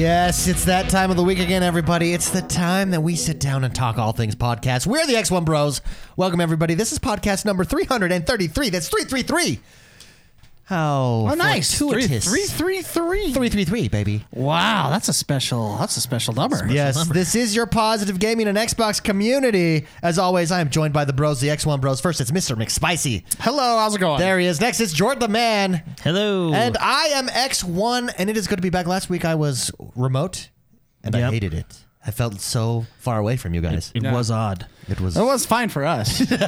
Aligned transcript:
Yes, 0.00 0.48
it's 0.48 0.64
that 0.64 0.88
time 0.88 1.10
of 1.10 1.18
the 1.18 1.22
week 1.22 1.40
again, 1.40 1.62
everybody. 1.62 2.14
It's 2.14 2.30
the 2.30 2.40
time 2.40 2.92
that 2.92 3.02
we 3.02 3.16
sit 3.16 3.38
down 3.38 3.64
and 3.64 3.74
talk 3.74 3.98
all 3.98 4.12
things 4.12 4.34
podcast. 4.34 4.86
We're 4.86 5.06
the 5.06 5.12
X1 5.12 5.44
Bros. 5.44 5.82
Welcome, 6.16 6.40
everybody. 6.40 6.72
This 6.72 6.90
is 6.90 6.98
podcast 6.98 7.44
number 7.44 7.64
333. 7.64 8.70
That's 8.70 8.88
333. 8.88 9.60
How 10.70 11.26
Oh, 11.28 11.34
nice. 11.34 11.76
Three, 11.76 11.88
fortuitous. 11.88 12.24
three, 12.28 12.46
three, 12.46 12.80
three. 12.82 13.32
333, 13.32 13.88
baby. 13.88 14.24
Wow, 14.30 14.88
that's 14.88 15.08
a 15.08 15.12
special. 15.12 15.76
That's 15.78 15.96
a 15.96 16.00
special 16.00 16.32
number. 16.32 16.64
Yes, 16.70 17.08
this 17.08 17.34
is 17.34 17.56
your 17.56 17.66
positive 17.66 18.20
gaming 18.20 18.46
and 18.46 18.56
Xbox 18.56 19.02
community. 19.02 19.86
As 20.00 20.16
always, 20.16 20.52
I 20.52 20.60
am 20.60 20.70
joined 20.70 20.94
by 20.94 21.04
the 21.04 21.12
bros, 21.12 21.40
the 21.40 21.48
X1 21.48 21.80
Bros. 21.80 22.00
First, 22.00 22.20
it's 22.20 22.30
Mr. 22.30 22.56
McSpicy. 22.56 23.24
Hello, 23.40 23.78
how's 23.78 23.96
it 23.96 23.98
going? 23.98 24.20
There 24.20 24.38
he 24.38 24.46
is. 24.46 24.60
Next, 24.60 24.78
it's 24.78 24.92
Jordan 24.92 25.18
the 25.18 25.26
Man. 25.28 25.82
Hello. 26.02 26.54
And 26.54 26.76
I 26.80 27.06
am 27.14 27.26
X1, 27.26 28.14
and 28.16 28.30
it 28.30 28.36
is 28.36 28.46
good 28.46 28.56
to 28.56 28.62
be 28.62 28.70
back. 28.70 28.86
Last 28.86 29.10
week, 29.10 29.24
I 29.24 29.34
was 29.34 29.72
remote, 29.96 30.50
and 31.02 31.16
I 31.16 31.30
hated 31.32 31.52
it. 31.52 31.78
I 32.06 32.12
felt 32.12 32.40
so 32.40 32.86
far 32.98 33.18
away 33.18 33.36
from 33.36 33.52
you 33.52 33.60
guys. 33.60 33.92
it 33.94 34.02
was 34.02 34.30
odd. 34.30 34.66
It 34.88 35.00
was 35.00 35.16
It 35.16 35.22
was 35.22 35.44
fine 35.44 35.68
for 35.68 35.84
us. 35.84 36.20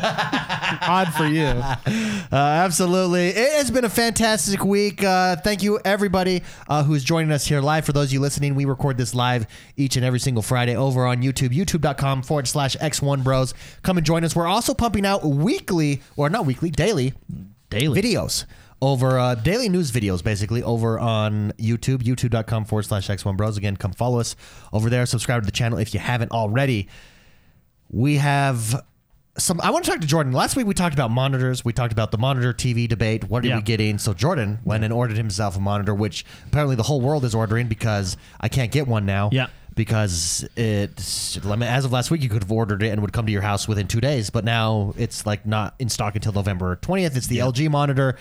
Odd 0.83 1.13
for 1.15 1.27
you. 1.27 1.45
Uh, 1.45 2.27
absolutely. 2.33 3.29
It 3.29 3.53
has 3.53 3.71
been 3.71 3.85
a 3.85 3.91
fantastic 3.91 4.65
week. 4.65 5.05
Uh, 5.05 5.37
thank 5.37 5.63
you, 5.63 5.79
everybody 5.85 6.43
uh, 6.69 6.83
who's 6.83 7.05
joining 7.05 7.31
us 7.31 7.47
here 7.47 7.61
live. 7.61 7.85
For 7.85 7.93
those 7.93 8.07
of 8.07 8.13
you 8.15 8.21
listening, 8.21 8.55
we 8.55 8.65
record 8.65 8.97
this 8.97 9.15
live 9.15 9.47
each 9.77 9.97
and 9.97 10.05
every 10.05 10.19
single 10.19 10.43
Friday 10.43 10.75
over 10.75 11.07
on 11.07 11.23
YouTube, 11.23 11.51
youtube.com 11.51 12.23
forward 12.23 12.49
slash 12.49 12.75
X1 12.79 13.23
Bros. 13.23 13.53
Come 13.83 13.99
and 13.99 14.07
join 14.07 14.25
us. 14.25 14.35
We're 14.35 14.47
also 14.47 14.73
pumping 14.73 15.05
out 15.05 15.23
weekly, 15.25 16.01
or 16.17 16.31
not 16.31 16.47
weekly, 16.47 16.71
daily 16.71 17.13
Daily. 17.69 18.03
videos 18.03 18.47
over 18.83 19.17
uh, 19.19 19.35
daily 19.37 19.69
news 19.71 19.91
videos 19.93 20.23
basically 20.25 20.63
over 20.63 20.99
on 20.99 21.53
youtube 21.53 22.03
youtube.com 22.03 22.65
forward 22.67 22.83
slash 22.83 23.09
x1 23.09 23.37
bros. 23.37 23.57
Again 23.57 23.77
come 23.77 23.93
follow 23.93 24.19
us 24.21 24.37
over 24.73 24.91
there. 24.91 25.07
Subscribe 25.07 25.41
to 25.41 25.47
the 25.47 25.53
channel 25.53 25.79
if 25.79 25.95
you 25.95 26.01
haven't 26.01 26.33
already. 26.33 26.89
We 27.91 28.17
have 28.17 28.83
some 29.39 29.61
i 29.63 29.71
want 29.71 29.85
to 29.85 29.91
talk 29.91 30.01
to 30.01 30.07
jordan. 30.07 30.33
Last 30.33 30.57
week 30.57 30.67
we 30.67 30.75
talked 30.75 30.95
about 30.95 31.11
monitors. 31.11 31.65
We 31.65 31.73
talked 31.73 31.93
about 31.93 32.11
the 32.11 32.19
monitor 32.19 32.53
tv 32.53 32.89
debate. 32.89 33.25
What 33.31 33.45
are 33.45 33.49
Yeah. 33.49 33.57
we 33.57 33.63
getting? 33.63 33.99
So 33.99 34.13
jordan 34.15 34.59
went 34.65 34.83
and 34.85 34.93
ordered 34.93 35.17
himself 35.17 35.57
a 35.57 35.61
monitor 35.61 35.95
which 35.95 36.27
apparently 36.49 36.75
the 36.77 36.83
whole 36.83 37.01
world 37.01 37.25
is 37.25 37.35
ordering 37.35 37.69
because 37.69 38.17
i 38.41 38.49
can't 38.49 38.73
get 38.73 38.87
one 38.89 39.07
now. 39.07 39.31
Yeah. 39.33 39.47
because 39.77 40.47
it 40.57 40.99
as 40.99 41.85
of 41.85 41.93
last 41.93 42.11
week 42.11 42.21
you 42.23 42.29
could 42.29 42.43
have 42.43 42.53
ordered 42.53 42.83
it 42.83 42.89
and 42.89 43.01
would 43.01 43.13
come 43.13 43.27
to 43.27 43.33
your 43.33 43.41
house 43.43 43.67
within 43.69 43.87
two 43.87 44.01
days 44.01 44.29
but 44.29 44.45
now 44.45 44.93
it's 44.99 45.25
like 45.25 45.47
not 45.47 45.75
in 45.79 45.89
stock 45.89 46.15
until 46.17 46.33
november 46.33 46.77
20th 46.83 47.17
it's 47.17 47.29
the 47.29 47.39
lg 47.39 47.71
monitor 47.71 48.19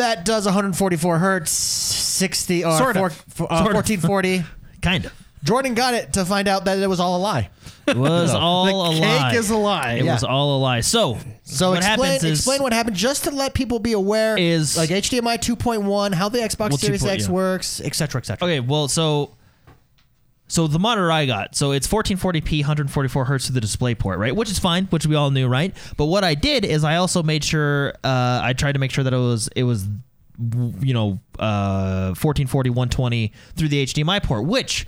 that 0.00 0.24
does 0.24 0.44
144 0.44 1.18
hertz 1.18 1.50
60 1.50 2.64
or 2.64 2.76
Sort 2.78 2.96
of. 2.96 3.14
four- 3.14 3.46
four- 3.46 3.52
uh, 3.52 3.62
1440 3.64 4.44
Kind 4.82 5.04
of. 5.06 5.12
jordan 5.44 5.74
got 5.74 5.94
it 5.94 6.12
to 6.14 6.24
find 6.24 6.48
out 6.48 6.64
that 6.66 6.78
it 6.78 6.86
was 6.88 7.00
all 7.00 7.16
a 7.16 7.22
lie 7.22 7.48
It 7.86 7.96
was 7.96 8.30
all 8.34 8.90
a 8.90 8.92
cake 8.94 9.00
lie. 9.02 9.34
is 9.34 9.50
a 9.50 9.56
lie. 9.56 9.92
It 9.94 10.04
Yeah. 10.04 10.12
was 10.14 10.22
all 10.24 10.58
a 10.58 10.60
lie. 10.60 10.80
So, 10.80 11.18
So 11.44 11.70
what 11.70 11.78
explain, 11.78 11.98
happens 12.12 12.24
is 12.24 12.38
explain 12.40 12.62
what 12.62 12.72
happened 12.72 12.94
just 12.96 13.24
to 13.24 13.30
let 13.30 13.52
people 13.54 13.78
be 13.80 13.92
aware 13.92 14.36
Is- 14.38 14.76
like 14.76 14.90
HDMI 14.90 15.38
2.1, 15.38 16.12
how 16.14 16.28
the 16.28 16.38
Xbox 16.38 16.70
Well, 16.70 16.78
Series 16.78 17.02
2.0, 17.02 17.10
X 17.14 17.24
yeah. 17.26 17.30
works, 17.32 17.80
etc., 17.80 18.20
etc. 18.20 18.46
Okay, 18.46 18.60
well, 18.60 18.86
so 18.86 19.30
so 20.50 20.66
the 20.66 20.78
monitor 20.80 21.10
I 21.12 21.26
got, 21.26 21.54
so 21.54 21.70
it's 21.72 21.86
1440p, 21.86 22.60
144 22.60 23.24
hertz 23.24 23.46
to 23.46 23.52
the 23.52 23.60
display 23.60 23.94
port, 23.94 24.18
right? 24.18 24.34
Which 24.34 24.50
is 24.50 24.58
fine, 24.58 24.86
which 24.86 25.06
we 25.06 25.14
all 25.14 25.30
knew, 25.30 25.46
right? 25.46 25.74
But 25.96 26.06
what 26.06 26.24
I 26.24 26.34
did 26.34 26.64
is 26.64 26.82
I 26.82 26.96
also 26.96 27.22
made 27.22 27.44
sure 27.44 27.94
uh, 28.02 28.40
I 28.42 28.52
tried 28.52 28.72
to 28.72 28.78
make 28.80 28.90
sure 28.90 29.04
that 29.04 29.14
it 29.14 29.16
was 29.16 29.48
it 29.54 29.62
was 29.62 29.86
you 30.80 30.94
know 30.94 31.20
uh, 31.38 32.12
1440 32.18 32.70
120 32.70 33.32
through 33.56 33.68
the 33.68 33.84
HDMI 33.86 34.22
port, 34.22 34.44
which 34.46 34.86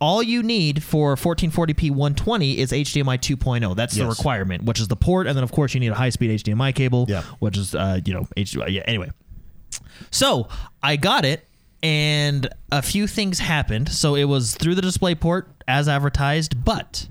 all 0.00 0.22
you 0.22 0.42
need 0.42 0.82
for 0.82 1.14
1440p 1.14 1.90
120 1.90 2.58
is 2.58 2.72
HDMI 2.72 3.16
2.0. 3.18 3.76
That's 3.76 3.94
the 3.94 4.06
requirement, 4.06 4.64
which 4.64 4.80
is 4.80 4.88
the 4.88 4.96
port, 4.96 5.26
and 5.28 5.36
then 5.36 5.44
of 5.44 5.52
course 5.52 5.72
you 5.74 5.80
need 5.80 5.92
a 5.92 5.94
high-speed 5.94 6.42
HDMI 6.44 6.74
cable, 6.74 7.06
Yeah. 7.08 7.22
which 7.38 7.56
is 7.56 7.74
uh, 7.74 8.00
you 8.04 8.12
know 8.12 8.26
HDMI. 8.36 8.70
Yeah. 8.70 8.82
Anyway, 8.86 9.10
so 10.10 10.48
I 10.82 10.96
got 10.96 11.24
it, 11.24 11.46
and 11.84 12.48
a 12.72 12.80
few 12.80 13.06
things 13.06 13.38
happened. 13.38 13.90
So 13.90 14.14
it 14.14 14.24
was 14.24 14.56
through 14.56 14.74
the 14.74 14.82
display 14.82 15.14
port 15.14 15.50
as 15.68 15.86
advertised, 15.86 16.64
but 16.64 17.08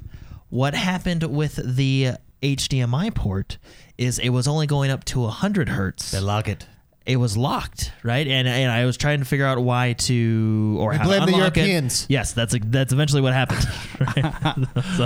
what 0.49 0.73
happened 0.73 1.23
with 1.23 1.59
the 1.63 2.13
HDMI 2.41 3.13
port 3.13 3.59
is 3.99 4.17
it 4.17 4.29
was 4.29 4.47
only 4.47 4.65
going 4.65 4.89
up 4.89 5.05
to 5.05 5.21
100 5.21 5.69
hertz. 5.69 6.11
They 6.11 6.19
lock 6.19 6.49
it. 6.49 6.65
It 7.05 7.17
was 7.17 7.35
locked, 7.35 7.91
right? 8.01 8.25
And 8.25 8.47
and 8.47 8.71
I 8.71 8.85
was 8.85 8.95
trying 8.95 9.19
to 9.19 9.25
figure 9.25 9.45
out 9.45 9.59
why 9.59 9.91
to 9.91 10.77
or 10.79 10.93
how 10.93 11.03
blame 11.03 11.19
to 11.19 11.25
the 11.25 11.33
unlock 11.33 11.57
it. 11.57 11.61
Europeans. 11.67 12.05
Yes, 12.07 12.31
that's 12.31 12.55
that's 12.67 12.93
eventually 12.93 13.19
what 13.21 13.33
happened. 13.33 13.67
Right? 13.99 14.25
so, 14.97 15.03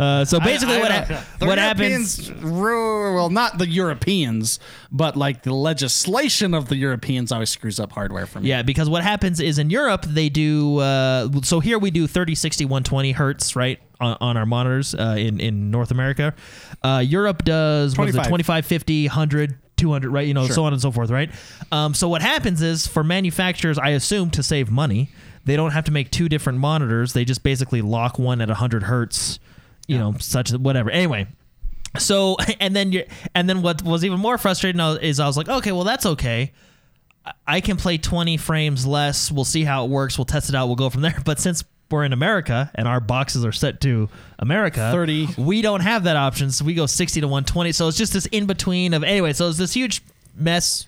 uh, 0.00 0.24
so 0.24 0.40
basically, 0.40 0.74
I- 0.76 0.78
I 0.78 0.80
what 0.80 0.88
don't- 0.88 1.08
ha- 1.10 1.24
the 1.38 1.46
what 1.46 1.58
happens? 1.58 2.28
Europeans, 2.28 2.44
ru- 2.54 3.14
Well, 3.14 3.28
not 3.30 3.58
the 3.58 3.68
Europeans, 3.68 4.58
but 4.90 5.16
like 5.16 5.42
the 5.42 5.52
legislation 5.54 6.54
of 6.54 6.68
the 6.68 6.76
Europeans 6.76 7.32
always 7.32 7.50
screws 7.50 7.78
up 7.80 7.92
hardware 7.92 8.26
for 8.26 8.40
me. 8.40 8.48
Yeah, 8.48 8.62
because 8.62 8.88
what 8.88 9.02
happens 9.02 9.38
is 9.40 9.58
in 9.58 9.68
Europe 9.70 10.04
they 10.06 10.28
do. 10.30 10.78
Uh, 10.78 11.28
so 11.42 11.60
here 11.60 11.78
we 11.78 11.90
do 11.90 12.06
30, 12.06 12.34
60, 12.34 12.64
120 12.64 13.12
hertz, 13.12 13.54
right, 13.56 13.78
on, 14.00 14.16
on 14.22 14.36
our 14.38 14.46
monitors 14.46 14.94
uh, 14.94 15.16
in 15.18 15.38
in 15.40 15.70
North 15.70 15.90
America. 15.90 16.34
Uh, 16.82 17.02
Europe 17.06 17.44
does 17.44 17.96
what 17.96 18.08
is 18.08 18.14
it, 18.14 18.24
25. 18.24 18.28
25, 18.30 18.66
50, 18.66 19.06
100. 19.08 19.58
200 19.76 20.10
right 20.10 20.26
you 20.26 20.34
know 20.34 20.46
so 20.46 20.64
on 20.64 20.72
and 20.72 20.80
so 20.80 20.90
forth 20.90 21.10
right 21.10 21.30
um, 21.72 21.94
so 21.94 22.08
what 22.08 22.22
happens 22.22 22.62
is 22.62 22.86
for 22.86 23.04
manufacturers 23.04 23.78
i 23.78 23.90
assume 23.90 24.30
to 24.30 24.42
save 24.42 24.70
money 24.70 25.10
they 25.44 25.54
don't 25.54 25.72
have 25.72 25.84
to 25.84 25.92
make 25.92 26.10
two 26.10 26.28
different 26.28 26.58
monitors 26.58 27.12
they 27.12 27.24
just 27.24 27.42
basically 27.42 27.82
lock 27.82 28.18
one 28.18 28.40
at 28.40 28.48
100 28.48 28.84
hertz 28.84 29.38
you 29.86 29.98
know 29.98 30.14
such 30.18 30.50
whatever 30.52 30.90
anyway 30.90 31.26
so 31.98 32.36
and 32.60 32.74
then 32.74 32.92
you 32.92 33.04
and 33.34 33.48
then 33.48 33.62
what 33.62 33.82
was 33.82 34.04
even 34.04 34.18
more 34.20 34.38
frustrating 34.38 34.80
is 35.02 35.20
I 35.20 35.26
was 35.26 35.36
like, 35.36 35.48
okay, 35.48 35.72
well 35.72 35.84
that's 35.84 36.06
okay. 36.06 36.52
I 37.46 37.60
can 37.60 37.76
play 37.76 37.98
20 37.98 38.36
frames 38.36 38.86
less. 38.86 39.32
We'll 39.32 39.44
see 39.44 39.64
how 39.64 39.84
it 39.84 39.90
works. 39.90 40.16
We'll 40.16 40.26
test 40.26 40.48
it 40.48 40.54
out. 40.54 40.66
We'll 40.66 40.76
go 40.76 40.90
from 40.90 41.02
there. 41.02 41.16
But 41.24 41.40
since 41.40 41.64
we're 41.90 42.04
in 42.04 42.12
America 42.12 42.70
and 42.74 42.88
our 42.88 43.00
boxes 43.00 43.44
are 43.44 43.52
set 43.52 43.80
to 43.82 44.08
America, 44.38 44.90
30. 44.92 45.28
we 45.38 45.62
don't 45.62 45.80
have 45.80 46.04
that 46.04 46.16
option. 46.16 46.50
So 46.50 46.64
we 46.64 46.74
go 46.74 46.86
60 46.86 47.20
to 47.20 47.26
120. 47.28 47.72
So 47.72 47.88
it's 47.88 47.96
just 47.98 48.12
this 48.12 48.26
in 48.26 48.46
between 48.46 48.94
of 48.94 49.04
anyway. 49.04 49.32
So 49.32 49.48
it's 49.48 49.58
this 49.58 49.72
huge 49.74 50.02
mess 50.34 50.86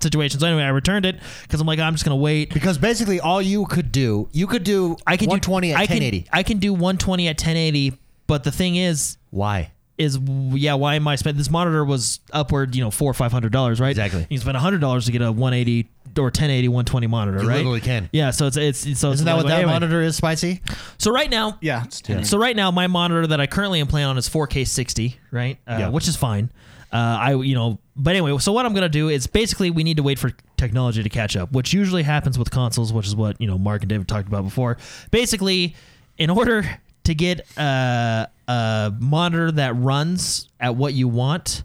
situation. 0.00 0.40
So 0.40 0.46
anyway, 0.46 0.62
I 0.62 0.68
returned 0.68 1.04
it 1.06 1.16
because 1.42 1.60
I'm 1.60 1.66
like, 1.66 1.78
I'm 1.78 1.94
just 1.94 2.04
gonna 2.04 2.16
wait. 2.16 2.52
Because 2.54 2.78
basically 2.78 3.20
all 3.20 3.42
you 3.42 3.66
could 3.66 3.92
do, 3.92 4.28
you 4.32 4.46
could 4.46 4.64
do 4.64 4.96
I 5.06 5.16
can 5.16 5.26
120 5.28 5.68
do, 5.68 5.74
at 5.74 5.80
I 5.80 5.86
can, 5.86 5.94
1080. 5.96 6.28
I 6.32 6.42
can 6.42 6.58
do 6.58 6.72
120 6.72 7.28
at 7.28 7.36
1080. 7.36 7.98
But 8.26 8.44
the 8.44 8.52
thing 8.52 8.76
is, 8.76 9.16
Why? 9.30 9.72
is 9.96 10.16
yeah 10.52 10.74
why 10.74 10.94
am 10.94 11.08
i 11.08 11.16
spend 11.16 11.36
this 11.36 11.50
monitor 11.50 11.84
was 11.84 12.20
upward 12.32 12.72
you 12.76 12.80
know 12.80 12.88
four 12.88 13.10
or 13.10 13.14
five 13.14 13.32
hundred 13.32 13.50
dollars 13.50 13.80
right 13.80 13.90
Exactly. 13.90 14.24
you 14.30 14.38
spend 14.38 14.56
a 14.56 14.60
hundred 14.60 14.80
dollars 14.80 15.06
to 15.06 15.10
get 15.10 15.20
a 15.22 15.32
180 15.32 15.88
or 16.22 16.24
1080 16.26 16.68
120 16.68 17.06
monitor 17.06 17.42
You 17.42 17.48
right 17.48 17.56
literally 17.58 17.80
can. 17.80 18.08
yeah 18.12 18.30
so 18.30 18.46
it's 18.46 18.56
it's, 18.56 18.86
it's 18.86 19.00
so 19.00 19.10
Isn't 19.12 19.26
that 19.26 19.36
what 19.36 19.46
that 19.46 19.58
anyway. 19.58 19.72
monitor 19.72 20.02
is, 20.02 20.16
Spicy? 20.16 20.60
so 20.98 21.10
right 21.10 21.30
now 21.30 21.58
Yeah, 21.60 21.84
it's 21.84 22.00
10. 22.00 22.24
so 22.24 22.38
right 22.38 22.54
now 22.56 22.70
my 22.70 22.86
monitor 22.86 23.26
that 23.26 23.40
i 23.40 23.46
currently 23.46 23.80
am 23.80 23.86
playing 23.86 24.06
on 24.06 24.18
is 24.18 24.28
4k 24.28 24.66
60 24.66 25.16
right 25.30 25.58
uh, 25.66 25.76
Yeah. 25.78 25.88
which 25.88 26.08
is 26.08 26.16
fine 26.16 26.50
uh, 26.92 26.96
i 26.96 27.34
you 27.34 27.54
know 27.54 27.78
but 27.96 28.10
anyway 28.16 28.36
so 28.38 28.52
what 28.52 28.64
i'm 28.66 28.74
gonna 28.74 28.88
do 28.88 29.08
is 29.08 29.26
basically 29.26 29.70
we 29.70 29.84
need 29.84 29.96
to 29.98 30.02
wait 30.02 30.18
for 30.18 30.32
technology 30.56 31.02
to 31.02 31.08
catch 31.08 31.36
up 31.36 31.52
which 31.52 31.72
usually 31.72 32.02
happens 32.02 32.38
with 32.38 32.50
consoles 32.50 32.92
which 32.92 33.06
is 33.06 33.14
what 33.14 33.40
you 33.40 33.46
know 33.46 33.58
mark 33.58 33.82
and 33.82 33.88
david 33.90 34.08
talked 34.08 34.26
about 34.28 34.42
before 34.44 34.76
basically 35.10 35.74
in 36.16 36.30
order 36.30 36.64
to 37.04 37.14
get 37.14 37.46
uh, 37.58 38.26
a 38.48 38.92
monitor 38.98 39.50
that 39.52 39.74
runs 39.76 40.48
at 40.60 40.76
what 40.76 40.94
you 40.94 41.08
want 41.08 41.62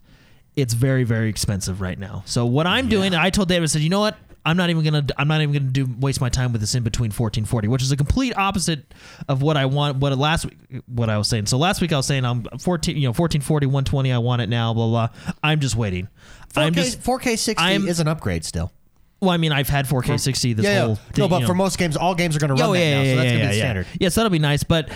it's 0.56 0.74
very 0.74 1.04
very 1.04 1.30
expensive 1.30 1.82
right 1.82 1.98
now 1.98 2.22
so 2.26 2.46
what 2.46 2.68
i'm 2.68 2.88
doing 2.90 3.16
i 3.16 3.30
told 3.30 3.48
david 3.48 3.64
I 3.64 3.66
said 3.68 3.82
you 3.82 3.90
know 3.90 4.00
what 4.02 4.16
I'm 4.46 4.58
not 4.58 4.70
even 4.70 4.84
gonna. 4.84 5.06
I'm 5.18 5.28
not 5.28 5.42
even 5.42 5.54
gonna 5.54 5.72
do 5.72 5.88
waste 6.00 6.20
my 6.20 6.30
time 6.30 6.52
with 6.52 6.62
this 6.62 6.76
in 6.76 6.84
between 6.84 7.10
1440, 7.12 7.68
which 7.70 7.82
is 7.82 7.92
a 7.92 7.98
complete 7.98 8.36
opposite 8.38 8.94
of 9.28 9.42
what 9.42 9.56
I 9.56 9.66
want. 9.66 9.98
What 9.98 10.18
last 10.18 10.46
week, 10.46 10.58
what 10.88 11.10
I 11.10 11.18
was 11.18 11.28
saying. 11.28 11.46
So 11.46 11.58
last 11.58 11.82
week 11.82 11.94
I 11.94 11.98
was 11.98 12.06
saying 12.06 12.26
I'm 12.26 12.44
14, 12.60 12.96
you 12.96 13.04
know, 13.04 13.10
1440, 13.10 13.68
120. 13.68 14.12
I 14.12 14.18
want 14.18 14.42
it 14.42 14.50
now. 14.50 14.74
Blah 14.74 14.88
blah. 14.88 15.34
I'm 15.42 15.60
just 15.60 15.76
waiting. 15.76 16.08
4K, 16.54 16.62
I'm 16.62 16.74
just. 16.74 17.02
4K 17.02 17.38
60 17.38 17.64
I'm- 17.64 17.88
is 17.88 18.00
an 18.00 18.08
upgrade 18.08 18.44
still. 18.44 18.72
Well, 19.22 19.30
I 19.30 19.38
mean, 19.38 19.54
I've 19.54 19.70
had 19.70 19.88
4K 19.88 20.20
60 20.20 20.52
this 20.52 20.66
yeah, 20.66 20.82
whole 20.82 20.90
yeah. 20.90 20.96
thing. 20.96 21.24
no, 21.24 21.28
but 21.30 21.42
you 21.42 21.48
for 21.48 21.54
most 21.54 21.78
games, 21.78 21.96
all 21.96 22.14
games 22.14 22.36
are 22.36 22.40
going 22.40 22.54
to 22.54 22.62
run 22.62 22.72
Oh, 22.72 22.74
that 22.74 22.80
yeah, 22.80 22.96
now, 22.96 23.02
yeah, 23.04 23.12
so 23.12 23.16
that's 23.16 23.26
yeah, 23.26 23.32
going 23.32 23.40
to 23.40 23.46
yeah, 23.46 23.52
be 23.52 23.56
yeah. 23.56 23.64
standard. 23.64 23.88
Yes, 23.98 24.16
that'll 24.16 24.30
be 24.30 24.40
nice. 24.40 24.64
But 24.66 24.90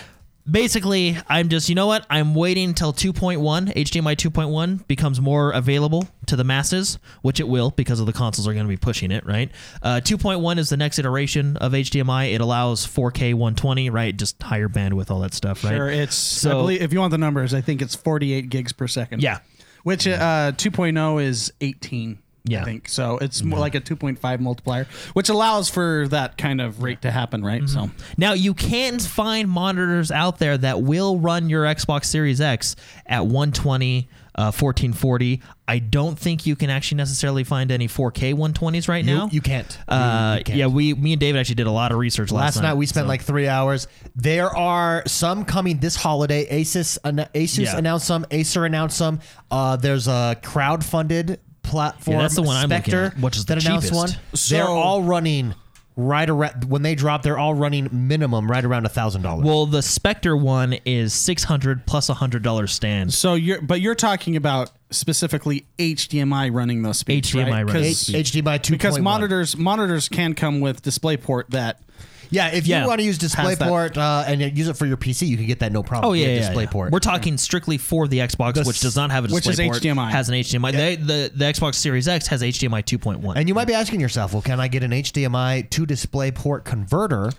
basically, 0.49 1.17
I'm 1.27 1.49
just, 1.49 1.69
you 1.69 1.75
know 1.75 1.87
what? 1.87 2.05
I'm 2.09 2.33
waiting 2.33 2.69
until 2.69 2.93
2.1, 2.93 3.73
HDMI 3.73 4.15
2.1 4.15 4.87
becomes 4.87 5.19
more 5.21 5.51
available 5.51 6.07
to 6.27 6.35
the 6.35 6.43
masses, 6.43 6.99
which 7.21 7.39
it 7.39 7.47
will 7.47 7.71
because 7.71 7.99
of 7.99 8.05
the 8.05 8.13
consoles 8.13 8.47
are 8.47 8.53
going 8.53 8.65
to 8.65 8.69
be 8.69 8.77
pushing 8.77 9.11
it, 9.11 9.25
right? 9.25 9.51
Uh, 9.81 10.01
2.1 10.03 10.57
is 10.57 10.69
the 10.69 10.77
next 10.77 10.99
iteration 10.99 11.57
of 11.57 11.73
HDMI. 11.73 12.33
It 12.33 12.41
allows 12.41 12.85
4K 12.85 13.33
120, 13.33 13.89
right? 13.89 14.15
Just 14.15 14.41
higher 14.41 14.69
bandwidth, 14.69 15.11
all 15.11 15.19
that 15.21 15.33
stuff, 15.33 15.63
right? 15.63 15.75
Sure, 15.75 15.89
it's 15.89 16.15
So- 16.15 16.49
I 16.51 16.53
believe 16.53 16.81
if 16.81 16.93
you 16.93 16.99
want 16.99 17.11
the 17.11 17.17
numbers, 17.17 17.53
I 17.53 17.61
think 17.61 17.81
it's 17.81 17.95
48 17.95 18.49
gigs 18.49 18.73
per 18.73 18.87
second. 18.87 19.21
Yeah. 19.21 19.39
Which 19.83 20.05
uh 20.07 20.51
2.0 20.57 21.23
is 21.23 21.53
18. 21.61 22.19
Yeah. 22.47 22.61
I 22.61 22.65
think 22.65 22.89
so. 22.89 23.17
It's 23.19 23.43
more 23.43 23.59
like 23.59 23.75
a 23.75 23.81
2.5 23.81 24.39
multiplier, 24.39 24.87
which 25.13 25.29
allows 25.29 25.69
for 25.69 26.07
that 26.09 26.37
kind 26.37 26.61
of 26.61 26.81
rate 26.81 27.01
to 27.03 27.11
happen, 27.11 27.43
right? 27.43 27.67
So 27.67 27.89
Now 28.17 28.33
you 28.33 28.53
can 28.53 28.99
find 28.99 29.49
monitors 29.49 30.11
out 30.11 30.39
there 30.39 30.57
that 30.57 30.81
will 30.81 31.19
run 31.19 31.49
your 31.49 31.65
Xbox 31.65 32.05
Series 32.05 32.39
X 32.41 32.75
at 33.05 33.25
120, 33.25 34.07
uh, 34.35 34.51
1440. 34.51 35.41
I 35.67 35.79
don't 35.79 36.17
think 36.17 36.45
you 36.45 36.55
can 36.55 36.69
actually 36.69 36.97
necessarily 36.97 37.43
find 37.43 37.71
any 37.71 37.87
4K 37.87 38.33
120s 38.33 38.87
right 38.87 39.03
now. 39.03 39.27
you 39.31 39.41
can't. 39.41 39.77
Uh, 39.87 40.35
you 40.37 40.43
can't. 40.45 40.57
yeah, 40.59 40.67
we, 40.67 40.93
me 40.93 41.11
and 41.13 41.19
David 41.19 41.39
actually 41.39 41.55
did 41.55 41.67
a 41.67 41.71
lot 41.71 41.91
of 41.91 41.97
research 41.97 42.31
last, 42.31 42.55
night. 42.55 42.61
Last 42.63 42.69
night 42.71 42.77
we 42.77 42.85
spent 42.85 43.05
so- 43.05 43.09
like 43.09 43.21
three 43.23 43.47
hours. 43.47 43.87
There 44.15 44.55
are 44.55 45.03
some 45.07 45.43
coming 45.43 45.79
this 45.79 45.95
holiday. 45.97 46.45
Asus, 46.61 46.97
Asus 47.03 47.57
Yeah. 47.65 47.77
announced 47.77 48.05
some. 48.07 48.25
Acer 48.31 48.63
announced 48.65 48.95
some. 48.97 49.19
Uh, 49.51 49.75
there's 49.75 50.07
a 50.07 50.37
crowd-funded 50.41 51.39
platform. 51.67 52.15
Yeah, 52.17 52.21
that's 52.23 52.35
the 52.35 52.41
one 52.41 52.55
I'm 52.55 52.69
looking 52.69 52.83
Spectre 52.91 53.05
at, 53.15 53.19
which 53.19 53.37
is 53.37 53.45
the 53.45 53.55
that 53.55 53.65
announced 53.65 53.87
cheapest. 53.89 54.15
one. 54.17 54.35
So- 54.35 54.55
they're 54.55 54.65
all 54.67 55.03
running 55.03 55.53
right 55.99 56.29
around 56.29 56.65
when 56.65 56.83
they 56.83 56.93
drop. 56.95 57.23
They're 57.23 57.39
all 57.39 57.53
running 57.55 57.89
minimum 57.91 58.49
right 58.49 58.63
around 58.63 58.85
a 58.85 58.89
thousand 58.89 59.23
dollars. 59.23 59.45
Well, 59.45 59.65
the 59.65 59.81
Spectre 59.81 60.37
one 60.37 60.73
is 60.85 61.13
600 61.13 61.85
plus 61.87 62.09
a 62.09 62.13
hundred 62.13 62.43
dollar 62.43 62.67
stand. 62.67 63.13
So 63.13 63.33
you're, 63.33 63.61
but 63.61 63.81
you're 63.81 63.95
talking 63.95 64.35
about 64.35 64.71
specifically 64.91 65.65
HDMI 65.79 66.53
running 66.53 66.81
those 66.83 66.99
speeds, 66.99 67.31
HDMI 67.31 67.43
right? 67.51 67.65
running 67.65 67.83
'Cause- 67.83 67.97
speed. 67.99 68.15
HDMI 68.15 68.57
2.1. 68.59 68.71
because 68.71 68.99
monitors 68.99 69.57
monitors 69.57 70.07
can 70.07 70.33
come 70.35 70.59
with 70.59 70.81
DisplayPort 70.83 71.45
that 71.49 71.81
Yeah, 72.29 72.47
if 72.49 72.67
you 72.67 72.75
Yeah. 72.75 72.85
want 72.87 72.99
to 72.99 73.05
use 73.05 73.21
Has 73.21 73.31
that- 73.33 73.59
DisplayPort 73.59 73.97
uh, 73.97 74.25
and 74.27 74.41
use 74.57 74.67
it 74.67 74.75
for 74.77 74.85
your 74.85 74.97
PC, 74.97 75.27
you 75.27 75.37
can 75.37 75.45
get 75.45 75.59
that 75.59 75.71
no 75.71 75.83
problem. 75.83 76.09
Oh 76.09 76.13
yeah, 76.13 76.25
You 76.27 76.31
yeah, 76.33 76.39
get 76.53 76.55
yeah. 76.55 76.65
DisplayPort. 76.65 76.91
We're 76.91 76.99
talking 76.99 77.37
strictly 77.37 77.77
for 77.77 78.07
the 78.07 78.19
Xbox, 78.19 78.55
The 78.55 78.63
which 78.63 78.79
does 78.81 78.95
not 78.95 79.11
have 79.11 79.25
a 79.25 79.27
DisplayPort. 79.27 79.33
which 79.33 79.47
is 79.47 79.59
HDMI. 79.59 80.09
Has 80.11 80.29
an 80.29 80.35
HDMI. 80.35 80.71
They, 80.71 80.95
the 80.97 81.31
the 81.33 81.45
Xbox 81.45 81.75
Series 81.75 82.07
X 82.07 82.27
has 82.27 82.41
HDMI 82.41 82.81
2.1. 82.83 83.35
and 83.37 83.47
you 83.47 83.53
might 83.55 83.67
be 83.67 83.73
asking 83.73 83.99
yourself, 84.01 84.33
well, 84.33 84.41
can 84.41 84.59
I 84.59 84.67
get 84.67 84.83
an 84.83 84.91
HDMI 84.91 85.69
to 85.69 85.85
DisplayPort 85.85 86.63
converter? 86.65 87.31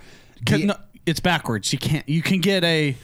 'cause 0.46 0.60
The- 0.60 0.66
no, 0.66 0.76
it's 1.06 1.20
backwards. 1.20 1.72
You 1.72 1.78
can't. 1.78 2.08
You 2.08 2.22
can 2.22 2.40
get 2.40 2.64
a 2.64 2.96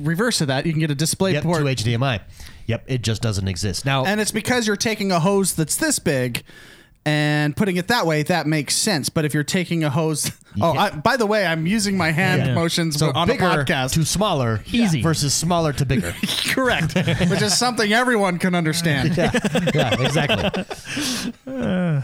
reverse 0.00 0.40
of 0.40 0.48
that. 0.48 0.66
You 0.66 0.72
can 0.72 0.80
get 0.80 0.90
a 0.90 0.94
Yep, 0.94 0.98
to 0.98 1.04
DisplayPort, 1.04 1.68
HDMI. 1.70 2.20
Yep, 2.66 2.84
it 2.86 3.02
just 3.02 3.22
doesn't 3.22 3.48
exist. 3.48 3.84
Now, 3.84 4.04
and 4.04 4.20
it's 4.20 4.30
because 4.30 4.66
you're 4.66 4.76
taking 4.76 5.10
a 5.12 5.18
hose 5.20 5.54
that's 5.54 5.76
this 5.76 5.98
big. 5.98 6.42
And 7.04 7.56
putting 7.56 7.76
it 7.78 7.88
that 7.88 8.06
way, 8.06 8.22
that 8.22 8.46
makes 8.46 8.76
sense. 8.76 9.08
But 9.08 9.24
if 9.24 9.34
you're 9.34 9.42
taking 9.42 9.82
a 9.82 9.90
hose, 9.90 10.30
oh, 10.60 10.72
I, 10.72 10.90
by 10.90 11.16
the 11.16 11.26
way, 11.26 11.44
I'm 11.44 11.66
using 11.66 11.96
my 11.96 12.12
hand 12.12 12.46
Yeah. 12.46 12.54
motions 12.54 12.96
so 12.96 13.10
on 13.12 13.26
bigger 13.26 13.44
a 13.44 13.64
podcast. 13.64 13.94
to 13.94 14.04
smaller 14.04 14.60
Easy. 14.72 15.02
versus 15.02 15.34
smaller 15.34 15.72
to 15.72 15.84
bigger. 15.84 16.14
Correct, 16.46 16.94
which 16.94 17.42
is 17.42 17.58
something 17.58 17.92
everyone 17.92 18.38
can 18.38 18.54
understand. 18.54 19.16
yeah, 19.16 19.32
yeah, 19.74 20.00
exactly. 20.00 20.64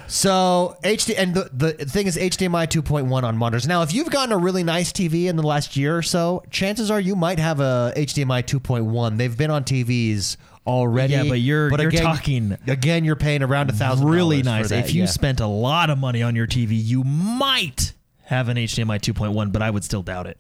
so 0.08 0.76
HD 0.82 1.14
and 1.16 1.34
the, 1.34 1.50
the 1.52 1.72
thing 1.84 2.06
is 2.06 2.16
HDMI 2.16 2.66
2.1 2.66 3.22
on 3.22 3.36
monitors. 3.36 3.68
Now, 3.68 3.82
if 3.82 3.94
you've 3.94 4.10
gotten 4.10 4.32
a 4.32 4.38
really 4.38 4.64
nice 4.64 4.92
TV 4.92 5.26
in 5.26 5.36
the 5.36 5.42
last 5.42 5.76
year 5.76 5.96
or 5.96 6.02
so, 6.02 6.42
chances 6.50 6.90
are 6.90 7.00
you 7.00 7.14
might 7.14 7.38
have 7.38 7.60
a 7.60 7.92
HDMI 7.96 8.42
2.1. 8.44 9.16
They've 9.16 9.36
been 9.36 9.50
on 9.50 9.64
TVs 9.64 10.36
already. 10.68 11.14
Yeah, 11.14 11.24
but 11.24 11.40
you're- 11.40 11.70
but 11.70 11.80
you're 11.80 11.88
again, 11.88 12.02
talking 12.02 12.58
again. 12.68 13.04
You're 13.04 13.16
paying 13.16 13.42
around 13.42 13.70
a 13.70 13.72
thousand. 13.72 14.06
really 14.06 14.42
nice. 14.42 14.68
that, 14.68 14.84
if 14.84 14.94
you 14.94 15.02
yeah. 15.02 15.06
spent 15.08 15.40
a 15.40 15.46
lot 15.46 15.90
of 15.90 15.98
money 15.98 16.22
on 16.22 16.36
your 16.36 16.46
TV, 16.46 16.70
you 16.72 17.02
might 17.04 17.92
have 18.24 18.48
an 18.48 18.56
HDMI 18.58 18.98
2.1, 19.00 19.50
but 19.50 19.62
I 19.62 19.70
would 19.70 19.82
still 19.82 20.02
doubt 20.02 20.26
it. 20.26 20.38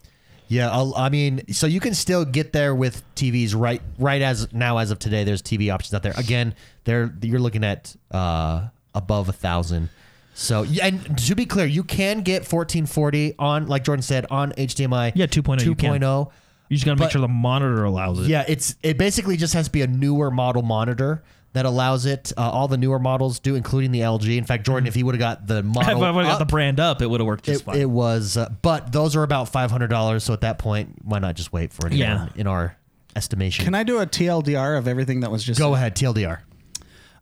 Yeah, 0.48 0.70
I'll- 0.70 0.94
I 0.96 1.08
mean, 1.08 1.52
so 1.52 1.66
you 1.66 1.80
can 1.80 1.94
still 1.94 2.24
get 2.24 2.52
there 2.52 2.74
with 2.74 3.02
TVs 3.14 3.54
right 3.54 3.82
right 3.98 4.22
as 4.22 4.52
now 4.52 4.78
as 4.78 4.90
of 4.90 4.98
today. 4.98 5.24
There's 5.24 5.42
TV 5.42 5.72
options 5.72 5.94
out 5.94 6.02
there. 6.02 6.14
Again, 6.16 6.54
they're 6.84 7.12
you're 7.22 7.40
looking 7.40 7.64
at 7.64 7.94
uh, 8.10 8.68
above 8.94 9.28
a 9.28 9.32
thousand. 9.32 9.88
So 10.34 10.64
and 10.80 11.18
to 11.26 11.34
be 11.34 11.44
clear, 11.46 11.66
you 11.66 11.82
can 11.82 12.20
get 12.20 12.50
1440 12.50 13.34
on, 13.40 13.66
like 13.66 13.82
Jordan 13.84 14.02
said, 14.02 14.24
on 14.30 14.52
HDMI. 14.52 15.12
Yeah, 15.16 15.26
2.0 15.26 15.64
you 15.64 15.74
can. 15.74 16.00
2.0. 16.00 16.30
You 16.68 16.76
just 16.76 16.84
got 16.84 16.92
to 16.92 16.96
make 17.00 17.06
But- 17.06 17.12
sure 17.12 17.20
the 17.20 17.28
monitor 17.28 17.84
allows 17.84 18.20
it. 18.20 18.26
Yeah, 18.28 18.44
it's 18.46 18.76
it 18.82 18.98
basically 18.98 19.36
just 19.36 19.54
has 19.54 19.66
to 19.66 19.72
be 19.72 19.82
a 19.82 19.86
newer 19.86 20.30
model 20.30 20.62
monitor 20.62 21.22
that 21.54 21.64
allows 21.64 22.04
it. 22.04 22.30
Uh, 22.36 22.42
all 22.50 22.68
the 22.68 22.76
newer 22.76 22.98
models 22.98 23.38
do, 23.40 23.54
including 23.54 23.90
the 23.90 24.00
LG. 24.00 24.36
In 24.36 24.44
fact, 24.44 24.66
Jordan, 24.66 24.86
if 24.86 24.94
he 24.94 25.02
would 25.02 25.14
have 25.14 25.20
got 25.20 25.46
the 25.46 25.58
If 25.60 25.64
model, 25.64 26.04
I 26.04 26.10
would 26.10 26.24
have 26.26 26.34
got 26.34 26.38
the 26.38 26.44
brand 26.44 26.78
up, 26.78 27.00
it 27.00 27.06
would 27.08 27.20
have 27.20 27.26
worked 27.26 27.44
just 27.44 27.62
it, 27.62 27.64
fine. 27.64 27.76
it 27.78 27.88
was, 27.88 28.36
uh, 28.36 28.50
but 28.62 28.92
those 28.92 29.16
are 29.16 29.22
about 29.22 29.48
five 29.48 29.70
hundred 29.70 29.88
dollars. 29.88 30.24
So 30.24 30.32
at 30.34 30.42
that 30.42 30.58
point, 30.58 30.96
why 31.04 31.18
not 31.20 31.36
just 31.36 31.52
wait 31.52 31.72
for 31.72 31.86
it? 31.86 31.94
Yeah. 31.94 32.28
in, 32.34 32.42
in 32.42 32.46
our 32.46 32.76
estimation. 33.16 33.64
Can 33.64 33.74
I 33.74 33.82
do 33.82 33.98
a 33.98 34.06
TLDR 34.06 34.76
of 34.78 34.86
everything 34.86 35.20
that 35.20 35.30
was 35.30 35.42
just 35.42 35.58
Go 35.58 35.72
said? 35.72 35.78
ahead, 35.78 35.96
TLDR. 35.96 36.40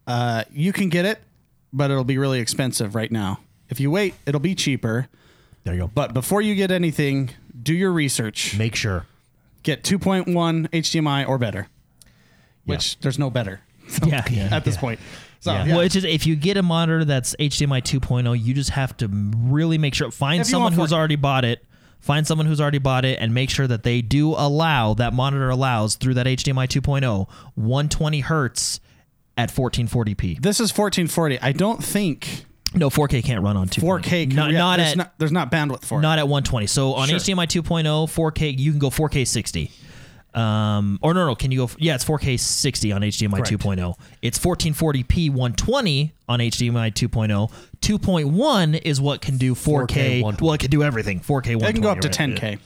Uh, 0.06 0.44
you 0.52 0.72
can 0.72 0.88
get 0.88 1.04
it, 1.04 1.20
but 1.72 1.90
it'll 1.90 2.04
be 2.04 2.19
really 2.19 2.40
expensive 2.40 2.94
right 2.94 3.10
now. 3.10 3.40
If 3.69 3.81
you 3.81 3.90
wait, 3.90 4.14
it'll 4.26 4.40
be 4.40 4.54
cheaper. 4.54 5.08
There 5.64 5.75
you 5.75 5.81
go. 5.82 5.90
But 5.94 6.14
before 6.14 6.42
you 6.42 6.54
get 6.54 6.70
anything, 6.70 7.31
do 7.60 7.75
your 7.75 7.92
research. 7.92 8.56
Make 8.58 8.75
sure. 8.76 9.06
Get 9.66 9.82
2.1 9.82 10.68
HDMI 10.70 11.28
or 11.28 11.38
better, 11.38 11.66
which 12.66 13.00
there's 13.00 13.18
no 13.18 13.30
better 13.30 13.62
yeah, 14.06 14.23
yeah. 14.30 14.49
at 14.52 14.64
this 14.64 14.76
point. 14.76 15.00
So, 15.40 15.50
Yeah. 15.52 15.64
yeah. 15.64 15.73
Well, 15.75 15.80
it's 15.80 15.94
just 15.94 16.06
if 16.06 16.25
you 16.25 16.37
get 16.37 16.56
a 16.56 16.62
monitor 16.62 17.04
that's 17.04 17.35
HDMI 17.40 17.82
2.0, 17.82 18.40
you 18.40 18.54
just 18.54 18.70
have 18.70 18.96
to 18.99 19.08
really 19.11 19.76
make 19.76 19.92
sure 19.94 20.08
find 20.12 20.42
If 20.42 20.46
someone 20.46 20.73
who's 20.73 20.92
already 20.92 21.16
bought 21.16 21.44
it. 21.44 21.64
Find 21.99 22.25
someone 22.25 22.46
who's 22.46 22.61
already 22.61 22.78
bought 22.78 23.04
it 23.04 23.18
and 23.20 23.35
make 23.35 23.50
sure 23.50 23.66
that 23.66 23.82
they 23.82 24.02
do 24.02 24.35
allow 24.35 24.94
that 24.94 25.12
monitor 25.12 25.50
allows 25.50 25.96
through 25.96 26.14
that 26.14 26.26
HDMI 26.26 26.68
2.0 26.68 27.26
120 27.56 28.20
hertz 28.20 28.78
at 29.37 29.50
1440p. 29.50 30.40
this 30.40 30.61
is 30.61 30.70
1440. 30.70 31.40
I 31.40 31.50
don't 31.50 31.82
think 31.82 32.44
No, 32.76 32.90
4K 32.90 33.25
can't 33.25 33.42
run 33.42 33.56
on 33.56 33.68
2. 33.68 33.80
4K. 33.80 34.28
Can 34.28 34.37
Not, 34.37 34.50
yeah, 34.52 34.59
not 34.59 34.76
there's 34.76 34.90
at 34.92 34.97
not, 34.99 35.18
there's 35.18 35.33
not 35.33 35.50
bandwidth 35.50 35.85
for 35.85 35.99
it. 35.99 36.02
not 36.02 36.18
at 36.18 36.28
120. 36.28 36.66
So 36.66 36.95
on 36.95 37.09
Sure. 37.09 37.18
HDMI 37.18 37.47
2.0, 37.47 37.85
4K, 37.85 38.59
you 38.59 38.71
can 38.71 38.78
go 38.78 38.90
4K 38.90 39.26
60. 39.26 39.71
Um, 40.35 40.99
or 41.00 41.14
no, 41.14 41.26
no, 41.26 41.35
can 41.35 41.50
you 41.50 41.66
go? 41.66 41.71
Yeah, 41.78 41.95
it's 41.95 42.04
4K 42.04 42.38
60 42.38 42.92
on 42.92 43.00
HDMI 43.00 43.37
Correct. 43.37 43.50
2.0. 43.52 43.95
It's 44.21 44.38
1440p 44.38 45.30
120 45.30 46.12
on 46.28 46.40
HDMI 46.40 46.92
2.0. 46.92 47.50
2.1 47.80 48.80
is 48.85 49.00
what 49.00 49.23
can 49.23 49.38
do 49.38 49.54
4K. 49.54 50.23
120. 50.23 50.45
well, 50.45 50.52
it 50.52 50.61
can 50.61 50.71
do 50.71 50.83
everything. 50.83 51.21
4K 51.21 51.56
120. 51.56 51.59
They 51.64 51.73
can 51.73 51.80
go 51.80 51.88
up 51.90 52.00
to 52.00 52.09
right? 52.09 52.16
10K. 52.38 52.59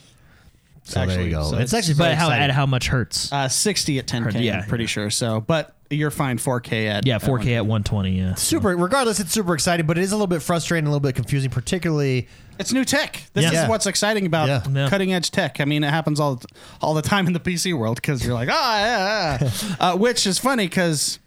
So 0.90 1.06
there 1.06 1.22
you 1.22 1.30
go. 1.30 1.42
so 1.44 1.56
it's 1.56 1.72
it's- 1.72 1.74
actually 1.74 1.94
But 1.94 2.14
how 2.16 2.30
at 2.30 2.50
how 2.50 2.66
much 2.66 2.88
hertz? 2.88 3.32
Uh, 3.32 3.48
60 3.48 3.98
at 3.98 4.06
10K. 4.06 4.42
Yeah. 4.42 4.60
I'm 4.60 4.68
pretty 4.68 4.86
sure. 4.86 5.10
So, 5.10 5.40
but 5.40 5.74
you're 5.90 6.10
fine 6.10 6.38
4K 6.38 6.86
at 6.88 7.06
yeah, 7.06 7.18
4K 7.18 7.56
at 7.56 7.66
120. 7.66 8.10
Yeah. 8.18 8.34
super. 8.36 8.76
Regardless, 8.76 9.18
it's 9.18 9.32
super 9.32 9.54
exciting, 9.54 9.86
but 9.86 9.98
it 9.98 10.02
is 10.02 10.12
a 10.12 10.14
little 10.14 10.26
bit 10.28 10.40
frustrating, 10.42 10.86
a 10.86 10.90
little 10.90 11.00
bit 11.00 11.16
confusing, 11.16 11.50
particularly. 11.50 12.28
It's 12.60 12.72
new 12.72 12.84
tech. 12.84 13.22
This 13.32 13.42
Yeah. 13.44 13.48
is 13.48 13.54
Yeah. 13.54 13.68
what's 13.68 13.86
exciting 13.86 14.26
about 14.26 14.48
Yeah. 14.48 14.62
Yeah. 14.72 14.88
cutting 14.88 15.12
edge 15.12 15.30
tech. 15.30 15.60
I 15.60 15.64
mean, 15.64 15.82
it 15.82 15.90
happens 15.90 16.20
all 16.20 16.40
all 16.80 16.94
the 16.94 17.02
time 17.02 17.26
in 17.26 17.32
the 17.32 17.40
PC 17.40 17.72
world 17.72 17.96
because 17.96 18.24
you're 18.24 18.34
like, 18.34 18.48
ah, 18.52 18.78
yeah, 18.78 19.38
yeah. 19.40 19.76
uh, 19.80 19.96
which 19.96 20.26
is 20.26 20.38
funny 20.38 20.66
because 20.68 21.18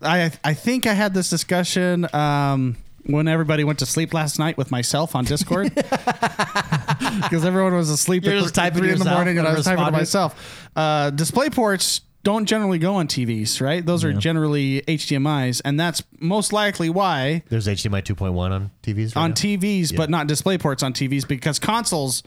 I 0.00 0.30
I 0.42 0.54
think 0.54 0.86
I 0.86 0.94
had 0.94 1.12
this 1.14 1.28
discussion 1.30 2.06
um, 2.14 2.76
when 3.06 3.26
everybody 3.28 3.64
went 3.64 3.78
to 3.80 3.86
sleep 3.86 4.14
last 4.14 4.38
night 4.38 4.56
with 4.56 4.70
myself 4.70 5.14
on 5.16 5.24
Discord 5.24 5.74
because 5.74 7.44
everyone 7.44 7.74
was 7.74 7.90
asleep 7.90 8.24
You're 8.24 8.34
at 8.34 8.42
just 8.42 8.54
th- 8.54 8.64
typing 8.64 8.78
three 8.80 8.88
in 8.92 8.98
the 8.98 9.04
yourself 9.04 9.16
morning 9.16 9.38
and 9.38 9.46
I 9.46 9.50
and 9.50 9.56
was 9.58 9.66
typing 9.66 9.78
to 9.78 9.98
responding. 9.98 10.00
myself. 10.00 10.68
Uh, 10.76 11.10
display 11.10 11.50
ports 11.50 12.02
don't 12.22 12.46
generally 12.46 12.78
go 12.78 12.94
on 12.94 13.08
TVs, 13.08 13.60
right? 13.60 13.84
Those 13.84 14.04
are 14.04 14.12
generally 14.12 14.82
HDMI's, 14.82 15.60
and 15.62 15.78
that's 15.80 16.04
most 16.20 16.52
likely 16.52 16.88
why 16.88 17.42
There's 17.48 17.66
HDMI 17.66 18.02
2.1 18.02 18.36
on 18.36 18.70
TVs. 18.84 19.16
Right 19.16 19.22
on 19.22 19.30
now. 19.30 19.34
TVs, 19.34 19.96
but 19.96 20.08
not 20.08 20.28
display 20.28 20.56
ports 20.56 20.84
on 20.84 20.92
TVs 20.92 21.26
because 21.26 21.58
consoles 21.58 22.22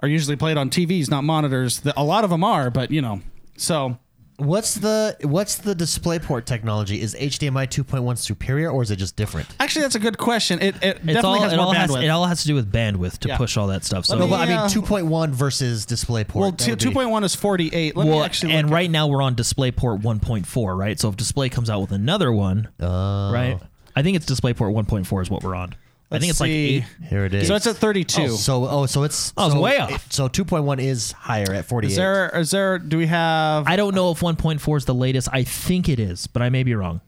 are 0.00 0.08
usually 0.08 0.36
played 0.36 0.58
on 0.58 0.68
TVs, 0.68 1.08
not 1.10 1.24
monitors. 1.24 1.80
The- 1.80 1.98
A 1.98 2.04
lot 2.04 2.24
of 2.24 2.30
them 2.30 2.44
are, 2.44 2.70
but 2.70 2.90
you 2.90 3.00
know. 3.00 3.20
So 3.56 3.98
What's 4.40 4.74
the 4.74 5.16
what's 5.22 5.56
the 5.56 5.74
DisplayPort 5.74 6.46
technology? 6.46 7.00
Is 7.00 7.14
HDMI 7.14 7.66
2.1 7.68 8.16
superior 8.18 8.70
or 8.70 8.82
is 8.82 8.90
it 8.90 8.96
just 8.96 9.14
different? 9.14 9.46
actually, 9.60 9.82
that's 9.82 9.94
a 9.94 10.00
good 10.00 10.16
question. 10.18 10.60
It, 10.60 10.74
it 10.82 10.94
definitely 11.04 11.20
all, 11.22 11.40
has 11.42 11.52
it, 11.52 11.56
more 11.56 11.66
all 11.66 11.72
has, 11.72 11.90
bandwidth. 11.90 12.04
it 12.04 12.08
all 12.08 12.24
has 12.26 12.40
to 12.42 12.48
do 12.48 12.54
with 12.54 12.72
bandwidth 12.72 13.18
to 13.18 13.28
Yeah. 13.28 13.36
push 13.36 13.56
all 13.56 13.66
that 13.68 13.84
stuff. 13.84 14.06
So 14.06 14.16
No, 14.18 14.26
but 14.26 14.40
I 14.40 14.46
mean 14.46 14.56
uh, 14.56 14.62
Yeah. 14.62 14.68
2.1 14.68 15.30
versus 15.30 15.84
DisplayPort. 15.86 16.34
well, 16.34 16.50
That 16.52 16.58
two 16.58 16.72
would 16.72 16.78
be- 16.78 16.84
two 16.86 16.90
point 16.92 17.10
one 17.10 17.22
is 17.24 17.34
forty 17.34 17.68
eight. 17.74 17.96
Let 17.96 18.04
me 18.06 18.10
well, 18.12 18.22
actually 18.24 18.52
and 18.54 18.68
look 18.68 18.74
right 18.74 18.90
now 18.90 19.06
we're 19.08 19.22
on 19.22 19.36
DisplayPort 19.36 20.00
1.4, 20.02 20.76
right? 20.76 20.98
So 20.98 21.08
if 21.10 21.16
Display 21.16 21.48
comes 21.50 21.68
out 21.68 21.80
with 21.82 21.92
another 21.92 22.32
one, 22.32 22.68
Oh. 22.80 23.32
right? 23.32 23.58
I 23.94 24.02
think 24.02 24.16
it's 24.16 24.24
DisplayPort 24.26 24.72
1.4 24.72 25.20
is 25.22 25.28
what 25.30 25.42
we're 25.42 25.54
on. 25.54 25.74
I 26.12 26.18
think 26.18 26.30
it's 26.30 26.40
Let's 26.40 26.40
like 26.40 26.48
see. 26.48 26.76
eight. 26.78 26.84
Here 27.08 27.24
it 27.24 27.34
is. 27.34 27.46
So 27.48 27.54
it's 27.54 27.66
at 27.68 27.76
thirty 27.76 28.02
two. 28.04 28.22
Oh, 28.22 28.28
so 28.36 28.66
oh, 28.68 28.86
so 28.86 29.04
it's 29.04 29.32
Oh, 29.36 29.46
it's 29.46 29.54
so 29.54 29.60
way 29.60 29.76
it- 29.76 29.80
off. 29.80 30.10
so 30.12 30.28
2.1 30.28 30.80
is 30.80 31.12
higher 31.12 31.52
at 31.52 31.66
48. 31.66 31.90
is 31.90 31.96
there 31.96 32.28
is 32.36 32.50
there 32.50 32.78
do 32.80 32.98
we 32.98 33.06
have? 33.06 33.68
I 33.68 33.76
don't 33.76 33.94
know 33.94 34.10
if 34.10 34.18
1.4 34.20 34.76
is 34.76 34.84
the 34.86 34.94
latest. 34.94 35.28
I 35.32 35.44
think 35.44 35.88
it 35.88 36.00
is, 36.00 36.26
but 36.26 36.42
I 36.42 36.48
may 36.50 36.64
be 36.64 36.74
wrong. 36.74 37.00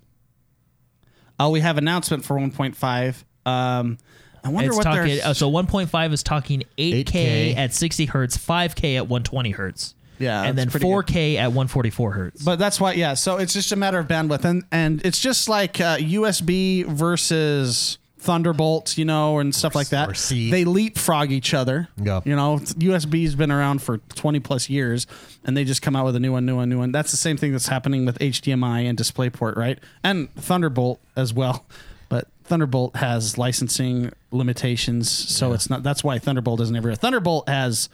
oh, 1.41 1.51
we 1.51 1.61
have 1.61 1.79
announcement 1.79 2.25
for 2.25 2.39
one 2.39 2.53
point 2.53 2.77
five. 2.77 3.25
Um, 3.45 3.99
I 4.45 4.49
wonder 4.51 4.69
It's 4.69 4.77
what 4.77 4.85
talking. 4.85 5.17
they're. 5.17 5.27
Uh, 5.27 5.35
so 5.35 5.51
1.5 5.51 6.13
is 6.13 6.23
talking 6.23 6.63
8K, 6.79 7.05
8K. 7.05 7.57
at 7.57 7.73
60 7.75 8.07
hertz, 8.07 8.37
5K 8.37 8.97
at 8.97 9.09
120 9.09 9.51
hertz. 9.51 9.95
Yeah, 10.19 10.43
and 10.43 10.57
that's 10.59 10.73
then 10.73 10.81
pretty 10.81 10.87
4K 10.87 11.37
at 11.37 11.49
144 11.49 12.13
hertz. 12.13 12.43
But 12.45 12.59
that's 12.61 12.81
why, 12.81 12.93
yeah. 12.93 13.15
So 13.15 13.39
it's 13.39 13.53
just 13.53 13.73
a 13.73 13.77
matter 13.77 13.99
of 13.99 14.07
bandwidth, 14.07 14.45
and 14.45 14.65
and 14.71 15.05
it's 15.05 15.19
just 15.19 15.49
like 15.49 15.81
uh, 15.81 15.97
USB 15.99 16.85
versus 16.87 17.99
Thunderbolt, 18.23 18.97
you 18.97 19.05
know, 19.05 19.41
and 19.41 19.53
stuff 19.53 19.75
like 19.75 19.89
that. 19.89 20.09
or. 20.09 20.13
They 20.51 20.65
leapfrog 20.65 21.33
each 21.33 21.55
other. 21.55 21.89
Yeah. 21.97 22.21
You 22.25 22.37
know, 22.37 22.59
USB's 22.59 23.35
been 23.35 23.51
around 23.51 23.83
for 23.83 23.99
twenty 24.15 24.39
plus 24.39 24.71
years, 24.71 25.09
and 25.45 25.57
they 25.57 25.65
just 25.65 25.83
come 25.83 25.97
out 25.97 26.05
with 26.05 26.15
a 26.15 26.21
new 26.21 26.31
one, 26.33 26.47
new 26.47 26.55
one, 26.57 26.69
new 26.69 26.79
one. 26.79 26.93
That's 26.93 27.11
the 27.11 27.17
same 27.17 27.37
thing 27.37 27.51
that's 27.51 27.67
happening 27.67 28.07
with 28.07 28.19
HDMI 28.21 28.89
and 28.89 28.97
DisplayPort, 28.97 29.57
right? 29.57 29.79
And 30.05 30.33
Thunderbolt 30.37 31.01
as 31.17 31.35
well. 31.35 31.67
But 32.09 32.29
Thunderbolt 32.45 32.97
has 32.97 33.39
licensing 33.39 34.13
limitations, 34.31 35.11
so 35.11 35.53
it's 35.53 35.69
not. 35.69 35.83
That's 35.83 36.05
why 36.05 36.19
Thunderbolt 36.19 36.61
isn't 36.61 36.77
everywhere. 36.77 36.97
Thunderbolt 36.97 37.49
has 37.49 37.89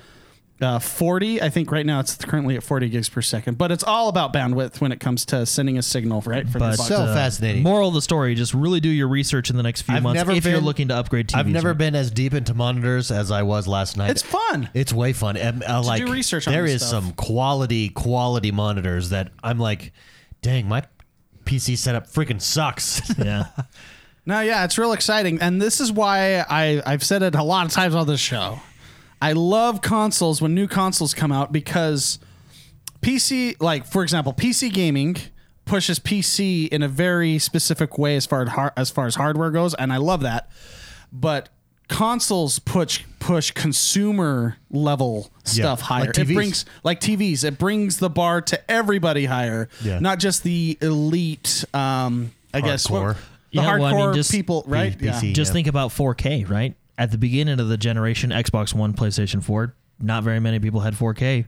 uh, 0.60 0.78
40. 0.78 1.40
I 1.40 1.50
think 1.50 1.70
right 1.70 1.86
now 1.86 2.00
it's 2.00 2.16
currently 2.16 2.56
at 2.56 2.62
40 2.62 2.88
gigs 2.88 3.08
per 3.08 3.22
second, 3.22 3.58
but 3.58 3.70
it's 3.70 3.84
all 3.84 4.08
about 4.08 4.32
bandwidth 4.32 4.80
when 4.80 4.90
it 4.92 4.98
comes 5.00 5.24
to 5.26 5.46
sending 5.46 5.78
a 5.78 5.82
signal, 5.82 6.20
right? 6.26 6.48
For 6.48 6.58
But, 6.58 6.72
the. 6.72 6.82
So 6.82 6.96
uh, 6.96 7.14
fascinating. 7.14 7.62
Moral 7.62 7.88
of 7.88 7.94
the 7.94 8.02
story: 8.02 8.34
just 8.34 8.54
really 8.54 8.80
do 8.80 8.88
your 8.88 9.08
research 9.08 9.50
in 9.50 9.56
the 9.56 9.62
next 9.62 9.82
few 9.82 9.94
I've 9.94 10.02
months 10.02 10.18
never 10.18 10.32
if 10.32 10.44
you're 10.44 10.60
looking 10.60 10.88
to 10.88 10.96
upgrade 10.96 11.28
TVs. 11.28 11.38
I've 11.38 11.46
never 11.46 11.68
right? 11.68 11.78
been 11.78 11.94
as 11.94 12.10
deep 12.10 12.34
into 12.34 12.54
monitors 12.54 13.10
as 13.10 13.30
I 13.30 13.42
was 13.42 13.68
last 13.68 13.96
night. 13.96 14.10
it's 14.10 14.22
fun. 14.22 14.68
It's 14.74 14.92
way 14.92 15.12
fun. 15.12 15.36
And, 15.36 15.62
uh, 15.62 15.82
like 15.82 16.04
research 16.06 16.46
on 16.46 16.52
there 16.52 16.64
this 16.64 16.82
is 16.82 16.88
stuff. 16.88 17.04
some 17.04 17.12
quality 17.12 17.88
quality 17.90 18.50
monitors 18.50 19.10
that 19.10 19.30
I'm 19.42 19.58
like, 19.58 19.92
dang, 20.42 20.68
my 20.68 20.84
PC 21.44 21.76
setup 21.78 22.06
freaking 22.08 22.40
sucks. 22.42 23.00
Yeah. 23.18 23.46
No, 24.26 24.40
yeah, 24.40 24.64
it's 24.64 24.76
real 24.76 24.92
exciting, 24.92 25.40
and 25.40 25.62
this 25.62 25.80
is 25.80 25.90
why 25.90 26.40
I 26.40 26.82
I've 26.84 27.02
said 27.02 27.22
it 27.22 27.34
a 27.34 27.42
lot 27.42 27.64
of 27.64 27.72
times 27.72 27.94
on 27.94 28.06
this 28.06 28.20
show. 28.20 28.60
I 29.20 29.32
love 29.32 29.82
consoles 29.82 30.40
when 30.40 30.54
new 30.54 30.68
consoles 30.68 31.12
come 31.14 31.32
out 31.32 31.52
because 31.52 32.18
PC, 33.02 33.56
like 33.60 33.86
for 33.86 34.02
example, 34.02 34.32
PC 34.32 34.72
gaming 34.72 35.16
pushes 35.64 35.98
PC 35.98 36.68
in 36.68 36.82
a 36.82 36.88
very 36.88 37.38
specific 37.38 37.98
way 37.98 38.16
as 38.16 38.26
far 38.26 38.42
as 38.42 38.48
har- 38.50 38.72
as 38.76 38.90
far 38.90 39.06
as 39.06 39.14
hardware 39.16 39.50
goes, 39.50 39.74
and 39.74 39.92
I 39.92 39.96
love 39.98 40.20
that. 40.22 40.50
But 41.12 41.48
consoles 41.88 42.58
push 42.58 43.02
push 43.18 43.50
consumer 43.50 44.56
level 44.70 45.30
stuff 45.44 45.80
higher. 45.80 46.06
like 46.06 46.18
it 46.18 46.26
TVs. 46.26 46.34
brings 46.34 46.64
like 46.84 47.00
TVs. 47.00 47.44
It 47.44 47.58
brings 47.58 47.98
the 47.98 48.10
bar 48.10 48.40
to 48.42 48.70
everybody 48.70 49.24
higher, 49.26 49.68
Yeah. 49.82 49.98
not 49.98 50.18
just 50.18 50.42
the 50.42 50.76
elite. 50.80 51.64
Um, 51.74 52.32
I 52.54 52.60
guess 52.60 52.88
what- 52.90 53.16
the 53.52 53.62
know, 53.62 53.68
hardcore 53.68 53.80
well, 53.80 54.02
I 54.02 54.06
mean, 54.06 54.14
just 54.14 54.30
people, 54.30 54.62
right? 54.66 54.98
P- 54.98 55.06
PC. 55.06 55.32
Just 55.32 55.50
Yeah. 55.50 55.52
think 55.54 55.66
about 55.66 55.90
4K, 55.92 56.44
right? 56.44 56.74
At 56.98 57.12
the 57.12 57.18
beginning 57.18 57.60
of 57.60 57.68
the 57.68 57.76
generation, 57.76 58.30
Xbox 58.30 58.74
One, 58.74 58.92
PlayStation 58.92 59.42
4, 59.42 59.72
not 60.00 60.24
very 60.24 60.40
many 60.40 60.58
people 60.58 60.80
had 60.80 60.94
4K. 60.94 61.46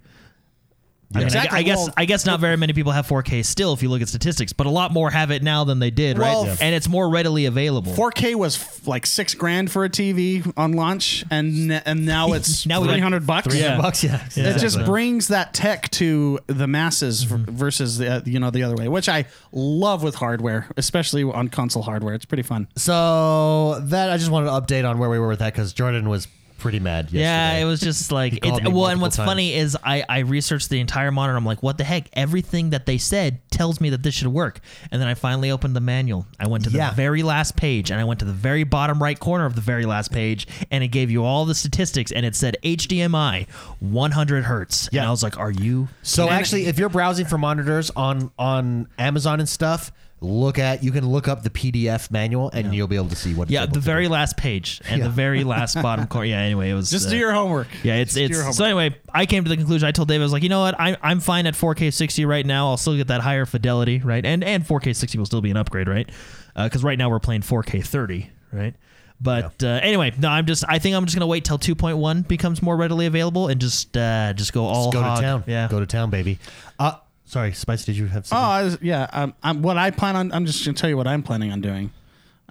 I, 1.12 1.18
mean, 1.18 1.24
I- 1.24 1.26
Exactly. 1.26 1.58
I, 1.58 1.62
guess 1.62 1.76
Well- 1.78 1.94
I 1.96 2.04
guess 2.04 2.24
not 2.26 2.38
very 2.40 2.56
many 2.56 2.72
people 2.72 2.92
have 2.92 3.06
4K 3.06 3.44
still 3.44 3.72
if 3.72 3.82
you 3.82 3.88
look 3.88 4.00
at 4.00 4.08
statistics, 4.08 4.52
but 4.52 4.66
a 4.66 4.70
lot 4.70 4.92
more 4.92 5.10
have 5.10 5.30
it 5.32 5.42
now 5.42 5.64
than 5.64 5.80
they 5.80 5.90
did, 5.90 6.18
Well, 6.18 6.44
right? 6.44 6.48
Yeah. 6.60 6.66
And 6.66 6.74
it's 6.74 6.88
more 6.88 7.08
readily 7.10 7.46
available. 7.46 7.92
4K 7.92 8.36
was 8.36 8.56
f- 8.56 8.86
like 8.86 9.06
six 9.06 9.34
grand 9.34 9.72
for 9.72 9.84
a 9.84 9.88
TV 9.90 10.50
on 10.56 10.72
launch, 10.74 11.24
and 11.30 11.72
n- 11.72 11.82
and 11.84 12.06
now 12.06 12.32
it's 12.34 12.64
Now 12.64 12.80
we 12.80 12.88
three 12.88 13.00
hundred 13.00 13.26
bucks. 13.26 13.48
300 13.48 13.74
Yeah. 13.76 13.80
bucks, 13.80 14.04
yeah. 14.04 14.24
Yeah. 14.36 14.50
It 14.54 14.58
just 14.60 14.84
brings 14.84 15.28
that 15.28 15.52
tech 15.52 15.90
to 15.92 16.38
the 16.46 16.66
masses 16.68 17.24
Mm-hmm. 17.24 17.56
versus 17.56 17.98
the 17.98 18.08
uh, 18.16 18.20
you 18.24 18.38
know 18.38 18.50
the 18.50 18.62
other 18.62 18.76
way, 18.76 18.86
which 18.88 19.08
I 19.08 19.24
love 19.52 20.02
with 20.04 20.14
hardware, 20.14 20.68
especially 20.76 21.24
on 21.24 21.48
console 21.48 21.82
hardware. 21.82 22.14
It's 22.14 22.24
pretty 22.24 22.42
fun. 22.44 22.68
So 22.76 23.80
that 23.80 24.10
I 24.10 24.16
just 24.16 24.30
wanted 24.30 24.46
to 24.46 24.52
update 24.52 24.88
on 24.88 24.98
where 24.98 25.10
we 25.10 25.18
were 25.18 25.28
with 25.28 25.40
that 25.40 25.52
because 25.52 25.72
Jordan 25.72 26.08
was 26.08 26.28
pretty 26.60 26.78
mad. 26.80 27.06
Yesterday. 27.06 27.20
Yeah, 27.22 27.56
it 27.56 27.64
was 27.64 27.80
just 27.80 28.12
like 28.12 28.34
me 28.34 28.40
well, 28.70 28.86
and 28.86 29.00
what's 29.00 29.16
times. 29.16 29.28
funny 29.28 29.54
is 29.54 29.76
I 29.82 30.04
I 30.08 30.18
researched 30.20 30.70
the 30.70 30.78
entire 30.80 31.10
monitor. 31.10 31.36
I'm 31.36 31.44
like, 31.44 31.62
what 31.62 31.78
the 31.78 31.84
heck? 31.84 32.08
Everything 32.12 32.70
that 32.70 32.86
they 32.86 32.98
said 32.98 33.40
tells 33.50 33.80
me 33.80 33.90
that 33.90 34.02
this 34.02 34.14
should 34.14 34.28
work. 34.28 34.60
And 34.90 35.00
then 35.00 35.08
I 35.08 35.14
finally 35.14 35.50
opened 35.50 35.74
the 35.74 35.80
manual. 35.80 36.26
I 36.38 36.46
went 36.46 36.64
to 36.64 36.70
the 36.70 36.78
Yeah. 36.78 36.92
very 36.94 37.22
last 37.22 37.56
page, 37.56 37.90
and 37.90 38.00
I 38.00 38.04
went 38.04 38.20
to 38.20 38.26
the 38.26 38.32
very 38.32 38.64
bottom 38.64 39.02
right 39.02 39.18
corner 39.18 39.44
of 39.46 39.54
the 39.54 39.60
very 39.60 39.84
last 39.86 40.12
page, 40.12 40.46
and 40.70 40.84
it 40.84 40.88
gave 40.88 41.10
you 41.10 41.24
all 41.24 41.44
the 41.44 41.54
statistics, 41.54 42.12
and 42.12 42.24
it 42.24 42.36
said 42.36 42.56
HDMI 42.62 43.46
100 43.80 44.44
hertz. 44.44 44.88
Yeah. 44.92 45.00
and 45.00 45.08
I 45.08 45.10
was 45.10 45.22
like, 45.22 45.38
are 45.38 45.50
you? 45.50 45.88
So 46.02 46.28
actually, 46.30 46.66
if 46.66 46.78
you're 46.78 46.88
browsing 46.88 47.26
for 47.26 47.38
monitors 47.38 47.90
on 47.96 48.30
on 48.38 48.88
Amazon 48.98 49.40
and 49.40 49.48
stuff, 49.48 49.92
look 50.22 50.58
at 50.58 50.84
you 50.84 50.92
can 50.92 51.08
look 51.08 51.28
up 51.28 51.42
the 51.42 51.50
PDF 51.50 52.10
manual 52.10 52.50
and 52.52 52.74
you'll 52.74 52.86
be 52.86 52.96
able 52.96 53.08
to 53.08 53.16
see 53.16 53.32
what. 53.34 53.44
it's 53.44 53.52
Yeah, 53.52 53.64
the 53.66 53.80
very 53.80 54.04
do. 54.04 54.10
last 54.10 54.36
page 54.36 54.80
and 54.88 54.98
Yeah. 54.98 55.04
the 55.04 55.10
very 55.10 55.44
last 55.54 55.80
bottom 55.80 56.06
corner. 56.06 56.26
Yeah. 56.26 56.40
Anyway, 56.40 56.68
it 56.70 56.74
was 56.74 56.90
Just 56.90 57.06
uh, 57.08 57.10
do 57.10 57.16
your 57.16 57.32
homework. 57.32 57.68
Yeah, 57.82 57.94
it's 57.96 58.14
Just 58.14 58.30
it's 58.48 58.56
so 58.56 58.64
anyway. 58.64 58.94
I 59.14 59.24
came 59.26 59.44
to 59.44 59.48
the 59.48 59.56
conclusion. 59.56 59.86
I 59.88 59.92
told 59.92 60.08
Dave 60.08 60.20
I 60.20 60.24
was 60.24 60.32
like, 60.32 60.42
you 60.42 60.48
know 60.50 60.60
what, 60.60 60.78
I 60.78 60.96
I'm 61.02 61.20
fine 61.20 61.46
at 61.46 61.54
4K 61.54 61.92
60 61.92 62.24
right 62.26 62.44
now. 62.44 62.68
I'll 62.68 62.76
still 62.76 62.96
get 62.96 63.08
that 63.08 63.22
higher 63.22 63.46
fidelity, 63.46 63.98
right? 64.00 64.24
And 64.24 64.44
and 64.44 64.64
4K 64.66 64.94
60 64.94 65.16
will 65.18 65.26
still 65.26 65.40
be 65.40 65.50
an 65.50 65.56
upgrade, 65.56 65.88
right? 65.88 66.08
Because 66.54 66.84
right 66.84 66.98
now 66.98 67.08
we're 67.08 67.20
playing 67.20 67.40
4K 67.42 67.82
30, 67.84 68.28
right? 68.52 68.74
But 69.22 69.62
uh, 69.62 69.80
anyway, 69.82 70.12
no, 70.18 70.28
I'm 70.28 70.46
just. 70.46 70.64
I 70.66 70.78
think 70.78 70.96
I'm 70.96 71.04
just 71.04 71.14
gonna 71.14 71.26
wait 71.26 71.44
till 71.44 71.58
2.1 71.58 72.26
becomes 72.26 72.62
more 72.62 72.74
readily 72.76 73.04
available 73.04 73.48
and 73.48 73.60
just 73.60 73.94
uh, 73.96 74.32
just 74.34 74.52
go 74.54 74.64
all 74.64 74.84
Just 74.90 74.94
go 74.94 75.02
hog. 75.02 75.16
to 75.16 75.22
town. 75.22 75.44
Yeah, 75.46 75.68
go 75.70 75.78
to 75.80 75.84
town, 75.86 76.08
baby. 76.08 76.38
Uh, 76.78 76.92
sorry, 77.30 77.52
Spice. 77.52 77.84
Did 77.84 77.96
you 77.96 78.06
have 78.06 78.22
Oh, 78.24 78.26
something? 78.26 78.44
I 78.44 78.62
was, 78.64 78.78
yeah. 78.82 79.06
Um, 79.12 79.34
I'm, 79.42 79.62
what 79.62 79.76
I 79.78 79.90
plan 79.90 80.16
on, 80.16 80.32
I'm 80.32 80.46
just 80.46 80.64
gonna 80.64 80.76
tell 80.76 80.90
you 80.90 80.96
what 80.96 81.06
I'm 81.06 81.22
planning 81.22 81.52
on 81.52 81.60
doing. 81.60 81.90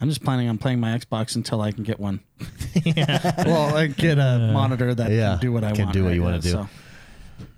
I'm 0.02 0.08
just 0.08 0.24
planning 0.24 0.48
on 0.48 0.58
playing 0.58 0.80
my 0.80 0.98
Xbox 0.98 1.36
until 1.36 1.62
I 1.62 1.72
can 1.72 1.84
get 1.84 2.00
one. 2.00 2.22
Yeah. 2.86 3.44
Well, 3.46 3.76
I 3.76 3.88
get 3.88 4.18
a 4.18 4.52
monitor 4.54 4.96
that 4.96 5.12
Yeah, 5.12 5.32
can 5.32 5.40
do 5.42 5.52
what 5.52 5.64
I 5.66 5.74
can 5.74 5.86
want. 5.86 5.94
do 5.94 6.06
what 6.06 6.14
you 6.14 6.24
wanna 6.24 6.40
do. 6.40 6.68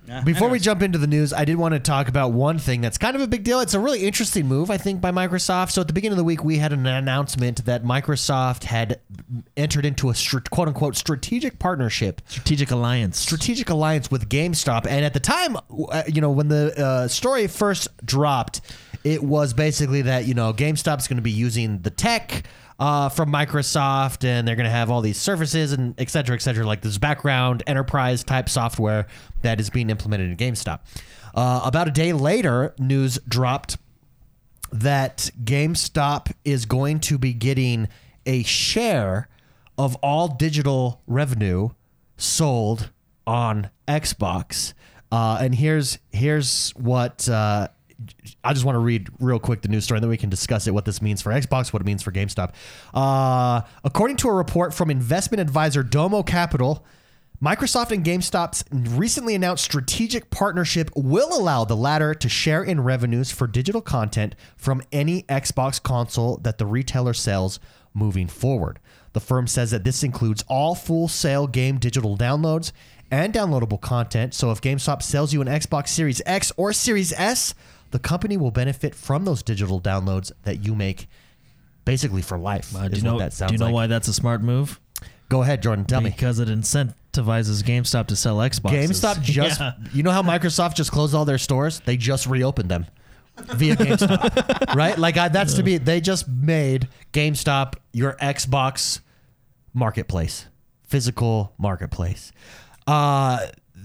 Yeah. 0.06 0.22
Before 0.22 0.48
we 0.48 0.58
jump 0.58 0.82
into 0.82 0.98
the 0.98 1.06
news, 1.06 1.32
I 1.32 1.44
did 1.44 1.56
want 1.56 1.74
to 1.74 1.80
talk 1.80 2.08
about 2.08 2.32
one 2.32 2.58
thing 2.58 2.80
that's 2.80 2.98
kind 2.98 3.14
of 3.14 3.22
a 3.22 3.28
big 3.28 3.44
deal. 3.44 3.60
It's 3.60 3.74
a 3.74 3.78
really 3.78 4.04
interesting 4.04 4.46
move, 4.48 4.68
I 4.68 4.76
think, 4.76 5.00
by 5.00 5.12
Microsoft. 5.12 5.70
So 5.70 5.80
at 5.80 5.86
the 5.86 5.92
beginning 5.92 6.14
of 6.14 6.18
the 6.18 6.24
week, 6.24 6.42
we 6.42 6.58
had 6.58 6.72
an 6.72 6.86
announcement 6.86 7.64
that 7.66 7.84
Microsoft 7.84 8.64
had 8.64 8.98
entered 9.56 9.86
into 9.86 10.10
a 10.10 10.14
str- 10.14 10.40
quote 10.50 10.66
unquote 10.66 10.96
strategic 10.96 11.60
partnership 11.60 12.20
strategic 12.26 12.72
alliance. 12.72 13.18
strategic 13.18 13.70
alliance 13.70 14.10
with 14.10 14.28
GameStop. 14.28 14.86
And 14.88 15.04
at 15.04 15.14
the 15.14 15.20
time, 15.20 15.56
uh, 15.56 16.02
you 16.08 16.20
know, 16.20 16.30
when 16.30 16.48
the 16.48 16.76
uh, 16.76 17.08
story 17.08 17.46
first 17.46 17.88
dropped, 18.04 18.60
it 19.04 19.22
was 19.22 19.54
basically 19.54 20.02
that 20.02 20.26
you 20.26 20.34
know 20.34 20.52
GameStop's 20.52 21.06
going 21.06 21.16
to 21.16 21.22
be 21.22 21.30
using 21.30 21.78
the 21.82 21.90
tech. 21.90 22.44
Uh, 22.82 23.08
from 23.08 23.30
Microsoft, 23.30 24.24
and 24.24 24.42
they're 24.42 24.56
going 24.56 24.72
to 24.72 24.78
have 24.80 24.90
all 24.90 25.02
these 25.02 25.20
services 25.20 25.72
and 25.72 25.94
et 25.98 26.10
cetera, 26.10 26.34
et 26.34 26.42
cetera, 26.42 26.66
like 26.66 26.80
this 26.80 26.98
background 26.98 27.62
enterprise 27.68 28.24
type 28.24 28.48
software 28.48 29.06
that 29.42 29.60
is 29.60 29.70
being 29.70 29.88
implemented 29.88 30.28
in 30.28 30.36
GameStop. 30.36 30.80
Uh, 31.32 31.60
about 31.64 31.86
a 31.86 31.92
day 31.92 32.12
later, 32.12 32.74
news 32.80 33.20
dropped 33.28 33.78
that 34.72 35.30
GameStop 35.44 36.32
is 36.44 36.66
going 36.66 36.98
to 37.00 37.18
be 37.18 37.32
getting 37.32 37.88
a 38.26 38.42
share 38.42 39.28
of 39.78 39.94
all 40.02 40.26
digital 40.26 41.02
revenue 41.06 41.68
sold 42.16 42.90
on 43.28 43.70
Xbox. 43.86 44.74
Uh, 45.12 45.38
and 45.40 45.54
here's 45.54 45.98
here's 46.10 46.70
what 46.70 47.28
uh, 47.28 47.68
I 48.44 48.52
just 48.52 48.64
want 48.64 48.76
to 48.76 48.80
read 48.80 49.08
real 49.20 49.38
quick 49.38 49.62
the 49.62 49.68
news 49.68 49.84
story, 49.84 49.98
and 49.98 50.02
then 50.02 50.10
we 50.10 50.16
can 50.16 50.30
discuss 50.30 50.66
it. 50.66 50.74
What 50.74 50.84
this 50.84 51.02
means 51.02 51.22
for 51.22 51.30
Xbox, 51.30 51.72
what 51.72 51.82
it 51.82 51.86
means 51.86 52.02
for 52.02 52.12
GameStop. 52.12 52.52
Uh, 52.94 53.62
according 53.84 54.16
to 54.18 54.28
a 54.28 54.32
report 54.32 54.74
from 54.74 54.90
investment 54.90 55.40
advisor 55.40 55.82
Domo 55.82 56.22
Capital. 56.22 56.84
Microsoft 57.42 57.90
and 57.90 58.04
GameStop's 58.04 58.62
recently 58.70 59.34
announced 59.34 59.64
strategic 59.64 60.30
partnership 60.30 60.88
will 60.94 61.36
allow 61.36 61.64
the 61.64 61.74
latter 61.74 62.14
to 62.14 62.28
share 62.28 62.62
in 62.62 62.80
revenues 62.84 63.32
for 63.32 63.48
digital 63.48 63.80
content 63.80 64.36
from 64.56 64.80
any 64.92 65.24
Xbox 65.24 65.82
console 65.82 66.36
that 66.36 66.58
the 66.58 66.66
retailer 66.66 67.12
sells 67.12 67.58
moving 67.94 68.28
forward. 68.28 68.78
The 69.12 69.18
firm 69.18 69.48
says 69.48 69.72
that 69.72 69.82
this 69.82 70.04
includes 70.04 70.44
all 70.46 70.76
full 70.76 71.08
sale 71.08 71.48
game 71.48 71.78
digital 71.78 72.16
downloads 72.16 72.70
and 73.10 73.34
downloadable 73.34 73.80
content. 73.80 74.34
So 74.34 74.50
if 74.50 74.60
GameStop 74.60 75.02
sells 75.02 75.32
you 75.32 75.42
an 75.42 75.48
Xbox 75.48 75.88
Series 75.88 76.22
X 76.24 76.52
or 76.56 76.72
Series 76.72 77.12
S, 77.12 77.54
the 77.92 77.98
company 77.98 78.36
will 78.36 78.50
benefit 78.50 78.94
from 78.94 79.24
those 79.24 79.42
digital 79.42 79.80
downloads 79.80 80.32
that 80.42 80.64
you 80.64 80.74
make 80.74 81.06
basically 81.84 82.22
for 82.22 82.38
life. 82.38 82.74
Uh, 82.74 82.88
do 82.88 82.96
you 82.96 83.02
know? 83.02 83.18
that 83.18 83.32
sounds 83.32 83.50
do 83.50 83.54
you 83.54 83.58
know 83.58 83.66
like. 83.66 83.74
why 83.74 83.86
that's 83.86 84.08
a 84.08 84.12
smart 84.14 84.42
move? 84.42 84.80
Go 85.28 85.42
ahead, 85.42 85.62
Jordan. 85.62 85.84
Tell 85.84 86.00
me. 86.00 86.10
because 86.10 86.38
it 86.40 86.48
incentivizes 86.48 87.62
GameStop 87.62 88.06
to 88.08 88.16
sell 88.16 88.36
Xboxes. 88.36 88.88
GameStop 88.88 89.22
just, 89.22 89.60
Yeah. 89.60 89.72
you 89.92 90.02
know 90.02 90.10
how 90.10 90.22
Microsoft 90.22 90.74
just 90.74 90.90
closed 90.92 91.14
all 91.14 91.24
their 91.24 91.38
stores? 91.38 91.80
They 91.80 91.96
just 91.96 92.26
reopened 92.26 92.70
them 92.70 92.86
via 93.38 93.76
GameStop, 93.76 94.74
right? 94.74 94.98
Like 94.98 95.16
I, 95.16 95.28
that's 95.28 95.54
to 95.54 95.62
be, 95.62 95.78
they 95.78 96.00
just 96.00 96.28
made 96.28 96.88
GameStop 97.12 97.74
your 97.92 98.14
Xbox 98.20 99.00
marketplace, 99.72 100.46
physical 100.86 101.52
marketplace. 101.58 102.32
Uh, 102.86 103.38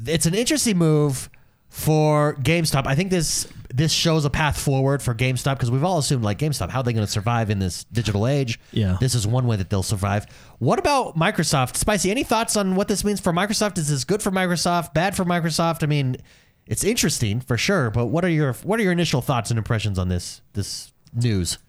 it's 0.06 0.26
an 0.26 0.34
interesting 0.34 0.78
move 0.78 1.30
for 1.78 2.34
GameStop. 2.42 2.88
I 2.88 2.96
think 2.96 3.12
this 3.12 3.48
this 3.72 3.92
shows 3.92 4.26
a 4.26 4.32
path 4.32 4.60
forward 4.60 5.00
for 5.04 5.14
GameStop 5.14 5.54
because 5.56 5.70
we've 5.70 5.84
all 5.84 6.00
assumed 6.00 6.24
like 6.24 6.40
GameStop, 6.40 6.72
how 6.72 6.80
are 6.80 6.84
they 6.84 6.92
going 6.94 7.06
to 7.06 7.12
survive 7.12 7.52
in 7.52 7.60
this 7.60 7.84
digital 7.84 8.26
age? 8.26 8.60
Yeah. 8.72 8.98
This 9.00 9.14
is 9.14 9.28
one 9.28 9.46
way 9.46 9.58
that 9.58 9.70
they'll 9.70 9.84
survive. 9.84 10.26
What 10.58 10.80
about 10.80 11.16
Microsoft? 11.16 11.76
Spicy, 11.76 12.10
any 12.10 12.24
thoughts 12.24 12.58
on 12.58 12.76
what 12.76 12.88
this 12.88 13.04
means 13.04 13.20
for 13.20 13.32
Microsoft? 13.32 13.78
Is 13.78 13.90
this 13.90 14.06
good 14.06 14.24
for 14.24 14.32
Microsoft? 14.32 14.96
Bad 14.96 15.16
for 15.16 15.24
Microsoft? 15.24 15.84
I 15.84 15.86
mean, 15.86 16.18
it's 16.66 16.84
interesting 16.84 17.42
for 17.42 17.58
sure. 17.58 17.92
But 17.92 18.08
what 18.08 18.26
are 18.26 18.30
your 18.30 18.54
what 18.54 18.80
are 18.80 18.84
your 18.84 18.92
initial 18.92 19.22
thoughts 19.22 19.52
and 19.52 19.60
impressions 19.60 20.00
on 20.00 20.08
this 20.10 20.42
this 20.54 20.92
news? 21.14 21.60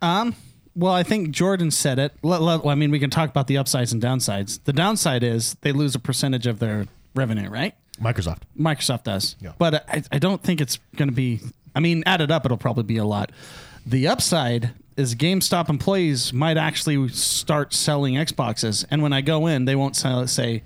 Um, 0.00 0.34
well, 0.74 0.94
I 0.94 1.02
think 1.02 1.30
Jordan 1.30 1.70
said 1.70 1.98
it. 1.98 2.14
Let- 2.22 2.40
let- 2.40 2.64
I 2.64 2.74
mean, 2.74 2.90
we 2.90 2.98
can 2.98 3.10
talk 3.10 3.28
about 3.28 3.48
the 3.48 3.58
upsides 3.58 3.92
and 3.92 4.00
downsides. 4.02 4.60
The 4.64 4.72
downside 4.72 5.22
is 5.22 5.56
they 5.60 5.72
lose 5.72 5.94
a 5.94 5.98
percentage 5.98 6.46
of 6.46 6.58
their 6.60 6.86
revenue, 7.14 7.50
right? 7.50 7.74
Microsoft. 8.02 8.40
Microsoft 8.58 9.04
does. 9.04 9.36
Yeah. 9.40 9.52
But 9.58 9.84
I, 9.88 10.02
I 10.12 10.18
don't 10.18 10.42
think 10.42 10.60
it's 10.60 10.78
going 10.96 11.08
to 11.08 11.14
be, 11.14 11.40
I 11.74 11.80
mean, 11.80 12.02
added 12.06 12.30
up, 12.30 12.44
it'll 12.44 12.56
probably 12.56 12.84
be 12.84 12.96
a 12.98 13.04
lot. 13.04 13.30
The 13.86 14.08
upside 14.08 14.70
is 14.96 15.14
GameStop 15.14 15.68
employees 15.68 16.32
might 16.32 16.56
actually 16.56 17.08
start 17.08 17.72
selling 17.72 18.14
Xboxes. 18.14 18.84
And 18.90 19.02
when 19.02 19.12
I 19.12 19.20
go 19.20 19.46
in, 19.46 19.64
they 19.64 19.74
won't 19.76 19.96
sell, 19.96 20.26
say, 20.26 20.62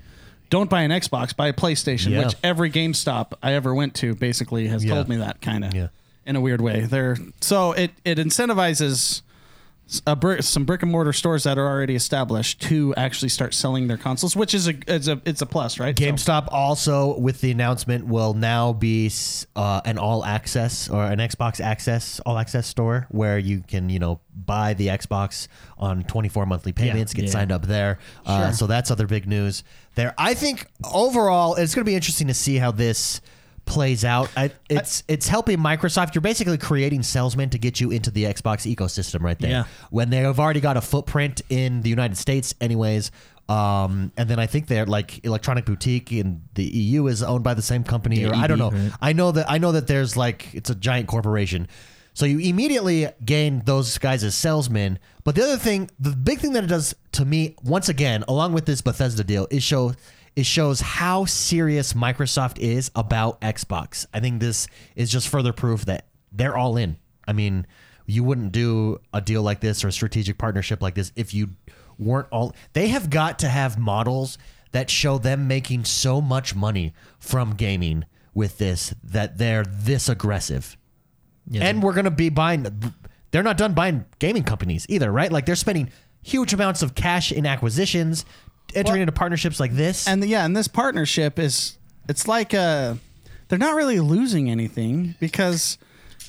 don't 0.49 0.69
buy 0.69 0.81
an 0.81 0.91
Xbox, 0.91 1.35
buy 1.35 1.47
a 1.47 1.53
PlayStation, 1.53 2.09
Yeah. 2.11 2.25
which 2.25 2.35
every 2.43 2.69
GameStop 2.71 3.33
I 3.43 3.53
ever 3.53 3.73
went 3.73 3.93
to 3.95 4.15
basically 4.15 4.67
has 4.67 4.83
Yeah. 4.83 4.95
told 4.95 5.09
me 5.09 5.17
that 5.17 5.41
kind 5.41 5.63
of 5.65 5.73
Yeah. 5.73 5.87
in 6.25 6.35
a 6.35 6.41
weird 6.41 6.61
way. 6.61 6.81
They're 6.81 7.17
so 7.41 7.71
it 7.73 7.91
it 8.05 8.17
incentivizes 8.17 9.21
brick, 10.17 10.43
some 10.43 10.65
brick 10.65 10.83
and 10.83 10.91
mortar 10.91 11.13
stores 11.13 11.43
that 11.43 11.57
are 11.57 11.67
already 11.67 11.95
established 11.95 12.61
to 12.63 12.93
actually 12.95 13.29
start 13.29 13.53
selling 13.53 13.87
their 13.87 13.97
consoles, 13.97 14.35
which 14.35 14.53
is 14.53 14.67
a 14.67 14.73
it's 14.87 15.07
a 15.07 15.21
it's 15.25 15.41
a 15.41 15.45
plus, 15.45 15.79
right? 15.79 15.97
So- 15.97 16.05
GameStop 16.05 16.47
also, 16.51 17.17
with 17.17 17.41
the 17.41 17.51
announcement, 17.51 18.05
will 18.07 18.33
now 18.33 18.73
be 18.73 19.11
uh, 19.55 19.81
an 19.85 19.97
all 19.97 20.25
access 20.25 20.89
or 20.89 21.05
an 21.05 21.19
Xbox 21.19 21.61
access 21.61 22.19
all 22.21 22.37
access 22.37 22.67
store 22.67 23.07
where 23.09 23.37
you 23.37 23.63
can 23.65 23.89
you 23.89 23.99
know 23.99 24.19
buy 24.35 24.73
the 24.73 24.87
Xbox 24.87 25.47
on 25.77 26.03
24 26.03 26.45
monthly 26.45 26.73
payments, 26.73 27.13
get 27.13 27.25
yeah. 27.25 27.31
signed 27.31 27.51
up 27.51 27.65
there. 27.65 27.97
Uh, 28.25 28.51
so 28.51 28.67
that's 28.67 28.91
other 28.91 29.07
big 29.07 29.27
news 29.27 29.63
there. 29.95 30.13
I 30.17 30.33
think 30.33 30.67
overall, 30.83 31.55
it's 31.55 31.73
going 31.73 31.83
to 31.83 31.89
be 31.89 31.95
interesting 31.95 32.27
to 32.27 32.33
see 32.33 32.57
how 32.57 32.71
this 32.71 33.21
plays 33.67 34.03
out. 34.03 34.31
I, 34.35 34.51
it's 34.69 35.03
it's 35.07 35.27
helping 35.27 35.59
Microsoft. 35.59 36.15
You're 36.15 36.21
basically 36.21 36.57
creating 36.57 37.03
salesmen 37.03 37.49
to 37.51 37.59
get 37.59 37.79
you 37.79 37.91
into 37.91 38.09
the 38.09 38.23
Xbox 38.23 38.73
ecosystem 38.73 39.21
right 39.21 39.37
there. 39.37 39.51
Yeah. 39.51 39.63
When 39.91 40.09
they 40.09 40.17
have 40.17 40.39
already 40.39 40.61
got 40.61 40.77
a 40.77 40.81
footprint 40.81 41.41
in 41.49 41.81
the 41.81 41.89
United 41.89 42.17
States, 42.17 42.55
anyways. 42.59 43.11
Um, 43.49 44.11
and 44.17 44.29
then 44.29 44.39
I 44.39 44.45
think 44.47 44.67
they're 44.67 44.85
like 44.85 45.23
Electronic 45.23 45.65
Boutique 45.65 46.11
in 46.11 46.41
the 46.55 46.63
EU 46.63 47.07
is 47.07 47.23
owned 47.23 47.45
by 47.45 47.53
the 47.53 47.61
same 47.61 47.83
company, 47.83 48.21
Yeah, 48.21 48.31
or 48.31 48.35
I 48.35 48.47
don't 48.47 48.59
know. 48.59 48.71
Right? 48.71 48.91
I 49.01 49.13
know 49.13 49.31
that 49.31 49.49
I 49.49 49.57
know 49.57 49.71
that 49.73 49.87
there's 49.87 50.17
like 50.17 50.53
it's 50.53 50.69
a 50.69 50.75
giant 50.75 51.07
corporation. 51.07 51.67
So 52.13 52.25
you 52.25 52.39
immediately 52.39 53.07
gain 53.23 53.61
those 53.65 53.97
guys 53.99 54.23
as 54.23 54.33
salesmen. 54.35 54.97
But 55.23 55.35
the 55.35 55.43
other 55.43 55.57
thing, 55.57 55.91
the 55.99 56.09
big 56.09 56.39
thing 56.39 56.53
that 56.53 56.63
it 56.63 56.67
does 56.67 56.95
to 57.11 57.23
me, 57.23 57.55
once 57.63 57.89
again, 57.89 58.23
along 58.27 58.53
with 58.53 58.65
this 58.65 58.81
Bethesda 58.81 59.23
deal, 59.23 59.47
is 59.51 59.61
show 59.61 59.93
it 60.37 60.45
shows 60.45 60.81
how 60.81 61.25
serious 61.25 61.93
Microsoft 61.93 62.59
is 62.59 62.91
about 62.95 63.41
Xbox. 63.41 64.05
I 64.13 64.19
think 64.19 64.39
this 64.39 64.67
is 64.95 65.11
just 65.11 65.27
further 65.29 65.51
proof 65.51 65.85
that 65.85 66.05
they're 66.31 66.55
all 66.55 66.77
in. 66.77 66.97
I 67.27 67.33
mean, 67.33 67.65
you 68.05 68.23
wouldn't 68.23 68.51
do 68.51 69.01
a 69.11 69.19
deal 69.19 69.41
like 69.41 69.61
this 69.61 69.83
or 69.83 69.87
a 69.87 69.91
strategic 69.91 70.37
partnership 70.37 70.79
like 70.79 70.93
this 70.93 71.11
if 71.15 71.33
you 71.33 71.49
weren't 71.97 72.27
all. 72.31 72.53
They 72.73 72.89
have 72.89 73.09
got 73.09 73.39
to 73.39 73.49
have 73.49 73.79
models 73.79 74.37
that 74.73 74.91
show 74.91 75.17
them 75.17 75.47
making 75.47 75.85
so 75.85 76.21
much 76.21 76.55
money 76.55 76.93
from 77.17 77.55
gaming 77.55 78.05
with 78.35 78.59
this 78.59 78.93
that 79.03 79.39
they're 79.39 79.63
this 79.63 80.07
aggressive. 80.07 80.77
Yeah. 81.49 81.63
And 81.63 81.81
we're 81.81 81.93
going 81.93 82.05
to 82.05 82.11
be 82.11 82.29
buying. 82.29 82.93
They're 83.31 83.41
not 83.41 83.57
done 83.57 83.73
buying 83.73 84.05
gaming 84.19 84.43
companies 84.43 84.85
either, 84.87 85.11
right? 85.11 85.31
Like 85.31 85.47
they're 85.47 85.55
spending 85.55 85.89
huge 86.21 86.53
amounts 86.53 86.81
of 86.83 86.93
cash 86.93 87.31
in 87.31 87.45
acquisitions, 87.47 88.23
entering 88.75 88.93
Well- 88.95 89.01
into 89.03 89.11
partnerships 89.11 89.59
like 89.59 89.73
this. 89.75 90.07
and 90.07 90.23
yeah, 90.25 90.45
and 90.45 90.55
this 90.55 90.67
partnership 90.67 91.39
is 91.39 91.77
it's 92.09 92.27
like 92.27 92.53
uh 92.53 92.95
they're 93.47 93.57
not 93.59 93.75
really 93.75 93.99
losing 93.99 94.49
anything 94.49 95.15
because 95.19 95.77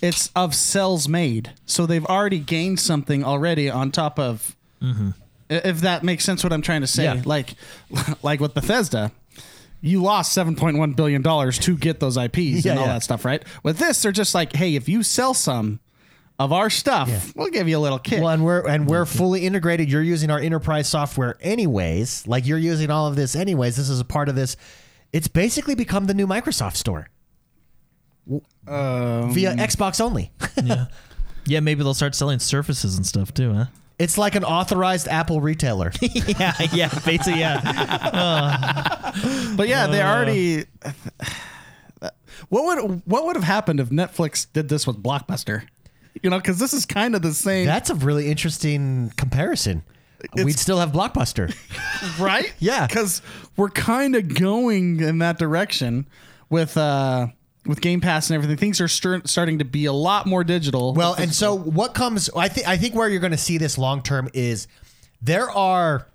it's 0.01 0.31
of 0.37 0.55
cells 0.55 1.09
made, 1.09 1.51
so 1.67 1.85
they've 1.87 2.07
already 2.07 2.39
gained 2.39 2.79
something 2.79 3.25
already 3.25 3.69
on 3.69 3.91
top 3.91 4.19
of. 4.19 4.55
i- 4.81 5.13
If 5.51 5.81
that 5.81 6.05
makes 6.05 6.25
sense, 6.25 6.45
what 6.45 6.53
I'm 6.53 6.63
trying 6.63 6.83
to 6.83 6.87
say, 6.87 7.05
Yeah. 7.05 7.23
like, 7.25 7.55
like 8.23 8.39
with 8.39 8.55
Bethesda, 8.55 9.11
you 9.81 10.01
lost 10.03 10.37
7.1 10.37 10.95
billion 10.95 11.23
dollars 11.23 11.59
to 11.61 11.77
get 11.77 11.99
those 11.99 12.17
IPs 12.17 12.37
Yeah, 12.65 12.73
and 12.73 12.79
all 12.81 12.87
yeah. 12.87 12.93
that 12.95 13.03
stuff, 13.03 13.25
right? 13.25 13.43
With 13.65 13.79
this, 13.79 14.01
they're 14.03 14.13
just 14.13 14.35
like, 14.35 14.55
hey, 14.55 14.77
if 14.77 14.89
you 14.89 15.03
sell 15.03 15.35
some 15.35 15.81
of 16.39 16.53
our 16.53 16.71
stuff, 16.71 17.33
we'll 17.35 17.51
give 17.51 17.69
you 17.69 17.77
a 17.79 17.81
little 17.81 17.99
kick. 17.99 18.21
well, 18.21 18.29
and 18.31 18.45
we're 18.45 18.67
and 18.69 18.87
we're 18.89 19.05
fully 19.07 19.45
integrated. 19.47 19.91
You're 19.91 20.03
using 20.03 20.31
our 20.31 20.39
enterprise 20.39 20.89
software 20.89 21.37
anyways. 21.41 22.27
Like 22.27 22.47
you're 22.47 22.59
using 22.59 22.91
all 22.91 23.07
of 23.09 23.17
this 23.17 23.35
anyways. 23.35 23.77
This 23.77 23.89
is 23.89 23.99
a 24.01 24.05
part 24.05 24.29
of 24.29 24.35
this. 24.37 24.57
It's 25.13 25.27
basically 25.29 25.75
become 25.75 26.07
the 26.07 26.15
new 26.15 26.27
Microsoft 26.27 26.77
store 26.77 27.09
Um, 28.67 29.33
via 29.33 29.55
Xbox 29.57 30.01
only. 30.01 30.31
yeah, 31.47 31.61
maybe 31.61 31.83
they'll 31.83 31.95
start 31.95 32.15
selling 32.15 32.39
surfaces 32.39 32.97
and 32.97 33.07
stuff 33.07 33.33
too, 33.33 33.55
huh? 33.55 33.65
it's 33.99 34.17
like 34.17 34.37
an 34.37 34.45
authorized 34.45 35.09
Apple 35.09 35.41
retailer. 35.41 35.91
yeah, 36.01 36.53
yeah, 36.73 36.89
basically, 37.05 37.41
yeah. 37.41 37.61
But 39.57 39.67
yeah, 39.67 39.85
Uh. 39.85 39.87
they 39.89 40.03
already. 40.03 40.65
What 42.51 42.65
would 42.65 43.03
what 43.05 43.27
would 43.27 43.35
have 43.35 43.45
happened 43.45 43.81
if 43.81 43.89
Netflix 43.91 44.47
did 44.53 44.69
this 44.69 44.87
with 44.87 45.03
Blockbuster? 45.03 45.67
You 46.23 46.31
know, 46.31 46.39
because 46.39 46.59
this 46.59 46.73
is 46.73 46.87
kind 46.87 47.15
of 47.15 47.23
the 47.23 47.33
same, 47.35 47.67
That's 47.67 47.91
a 47.91 47.95
really 47.95 48.29
interesting 48.29 49.13
comparison. 49.17 49.83
We'd 50.35 50.59
still 50.59 50.79
have 50.79 50.91
Blockbuster. 50.91 51.55
right? 52.19 52.53
Yeah. 52.59 52.87
because 52.87 53.23
we're 53.57 53.71
kind 53.71 54.17
of 54.17 54.35
going 54.35 55.01
in 55.01 55.19
that 55.19 55.39
direction 55.39 56.09
with 56.51 56.77
uh 56.77 57.29
with 57.67 57.81
Game 57.81 58.01
Pass 58.01 58.31
and 58.31 58.35
everything. 58.35 58.57
Things 58.57 58.81
are 58.81 58.89
starting 58.89 59.59
to 59.59 59.65
be 59.65 59.85
a 59.85 59.93
lot 59.93 60.27
more 60.27 60.43
digital. 60.43 60.95
Well, 60.95 61.15
and 61.15 61.33
so 61.33 61.55
what 61.55 61.95
comes? 61.95 62.31
I 62.35 62.49
think 62.49 62.67
I 62.67 62.77
think 62.77 62.95
where 62.95 63.09
you're 63.09 63.21
going 63.21 63.31
to 63.33 63.37
see 63.37 63.59
this 63.59 63.77
long 63.77 64.03
term 64.03 64.29
is 64.33 64.67
there 65.21 65.51
are 65.51 66.09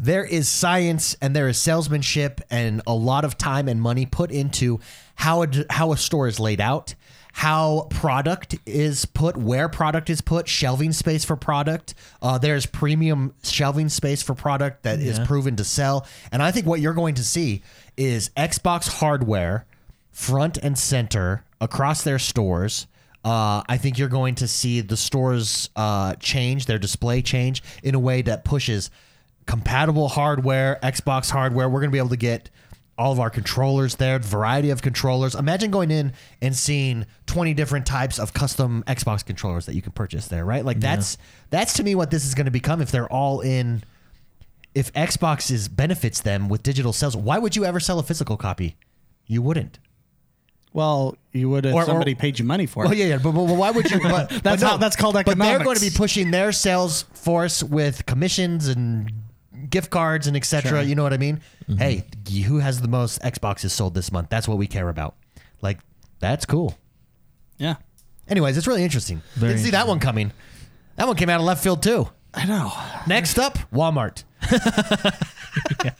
there 0.00 0.24
is 0.24 0.48
science 0.48 1.16
and 1.20 1.36
there 1.36 1.48
is 1.48 1.58
salesmanship 1.58 2.40
and 2.50 2.82
a 2.86 2.94
lot 2.94 3.24
of 3.24 3.38
time 3.38 3.68
and 3.68 3.80
money 3.80 4.06
put 4.06 4.30
into 4.30 4.80
how 5.14 5.42
a, 5.42 5.48
how 5.70 5.92
a 5.92 5.96
store 5.96 6.26
is 6.26 6.40
laid 6.40 6.60
out, 6.60 6.94
how 7.32 7.86
product 7.90 8.56
is 8.66 9.04
put, 9.06 9.36
where 9.36 9.68
product 9.68 10.10
is 10.10 10.20
put, 10.20 10.46
shelving 10.48 10.92
space 10.92 11.24
for 11.24 11.34
product. 11.34 11.94
Uh, 12.20 12.38
there's 12.38 12.66
premium 12.66 13.34
shelving 13.42 13.88
space 13.88 14.22
for 14.22 14.34
product 14.34 14.82
that 14.82 15.00
is 15.00 15.18
Yeah. 15.18 15.24
proven 15.26 15.56
to 15.56 15.64
sell, 15.64 16.06
and 16.30 16.42
I 16.42 16.50
think 16.50 16.66
what 16.66 16.80
you're 16.80 16.92
going 16.94 17.14
to 17.16 17.24
see 17.24 17.62
is 17.96 18.30
Xbox 18.36 18.88
hardware 18.88 19.64
front 20.10 20.58
and 20.58 20.78
center 20.78 21.42
across 21.60 22.02
their 22.02 22.18
stores. 22.18 22.86
Uh, 23.24 23.62
I 23.68 23.76
think 23.78 23.98
you're 23.98 24.08
going 24.08 24.34
to 24.36 24.48
see 24.48 24.80
the 24.80 24.96
stores 24.96 25.70
uh, 25.76 26.14
change, 26.16 26.66
their 26.66 26.78
display 26.78 27.22
change 27.22 27.62
in 27.82 27.94
a 27.94 27.98
way 27.98 28.20
that 28.22 28.44
pushes 28.44 28.90
compatible 29.46 30.08
hardware, 30.08 30.78
Xbox 30.82 31.30
hardware. 31.30 31.68
We're 31.68 31.80
going 31.80 31.90
to 31.90 31.94
be 31.94 31.98
able 31.98 32.08
to 32.10 32.16
get 32.16 32.50
all 32.98 33.10
of 33.12 33.18
our 33.18 33.30
controllers 33.30 33.96
there, 33.96 34.18
variety 34.18 34.70
of 34.70 34.82
controllers. 34.82 35.34
Imagine 35.34 35.70
going 35.70 35.90
in 35.90 36.12
and 36.40 36.54
seeing 36.54 37.06
20 37.26 37.54
different 37.54 37.86
types 37.86 38.18
of 38.18 38.34
custom 38.34 38.84
Xbox 38.86 39.24
controllers 39.24 39.66
that 39.66 39.74
you 39.74 39.82
can 39.82 39.92
purchase 39.92 40.28
there, 40.28 40.44
right? 40.44 40.64
Like 40.64 40.78
that's 40.80 41.16
that's 41.50 41.72
to 41.74 41.82
me 41.82 41.94
what 41.94 42.10
this 42.10 42.24
is 42.24 42.34
going 42.34 42.44
to 42.44 42.50
become 42.50 42.80
if 42.82 42.90
they're 42.90 43.10
all 43.10 43.40
in 43.40 43.82
if 44.74 44.92
Xbox 44.92 45.50
is 45.50 45.68
benefits 45.68 46.20
them 46.20 46.48
with 46.48 46.62
digital 46.62 46.92
sales. 46.92 47.16
Why 47.16 47.38
would 47.38 47.56
you 47.56 47.64
ever 47.64 47.80
sell 47.80 47.98
a 47.98 48.02
physical 48.02 48.36
copy? 48.36 48.76
You 49.26 49.40
wouldn't. 49.42 49.78
well, 50.74 51.16
you 51.32 51.48
would 51.50 51.66
if 51.66 51.74
Or- 51.74 51.82
or- 51.82 51.86
somebody 51.86 52.14
paid 52.14 52.38
you 52.38 52.44
money 52.44 52.66
for 52.66 52.84
it. 52.84 52.88
Well, 52.88 52.96
yeah, 52.96 53.06
yeah, 53.06 53.18
but, 53.18 53.32
but 53.32 53.44
why 53.44 53.70
would 53.70 53.90
you? 53.90 54.00
But, 54.00 54.28
but 54.30 54.42
That's 54.42 54.62
how- 54.62 54.76
that's 54.78 54.96
called 54.96 55.16
economics. 55.16 55.38
But 55.38 55.44
they're 55.44 55.64
going 55.64 55.76
to 55.76 55.80
economics. 55.86 55.94
be 55.96 55.98
pushing 55.98 56.30
their 56.30 56.52
sales 56.52 57.02
force 57.14 57.62
with 57.62 58.04
commissions 58.06 58.68
and 58.68 59.12
gift 59.70 59.90
cards 59.90 60.26
and 60.26 60.36
etc. 60.36 60.68
Sure. 60.70 60.80
You 60.80 60.94
know 60.94 61.02
what 61.02 61.12
I 61.12 61.18
mean? 61.18 61.40
Mm-hmm. 61.68 61.76
Hey, 61.76 62.04
who 62.46 62.58
has 62.58 62.80
the 62.80 62.88
most 62.88 63.20
Xboxes 63.22 63.70
sold 63.70 63.94
this 63.94 64.12
month? 64.12 64.28
That's 64.30 64.46
what 64.48 64.58
we 64.58 64.66
care 64.66 64.88
about. 64.88 65.16
Like, 65.60 65.78
that's 66.20 66.44
cool. 66.46 66.76
Yeah, 67.58 67.76
Anyways, 68.28 68.56
it's 68.56 68.66
really 68.66 68.84
interesting. 68.84 69.20
Very 69.34 69.52
Didn't 69.52 69.64
see 69.64 69.70
that 69.72 69.86
one 69.86 70.00
coming. 70.00 70.32
That 70.96 71.06
one 71.06 71.16
came 71.16 71.28
out 71.28 71.40
of 71.40 71.46
left 71.46 71.62
field 71.62 71.82
too. 71.82 72.08
I 72.34 72.46
know. 72.46 72.72
Next 73.06 73.38
up, 73.38 73.58
Walmart. 73.72 74.24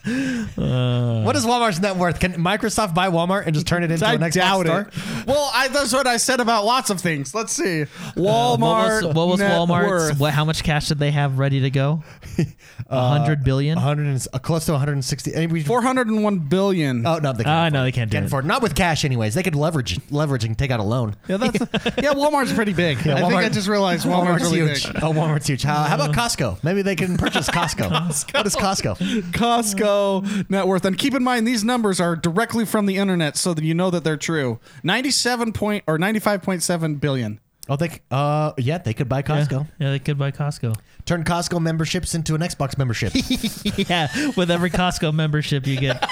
what 0.54 1.36
is 1.36 1.44
Walmart's 1.44 1.80
net 1.80 1.96
worth? 1.96 2.20
Can 2.20 2.34
Microsoft 2.34 2.94
buy 2.94 3.08
Walmart 3.08 3.44
and 3.46 3.54
just 3.54 3.66
turn 3.66 3.82
it 3.82 3.90
into 3.90 4.06
I 4.06 4.14
an 4.14 4.20
Xbox 4.20 4.32
doubt 4.32 4.66
store? 4.66 4.80
it. 4.80 5.26
Well, 5.26 5.50
I, 5.54 5.68
that's 5.68 5.92
what 5.92 6.06
I 6.06 6.16
said 6.16 6.40
about 6.40 6.64
lots 6.64 6.90
of 6.90 7.00
things. 7.00 7.34
Let's 7.34 7.52
see. 7.52 7.84
Walmart. 8.16 8.58
what 8.58 9.04
was, 9.04 9.14
what 9.14 9.28
was 9.28 9.40
net 9.40 9.50
Walmart's? 9.52 9.86
worth. 9.88 10.18
What? 10.20 10.32
How 10.32 10.44
much 10.44 10.62
cash 10.62 10.88
did 10.88 10.98
they 10.98 11.10
have 11.10 11.38
ready 11.38 11.60
to 11.60 11.70
go? 11.70 12.02
A 12.88 13.08
hundred 13.08 13.42
billion. 13.44 13.76
100 13.76 14.06
and, 14.06 14.26
uh, 14.34 14.38
close 14.38 14.66
to 14.66 14.72
160. 14.72 15.32
And 15.34 15.50
we, 15.52 15.62
401 15.62 16.38
billion. 16.40 17.06
oh 17.06 17.18
no, 17.18 17.32
they 17.32 17.44
can't 17.44 17.48
Ah, 17.48 17.60
afford 17.66 17.72
no, 17.72 17.84
they 17.84 17.92
can't 17.92 18.10
do 18.10 18.16
Can't 18.16 18.24
it. 18.24 18.26
afford 18.26 18.44
it. 18.44 18.48
Not 18.48 18.60
with 18.62 18.74
cash, 18.74 19.04
anyways. 19.04 19.34
They 19.34 19.42
could 19.42 19.54
leverage 19.54 19.98
leverage 20.10 20.44
and 20.44 20.58
take 20.58 20.70
out 20.70 20.80
a 20.80 20.82
loan. 20.82 21.16
yeah, 21.28 21.36
that's 21.38 21.58
yeah. 21.98 22.12
Walmart's 22.12 22.52
pretty 22.52 22.72
big. 22.74 22.98
I 22.98 23.02
think 23.02 23.18
Walmart- 23.32 23.44
I 23.44 23.48
just 23.48 23.68
realized 23.68 24.06
Walmart's, 24.06 24.42
really 24.42 24.58
huge. 24.68 24.92
big. 24.92 25.02
Oh, 25.02 25.12
Walmart's 25.12 25.46
huge. 25.46 25.62
How, 25.62 25.82
how 25.84 25.94
about 25.94 26.12
Costco? 26.14 26.62
Maybe 26.62 26.82
they 26.82 26.96
can 26.96 27.16
purchase 27.16 27.48
Costco. 27.48 27.90
What 28.34 28.46
is 28.46 28.56
Costco? 28.56 29.32
Costco 29.42 30.24
mm. 30.24 30.50
net 30.50 30.66
worth. 30.66 30.84
And 30.84 30.96
keep 30.96 31.14
in 31.14 31.24
mind, 31.24 31.46
these 31.46 31.64
numbers 31.64 32.00
are 32.00 32.14
directly 32.14 32.64
from 32.64 32.86
the 32.86 32.96
internet, 32.96 33.36
so 33.36 33.54
that 33.54 33.64
you 33.64 33.74
know 33.74 33.90
that 33.90 34.04
they're 34.04 34.16
true. 34.16 34.60
Ninety-seven 34.82 35.52
point 35.52 35.84
or 35.86 35.98
ninety-five 35.98 36.42
point 36.42 36.62
seven 36.62 36.96
billion. 36.96 37.40
Oh, 37.68 37.76
they 37.76 37.90
c- 37.90 38.00
uh 38.10 38.52
yeah, 38.58 38.78
they 38.78 38.92
could 38.92 39.08
buy 39.08 39.22
Costco. 39.22 39.68
Yeah, 39.78 39.90
they 39.90 40.00
could 40.00 40.18
buy 40.18 40.32
Costco. 40.32 40.74
Turn 41.04 41.22
Costco 41.22 41.60
memberships 41.60 42.14
into 42.14 42.34
an 42.34 42.40
Xbox 42.40 42.76
membership. 42.76 43.12
yeah, 43.88 44.08
with 44.36 44.50
every 44.50 44.68
Costco 44.70 45.14
membership 45.14 45.64
you 45.66 45.78
get, 45.78 46.04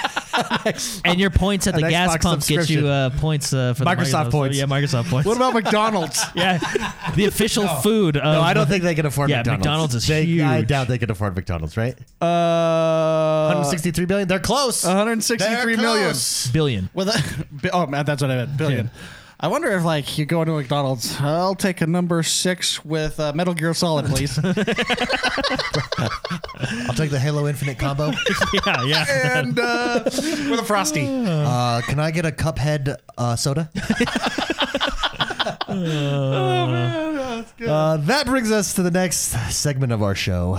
and 1.04 1.18
your 1.18 1.30
points 1.30 1.66
at 1.66 1.74
the 1.74 1.84
An 1.84 1.90
gas 1.90 2.16
Xbox 2.16 2.22
pump 2.22 2.46
get 2.46 2.70
you 2.70 2.86
uh, 2.86 3.10
points 3.18 3.52
uh, 3.52 3.74
for 3.74 3.82
the 3.84 3.90
Microsoft 3.90 4.30
points. 4.30 4.56
Yeah, 4.58 4.66
Microsoft 4.66 5.10
points. 5.10 5.26
What 5.26 5.36
about 5.36 5.54
McDonald's? 5.54 6.22
yeah, 6.36 6.58
the 7.16 7.24
official 7.24 7.66
food. 7.66 8.16
Of, 8.16 8.22
no, 8.22 8.40
I 8.40 8.54
don't 8.54 8.68
think 8.68 8.84
they 8.84 8.94
can 8.94 9.06
afford 9.06 9.30
Yeah, 9.30 9.38
McDonald's. 9.38 9.64
McDonald's 9.66 9.94
is 9.96 10.06
They- 10.06 10.40
I 10.42 10.56
huge. 10.58 10.68
doubt 10.68 10.86
they 10.86 10.98
can 10.98 11.10
afford 11.10 11.34
McDonald's, 11.34 11.76
right? 11.76 11.96
Uh, 12.20 13.46
163 13.48 14.04
billion. 14.06 14.28
They're 14.28 14.38
close. 14.38 14.84
163 14.84 15.76
million. 15.76 16.04
close. 16.04 16.46
billion. 16.48 16.90
With 16.94 17.08
a, 17.08 17.46
bi- 17.50 17.70
oh 17.72 17.86
man, 17.86 18.04
that's 18.04 18.22
what 18.22 18.30
I 18.30 18.36
meant. 18.36 18.56
Billion. 18.56 18.90
I 19.42 19.48
wonder 19.48 19.72
if 19.72 19.84
like 19.84 20.18
you 20.18 20.26
go 20.26 20.42
into 20.42 20.52
McDonald's. 20.52 21.18
I'll 21.18 21.54
take 21.54 21.80
a 21.80 21.86
number 21.86 22.22
six 22.22 22.84
with 22.84 23.18
uh, 23.18 23.32
Metal 23.32 23.54
Gear 23.54 23.72
Solid, 23.72 24.04
please. 24.04 24.38
I'll 24.44 24.52
take 26.94 27.10
the 27.10 27.18
Halo 27.18 27.48
Infinite 27.48 27.78
combo. 27.78 28.12
yeah, 28.66 28.84
yeah. 28.84 29.38
and 29.38 29.58
uh, 29.58 30.02
with 30.04 30.60
a 30.60 30.64
frosty. 30.64 31.06
Uh, 31.08 31.80
can 31.80 31.98
I 31.98 32.10
get 32.10 32.26
a 32.26 32.30
Cuphead 32.30 32.96
uh, 33.16 33.36
soda? 33.36 33.70
Uh, 37.60 37.96
that 37.98 38.26
brings 38.26 38.50
us 38.50 38.74
to 38.74 38.82
the 38.82 38.90
next 38.90 39.32
segment 39.52 39.92
of 39.92 40.02
our 40.02 40.14
show. 40.14 40.58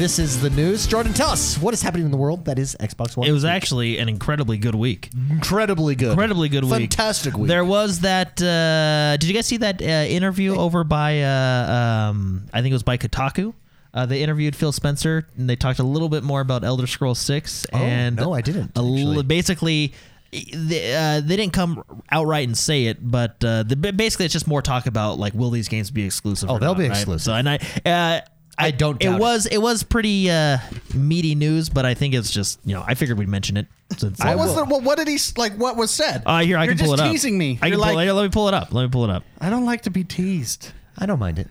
This 0.00 0.18
is 0.18 0.40
the 0.40 0.48
news. 0.48 0.86
Jordan, 0.86 1.12
tell 1.12 1.28
us 1.28 1.58
what 1.58 1.74
is 1.74 1.82
happening 1.82 2.06
in 2.06 2.10
the 2.10 2.16
world 2.16 2.46
that 2.46 2.58
is 2.58 2.74
Xbox 2.80 3.18
One. 3.18 3.28
It 3.28 3.32
was 3.32 3.44
actually 3.44 3.98
an 3.98 4.08
incredibly 4.08 4.56
good 4.56 4.74
week. 4.74 5.10
incredibly 5.28 5.94
good. 5.94 6.12
Incredibly 6.12 6.48
good 6.48 6.64
week. 6.64 6.72
Fantastic 6.72 7.36
week. 7.36 7.48
There 7.48 7.66
was 7.66 8.00
that. 8.00 8.40
Uh, 8.40 9.18
did 9.18 9.28
you 9.28 9.34
guys 9.34 9.44
see 9.44 9.58
that 9.58 9.82
uh, 9.82 9.84
interview 9.84 10.56
over 10.56 10.84
by? 10.84 11.20
Uh, 11.20 12.08
um, 12.08 12.46
I 12.50 12.62
think 12.62 12.70
it 12.70 12.76
was 12.76 12.82
by 12.82 12.96
Kotaku. 12.96 13.52
Uh, 13.92 14.06
they 14.06 14.22
interviewed 14.22 14.56
Phil 14.56 14.72
Spencer 14.72 15.26
and 15.36 15.50
they 15.50 15.56
talked 15.56 15.80
a 15.80 15.84
little 15.84 16.08
bit 16.08 16.22
more 16.22 16.40
about 16.40 16.64
Elder 16.64 16.86
Scrolls 16.86 17.18
Six. 17.18 17.66
Oh, 17.70 17.76
and 17.76 18.16
no, 18.16 18.32
I 18.32 18.40
didn't, 18.40 18.72
A 18.76 18.80
actually. 18.80 19.22
basically, 19.24 19.92
they, 20.32 20.94
uh, 20.96 21.20
they 21.20 21.36
didn't 21.36 21.52
come 21.52 21.84
outright 22.10 22.48
and 22.48 22.56
say 22.56 22.86
it, 22.86 22.96
but 23.02 23.44
uh, 23.44 23.64
the, 23.64 23.76
basically 23.76 24.24
it's 24.24 24.32
just 24.32 24.48
more 24.48 24.62
talk 24.62 24.86
about 24.86 25.18
like 25.18 25.34
will 25.34 25.50
these 25.50 25.68
games 25.68 25.90
be 25.90 26.06
exclusive? 26.06 26.48
Oh, 26.48 26.58
they'll 26.58 26.70
not, 26.70 26.78
be 26.78 26.88
right? 26.88 26.96
exclusive. 26.96 27.20
So 27.20 27.34
and 27.34 27.50
I. 27.50 28.22
I 28.60 28.70
don't 28.70 29.02
It 29.02 29.08
it. 29.12 29.18
was 29.18 29.46
it. 29.46 29.58
was 29.58 29.82
pretty 29.82 30.30
uh, 30.30 30.58
meaty 30.94 31.34
news, 31.34 31.68
but 31.68 31.84
I 31.86 31.94
think 31.94 32.14
it's 32.14 32.30
just 32.30 32.60
you 32.64 32.74
know 32.74 32.84
I 32.86 32.94
figured 32.94 33.18
we'd 33.18 33.28
mention 33.28 33.56
it. 33.56 33.66
Since 33.98 34.18
What 34.20 34.36
was 34.38 34.54
the, 34.54 34.64
what, 34.64 34.82
what 34.84 34.98
did 34.98 35.08
he 35.08 35.14
s- 35.16 35.36
like? 35.36 35.54
What 35.54 35.76
was 35.76 35.90
said? 35.90 36.22
uh, 36.24 36.40
here 36.40 36.56
I 36.56 36.64
You're 36.64 36.74
can 36.76 36.84
pull 36.86 36.92
just 36.96 37.02
it 37.02 37.06
up. 37.06 37.12
teasing 37.12 37.36
me. 37.36 37.58
I 37.60 37.66
You're 37.66 37.76
can 37.78 37.84
pull, 37.86 37.94
like, 37.96 38.08
let 38.08 38.22
me 38.22 38.28
pull 38.28 38.46
it 38.48 38.54
up. 38.54 38.72
Let 38.72 38.82
me 38.84 38.88
pull 38.88 39.02
it 39.04 39.10
up. 39.10 39.24
I 39.40 39.50
don't 39.50 39.64
like 39.64 39.82
to 39.82 39.90
be 39.90 40.04
teased. 40.04 40.70
I 40.96 41.06
don't 41.06 41.18
mind 41.18 41.38
it. 41.40 41.48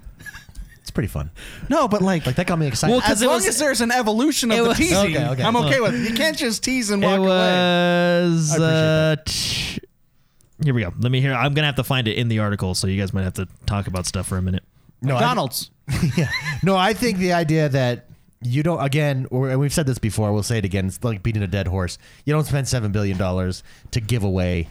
It's 0.81 0.91
pretty 0.91 1.07
fun. 1.09 1.29
No, 1.69 1.87
but 1.87 2.01
like, 2.01 2.25
Like 2.25 2.35
that 2.37 2.47
got 2.47 2.57
me 2.57 2.65
excited. 2.67 2.93
Well, 2.93 3.01
'cause 3.01 3.11
as 3.11 3.21
it 3.21 3.25
long 3.27 3.35
was- 3.35 3.47
as 3.47 3.59
there's 3.59 3.81
an 3.81 3.91
evolution 3.91 4.51
of 4.51 4.57
it 4.57 4.61
the 4.63 4.67
was- 4.69 4.77
teasing, 4.77 4.97
Okay, 5.17 5.27
okay. 5.27 5.43
I'm 5.43 5.55
okay 5.57 5.79
with 5.81 5.93
it. 5.95 6.09
You 6.09 6.15
can't 6.15 6.37
just 6.37 6.63
tease 6.63 6.89
and 6.91 7.03
walk 7.03 7.13
it 7.15 7.19
away. 7.19 7.27
was. 7.27 8.51
I 8.59 9.13
appreciate 9.13 9.83
Uh, 9.83 10.63
here 10.63 10.73
we 10.73 10.81
go. 10.81 10.93
Let 10.99 11.11
me 11.11 11.21
hear. 11.21 11.33
I'm 11.33 11.53
gonna 11.53 11.67
have 11.67 11.75
to 11.75 11.83
find 11.83 12.07
it 12.07 12.17
in 12.17 12.27
the 12.29 12.39
article, 12.39 12.73
so 12.73 12.87
you 12.87 12.99
guys 12.99 13.13
might 13.13 13.23
have 13.23 13.33
to 13.35 13.47
talk 13.65 13.87
about 13.87 14.05
stuff 14.05 14.27
for 14.27 14.37
a 14.37 14.41
minute. 14.41 14.63
No, 15.01 15.15
I- 15.15 15.19
McDonald's. 15.19 15.71
yeah. 16.17 16.29
No, 16.63 16.75
I 16.75 16.93
think 16.93 17.17
the 17.17 17.33
idea 17.33 17.67
that 17.69 18.05
you 18.41 18.63
don't 18.63 18.79
again, 18.81 19.27
or 19.31 19.49
and 19.49 19.59
we've 19.59 19.73
said 19.73 19.85
this 19.85 19.97
before, 19.97 20.31
we'll 20.31 20.43
say 20.43 20.59
it 20.59 20.65
again. 20.65 20.85
It's 20.85 21.03
like 21.03 21.23
beating 21.23 21.43
a 21.43 21.47
dead 21.47 21.67
horse. 21.67 21.97
You 22.25 22.33
don't 22.33 22.45
spend 22.45 22.67
seven 22.67 22.91
billion 22.91 23.17
dollars 23.17 23.63
to 23.91 23.99
give 23.99 24.23
away 24.23 24.67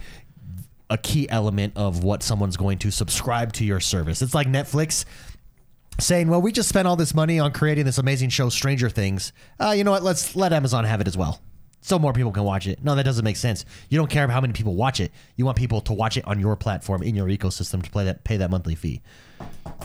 a 0.89 0.97
key 0.97 1.29
element 1.29 1.73
of 1.75 2.03
what 2.03 2.23
someone's 2.23 2.57
going 2.57 2.79
to 2.79 2.91
subscribe 2.91 3.53
to 3.53 3.65
your 3.65 3.79
service. 3.79 4.21
It's 4.21 4.33
like 4.33 4.47
Netflix 4.47 5.05
saying, 5.99 6.29
"Well, 6.29 6.41
we 6.41 6.51
just 6.51 6.69
spent 6.69 6.87
all 6.87 6.95
this 6.95 7.13
money 7.13 7.39
on 7.39 7.51
creating 7.51 7.85
this 7.85 7.97
amazing 7.97 8.29
show, 8.29 8.49
Stranger 8.49 8.89
Things. 8.89 9.33
Uh, 9.59 9.71
you 9.71 9.83
know 9.83 9.91
what? 9.91 10.03
Let's 10.03 10.35
let 10.35 10.53
Amazon 10.53 10.85
have 10.85 11.01
it 11.01 11.07
as 11.07 11.17
well." 11.17 11.41
So 11.81 11.97
more 11.97 12.11
people 12.11 12.31
can 12.31 12.43
watch 12.43 12.67
it. 12.67 12.83
No, 12.83 12.95
that 12.95 13.03
doesn't 13.03 13.23
make 13.23 13.37
sense. 13.37 13.65
You 13.89 13.97
don't 13.97 14.09
care 14.09 14.27
how 14.27 14.41
many 14.41 14.53
people 14.53 14.75
watch 14.75 14.99
it. 14.99 15.11
You 15.37 15.45
want 15.45 15.57
people 15.57 15.79
to 15.81 15.93
watch 15.93 16.17
it 16.17 16.27
on 16.27 16.39
your 16.39 16.55
platform 16.55 17.03
in 17.03 17.15
your 17.15 17.27
ecosystem 17.27 17.81
to 17.83 17.89
play 17.89 18.05
that 18.05 18.23
pay 18.23 18.37
that 18.37 18.49
monthly 18.49 18.75
fee. 18.75 19.01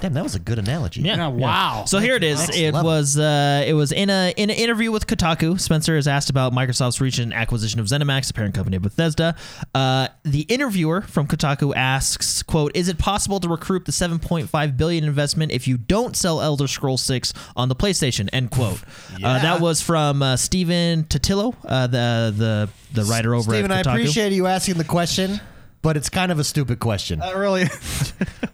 Damn, 0.01 0.13
that 0.13 0.23
was 0.23 0.35
a 0.35 0.39
good 0.39 0.59
analogy. 0.59 1.01
Yeah, 1.01 1.29
wow. 1.29 1.85
So 1.87 1.99
here 1.99 2.15
it 2.15 2.25
is. 2.25 2.39
Next 2.39 2.59
It 2.59 2.75
level. 2.75 2.91
was 2.91 3.19
uh, 3.19 3.65
it 3.67 3.73
was 3.73 3.91
in 3.91 4.11
a 4.11 4.35
in 4.37 4.51
an 4.51 4.57
interview 4.57 4.93
with 4.93 5.07
Kotaku. 5.07 5.59
Spencer 5.59 5.97
is 5.97 6.07
asked 6.07 6.29
about 6.29 6.53
Microsoft's 6.53 7.01
recent 7.01 7.33
acquisition 7.33 7.81
of 7.81 7.87
ZeniMax, 7.87 8.27
the 8.27 8.35
parent 8.35 8.55
company 8.55 8.77
of 8.77 8.83
Bethesda. 8.83 9.35
Uh, 9.75 10.09
the 10.23 10.43
interviewer 10.43 11.01
from 11.01 11.27
Kotaku 11.27 11.75
asks, 11.75 12.43
"quote 12.43 12.73
Is 12.77 12.89
it 12.89 12.99
possible 12.99 13.41
to 13.41 13.49
recoup 13.49 13.87
the 13.87 13.93
7.5 13.93 14.77
billion 14.77 15.05
investment 15.05 15.53
if 15.53 15.67
you 15.67 15.79
don't 15.79 16.17
sell 16.17 16.43
Elder 16.43 16.67
Scrolls 16.67 17.01
6 17.03 17.33
on 17.57 17.69
the 17.71 17.77
PlayStation?" 17.77 18.29
End 18.33 18.51
quote. 18.51 18.83
uh, 19.25 19.39
that 19.41 19.61
was 19.61 19.81
from 19.81 20.23
uh, 20.23 20.37
Stephen 20.37 21.05
Totilo, 21.05 21.55
uh, 21.65 21.87
the 21.87 22.35
the 22.37 22.69
the 22.93 23.05
writer 23.05 23.35
over 23.35 23.53
Steven, 23.53 23.71
I 23.71 23.79
at 23.79 23.87
Kotaku. 23.87 23.91
I 23.91 23.95
appreciate 24.01 24.33
you 24.33 24.47
asking 24.49 24.75
the 24.75 24.85
question, 24.85 25.41
but 25.81 25.97
it's 25.97 26.11
kind 26.11 26.31
of 26.31 26.39
a 26.39 26.45
stupid 26.45 26.79
question. 26.79 27.21
That 27.21 27.37
really. 27.37 27.65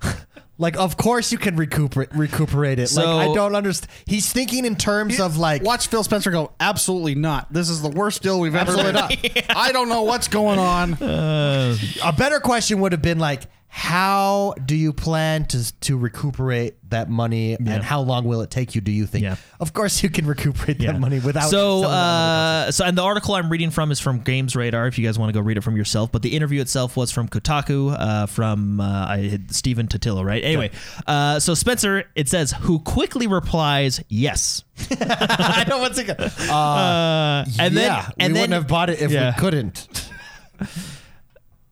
like, 0.61 0.77
of 0.77 0.97
course 0.97 1.33
you 1.33 1.39
can 1.39 1.57
recuperate 1.57 2.15
recuperate 2.15 2.79
it. 2.79 2.89
So- 2.89 3.17
like, 3.17 3.31
I 3.31 3.35
don't 3.35 3.55
understand. 3.57 3.91
He's 4.05 4.31
thinking 4.33 4.65
in 4.65 4.77
terms 4.77 5.19
of 5.19 5.37
like, 5.39 5.63
Watch 5.63 5.89
Phil 5.89 6.05
Spencer 6.05 6.31
go. 6.31 6.53
Absolutely 6.61 7.15
not. 7.15 7.53
This 7.53 7.69
is 7.71 7.83
the 7.83 7.89
worst 7.89 8.23
deal 8.23 8.39
we've 8.39 8.55
ever 8.55 8.73
Absolutely 8.79 9.19
made. 9.35 9.45
I 9.51 9.73
don't 9.73 9.89
know 9.89 10.03
what's 10.03 10.29
going 10.29 10.59
on. 10.59 10.93
a 11.01 12.13
better 12.17 12.39
question 12.41 12.81
would 12.81 12.93
have 12.93 13.03
been 13.03 13.19
like, 13.19 13.43
how 13.73 14.55
do 14.67 14.75
you 14.75 14.93
plan 14.93 15.45
to 15.47 15.73
to 15.83 15.97
recuperate 15.97 16.75
that 16.91 17.09
money, 17.09 17.55
and 17.55 17.85
how 17.85 18.01
long 18.01 18.25
will 18.25 18.41
it 18.43 18.51
take 18.51 18.75
you? 18.75 18.81
Do 18.81 18.91
you 18.91 19.07
think? 19.07 19.23
Yeah. 19.23 19.37
Of 19.61 19.73
course, 19.73 20.03
you 20.03 20.11
can 20.11 20.27
recuperate 20.27 20.81
Yeah. 20.81 20.91
that 20.93 21.01
money 21.01 21.21
without. 21.21 21.49
So, 21.51 21.83
selling 21.83 21.85
it 21.85 21.87
on 21.87 21.93
other 21.93 22.67
uh, 22.67 22.71
so, 22.73 22.85
and 22.85 22.99
the 22.99 23.03
article 23.03 23.35
I'm 23.37 23.49
reading 23.49 23.71
from 23.71 23.93
is 23.93 24.01
from 24.01 24.19
Games 24.23 24.57
Radar. 24.57 24.89
If 24.89 24.99
you 24.99 25.07
guys 25.07 25.21
want 25.21 25.33
to 25.33 25.33
go 25.33 25.41
read 25.41 25.57
it 25.57 25.61
from 25.61 25.77
yourself, 25.77 26.11
but 26.11 26.23
the 26.23 26.35
interview 26.35 26.61
itself 26.61 26.97
was 26.97 27.13
from 27.13 27.29
Kotaku, 27.29 27.97
uh, 27.97 28.27
from 28.27 28.81
uh, 28.81 28.85
I 29.07 29.39
Stephen 29.51 29.87
Totilo, 29.87 30.25
right? 30.25 30.43
Anyway, 30.43 30.73
uh, 31.07 31.39
so 31.39 31.55
Spencer, 31.55 32.05
it 32.17 32.29
says, 32.29 32.51
who 32.63 32.81
quickly 32.81 33.29
replies, 33.29 34.03
"Yes," 34.09 34.65
I 34.91 35.65
know 35.69 35.79
what's 35.79 35.97
it. 35.97 36.09
go- 36.09 36.15
Uh, 36.19 36.53
uh, 36.53 37.45
and 37.61 37.77
then 37.77 37.93
and 37.93 38.05
we 38.19 38.25
then 38.25 38.33
wouldn't 38.35 38.53
have 38.55 38.67
bought 38.67 38.91
it 38.91 39.01
if 39.01 39.13
yeah. 39.13 39.33
we 39.33 39.41
couldn't. 39.41 40.11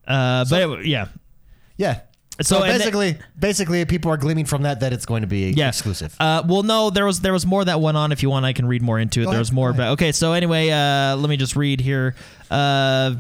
uh, 0.07 0.45
but 0.49 0.63
it- 0.63 0.87
yeah, 0.87 1.09
Yeah. 1.79 2.01
So, 2.41 2.59
So, 2.59 2.63
and 2.63 2.79
basically, 2.79 3.19
basically, 3.37 3.85
people 3.85 4.13
are 4.13 4.17
gleaming 4.17 4.45
from 4.45 4.63
that 4.63 4.79
that 4.79 4.93
it's 4.93 5.07
going 5.07 5.23
to 5.23 5.27
be 5.27 5.51
yeah, 5.51 5.69
exclusive. 5.69 6.15
Uh, 6.21 6.45
well, 6.47 6.63
no, 6.63 6.89
there 6.89 7.05
was 7.05 7.19
there 7.21 7.33
was 7.33 7.45
more 7.45 7.65
that 7.65 7.81
went 7.81 7.97
on. 7.97 8.13
If 8.13 8.23
you 8.23 8.31
want, 8.31 8.45
I 8.47 8.53
can 8.53 8.69
read 8.69 8.81
more 8.81 9.01
into 9.01 9.23
it. 9.23 9.25
Go 9.25 9.31
there 9.31 9.37
ahead, 9.39 9.41
was 9.41 9.51
more 9.51 9.71
go 9.71 9.81
ahead. 9.81 9.81
about. 9.81 9.93
Okay, 9.95 10.13
so 10.13 10.35
anyway, 10.35 10.71
uh, 10.71 11.17
let 11.17 11.29
me 11.29 11.37
just 11.37 11.57
read 11.57 11.81
here. 11.81 12.15
Uh, 12.49 13.17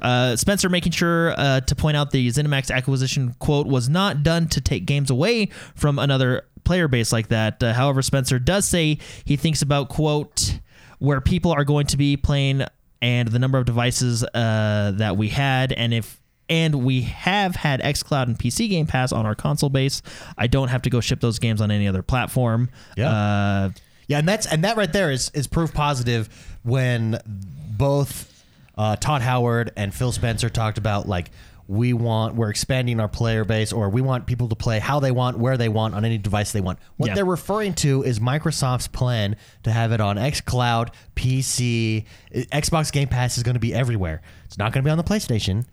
uh, 0.00 0.36
Spencer 0.36 0.70
making 0.70 0.92
sure 0.92 1.34
uh, 1.38 1.60
to 1.60 1.76
point 1.76 1.98
out 1.98 2.12
the 2.12 2.26
ZeniMax 2.28 2.74
acquisition 2.74 3.34
quote 3.40 3.66
was 3.66 3.90
not 3.90 4.22
done 4.22 4.48
to 4.48 4.60
take 4.62 4.86
games 4.86 5.10
away 5.10 5.50
from 5.74 5.98
another 5.98 6.46
player 6.64 6.88
base 6.88 7.12
like 7.12 7.28
that. 7.28 7.62
Uh, 7.62 7.74
however, 7.74 8.00
Spencer 8.00 8.38
does 8.38 8.66
say 8.66 8.98
he 9.26 9.36
thinks 9.36 9.60
about 9.60 9.90
quote 9.90 10.60
where 10.98 11.20
people 11.20 11.52
are 11.52 11.64
going 11.64 11.86
to 11.88 11.98
be 11.98 12.16
playing 12.16 12.64
and 13.02 13.28
the 13.28 13.38
number 13.38 13.58
of 13.58 13.66
devices 13.66 14.24
uh, 14.24 14.92
that 14.94 15.18
we 15.18 15.28
had, 15.28 15.72
and 15.72 15.92
if 15.92 16.22
and 16.48 16.74
we 16.84 17.02
have 17.02 17.56
had 17.56 17.80
xCloud 17.80 18.24
and 18.24 18.38
PC 18.38 18.68
Game 18.68 18.86
Pass 18.86 19.12
on 19.12 19.26
our 19.26 19.34
console 19.34 19.70
base. 19.70 20.02
I 20.36 20.46
don't 20.46 20.68
have 20.68 20.82
to 20.82 20.90
go 20.90 21.00
ship 21.00 21.20
those 21.20 21.38
games 21.38 21.60
on 21.60 21.70
any 21.70 21.88
other 21.88 22.02
platform. 22.02 22.68
Yeah. 22.96 23.10
Uh, 23.10 23.70
Yeah, 24.06 24.18
and 24.18 24.28
that's 24.28 24.46
and 24.46 24.64
that 24.64 24.76
right 24.76 24.92
there 24.92 25.10
is 25.10 25.30
is 25.34 25.46
proof 25.46 25.72
positive 25.72 26.28
when 26.62 27.18
both 27.26 28.30
uh, 28.76 28.96
Todd 28.96 29.22
Howard 29.22 29.72
and 29.76 29.94
Phil 29.94 30.12
Spencer 30.12 30.48
talked 30.50 30.78
about 30.78 31.08
like 31.08 31.30
we 31.66 31.94
want 31.94 32.34
we're 32.34 32.50
expanding 32.50 33.00
our 33.00 33.08
player 33.08 33.42
base 33.46 33.72
or 33.72 33.88
we 33.88 34.02
want 34.02 34.26
people 34.26 34.48
to 34.50 34.54
play 34.54 34.78
how 34.78 35.00
they 35.00 35.10
want 35.10 35.38
where 35.38 35.56
they 35.56 35.70
want 35.70 35.94
on 35.94 36.04
any 36.04 36.18
device 36.18 36.52
they 36.52 36.60
want. 36.60 36.78
What 36.98 37.06
Yeah. 37.08 37.14
they're 37.14 37.24
referring 37.24 37.72
to 37.76 38.02
is 38.02 38.20
Microsoft's 38.20 38.88
plan 38.88 39.36
to 39.62 39.72
have 39.72 39.90
it 39.92 40.00
on 40.02 40.16
xCloud, 40.16 40.90
PC, 41.16 42.04
Xbox 42.34 42.92
Game 42.92 43.08
Pass 43.08 43.38
is 43.38 43.42
going 43.42 43.54
to 43.54 43.60
be 43.60 43.72
everywhere. 43.72 44.20
It's 44.44 44.58
not 44.58 44.72
going 44.74 44.82
to 44.84 44.86
be 44.86 44.90
on 44.90 44.98
the 44.98 45.04
PlayStation. 45.04 45.64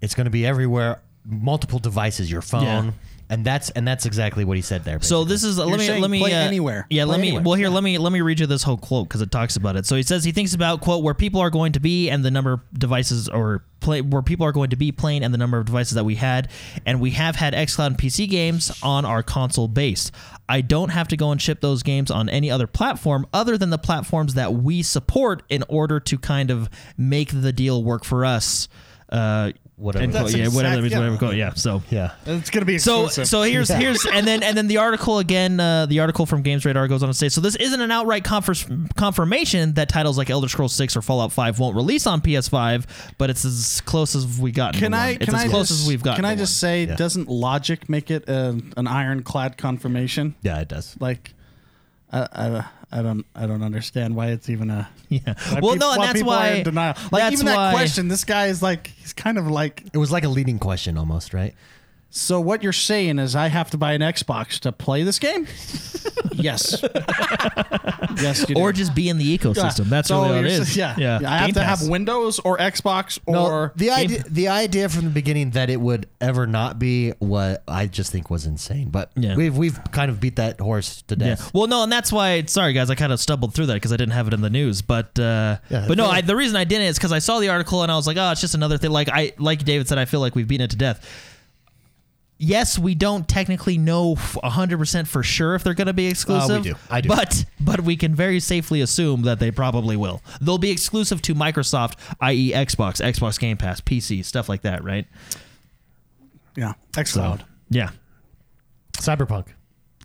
It's 0.00 0.14
going 0.14 0.26
to 0.26 0.30
be 0.30 0.46
everywhere, 0.46 1.00
multiple 1.24 1.78
devices, 1.78 2.30
your 2.30 2.42
phone, 2.42 2.94
and 3.30 3.44
that's 3.44 3.70
and 3.70 3.88
that's 3.88 4.06
exactly 4.06 4.44
what 4.44 4.56
he 4.56 4.62
said 4.62 4.84
there. 4.84 5.00
So 5.00 5.24
basically. 5.24 5.32
this 5.32 5.44
is 5.44 5.58
let 5.58 5.78
me 5.78 6.00
let 6.00 6.10
me 6.10 6.18
play 6.20 6.34
uh, 6.34 6.38
anywhere. 6.38 6.86
Yeah, 6.90 7.04
let 7.04 7.20
me. 7.20 7.28
anywhere. 7.28 7.42
Well, 7.44 7.54
here 7.54 7.68
let 7.68 7.82
me 7.82 7.98
let 7.98 8.12
me 8.12 8.20
read 8.20 8.40
you 8.40 8.46
this 8.46 8.62
whole 8.62 8.76
quote 8.76 9.08
because 9.08 9.22
it 9.22 9.30
talks 9.30 9.56
about 9.56 9.76
it. 9.76 9.86
So 9.86 9.96
he 9.96 10.02
says 10.02 10.24
he 10.24 10.32
thinks 10.32 10.54
about 10.54 10.80
quote 10.80 11.02
where 11.02 11.14
people 11.14 11.40
are 11.40 11.50
going 11.50 11.72
to 11.72 11.80
be 11.80 12.10
and 12.10 12.24
the 12.24 12.30
number 12.30 12.52
of 12.52 12.60
devices 12.78 13.28
or 13.28 13.64
play 13.80 14.02
where 14.02 14.22
people 14.22 14.46
are 14.46 14.52
going 14.52 14.70
to 14.70 14.76
be 14.76 14.92
playing 14.92 15.24
and 15.24 15.32
the 15.32 15.38
number 15.38 15.58
of 15.58 15.66
devices 15.66 15.94
that 15.94 16.04
we 16.04 16.16
had, 16.16 16.48
and 16.84 17.00
we 17.00 17.10
have 17.12 17.36
had 17.36 17.54
XCloud 17.54 17.86
and 17.86 17.98
PC 17.98 18.28
games 18.28 18.70
on 18.82 19.04
our 19.04 19.22
console 19.22 19.68
base. 19.68 20.10
I 20.48 20.60
don't 20.60 20.90
have 20.90 21.08
to 21.08 21.16
go 21.16 21.30
and 21.30 21.40
ship 21.40 21.60
those 21.60 21.82
games 21.82 22.10
on 22.10 22.28
any 22.28 22.50
other 22.50 22.66
platform 22.66 23.26
other 23.32 23.56
than 23.56 23.70
the 23.70 23.78
platforms 23.78 24.34
that 24.34 24.52
we 24.52 24.82
support 24.82 25.42
in 25.48 25.64
order 25.68 25.98
to 26.00 26.18
kind 26.18 26.50
of 26.50 26.68
make 26.98 27.30
the 27.32 27.52
deal 27.52 27.82
work 27.82 28.04
for 28.04 28.24
us. 28.24 28.68
Uh, 29.08 29.52
Whatever. 29.76 30.06
That's 30.06 30.34
yeah, 30.34 30.46
whatever, 30.48 30.86
yeah. 30.86 30.98
whatever 30.98 31.16
quote, 31.18 31.34
yeah. 31.34 31.52
So 31.54 31.82
yeah. 31.90 32.12
It's 32.26 32.48
gonna 32.50 32.64
be 32.64 32.78
so 32.78 33.06
exclusive. 33.06 33.26
so 33.26 33.42
here's 33.42 33.68
here's 33.68 34.06
and 34.06 34.24
then 34.24 34.44
and 34.44 34.56
then 34.56 34.68
the 34.68 34.76
article 34.76 35.18
again 35.18 35.58
uh, 35.58 35.86
the 35.86 35.98
article 35.98 36.26
from 36.26 36.42
Games 36.42 36.64
Radar 36.64 36.86
goes 36.86 37.02
on 37.02 37.08
to 37.08 37.14
say 37.14 37.28
so 37.28 37.40
this 37.40 37.56
isn't 37.56 37.80
an 37.80 37.90
outright 37.90 38.22
confirmation 38.24 39.74
that 39.74 39.88
titles 39.88 40.16
like 40.16 40.30
Elder 40.30 40.48
Scrolls 40.48 40.72
6 40.74 40.96
or 40.96 41.02
Fallout 41.02 41.32
5 41.32 41.58
won't 41.58 41.74
release 41.74 42.06
on 42.06 42.20
PS5 42.20 42.86
but 43.18 43.30
it's 43.30 43.44
as 43.44 43.80
close 43.80 44.14
as 44.14 44.38
we 44.38 44.52
got 44.52 44.74
Can 44.74 44.94
I? 44.94 45.10
it's 45.10 45.24
Can 45.24 45.34
as 45.34 45.44
I 45.44 45.48
close 45.48 45.68
just, 45.68 45.82
as 45.82 45.88
we've 45.88 46.02
got 46.02 46.16
Can 46.16 46.24
I 46.24 46.36
just 46.36 46.60
say, 46.60 46.84
Yeah. 46.84 46.94
doesn't 46.96 47.28
logic 47.28 47.88
make 47.88 48.10
it 48.10 48.28
a, 48.28 48.60
an 48.76 48.86
ironclad 48.86 49.56
confirmation? 49.56 50.34
Yeah, 50.42 50.60
it 50.60 50.68
does. 50.68 50.96
Like, 51.00 51.34
I, 52.12 52.28
I, 52.32 52.64
I 52.92 53.02
don't 53.02 53.24
I 53.34 53.46
don't 53.46 53.62
understand 53.62 54.14
why 54.16 54.28
it's 54.28 54.48
even 54.48 54.70
a. 54.70 54.88
yeah 55.08 55.34
well 55.60 55.72
peop- 55.72 55.80
no 55.80 55.90
and 55.90 55.98
why 55.98 56.06
that's 56.06 56.12
people 56.18 56.32
why 56.32 56.48
in 56.50 56.64
denial. 56.64 56.94
Like 57.12 57.22
that's 57.22 57.32
even 57.34 57.46
that 57.46 57.56
why- 57.56 57.72
question, 57.72 58.08
this 58.08 58.24
guy 58.24 58.46
is 58.46 58.62
like 58.62 58.88
he's 58.88 59.12
kind 59.12 59.38
of 59.38 59.46
like. 59.48 59.82
It 59.92 59.98
was 59.98 60.10
like 60.12 60.24
a 60.24 60.28
leading 60.28 60.58
question 60.58 60.96
almost, 60.98 61.34
right? 61.34 61.54
So 62.16 62.38
what 62.40 62.62
you're 62.62 62.72
saying 62.72 63.18
is 63.18 63.34
I 63.34 63.48
have 63.48 63.70
to 63.70 63.76
buy 63.76 63.92
an 63.94 64.00
Xbox 64.00 64.60
to 64.60 64.70
play 64.70 65.02
this 65.02 65.18
game? 65.18 65.48
yes. 66.32 66.80
yes, 68.20 68.46
you 68.48 68.54
do. 68.54 68.60
or 68.60 68.72
just 68.72 68.94
be 68.94 69.08
in 69.08 69.18
the 69.18 69.36
ecosystem 69.36 69.86
that's 69.86 70.06
So 70.08 70.22
really 70.22 70.28
what 70.36 70.44
it 70.44 70.52
you're 70.52 70.60
is 70.62 70.70
s- 70.70 70.76
Yeah, 70.76 70.94
yeah 70.96 71.18
I 71.28 71.38
have 71.38 71.46
Game 71.48 71.54
to 71.54 71.60
Pass. 71.60 71.80
have 71.80 71.88
Windows 71.90 72.38
or 72.38 72.56
Xbox 72.58 73.18
No, 73.26 73.46
or 73.46 73.72
the 73.74 73.86
Game- 73.86 73.94
idea 73.98 74.22
the 74.28 74.46
idea 74.48 74.88
from 74.88 75.04
the 75.06 75.10
beginning 75.10 75.50
that 75.50 75.70
it 75.70 75.80
would 75.80 76.08
ever 76.20 76.46
not 76.46 76.78
be 76.78 77.10
what 77.18 77.64
I 77.66 77.86
just 77.88 78.12
think 78.12 78.30
was 78.30 78.46
insane. 78.46 78.90
But 78.90 79.10
Yeah. 79.16 79.34
we've 79.34 79.56
we've 79.56 79.80
kind 79.90 80.08
of 80.08 80.20
beat 80.20 80.36
that 80.36 80.60
horse 80.60 81.02
to 81.08 81.16
Yeah. 81.18 81.30
death. 81.30 81.52
Well, 81.52 81.66
no, 81.66 81.82
and 81.82 81.90
that's 81.90 82.12
why. 82.12 82.44
Sorry, 82.46 82.72
guys, 82.74 82.90
I 82.90 82.94
kind 82.94 83.12
of 83.12 83.18
stumbled 83.18 83.54
through 83.54 83.66
that 83.66 83.74
because 83.74 83.92
I 83.92 83.96
didn't 83.96 84.12
have 84.14 84.28
it 84.28 84.34
in 84.34 84.40
the 84.40 84.50
news. 84.50 84.82
But 84.82 85.18
uh, 85.18 85.56
Yeah, 85.68 85.86
but 85.88 85.96
no. 85.98 86.06
I, 86.06 86.20
the 86.20 86.36
reason 86.36 86.56
I 86.56 86.62
didn't 86.64 86.86
is 86.86 86.96
because 86.96 87.10
I 87.12 87.18
saw 87.18 87.40
the 87.40 87.48
article 87.48 87.82
and 87.82 87.90
I 87.90 87.96
was 87.96 88.06
like, 88.06 88.16
oh, 88.18 88.30
it's 88.30 88.40
just 88.40 88.54
another 88.54 88.78
thing. 88.78 88.90
Like 88.92 89.08
I, 89.08 89.32
like 89.38 89.64
David 89.64 89.88
said, 89.88 89.98
I 89.98 90.04
feel 90.04 90.20
like 90.20 90.36
we've 90.36 90.46
beaten 90.46 90.64
it 90.64 90.70
to 90.70 90.76
death. 90.76 91.32
Yes, 92.36 92.78
we 92.78 92.94
don't 92.94 93.28
technically 93.28 93.78
know 93.78 94.14
f- 94.14 94.36
100% 94.42 95.06
for 95.06 95.22
sure 95.22 95.54
if 95.54 95.62
they're 95.62 95.72
going 95.72 95.86
to 95.86 95.92
be 95.92 96.08
uh, 96.08 96.10
exclusive. 96.10 96.64
We 96.64 96.70
do. 96.72 96.76
I 96.90 97.00
do. 97.00 97.08
But 97.08 97.44
but 97.60 97.80
we 97.82 97.96
can 97.96 98.14
very 98.14 98.40
safely 98.40 98.80
assume 98.80 99.22
that 99.22 99.38
they 99.38 99.50
probably 99.50 99.96
will. 99.96 100.20
They'll 100.40 100.58
be 100.58 100.70
exclusive 100.70 101.22
to 101.22 101.34
Microsoft, 101.34 101.94
i.e., 102.20 102.50
Xbox, 102.52 103.00
Xbox 103.00 103.38
Game 103.38 103.56
Pass, 103.56 103.80
PC, 103.80 104.24
stuff 104.24 104.48
like 104.48 104.62
that, 104.62 104.82
right? 104.84 105.06
yeah, 106.56 106.74
XCloud. 106.92 107.42
Yeah. 107.70 107.90
Cyberpunk. 108.98 109.46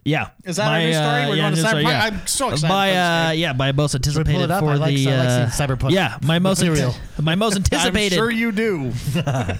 Yeah. 0.10 0.30
Is 0.43 0.56
that 0.58 0.67
our 0.67 0.80
new 0.80 0.93
story? 0.93 1.30
We're 1.30 1.36
going 1.36 1.56
to 1.56 1.62
new 1.62 1.67
story, 1.67 1.84
Cyberpunk? 1.84 2.02
I'm 2.02 2.28
so 2.28 2.50
excited 2.50 2.69
By 2.69 2.88
for 2.89 2.93
this 2.93 3.30
uh, 3.30 3.34
yeah, 3.36 3.54
by 3.54 3.72
most 3.72 3.95
anticipated 3.95 4.34
pull 4.34 4.43
it 4.43 4.52
up? 4.52 4.60
for 4.62 4.72
I 4.72 4.76
like- 4.76 4.95
the 4.95 5.12
I 5.12 5.17
like 5.17 5.28
uh, 5.28 5.50
seeing 5.50 5.67
Cyberpunk 5.67 5.91
Yeah, 5.91 6.17
my 6.24 6.39
most 6.39 6.60
material. 6.62 6.95
my 7.22 7.36
most 7.36 7.54
I'm 7.56 7.60
anticipated 7.60 8.15
sure 8.15 8.32
you 8.32 8.52
do. 8.52 8.91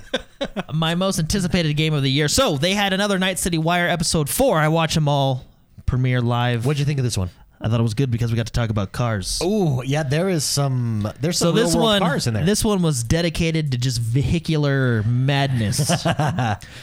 my 0.74 0.96
most 0.96 1.20
anticipated 1.20 1.74
game 1.76 1.94
of 1.94 2.04
the 2.04 2.12
year. 2.12 2.28
So 2.28 2.58
they 2.58 2.74
had 2.74 2.94
another 2.94 3.20
Night 3.20 3.40
City 3.40 3.58
Wire 3.58 3.88
episode 3.88 4.30
four. 4.30 4.58
I 4.58 4.68
watch 4.68 4.96
them 4.96 5.08
all 5.08 5.46
premiere 5.86 6.22
live. 6.22 6.66
What'd 6.66 6.80
you 6.80 6.86
think 6.86 7.00
of 7.00 7.04
this 7.04 7.18
one? 7.18 7.30
I 7.62 7.68
thought 7.68 7.80
it 7.80 7.84
was 7.84 7.94
good 7.94 8.10
because 8.10 8.32
we 8.32 8.38
got 8.38 8.46
to 8.48 8.54
talk 8.54 8.70
about 8.70 8.92
cars. 8.94 9.40
Oh, 9.44 9.82
yeah, 9.82 10.04
there 10.04 10.30
is 10.30 10.46
some 10.46 11.12
there's 11.20 11.38
So 11.38 11.48
some 11.48 11.56
this 11.56 11.76
one, 11.76 12.02
cars 12.02 12.26
in 12.28 12.34
there. 12.34 12.46
this 12.46 12.64
one 12.64 12.82
was 12.82 13.04
dedicated 13.04 13.72
to 13.74 13.78
just 13.78 14.00
vehicular 14.00 15.04
madness. 15.04 15.78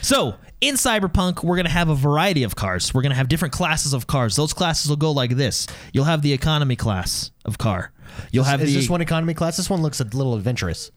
so 0.02 0.34
in 0.60 0.74
Cyberpunk, 0.74 1.42
we're 1.42 1.56
gonna 1.56 1.68
have 1.70 1.88
a 1.88 1.94
variety 1.94 2.42
of 2.42 2.56
cars. 2.56 2.92
We're 2.92 3.02
gonna 3.02 3.14
have 3.14 3.28
different 3.28 3.54
classes 3.54 3.92
of 3.92 4.06
cars. 4.06 4.36
Those 4.36 4.52
classes 4.52 4.88
will 4.88 4.96
go 4.96 5.12
like 5.12 5.30
this. 5.36 5.66
You'll 5.92 6.04
have 6.04 6.22
the 6.22 6.32
economy 6.32 6.76
class 6.76 7.30
of 7.44 7.58
car. 7.58 7.92
You'll 8.30 8.44
have 8.44 8.60
is 8.62 8.72
the 8.72 8.80
this 8.80 8.90
one 8.90 9.00
economy 9.00 9.34
class? 9.34 9.56
This 9.56 9.70
one 9.70 9.82
looks 9.82 10.00
a 10.00 10.04
little 10.04 10.34
adventurous. 10.34 10.90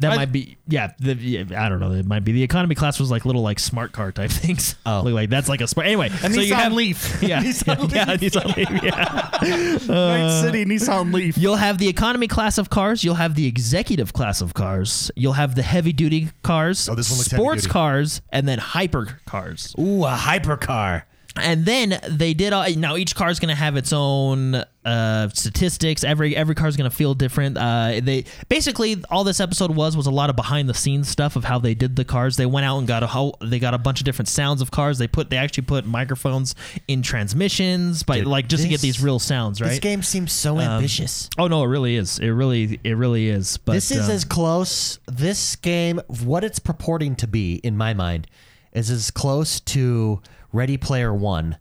That 0.00 0.12
I- 0.12 0.16
might 0.16 0.32
be 0.32 0.56
yeah, 0.66 0.92
the, 0.98 1.14
yeah. 1.14 1.64
I 1.64 1.68
don't 1.68 1.80
know. 1.80 1.92
It 1.92 2.06
might 2.06 2.24
be 2.24 2.32
the 2.32 2.42
economy 2.42 2.74
class 2.74 2.98
was 2.98 3.10
like 3.10 3.24
little 3.24 3.42
like 3.42 3.58
smart 3.58 3.92
car 3.92 4.10
type 4.12 4.30
things. 4.32 4.74
Oh. 4.86 5.02
Like 5.02 5.30
that's 5.30 5.48
like 5.48 5.60
a 5.60 5.66
smart. 5.68 5.86
Anyway, 5.86 6.08
A 6.08 6.10
so 6.10 6.28
Nissan 6.28 6.46
you 6.46 6.54
have 6.54 6.72
Leaf. 6.72 7.22
Yeah, 7.22 7.42
Nissan 7.42 7.92
yeah, 7.94 8.04
Nissan 8.16 8.56
Leaf. 8.56 8.82
Yeah. 8.82 9.86
Night 9.94 10.40
City 10.42 10.64
Nissan 10.64 11.12
Leaf. 11.12 11.36
You'll 11.38 11.56
have 11.56 11.78
the 11.78 11.88
economy 11.88 12.28
class 12.28 12.58
of 12.58 12.70
cars. 12.70 13.04
You'll 13.04 13.14
have 13.16 13.34
the 13.34 13.46
executive 13.46 14.12
class 14.12 14.40
of 14.40 14.54
cars. 14.54 15.10
You'll 15.16 15.34
have 15.34 15.54
the 15.54 15.62
heavy 15.62 15.92
duty 15.92 16.30
cars. 16.42 16.88
Oh, 16.88 16.94
this 16.94 17.10
one 17.10 17.18
looks 17.18 17.30
sports 17.30 17.66
cars, 17.66 18.22
and 18.30 18.46
then 18.48 18.58
hyper 18.58 19.20
cars. 19.26 19.74
Ooh, 19.78 20.04
a 20.04 20.16
hypercar. 20.16 21.02
And 21.36 21.64
then 21.64 21.98
they 22.08 22.34
did 22.34 22.52
all. 22.52 22.68
Now 22.74 22.96
each 22.96 23.14
car 23.14 23.30
is 23.30 23.40
going 23.40 23.48
to 23.48 23.54
have 23.54 23.76
its 23.76 23.92
own 23.92 24.62
uh, 24.84 25.28
statistics. 25.30 26.04
Every 26.04 26.36
every 26.36 26.54
car 26.54 26.68
is 26.68 26.76
going 26.76 26.90
to 26.90 26.94
feel 26.94 27.14
different. 27.14 27.56
Uh, 27.56 28.00
they 28.02 28.24
basically 28.48 29.02
all 29.10 29.24
this 29.24 29.40
episode 29.40 29.74
was 29.74 29.96
was 29.96 30.06
a 30.06 30.10
lot 30.10 30.28
of 30.28 30.36
behind 30.36 30.68
the 30.68 30.74
scenes 30.74 31.08
stuff 31.08 31.36
of 31.36 31.44
how 31.44 31.58
they 31.58 31.74
did 31.74 31.96
the 31.96 32.04
cars. 32.04 32.36
They 32.36 32.44
went 32.44 32.66
out 32.66 32.78
and 32.78 32.86
got 32.86 33.02
a 33.02 33.06
whole. 33.06 33.38
They 33.40 33.58
got 33.58 33.72
a 33.72 33.78
bunch 33.78 34.00
of 34.00 34.04
different 34.04 34.28
sounds 34.28 34.60
of 34.60 34.70
cars. 34.70 34.98
They 34.98 35.06
put 35.06 35.30
they 35.30 35.38
actually 35.38 35.64
put 35.64 35.86
microphones 35.86 36.54
in 36.86 37.00
transmissions, 37.00 38.02
by 38.02 38.18
Dude, 38.18 38.26
like 38.26 38.48
just 38.48 38.64
to 38.64 38.68
get 38.68 38.80
these 38.80 39.02
real 39.02 39.18
sounds. 39.18 39.60
Right. 39.60 39.70
This 39.70 39.78
game 39.78 40.02
seems 40.02 40.32
so 40.32 40.60
ambitious. 40.60 41.30
Oh 41.38 41.48
no, 41.48 41.62
it 41.62 41.68
really 41.68 41.96
is. 41.96 42.18
It 42.18 42.30
really 42.30 42.78
it 42.84 42.94
really 42.94 43.28
is. 43.28 43.56
But 43.56 43.72
this 43.72 43.90
is 43.90 44.06
um, 44.06 44.10
as 44.10 44.24
close. 44.24 44.98
This 45.06 45.56
game, 45.56 46.00
what 46.24 46.44
it's 46.44 46.58
purporting 46.58 47.16
to 47.16 47.26
be, 47.26 47.54
in 47.56 47.76
my 47.76 47.94
mind, 47.94 48.26
is 48.72 48.90
as 48.90 49.10
close 49.10 49.60
to 49.60 50.20
Ready 50.52 50.76
Player 50.76 51.12
One, 51.14 51.56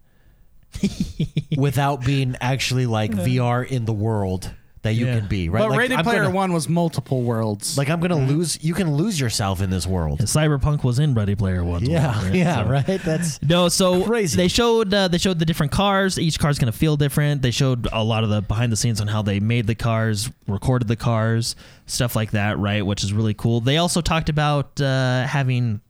without 1.58 2.04
being 2.06 2.36
actually 2.42 2.86
like 2.86 3.12
VR 3.12 3.66
in 3.68 3.86
the 3.86 3.94
world 3.94 4.52
that 4.84 4.94
you 4.96 5.06
Yeah. 5.06 5.20
can 5.20 5.28
be. 5.28 5.48
Right, 5.48 5.60
But 5.62 5.70
like, 5.70 5.78
Ready 5.80 5.96
I'm 5.96 6.04
Player 6.04 6.24
gonna- 6.24 6.34
One 6.34 6.54
was 6.54 6.68
multiple 6.68 7.22
worlds. 7.22 7.78
Like 7.78 7.90
I'm 7.90 8.00
gonna 8.00 8.16
lose. 8.26 8.58
You 8.64 8.74
can 8.74 8.96
lose 8.96 9.20
yourself 9.20 9.62
in 9.62 9.70
this 9.70 9.86
world. 9.86 10.20
Cyberpunk 10.22 10.84
was 10.84 10.98
in 10.98 11.14
Ready 11.14 11.36
Player 11.36 11.64
One. 11.64 11.86
Yeah, 11.86 12.20
right? 12.26 12.34
yeah, 12.34 12.64
So- 12.64 12.70
right. 12.70 12.86
That's 13.04 13.40
No, 13.44 13.70
so 13.70 14.04
Crazy. 14.04 14.38
they 14.38 14.48
showed 14.48 14.92
uh, 14.92 15.08
they 15.08 15.20
showed 15.20 15.38
the 15.38 15.46
different 15.46 15.72
cars. 15.72 16.18
Each 16.18 16.40
car's 16.40 16.58
gonna 16.58 16.72
feel 16.72 16.98
different. 16.98 17.44
They 17.44 17.52
showed 17.52 17.88
a 17.94 18.04
lot 18.04 18.24
of 18.24 18.32
the 18.32 18.42
behind 18.42 18.72
the 18.72 18.78
scenes 18.78 19.00
on 19.02 19.08
how 19.08 19.22
they 19.22 19.40
made 19.40 19.68
the 19.68 19.76
cars, 19.76 20.32
recorded 20.48 20.88
the 20.88 20.96
cars, 20.96 21.56
stuff 21.86 22.16
like 22.16 22.32
that, 22.32 22.58
right? 22.58 22.84
Which 22.84 23.04
is 23.04 23.14
really 23.14 23.36
cool. 23.36 23.62
They 23.62 23.78
also 23.78 24.02
talked 24.02 24.30
about 24.30 24.82
uh, 24.82 25.28
having 25.28 25.82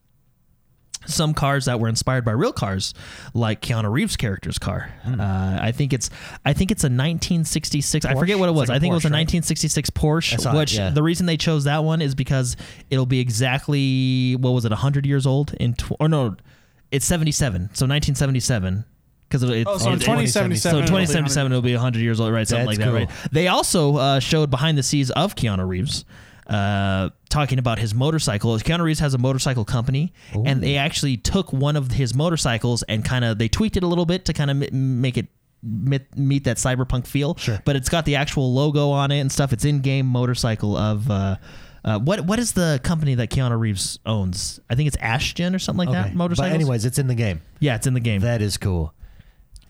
some 1.06 1.34
cars 1.34 1.66
that 1.66 1.80
were 1.80 1.88
inspired 1.88 2.24
by 2.24 2.32
real 2.32 2.54
cars, 2.54 2.94
like 3.34 3.62
Keanu 3.62 3.92
Reeves' 3.92 4.16
character's 4.16 4.58
car. 4.58 4.94
Hmm. 5.04 5.20
Uh, 5.20 5.60
I 5.62 5.72
think 5.72 5.94
it's 5.94 6.10
I 6.46 6.54
think 6.54 6.72
it's 6.72 6.84
a 6.84 6.88
1966. 6.88 8.06
I 8.06 8.14
forget 8.16 8.40
what 8.40 8.50
it 8.50 8.54
was. 8.54 8.70
like 8.70 8.76
a 8.76 8.78
I 8.78 8.80
think 8.80 8.92
it 8.92 8.96
was 8.96 9.06
a 9.06 9.10
Porsche, 9.10 9.12
right? 9.12 9.34
1966 9.34 9.90
Porsche. 9.92 10.40
saw 10.40 10.54
it, 10.54 10.58
which 10.58 10.76
yeah. 10.76 10.90
the 10.92 11.04
reason 11.04 11.26
they 11.26 11.38
chose 11.38 11.64
that 11.66 11.84
one 11.84 12.02
is 12.02 12.16
because 12.16 12.56
it'll 12.90 13.06
be 13.06 13.20
exactly 13.20 14.36
what 14.36 14.52
was 14.52 14.66
it 14.66 14.72
100 14.72 15.06
years 15.06 15.26
old 15.26 15.54
in 15.56 15.74
tw- 15.74 15.94
or 16.00 16.08
no, 16.08 16.36
it's 16.92 17.06
77. 17.06 17.62
So 17.74 17.86
1977. 17.86 18.86
Because 19.28 19.44
it, 19.44 19.66
oh, 19.66 19.78
so 19.78 19.90
in 19.90 19.96
it- 19.96 20.02
2077. 20.02 20.60
so 20.60 20.70
it'll 20.70 20.82
be 20.82 20.88
2077 20.88 21.52
it'll 21.52 21.62
be 21.62 21.74
100 21.74 22.00
years 22.00 22.20
old, 22.20 22.34
right? 22.34 22.48
Something 22.48 22.68
That's 22.68 22.80
like 22.80 22.86
that, 22.86 22.92
cool. 22.92 23.24
right? 23.24 23.32
They 23.32 23.48
also 23.48 23.96
uh, 23.96 24.20
showed 24.20 24.50
behind 24.50 24.78
the 24.78 24.84
scenes 24.84 25.10
of 25.12 25.36
Keanu 25.36 25.68
Reeves. 25.68 26.06
Uh, 26.52 27.10
talking 27.30 27.60
about 27.60 27.80
his 27.80 27.96
motorcycle. 27.96 28.54
Keanu 28.58 28.84
Reeves 28.84 29.00
has 29.00 29.14
a 29.14 29.18
motorcycle 29.18 29.64
company, 29.64 30.12
and 30.34 30.62
they 30.62 30.76
actually 30.76 31.16
took 31.16 31.54
one 31.54 31.78
of 31.78 31.92
his 31.92 32.14
motorcycles 32.14 32.84
and 32.84 33.06
kind 33.06 33.24
of 33.24 33.38
they 33.38 33.48
tweaked 33.48 33.78
it 33.78 33.84
a 33.84 33.88
little 33.88 34.06
bit 34.06 34.26
to 34.26 34.34
kind 34.34 34.52
of 34.52 34.62
m- 34.62 35.00
make 35.00 35.18
it 35.18 35.28
meet, 35.64 36.18
meet 36.18 36.44
that 36.44 36.58
cyberpunk 36.58 37.08
feel. 37.08 37.38
Sure. 37.38 37.62
But 37.64 37.78
it's 37.78 37.88
got 37.88 38.04
the 38.04 38.18
actual 38.18 38.54
logo 38.54 38.90
on 38.90 39.12
it 39.12 39.22
and 39.22 39.32
stuff. 39.32 39.54
It's 39.54 39.64
in-game 39.64 40.06
motorcycle 40.06 40.76
of. 40.76 41.10
Uh, 41.10 41.38
uh, 41.86 42.00
what 42.00 42.22
what 42.26 42.38
is 42.38 42.52
the 42.52 42.82
company 42.84 43.16
that 43.16 43.30
Keanu 43.30 43.58
Reeves 43.58 43.98
owns? 44.06 44.60
I 44.70 44.76
think 44.76 44.88
it's 44.88 44.98
Ashton 44.98 45.56
or 45.56 45.60
something 45.60 45.88
like 45.88 45.90
okay. 45.90 46.10
that. 46.10 46.16
Motorcycles. 46.16 46.52
But 46.52 46.54
anyways, 46.54 46.86
it's 46.86 47.00
in 47.00 47.08
the 47.08 47.16
game. 47.16 47.42
yeah, 47.60 47.76
it's 47.76 47.88
in 47.88 47.94
the 47.94 48.02
game. 48.02 48.22
That 48.22 48.42
is 48.42 48.58
cool. 48.58 48.94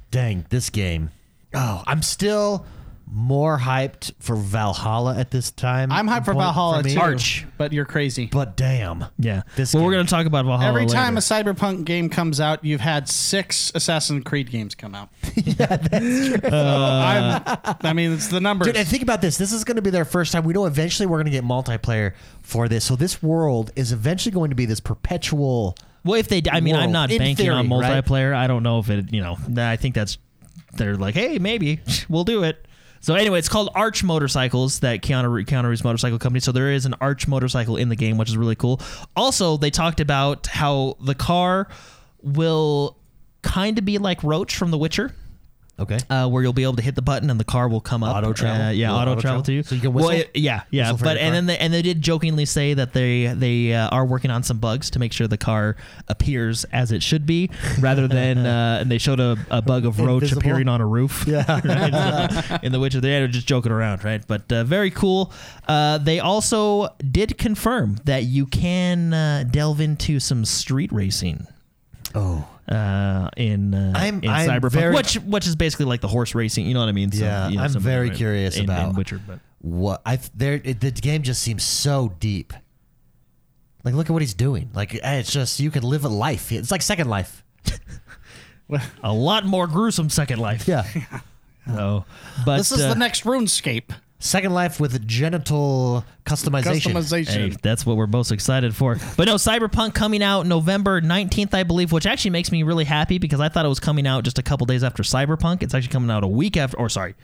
Dang, 0.09 0.45
this 0.49 0.69
game. 0.69 1.11
Oh, 1.53 1.83
I'm 1.85 2.01
still 2.01 2.65
more 3.13 3.57
hyped 3.57 4.13
for 4.19 4.37
Valhalla 4.37 5.17
at 5.17 5.31
this 5.31 5.51
time. 5.51 5.91
I'm 5.91 6.07
hyped 6.07 6.23
for 6.25 6.33
point 6.33 6.45
Valhalla 6.45 6.83
me. 6.83 6.93
too. 6.93 6.99
Arch. 6.99 7.45
but 7.57 7.73
you're 7.73 7.85
crazy. 7.85 8.27
But 8.27 8.55
damn. 8.55 9.05
yeah. 9.19 9.43
This 9.57 9.73
well, 9.73 9.83
we're 9.83 9.91
game. 9.91 9.99
gonna 9.99 10.07
talk 10.07 10.25
about 10.25 10.45
Valhalla 10.45 10.69
Every 10.69 10.85
time 10.85 11.17
a 11.17 11.19
later. 11.19 11.53
Cyberpunk 11.53 11.83
game 11.83 12.09
comes 12.09 12.39
out, 12.39 12.63
you've 12.63 12.79
had 12.81 13.09
six 13.09 13.71
Assassin's 13.75 14.23
Creed 14.23 14.49
games 14.49 14.75
come 14.75 14.95
out. 14.95 15.09
yeah, 15.35 15.65
that's 15.75 16.27
true. 16.27 16.49
Uh, 16.51 17.43
I'm, 17.65 17.75
I 17.81 17.93
mean, 17.93 18.13
it's 18.13 18.29
the 18.29 18.39
numbers. 18.39 18.67
Dude, 18.67 18.77
and 18.77 18.87
think 18.87 19.03
about 19.03 19.21
this. 19.21 19.37
This 19.37 19.51
is 19.51 19.65
going 19.65 19.75
to 19.75 19.81
be 19.81 19.89
their 19.89 20.05
first 20.05 20.31
time. 20.31 20.43
We 20.43 20.53
know 20.53 20.65
eventually 20.65 21.05
we're 21.05 21.17
going 21.17 21.25
to 21.25 21.31
get 21.31 21.43
multiplayer 21.43 22.13
for 22.41 22.69
this. 22.69 22.85
So 22.85 22.95
this 22.95 23.21
world 23.21 23.71
is 23.75 23.91
eventually 23.91 24.31
going 24.31 24.51
to 24.51 24.55
be 24.55 24.65
this 24.65 24.79
perpetual 24.79 25.75
Well, 26.05 26.19
if 26.19 26.29
they, 26.29 26.41
I 26.49 26.61
mean, 26.61 26.75
I'm 26.75 26.83
world, 26.83 26.93
not 26.93 27.11
in 27.11 27.17
banking 27.19 27.49
on 27.49 27.67
theory, 27.67 27.81
right? 27.81 28.03
multiplayer. 28.05 28.33
I 28.33 28.47
don't 28.47 28.63
know 28.63 28.79
if 28.79 28.89
it, 28.89 29.11
you 29.13 29.21
know, 29.21 29.37
I 29.57 29.75
think 29.75 29.95
that's 29.95 30.17
they're 30.73 30.95
like, 30.95 31.15
hey, 31.15 31.39
maybe 31.39 31.81
we'll 32.09 32.23
do 32.23 32.43
it. 32.43 32.65
So 33.01 33.15
anyway, 33.15 33.39
it's 33.39 33.49
called 33.49 33.69
Arch 33.73 34.03
Motorcycles, 34.03 34.79
that 34.81 35.01
Keanu, 35.01 35.45
Keanu 35.45 35.69
Reeves 35.69 35.83
motorcycle 35.83 36.19
company. 36.19 36.39
So 36.39 36.51
there 36.51 36.71
is 36.71 36.85
an 36.85 36.93
Arch 37.01 37.27
motorcycle 37.27 37.75
in 37.75 37.89
the 37.89 37.95
game, 37.95 38.17
which 38.17 38.29
is 38.29 38.37
really 38.37 38.55
cool. 38.55 38.79
Also, 39.15 39.57
they 39.57 39.71
talked 39.71 39.99
about 39.99 40.45
how 40.45 40.97
the 41.01 41.15
car 41.15 41.67
will 42.21 42.97
kind 43.41 43.79
of 43.79 43.85
be 43.85 43.97
like 43.97 44.23
Roach 44.23 44.55
from 44.55 44.69
The 44.69 44.77
Witcher. 44.77 45.15
Okay. 45.81 45.97
uh, 46.09 46.27
where 46.29 46.43
you'll 46.43 46.53
be 46.53 46.63
able 46.63 46.75
to 46.75 46.81
hit 46.81 46.95
the 46.95 47.01
button 47.01 47.29
and 47.29 47.39
the 47.39 47.43
car 47.43 47.67
will 47.67 47.81
come 47.81 48.03
up. 48.03 48.15
Auto 48.15 48.33
travel? 48.33 48.67
Uh, 48.67 48.69
yeah, 48.71 48.93
auto, 48.93 49.13
auto 49.13 49.21
travel 49.21 49.49
you. 49.53 49.63
So 49.63 49.75
you 49.75 49.81
can 49.81 49.93
Well, 49.93 50.07
whistle? 50.07 50.21
it- 50.21 50.31
yeah, 50.39 50.63
yeah. 50.69 50.91
Whistle 50.91 51.05
But 51.05 51.17
and 51.17 51.25
car? 51.27 51.31
then 51.33 51.45
they, 51.47 51.57
and 51.57 51.73
they 51.73 51.81
did 51.81 52.01
jokingly 52.01 52.45
say 52.45 52.73
that 52.73 52.93
they 52.93 53.27
they 53.27 53.73
uh, 53.73 53.89
are 53.89 54.05
working 54.05 54.31
on 54.31 54.43
some 54.43 54.59
bugs 54.59 54.89
to 54.91 54.99
make 54.99 55.11
sure 55.13 55.27
the 55.27 55.37
car 55.37 55.75
appears 56.07 56.63
as 56.65 56.91
it 56.91 57.01
should 57.03 57.25
be, 57.25 57.49
rather 57.79 58.07
than 58.07 58.37
uh, 58.45 58.79
and 58.81 58.91
they 58.91 58.97
showed 58.97 59.19
a, 59.19 59.37
a 59.49 59.61
bug 59.61 59.85
of 59.85 59.99
Roach 59.99 60.23
Invisible? 60.23 60.41
appearing 60.41 60.67
on 60.67 60.81
a 60.81 60.85
roof. 60.85 61.25
Yeah. 61.27 61.43
right, 61.65 62.59
in 62.63 62.71
the 62.71 62.79
Witcher. 62.79 63.01
They 63.01 63.19
were 63.21 63.27
just 63.27 63.47
joking 63.47 63.71
around, 63.71 64.03
right? 64.03 64.25
But 64.25 64.51
uh, 64.51 64.63
very 64.63 64.91
cool. 64.91 65.31
Uh, 65.67 65.97
they 65.97 66.19
also 66.19 66.89
did 66.99 67.37
confirm 67.37 67.97
that 68.05 68.23
you 68.23 68.45
can 68.45 69.13
uh, 69.13 69.43
delve 69.49 69.81
into 69.81 70.19
some 70.19 70.45
street 70.45 70.91
racing 70.91 71.47
oh. 72.15 72.47
Uh, 72.71 73.29
in 73.37 73.73
uh, 73.73 73.93
I'm- 73.95 74.21
in 74.23 74.29
I'm 74.29 74.49
Cyberpunk, 74.49 74.71
very- 74.71 74.95
which 74.95 75.15
which 75.15 75.45
is 75.47 75.55
basically 75.55 75.85
like 75.85 76.01
the 76.01 76.07
horse 76.07 76.33
racing. 76.33 76.65
You 76.65 76.73
know 76.73 76.79
what 76.79 76.89
I 76.89 76.93
mean? 76.93 77.11
So, 77.11 77.23
Yeah, 77.25 77.49
you 77.49 77.57
know, 77.57 77.63
I'm 77.63 77.69
some- 77.71 77.81
very 77.81 78.09
curious 78.09 78.55
in, 78.57 78.65
about- 78.65 78.89
in 78.89 78.95
Witcher, 78.95 79.19
but 79.25 79.39
What 79.59 80.01
I 80.05 80.17
there 80.35 80.59
it, 80.63 80.79
the 80.79 80.91
game 80.91 81.21
just 81.23 81.43
seems 81.43 81.63
so 81.63 82.13
deep. 82.19 82.53
Like 83.83 83.93
look 83.95 84.07
at 84.09 84.13
what 84.13 84.21
he's 84.21 84.33
doing. 84.35 84.69
Like 84.73 84.95
eh, 84.95 85.19
it's 85.19 85.31
just 85.31 85.59
you 85.59 85.69
could 85.71 85.83
live 85.83 86.05
a 86.05 86.09
life. 86.09 86.51
It's 86.51 86.71
like 86.71 86.81
Second 86.81 87.09
Life. 87.09 87.43
a 89.03 89.11
lot 89.13 89.45
more 89.45 89.67
gruesome 89.67 90.09
Second 90.09 90.39
Life. 90.39 90.67
Yeah. 90.67 90.85
So, 91.67 92.05
but 92.43 92.57
This 92.57 92.71
is 92.71 92.81
uh, 92.81 92.89
the 92.89 92.95
next 92.99 93.23
RuneScape 93.23 93.91
Second 94.21 94.53
Life 94.53 94.79
with 94.79 95.05
genital 95.07 96.05
customization. 96.25 96.93
customization. 96.93 97.27
Hey, 97.27 97.57
that's 97.61 97.85
what 97.85 97.97
we're 97.97 98.07
most 98.07 98.31
excited 98.31 98.75
for. 98.75 98.97
But 99.17 99.27
no, 99.27 99.35
Cyberpunk 99.35 99.95
coming 99.95 100.21
out 100.21 100.45
November 100.45 101.01
19th, 101.01 101.53
I 101.55 101.63
believe, 101.63 101.91
which 101.91 102.05
actually 102.05 102.31
makes 102.31 102.51
me 102.51 102.61
really 102.61 102.85
happy 102.85 103.17
because 103.17 103.39
I 103.39 103.49
thought 103.49 103.65
it 103.65 103.69
was 103.69 103.79
coming 103.79 104.05
out 104.05 104.23
just 104.23 104.37
a 104.37 104.43
couple 104.43 104.67
days 104.67 104.83
after 104.83 105.01
Cyberpunk. 105.01 105.63
It's 105.63 105.73
actually 105.73 105.91
coming 105.91 106.11
out 106.11 106.23
a 106.23 106.27
week 106.27 106.55
after, 106.55 106.77
or 106.77 106.87
sorry, 106.87 107.15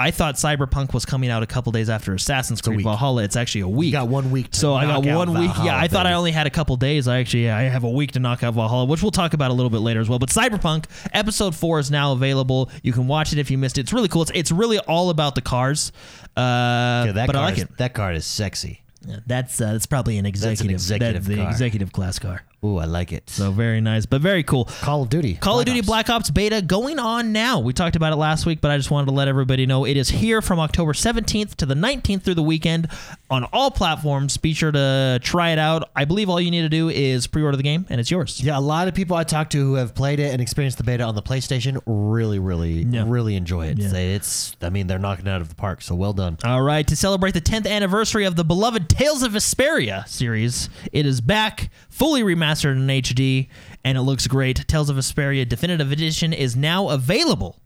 I 0.00 0.10
thought 0.10 0.36
Cyberpunk 0.36 0.94
was 0.94 1.04
coming 1.04 1.28
out 1.30 1.42
a 1.42 1.46
couple 1.46 1.72
days 1.72 1.90
after 1.90 2.14
Assassin's 2.14 2.62
Creed. 2.62 2.82
Valhalla. 2.82 3.22
It's 3.22 3.36
actually 3.36 3.60
a 3.60 3.68
week. 3.68 3.86
You 3.86 3.92
got 3.92 4.08
one 4.08 4.30
week 4.30 4.50
to 4.52 4.58
so 4.58 4.74
I 4.74 4.86
got 4.86 5.04
one 5.04 5.28
week. 5.34 5.48
Valhalla, 5.48 5.64
yeah, 5.66 5.78
I 5.78 5.88
thought 5.88 6.06
I 6.06 6.14
only 6.14 6.30
had 6.32 6.46
a 6.46 6.50
couple 6.50 6.74
days. 6.76 7.06
I 7.06 7.18
actually 7.18 7.50
I 7.50 7.62
have 7.62 7.84
a 7.84 7.90
week 7.90 8.12
to 8.12 8.18
knock 8.18 8.42
out 8.42 8.54
Valhalla, 8.54 8.86
which 8.86 9.02
we'll 9.02 9.10
talk 9.10 9.34
about 9.34 9.50
a 9.50 9.54
little 9.54 9.68
bit 9.70 9.80
later 9.80 10.00
as 10.00 10.08
well. 10.08 10.18
But 10.18 10.30
Cyberpunk 10.30 10.86
episode 11.12 11.54
four 11.54 11.78
is 11.78 11.90
now 11.90 12.12
available. 12.12 12.70
You 12.82 12.92
can 12.92 13.06
watch 13.08 13.32
it 13.34 13.38
if 13.38 13.50
you 13.50 13.58
missed 13.58 13.76
it. 13.76 13.82
It's 13.82 13.92
really 13.92 14.08
cool. 14.08 14.22
It's, 14.22 14.32
it's 14.34 14.50
really 14.50 14.78
all 14.78 15.10
about 15.10 15.34
the 15.34 15.42
cars. 15.42 15.92
Uh, 16.36 17.04
Yeah, 17.06 17.12
that 17.12 17.26
but 17.26 17.36
I 17.36 17.40
like 17.44 17.56
is, 17.58 17.64
it. 17.64 17.76
that 17.76 17.92
card 17.94 18.16
is 18.16 18.24
sexy. 18.24 18.82
Yeah, 19.06 19.16
that's 19.26 19.60
uh, 19.60 19.72
that's 19.72 19.86
probably 19.86 20.18
an 20.18 20.26
executive, 20.26 20.78
That's 20.78 20.90
an 20.90 20.96
executive 20.96 21.24
that- 21.24 21.30
the 21.30 21.36
car. 21.42 21.50
executive 21.50 21.92
class 21.92 22.18
car. 22.18 22.42
Ooh, 22.62 22.76
I 22.76 22.84
like 22.84 23.10
it. 23.12 23.30
So 23.30 23.50
very 23.50 23.80
nice, 23.80 24.04
but 24.04 24.20
very 24.20 24.42
cool. 24.42 24.66
Call 24.66 25.02
of 25.02 25.08
Duty. 25.08 25.34
Call 25.36 25.60
of 25.60 25.64
Duty 25.64 25.78
Ops. 25.78 25.86
Black 25.86 26.10
Ops 26.10 26.28
beta 26.30 26.60
going 26.60 26.98
on 26.98 27.32
now. 27.32 27.58
We 27.60 27.72
talked 27.72 27.96
about 27.96 28.12
it 28.12 28.16
last 28.16 28.44
week, 28.44 28.60
but 28.60 28.70
I 28.70 28.76
just 28.76 28.90
wanted 28.90 29.06
to 29.06 29.12
let 29.12 29.28
everybody 29.28 29.64
know 29.64 29.86
it 29.86 29.96
is 29.96 30.10
here 30.10 30.42
from 30.42 30.60
October 30.60 30.92
17th 30.92 31.54
to 31.56 31.64
the 31.64 31.74
19th 31.74 32.22
through 32.22 32.34
the 32.34 32.42
weekend 32.42 32.88
on 33.30 33.44
all 33.44 33.70
platforms. 33.70 34.36
Be 34.36 34.52
sure 34.52 34.72
to 34.72 35.18
try 35.22 35.50
it 35.52 35.58
out. 35.58 35.88
I 35.96 36.04
believe 36.04 36.28
all 36.28 36.38
you 36.38 36.50
need 36.50 36.60
to 36.60 36.68
do 36.68 36.90
is 36.90 37.26
pre-order 37.26 37.56
the 37.56 37.62
game 37.62 37.86
and 37.88 37.98
it's 37.98 38.10
yours. 38.10 38.38
Yeah, 38.42 38.58
a 38.58 38.60
lot 38.60 38.88
of 38.88 38.94
people 38.94 39.16
I 39.16 39.24
talked 39.24 39.52
to 39.52 39.58
who 39.58 39.74
have 39.76 39.94
played 39.94 40.20
it 40.20 40.30
and 40.32 40.42
experienced 40.42 40.76
the 40.76 40.84
beta 40.84 41.04
on 41.04 41.14
the 41.14 41.22
PlayStation 41.22 41.80
really, 41.86 42.38
really, 42.38 42.82
Yeah. 42.82 43.04
really 43.06 43.36
enjoy 43.36 43.68
it. 43.68 43.78
Yeah. 43.78 43.88
Say 43.88 44.14
It's, 44.14 44.54
I 44.60 44.68
mean, 44.68 44.86
they're 44.86 44.98
knocking 44.98 45.26
it 45.26 45.30
out 45.30 45.40
of 45.40 45.48
the 45.48 45.54
park. 45.54 45.80
So 45.80 45.94
well 45.94 46.12
done. 46.12 46.36
All 46.44 46.60
right, 46.60 46.86
to 46.88 46.94
celebrate 46.94 47.32
the 47.32 47.40
10th 47.40 47.66
anniversary 47.66 48.26
of 48.26 48.36
the 48.36 48.44
beloved 48.44 48.88
Tales 48.90 49.22
of 49.22 49.32
Vesperia 49.32 50.06
series, 50.06 50.68
it 50.92 51.06
is 51.06 51.20
back, 51.22 51.70
fully 52.00 52.22
remastered 52.22 52.76
in 52.76 52.86
HD, 52.86 53.48
and 53.84 53.98
it 53.98 54.00
looks 54.00 54.26
great. 54.26 54.66
Tales 54.66 54.88
of 54.88 54.96
Vesperia 54.96 55.46
Definitive 55.46 55.92
Edition 55.92 56.32
is 56.32 56.56
now 56.56 56.88
available 56.88 57.60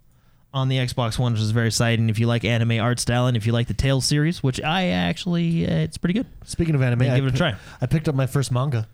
on 0.53 0.69
the 0.69 0.77
Xbox 0.77 1.21
One, 1.21 1.35
which 1.35 1.41
is 1.41 1.53
very 1.53 1.69
exciting. 1.69 2.11
If 2.11 2.19
you 2.19 2.27
like 2.27 2.45
anime 2.45 2.81
art 2.81 2.99
style 2.99 3.29
and 3.29 3.37
if 3.37 3.47
you 3.47 3.53
like 3.53 3.69
the 3.69 3.75
Tales 3.75 4.05
series, 4.05 4.43
which 4.43 4.61
I 4.61 4.89
actually, 4.89 5.69
uh, 5.69 5.77
it's 5.77 5.99
pretty 5.99 6.15
good. 6.15 6.27
Speaking 6.47 6.75
of 6.75 6.83
anime, 6.83 7.03
I 7.03 7.15
give 7.15 7.27
it 7.27 7.35
a 7.35 7.37
try. 7.37 7.55
I 7.81 7.87
picked 7.87 8.09
up 8.09 8.17
my 8.17 8.27
first 8.27 8.51
manga. 8.51 8.89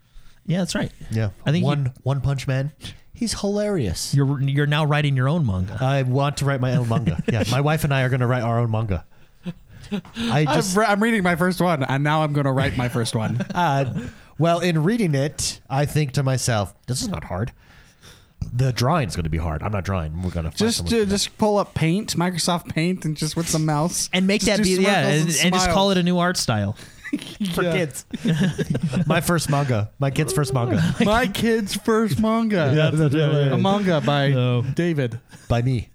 Yeah, 0.44 0.58
that's 0.58 0.74
right. 0.74 0.92
Yeah, 1.10 1.30
I 1.46 1.52
think 1.52 1.64
one 1.64 1.94
One 2.02 2.20
Punch 2.20 2.46
Man. 2.46 2.72
He's 3.14 3.40
hilarious. 3.40 4.14
You're 4.14 4.42
you're 4.42 4.66
now 4.66 4.84
writing 4.84 5.16
your 5.16 5.28
own 5.28 5.46
manga. 5.46 5.78
I 5.80 6.02
want 6.02 6.36
to 6.38 6.44
write 6.44 6.60
my 6.60 6.76
own 6.76 6.90
manga. 6.90 7.22
yeah, 7.32 7.44
my 7.50 7.62
wife 7.62 7.84
and 7.84 7.94
I 7.94 8.02
are 8.02 8.10
going 8.10 8.20
to 8.20 8.26
write 8.26 8.42
our 8.42 8.58
own 8.58 8.70
manga. 8.70 9.06
I 10.16 10.44
just 10.44 10.72
I've 10.72 10.76
re- 10.76 10.86
I'm 10.86 11.02
reading 11.02 11.22
my 11.22 11.36
first 11.36 11.62
one, 11.62 11.82
and 11.82 12.04
now 12.04 12.24
I'm 12.24 12.34
going 12.34 12.44
to 12.44 12.52
write 12.52 12.76
my 12.76 12.90
first 12.90 13.14
one. 13.14 13.40
uh, 13.54 14.08
well, 14.40 14.58
in 14.60 14.82
reading 14.82 15.14
it, 15.14 15.60
I 15.70 15.84
think 15.86 16.12
to 16.12 16.22
myself, 16.22 16.74
this 16.86 17.02
is 17.02 17.08
not 17.08 17.24
hard. 17.24 17.52
The 18.54 18.72
drawing's 18.72 19.14
going 19.14 19.24
to 19.24 19.30
be 19.30 19.36
hard. 19.38 19.62
I'm 19.62 19.70
not 19.70 19.84
drawing. 19.84 20.22
We're 20.22 20.30
going 20.30 20.50
to 20.50 20.56
just 20.56 20.86
uh, 20.92 21.04
just 21.04 21.36
pull 21.36 21.58
up 21.58 21.74
Paint, 21.74 22.16
Microsoft 22.16 22.68
Paint, 22.70 23.04
and 23.04 23.14
just 23.16 23.36
with 23.36 23.46
some 23.48 23.66
mouse 23.66 24.08
and 24.14 24.26
make 24.26 24.40
just 24.40 24.56
that 24.56 24.64
be 24.64 24.82
yeah, 24.82 25.08
and, 25.08 25.28
smirkles 25.28 25.44
and 25.44 25.54
just 25.54 25.70
call 25.70 25.90
it 25.90 25.98
a 25.98 26.02
new 26.02 26.18
art 26.18 26.38
style. 26.38 26.74
for 27.54 27.62
Yeah. 27.62 27.72
kids. 27.72 28.06
my 29.06 29.20
first 29.20 29.50
manga. 29.50 29.90
My 29.98 30.10
kid's 30.10 30.32
first 30.32 30.54
manga 30.54 30.80
My 31.04 31.26
kid's 31.26 31.74
first 31.74 32.18
manga. 32.20 32.72
Yeah, 32.74 32.90
that's 32.90 33.12
hilarious. 33.14 33.52
a 33.52 33.58
manga 33.58 34.00
by 34.00 34.28
No. 34.30 34.62
David. 34.62 35.20
by 35.48 35.60
me. 35.60 35.90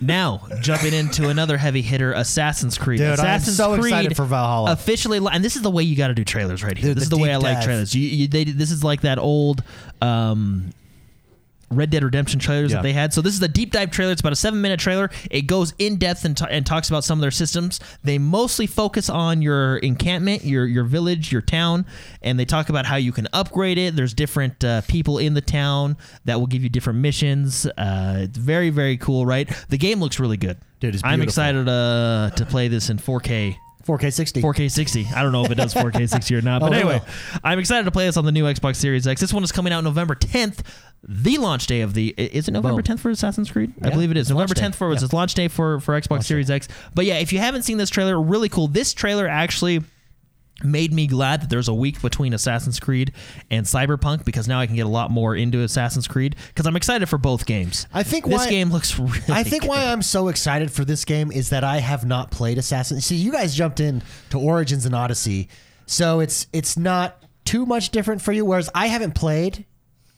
Now, 0.00 0.46
jumping 0.60 0.92
into 0.92 1.28
another 1.28 1.56
heavy 1.56 1.82
hitter, 1.82 2.12
Assassin's 2.12 2.78
Creed. 2.78 2.98
Dude, 2.98 3.08
I'm 3.08 3.14
Assassin's 3.14 3.56
so 3.56 3.74
Creed 3.74 3.92
excited 3.92 4.16
for 4.16 4.24
Valhalla. 4.24 4.72
Officially, 4.72 5.20
li- 5.20 5.30
and 5.32 5.44
this 5.44 5.56
is 5.56 5.62
the 5.62 5.70
way 5.70 5.82
you 5.82 5.96
got 5.96 6.08
to 6.08 6.14
do 6.14 6.24
trailers 6.24 6.62
right 6.62 6.76
here. 6.76 6.88
Dude, 6.90 6.96
this 6.96 7.04
is 7.04 7.10
the 7.10 7.16
the 7.16 7.22
way 7.22 7.32
I 7.32 7.36
like 7.36 7.62
trailers. 7.62 7.94
You, 7.94 8.02
you, 8.02 8.28
they, 8.28 8.44
this 8.44 8.70
is 8.70 8.84
like 8.84 9.02
that 9.02 9.18
old 9.18 9.62
um, 10.02 10.70
Red 11.70 11.90
Dead 11.90 12.04
Redemption 12.04 12.38
trailers 12.38 12.70
Yeah. 12.70 12.76
that 12.78 12.82
they 12.82 12.92
had. 12.92 13.12
So 13.12 13.20
this 13.20 13.34
is 13.34 13.42
a 13.42 13.48
deep 13.48 13.72
dive 13.72 13.90
trailer. 13.90 14.12
It's 14.12 14.20
about 14.20 14.32
a 14.32 14.36
seven 14.36 14.60
minute 14.60 14.78
trailer. 14.78 15.10
It 15.30 15.42
goes 15.42 15.74
in 15.78 15.96
depth 15.96 16.24
and, 16.24 16.36
ta- 16.36 16.46
and 16.48 16.64
talks 16.64 16.88
about 16.88 17.02
some 17.04 17.18
of 17.18 17.22
their 17.22 17.30
systems. 17.32 17.80
They 18.04 18.18
mostly 18.18 18.66
focus 18.68 19.10
on 19.10 19.42
your 19.42 19.78
encampment, 19.78 20.44
your 20.44 20.64
your 20.66 20.84
village, 20.84 21.32
your 21.32 21.42
town, 21.42 21.84
and 22.22 22.38
they 22.38 22.44
talk 22.44 22.68
about 22.68 22.86
how 22.86 22.96
you 22.96 23.10
can 23.12 23.26
upgrade 23.32 23.78
it. 23.78 23.96
There's 23.96 24.14
different 24.14 24.62
uh, 24.62 24.82
people 24.82 25.18
in 25.18 25.34
the 25.34 25.40
town 25.40 25.96
that 26.24 26.38
will 26.38 26.46
give 26.46 26.62
you 26.62 26.68
different 26.68 27.00
missions. 27.00 27.66
Uh, 27.66 28.18
it's 28.20 28.38
very 28.38 28.70
very 28.70 28.96
cool, 28.96 29.26
right? 29.26 29.48
The 29.68 29.78
game 29.78 29.98
looks 30.00 30.20
really 30.20 30.36
good. 30.36 30.58
Dude, 30.78 30.94
it's 30.94 31.02
beautiful. 31.02 31.08
I'm 31.10 31.22
excited 31.22 31.68
uh, 31.68 32.30
to 32.36 32.46
play 32.46 32.68
this 32.68 32.90
in 32.90 32.98
4K. 32.98 33.56
4K 33.86 34.12
60. 34.12 34.42
4K 34.42 34.68
60. 34.70 35.06
I 35.14 35.22
don't 35.22 35.30
know 35.30 35.44
if 35.44 35.50
it 35.52 35.54
does 35.54 35.72
4K 35.72 36.08
60 36.10 36.34
or 36.34 36.42
not, 36.42 36.60
but 36.60 36.70
Oh, 36.72 36.74
anyway. 36.76 37.00
I'm 37.44 37.58
excited 37.60 37.84
to 37.84 37.92
play 37.92 38.06
this 38.06 38.16
on 38.16 38.24
the 38.24 38.32
new 38.32 38.44
Xbox 38.44 38.76
Series 38.76 39.06
X. 39.06 39.20
This 39.20 39.32
one 39.32 39.44
is 39.44 39.52
coming 39.52 39.72
out 39.72 39.84
November 39.84 40.16
10th, 40.16 40.58
the 41.02 41.38
launch 41.38 41.66
day 41.66 41.80
of 41.82 41.94
the. 41.94 42.08
Is 42.16 42.48
it 42.48 42.52
November 42.52 42.82
Boom. 42.82 42.96
10th 42.96 43.00
for 43.00 43.10
Assassin's 43.10 43.50
Creed? 43.50 43.72
I 43.82 43.90
believe 43.90 44.10
it 44.10 44.16
is. 44.16 44.28
November 44.30 44.54
launch 44.60 44.74
10th 44.74 44.76
for 44.76 44.92
it's 44.92 45.02
Yeah. 45.02 45.06
its 45.06 45.12
launch 45.14 45.34
day 45.34 45.48
for 45.48 45.80
for 45.80 46.00
Xbox 46.00 46.24
Series 46.24 46.50
X. 46.50 46.68
But 46.94 47.04
yeah, 47.04 47.18
if 47.18 47.32
you 47.32 47.38
haven't 47.38 47.62
seen 47.62 47.76
this 47.78 47.90
trailer, 47.90 48.20
really 48.20 48.48
cool. 48.48 48.66
This 48.68 48.92
trailer 48.92 49.28
actually 49.28 49.82
made 50.64 50.90
me 50.90 51.06
glad 51.06 51.42
that 51.42 51.50
there's 51.50 51.68
a 51.68 51.74
week 51.74 52.00
between 52.00 52.32
Assassin's 52.32 52.80
Creed 52.80 53.12
and 53.50 53.66
Cyberpunk 53.66 54.24
because 54.24 54.48
now 54.48 54.58
I 54.58 54.66
can 54.66 54.74
get 54.74 54.86
a 54.86 54.88
lot 54.88 55.10
more 55.10 55.36
into 55.36 55.60
Assassin's 55.60 56.08
Creed 56.08 56.34
because 56.48 56.66
I'm 56.66 56.76
excited 56.76 57.06
for 57.10 57.18
both 57.18 57.44
games. 57.44 57.86
I 57.92 58.02
think 58.02 58.24
this 58.24 58.38
why- 58.38 58.48
game 58.50 58.70
looks 58.70 58.98
really 58.98 59.20
I 59.28 59.42
think 59.42 59.62
good. 59.64 59.68
why 59.68 59.84
I'm 59.84 60.00
so 60.00 60.28
excited 60.28 60.70
for 60.70 60.82
this 60.86 61.04
game 61.04 61.30
is 61.30 61.50
that 61.50 61.62
I 61.62 61.78
have 61.80 62.06
not 62.06 62.30
played 62.30 62.56
Assassin. 62.56 63.02
See, 63.02 63.16
you 63.16 63.32
guys 63.32 63.54
jumped 63.54 63.80
in 63.80 64.02
to 64.30 64.38
Origins 64.40 64.86
and 64.86 64.94
Odyssey, 64.94 65.50
so 65.84 66.20
it's 66.20 66.46
it's 66.54 66.78
not 66.78 67.22
too 67.44 67.66
much 67.66 67.90
different 67.90 68.22
for 68.22 68.32
you. 68.32 68.46
Whereas 68.46 68.70
I 68.74 68.86
haven't 68.86 69.14
played 69.14 69.66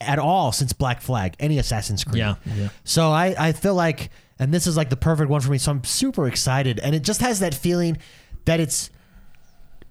at 0.01 0.18
all 0.18 0.53
since 0.53 0.72
Black 0.72 1.01
Flag, 1.01 1.34
any 1.40 1.59
Assassin's 1.59 2.05
Creed. 2.05 2.18
Yeah, 2.18 2.34
yeah. 2.55 2.68
So 2.84 3.11
I 3.11 3.34
I 3.38 3.53
feel 3.53 3.74
like, 3.74 4.11
and 4.38 4.53
this 4.53 4.66
is 4.66 4.76
like 4.76 4.90
the 4.90 4.96
perfect 4.96 5.30
one 5.30 5.40
for 5.40 5.51
me. 5.51 5.59
So 5.59 5.70
I'm 5.72 5.84
super 5.84 6.26
excited, 6.26 6.78
and 6.80 6.94
it 6.94 7.03
just 7.03 7.20
has 7.20 7.40
that 7.40 7.55
feeling 7.55 7.99
that 8.44 8.61
it's. 8.61 8.90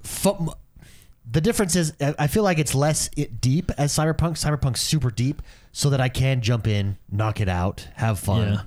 Fo- 0.01 0.53
the 1.29 1.41
difference 1.41 1.75
is, 1.75 1.93
I 1.99 2.15
I 2.19 2.27
feel 2.27 2.43
like 2.43 2.57
it's 2.59 2.73
less 2.73 3.09
it 3.17 3.41
deep 3.41 3.71
as 3.77 3.91
Cyberpunk. 3.93 4.33
Cyberpunk's 4.41 4.79
super 4.81 5.11
deep, 5.11 5.41
so 5.73 5.89
that 5.89 5.99
I 5.99 6.07
can 6.09 6.39
jump 6.41 6.67
in, 6.67 6.97
knock 7.11 7.41
it 7.41 7.49
out, 7.49 7.87
have 7.95 8.19
fun, 8.19 8.53
Yeah. 8.53 8.61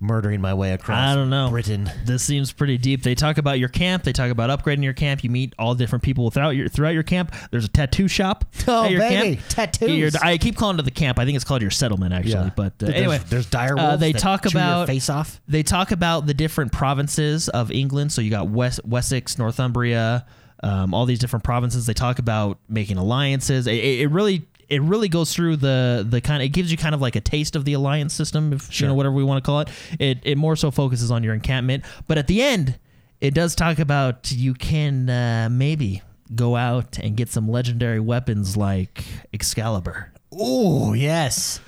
Murdering 0.00 0.40
my 0.40 0.54
way 0.54 0.72
across. 0.72 0.98
I 0.98 1.14
don't 1.14 1.28
know. 1.30 1.50
Britain. 1.50 1.90
This 2.06 2.22
seems 2.22 2.52
pretty 2.52 2.78
deep. 2.78 3.02
They 3.02 3.14
talk 3.14 3.36
about 3.38 3.58
your 3.58 3.68
camp. 3.68 4.02
They 4.02 4.12
talk 4.12 4.30
about 4.30 4.48
upgrading 4.50 4.82
your 4.82 4.94
camp. 4.94 5.22
You 5.22 5.30
meet 5.30 5.54
all 5.58 5.74
different 5.74 6.02
people 6.02 6.30
throughout 6.30 6.50
your 6.50 6.68
throughout 6.68 6.90
your 6.94 7.02
camp. 7.02 7.34
There's 7.50 7.64
a 7.66 7.68
tattoo 7.68 8.08
shop 8.08 8.44
Oh, 8.68 8.84
at 8.84 8.90
your 8.90 9.00
baby, 9.00 9.36
camp. 9.36 9.48
tattoos. 9.48 9.90
Your- 9.90 10.10
I 10.22 10.38
keep 10.38 10.56
calling 10.56 10.78
it 10.78 10.82
the 10.82 10.90
camp. 10.90 11.18
I 11.18 11.24
think 11.24 11.36
it's 11.36 11.44
called 11.44 11.62
your 11.62 11.70
settlement 11.70 12.12
actually. 12.14 12.50
But 12.56 12.72
uh, 12.72 12.86
There's- 12.86 12.96
anyway, 12.96 13.20
there's 13.28 13.46
dire 13.46 13.78
uh, 13.78 13.82
wolves 13.88 14.00
they 14.00 14.12
that 14.12 14.18
talk 14.20 14.46
about 14.46 14.86
face 14.86 15.10
off. 15.10 15.40
They 15.46 15.62
talk 15.62 15.90
about 15.90 16.26
the 16.26 16.34
different 16.34 16.72
provinces 16.72 17.48
of 17.50 17.70
England. 17.70 18.12
So 18.12 18.22
you 18.22 18.30
got 18.30 18.48
West, 18.48 18.80
Wessex, 18.84 19.38
Northumbria. 19.38 20.24
um, 20.62 20.92
all 20.94 21.06
these 21.06 21.18
different 21.18 21.44
provinces. 21.44 21.86
They 21.86 21.94
talk 21.94 22.18
about 22.18 22.58
making 22.68 22.96
alliances. 22.96 23.66
It 23.66 23.72
it 23.74 24.10
really 24.10 24.46
it 24.70 24.80
really 24.82 25.08
goes 25.08 25.34
through 25.34 25.56
the 25.56 26.06
the 26.08 26.20
kind. 26.20 26.42
Of, 26.42 26.46
it 26.46 26.50
gives 26.50 26.70
you 26.70 26.78
kind 26.78 26.94
of 26.94 27.00
like 27.00 27.16
a 27.16 27.20
taste 27.20 27.56
of 27.56 27.64
the 27.64 27.72
alliance 27.74 28.14
system, 28.14 28.52
if 28.52 28.80
you 28.80 28.86
know 28.86 28.94
whatever 28.94 29.14
we 29.14 29.24
want 29.24 29.42
to 29.42 29.46
call 29.46 29.60
it. 29.60 29.68
It 29.98 30.20
it 30.22 30.38
more 30.38 30.56
so 30.56 30.70
focuses 30.70 31.10
on 31.10 31.22
your 31.22 31.34
encampment, 31.34 31.84
but 32.06 32.16
at 32.16 32.28
the 32.28 32.40
end, 32.40 32.78
it 33.20 33.34
does 33.34 33.54
talk 33.54 33.78
about 33.78 34.30
you 34.32 34.54
can 34.54 35.10
uh, 35.10 35.48
maybe 35.50 36.02
go 36.34 36.56
out 36.56 36.98
and 36.98 37.16
get 37.16 37.28
some 37.28 37.48
legendary 37.48 38.00
weapons 38.00 38.56
like 38.56 39.04
Excalibur. 39.34 40.12
Oh 40.32 40.92
yes, 40.94 41.60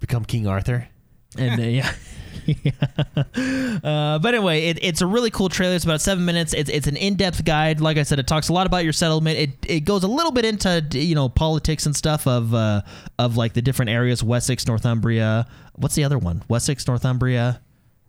become 0.00 0.24
King 0.24 0.46
Arthur. 0.46 0.88
and 1.36 1.60
uh, 1.60 1.64
yeah. 1.64 1.92
uh, 3.84 4.18
but 4.18 4.34
anyway, 4.34 4.66
it, 4.66 4.78
it's 4.82 5.00
a 5.00 5.06
really 5.06 5.30
cool 5.30 5.48
trailer. 5.48 5.74
It's 5.74 5.84
about 5.84 6.00
seven 6.00 6.24
minutes. 6.24 6.52
It's, 6.54 6.70
it's 6.70 6.86
an 6.86 6.96
in-depth 6.96 7.44
guide. 7.44 7.80
Like 7.80 7.96
I 7.96 8.02
said, 8.02 8.18
it 8.18 8.26
talks 8.26 8.48
a 8.48 8.52
lot 8.52 8.66
about 8.66 8.84
your 8.84 8.92
settlement. 8.92 9.38
It, 9.38 9.50
it 9.66 9.80
goes 9.80 10.02
a 10.04 10.08
little 10.08 10.32
bit 10.32 10.44
into 10.44 10.84
you 10.92 11.14
know 11.14 11.28
politics 11.28 11.86
and 11.86 11.94
stuff 11.96 12.26
of 12.26 12.54
uh, 12.54 12.82
of 13.18 13.36
like 13.36 13.52
the 13.54 13.62
different 13.62 13.90
areas: 13.90 14.22
Wessex, 14.22 14.66
Northumbria. 14.66 15.46
What's 15.76 15.94
the 15.94 16.04
other 16.04 16.18
one? 16.18 16.42
Wessex, 16.48 16.86
Northumbria. 16.86 17.60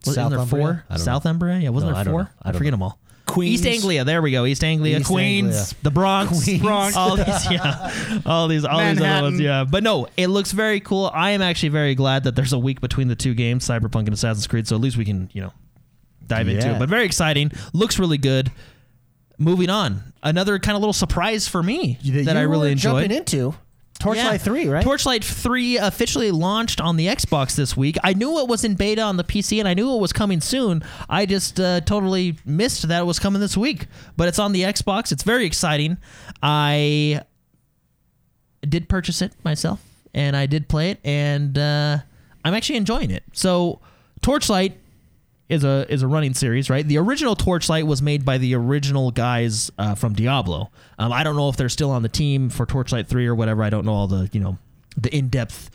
Was 0.05 0.17
isn't 0.17 0.29
there 0.29 0.39
Southumbria? 0.39 0.49
four? 0.49 0.85
Know. 0.89 0.95
Southumbria? 0.97 1.63
Yeah, 1.63 1.69
wasn't 1.69 1.93
No, 1.93 2.03
there 2.03 2.11
four? 2.13 2.31
I 2.43 2.49
I, 2.49 2.51
forget 2.51 2.65
know. 2.65 2.71
them 2.77 2.83
all. 2.83 2.99
Queens. 3.25 3.65
East 3.65 3.65
Anglia. 3.65 4.03
There 4.03 4.21
we 4.21 4.31
go. 4.31 4.45
East 4.45 4.63
Anglia. 4.63 4.99
East 4.99 5.07
Queens. 5.07 5.55
Anglia. 5.55 5.77
The 5.83 5.91
Bronx. 5.91 6.43
Queens. 6.43 6.61
Bronx. 6.61 6.95
All 6.97 7.15
these, 7.15 7.51
yeah. 7.51 8.21
All 8.25 8.47
these, 8.47 8.65
all 8.65 8.79
these 8.79 9.01
other 9.01 9.21
ones, 9.23 9.39
yeah. 9.39 9.63
But 9.63 9.83
no, 9.83 10.07
it 10.17 10.27
looks 10.27 10.51
very 10.51 10.79
cool. 10.79 11.11
I 11.13 11.31
am 11.31 11.41
actually 11.41 11.69
very 11.69 11.95
glad 11.95 12.23
that 12.25 12.35
there's 12.35 12.53
a 12.53 12.59
week 12.59 12.81
between 12.81 13.07
the 13.07 13.15
two 13.15 13.33
games, 13.33 13.67
Cyberpunk 13.67 14.05
and 14.05 14.13
Assassin's 14.13 14.47
Creed. 14.47 14.67
So 14.67 14.75
at 14.75 14.81
least 14.81 14.97
we 14.97 15.05
can, 15.05 15.29
you 15.33 15.41
know, 15.41 15.53
dive 16.27 16.47
into 16.47 16.75
it. 16.75 16.79
But 16.79 16.89
very 16.89 17.05
exciting. 17.05 17.51
Looks 17.73 17.99
really 17.99 18.17
good. 18.17 18.51
Moving 19.37 19.69
on, 19.69 20.13
another 20.23 20.59
kind 20.59 20.77
of 20.77 20.81
little 20.81 20.93
surprise 20.93 21.45
for 21.45 21.61
me 21.61 21.99
that 22.05 22.37
I 22.37 22.43
you 22.43 22.47
really 22.47 22.71
enjoyed. 22.71 23.01
Jumping 23.01 23.17
into 23.17 23.53
Torchlight 23.99 24.25
Yeah. 24.33 24.37
Three, 24.37 24.67
right? 24.67 24.83
Torchlight 24.83 25.23
3 25.23 25.77
officially 25.77 26.31
launched 26.31 26.81
on 26.81 26.97
the 26.97 27.07
Xbox 27.07 27.55
this 27.55 27.75
week. 27.77 27.97
I 28.03 28.13
knew 28.13 28.39
it 28.39 28.47
was 28.47 28.63
in 28.63 28.75
beta 28.75 29.01
on 29.01 29.17
the 29.17 29.23
PC 29.23 29.59
and 29.59 29.67
I 29.67 29.73
knew 29.73 29.93
it 29.95 29.99
was 29.99 30.11
coming 30.13 30.41
soon. 30.41 30.83
I 31.09 31.25
just 31.25 31.59
uh, 31.59 31.81
totally 31.81 32.37
missed 32.45 32.87
that 32.87 32.99
it 33.01 33.05
was 33.05 33.19
coming 33.19 33.39
this 33.41 33.55
week. 33.57 33.87
But 34.17 34.27
it's 34.27 34.39
on 34.39 34.51
the 34.51 34.61
Xbox. 34.63 35.11
It's 35.11 35.23
very 35.23 35.45
exciting. 35.45 35.97
I 36.43 37.21
did 38.67 38.89
purchase 38.89 39.21
it 39.21 39.31
myself 39.43 39.81
and 40.13 40.35
I 40.35 40.45
did 40.45 40.67
play 40.67 40.91
it 40.91 40.99
and 41.03 41.57
uh, 41.57 41.99
I'm 42.43 42.53
actually 42.53 42.77
enjoying 42.77 43.11
it. 43.11 43.23
So, 43.33 43.79
Torchlight 44.21 44.77
is 45.47 45.63
a 45.63 45.85
is 45.91 46.01
a 46.01 46.07
running 46.07 46.33
series, 46.33 46.69
right? 46.69 46.85
The 46.85 46.97
original 46.97 47.35
Torchlight 47.35 47.85
was 47.85 48.01
made 48.01 48.25
by 48.25 48.37
the 48.37 48.55
original 48.55 49.11
guys 49.11 49.71
uh, 49.77 49.95
from 49.95 50.13
Diablo. 50.13 50.71
Um, 50.97 51.11
I 51.11 51.23
don't 51.23 51.35
know 51.35 51.49
if 51.49 51.57
they're 51.57 51.69
still 51.69 51.91
on 51.91 52.01
the 52.01 52.09
team 52.09 52.49
for 52.49 52.65
Torchlight 52.65 53.07
Three 53.07 53.27
or 53.27 53.35
whatever. 53.35 53.63
I 53.63 53.69
don't 53.69 53.85
know 53.85 53.93
all 53.93 54.07
the 54.07 54.29
you 54.31 54.39
know 54.39 54.57
the 54.97 55.15
in 55.15 55.29
depth 55.29 55.69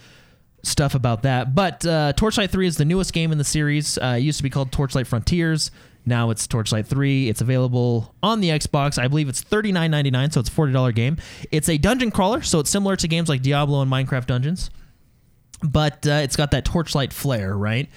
stuff 0.62 0.94
about 0.94 1.22
that. 1.22 1.54
But 1.54 1.86
uh, 1.86 2.12
Torchlight 2.14 2.50
Three 2.50 2.66
is 2.66 2.76
the 2.76 2.84
newest 2.84 3.12
game 3.12 3.32
in 3.32 3.38
the 3.38 3.44
series. 3.44 3.96
Uh, 3.98 4.16
it 4.18 4.22
used 4.22 4.38
to 4.38 4.42
be 4.42 4.50
called 4.50 4.72
Torchlight 4.72 5.06
Frontiers. 5.06 5.70
Now 6.06 6.30
it's 6.30 6.46
Torchlight 6.46 6.86
3. 6.86 7.28
It's 7.28 7.42
available 7.42 8.14
on 8.22 8.40
the 8.40 8.48
Xbox. 8.48 8.98
I 8.98 9.06
believe 9.06 9.28
it's 9.28 9.44
$39.99, 9.44 10.32
so 10.32 10.40
it's 10.40 10.48
a 10.48 10.52
$40 10.52 10.94
game. 10.94 11.18
It's 11.52 11.68
a 11.68 11.76
dungeon 11.76 12.10
crawler, 12.10 12.40
so 12.40 12.58
it's 12.58 12.70
similar 12.70 12.96
to 12.96 13.06
games 13.06 13.28
like 13.28 13.42
Diablo 13.42 13.82
and 13.82 13.92
Minecraft 13.92 14.24
Dungeons 14.24 14.70
but 15.62 16.06
uh, 16.06 16.12
it's 16.22 16.36
got 16.36 16.52
that 16.52 16.64
torchlight 16.64 17.12
flair, 17.12 17.56
right? 17.56 17.88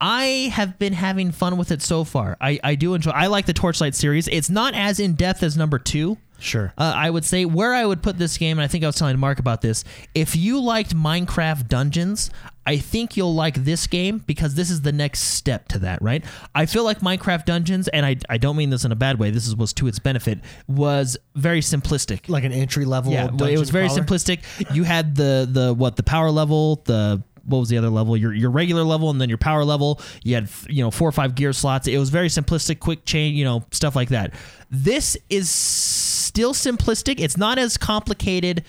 I 0.00 0.50
have 0.52 0.78
been 0.78 0.92
having 0.92 1.32
fun 1.32 1.56
with 1.56 1.72
it 1.72 1.82
so 1.82 2.04
far. 2.04 2.36
I, 2.40 2.60
I 2.62 2.74
do 2.74 2.94
enjoy. 2.94 3.10
I 3.10 3.26
like 3.26 3.46
the 3.46 3.52
Torchlight 3.52 3.94
series. 3.94 4.28
It's 4.28 4.50
not 4.50 4.74
as 4.74 5.00
in 5.00 5.14
depth 5.14 5.42
as 5.42 5.56
number 5.56 5.78
two. 5.78 6.18
Sure. 6.40 6.72
Uh, 6.78 6.92
I 6.94 7.10
would 7.10 7.24
say 7.24 7.44
where 7.44 7.74
I 7.74 7.84
would 7.84 8.02
put 8.02 8.16
this 8.16 8.38
game, 8.38 8.58
and 8.58 8.64
I 8.64 8.68
think 8.68 8.84
I 8.84 8.86
was 8.86 8.96
telling 8.96 9.18
Mark 9.18 9.40
about 9.40 9.60
this. 9.60 9.82
If 10.14 10.36
you 10.36 10.60
liked 10.60 10.94
Minecraft 10.94 11.66
Dungeons, 11.66 12.30
I 12.64 12.76
think 12.76 13.16
you'll 13.16 13.34
like 13.34 13.54
this 13.64 13.86
game 13.86 14.18
because 14.18 14.54
this 14.54 14.70
is 14.70 14.82
the 14.82 14.92
next 14.92 15.20
step 15.20 15.68
to 15.68 15.78
that, 15.80 16.02
right? 16.02 16.22
I 16.54 16.66
feel 16.66 16.84
like 16.84 17.00
Minecraft 17.00 17.46
Dungeons, 17.46 17.88
and 17.88 18.04
I, 18.04 18.16
I 18.28 18.36
don't 18.36 18.56
mean 18.56 18.68
this 18.70 18.84
in 18.84 18.92
a 18.92 18.96
bad 18.96 19.18
way. 19.18 19.30
This 19.30 19.48
is, 19.48 19.56
was 19.56 19.72
to 19.74 19.86
its 19.86 19.98
benefit. 19.98 20.40
Was 20.68 21.16
very 21.34 21.60
simplistic. 21.60 22.28
like 22.28 22.44
an 22.44 22.52
entry 22.52 22.84
level. 22.84 23.12
Yeah, 23.12 23.30
it 23.32 23.58
was 23.58 23.70
very 23.70 23.88
simplistic. 23.88 24.40
You 24.74 24.84
had 24.84 25.16
the 25.16 25.48
the 25.50 25.72
what 25.72 25.96
the 25.96 26.02
power 26.02 26.30
level, 26.30 26.82
the 26.84 27.22
what 27.48 27.58
was 27.58 27.68
the 27.68 27.78
other 27.78 27.90
level? 27.90 28.16
Your 28.16 28.32
your 28.32 28.50
regular 28.50 28.84
level 28.84 29.10
and 29.10 29.20
then 29.20 29.28
your 29.28 29.38
power 29.38 29.64
level. 29.64 30.00
You 30.22 30.34
had 30.36 30.48
you 30.68 30.82
know 30.82 30.90
four 30.90 31.08
or 31.08 31.12
five 31.12 31.34
gear 31.34 31.52
slots. 31.52 31.88
It 31.88 31.98
was 31.98 32.10
very 32.10 32.28
simplistic, 32.28 32.80
quick 32.80 33.04
chain, 33.04 33.34
you 33.34 33.44
know 33.44 33.64
stuff 33.70 33.96
like 33.96 34.10
that. 34.10 34.34
This 34.70 35.16
is 35.30 35.50
still 35.50 36.54
simplistic. 36.54 37.18
It's 37.18 37.36
not 37.36 37.58
as 37.58 37.76
complicated 37.76 38.64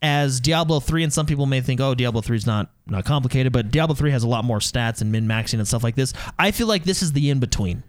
as 0.00 0.38
Diablo 0.38 0.78
3 0.78 1.02
and 1.02 1.12
some 1.12 1.26
people 1.26 1.46
may 1.46 1.60
think 1.60 1.80
oh 1.80 1.92
Diablo 1.92 2.20
3 2.20 2.36
is 2.36 2.46
not 2.46 2.70
not 2.86 3.04
complicated 3.04 3.52
but 3.52 3.72
Diablo 3.72 3.96
3 3.96 4.12
has 4.12 4.22
a 4.22 4.28
lot 4.28 4.44
more 4.44 4.60
stats 4.60 5.00
and 5.00 5.10
min 5.10 5.26
maxing 5.26 5.54
and 5.54 5.66
stuff 5.66 5.82
like 5.82 5.96
this. 5.96 6.12
I 6.38 6.52
feel 6.52 6.68
like 6.68 6.84
this 6.84 7.02
is 7.02 7.12
the 7.12 7.30
in 7.30 7.40
between. 7.40 7.82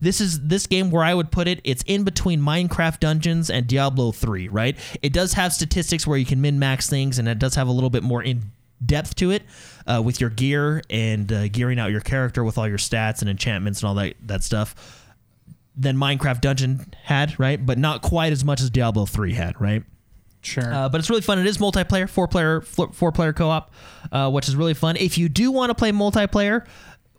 This 0.00 0.20
is 0.20 0.46
this 0.46 0.66
game 0.66 0.90
where 0.90 1.02
I 1.02 1.12
would 1.12 1.30
put 1.32 1.48
it. 1.48 1.60
It's 1.64 1.82
in 1.86 2.04
between 2.04 2.40
Minecraft 2.40 3.00
Dungeons 3.00 3.50
and 3.50 3.66
Diablo 3.66 4.12
3, 4.12 4.48
right? 4.48 4.76
It 5.02 5.12
does 5.12 5.32
have 5.32 5.52
statistics 5.52 6.06
where 6.06 6.16
you 6.16 6.24
can 6.24 6.40
min 6.40 6.58
max 6.58 6.88
things, 6.88 7.18
and 7.18 7.28
it 7.28 7.38
does 7.38 7.56
have 7.56 7.66
a 7.66 7.72
little 7.72 7.90
bit 7.90 8.02
more 8.02 8.22
in 8.22 8.52
depth 8.84 9.14
to 9.16 9.30
it 9.30 9.42
uh, 9.86 10.02
with 10.04 10.20
your 10.20 10.30
gear 10.30 10.82
and 10.90 11.32
uh, 11.32 11.48
gearing 11.48 11.78
out 11.78 11.90
your 11.90 12.00
character 12.00 12.44
with 12.44 12.58
all 12.58 12.68
your 12.68 12.78
stats 12.78 13.20
and 13.20 13.28
enchantments 13.30 13.80
and 13.82 13.88
all 13.88 13.94
that 13.94 14.14
that 14.26 14.42
stuff 14.42 15.04
than 15.76 15.96
Minecraft 15.96 16.40
Dungeon 16.40 16.92
had, 17.04 17.38
right? 17.38 17.64
But 17.64 17.78
not 17.78 18.02
quite 18.02 18.32
as 18.32 18.44
much 18.44 18.60
as 18.60 18.68
Diablo 18.68 19.06
3 19.06 19.32
had, 19.32 19.60
right? 19.60 19.84
Sure. 20.40 20.72
Uh, 20.72 20.88
but 20.88 20.98
it's 20.98 21.08
really 21.08 21.22
fun. 21.22 21.38
It 21.38 21.46
is 21.46 21.58
multiplayer, 21.58 22.08
four 22.08 22.26
player, 22.26 22.60
four 22.60 23.12
player 23.12 23.32
co 23.32 23.48
op, 23.48 23.72
uh, 24.10 24.30
which 24.30 24.48
is 24.48 24.56
really 24.56 24.74
fun. 24.74 24.96
If 24.96 25.18
you 25.18 25.28
do 25.28 25.52
want 25.52 25.70
to 25.70 25.74
play 25.74 25.92
multiplayer, 25.92 26.66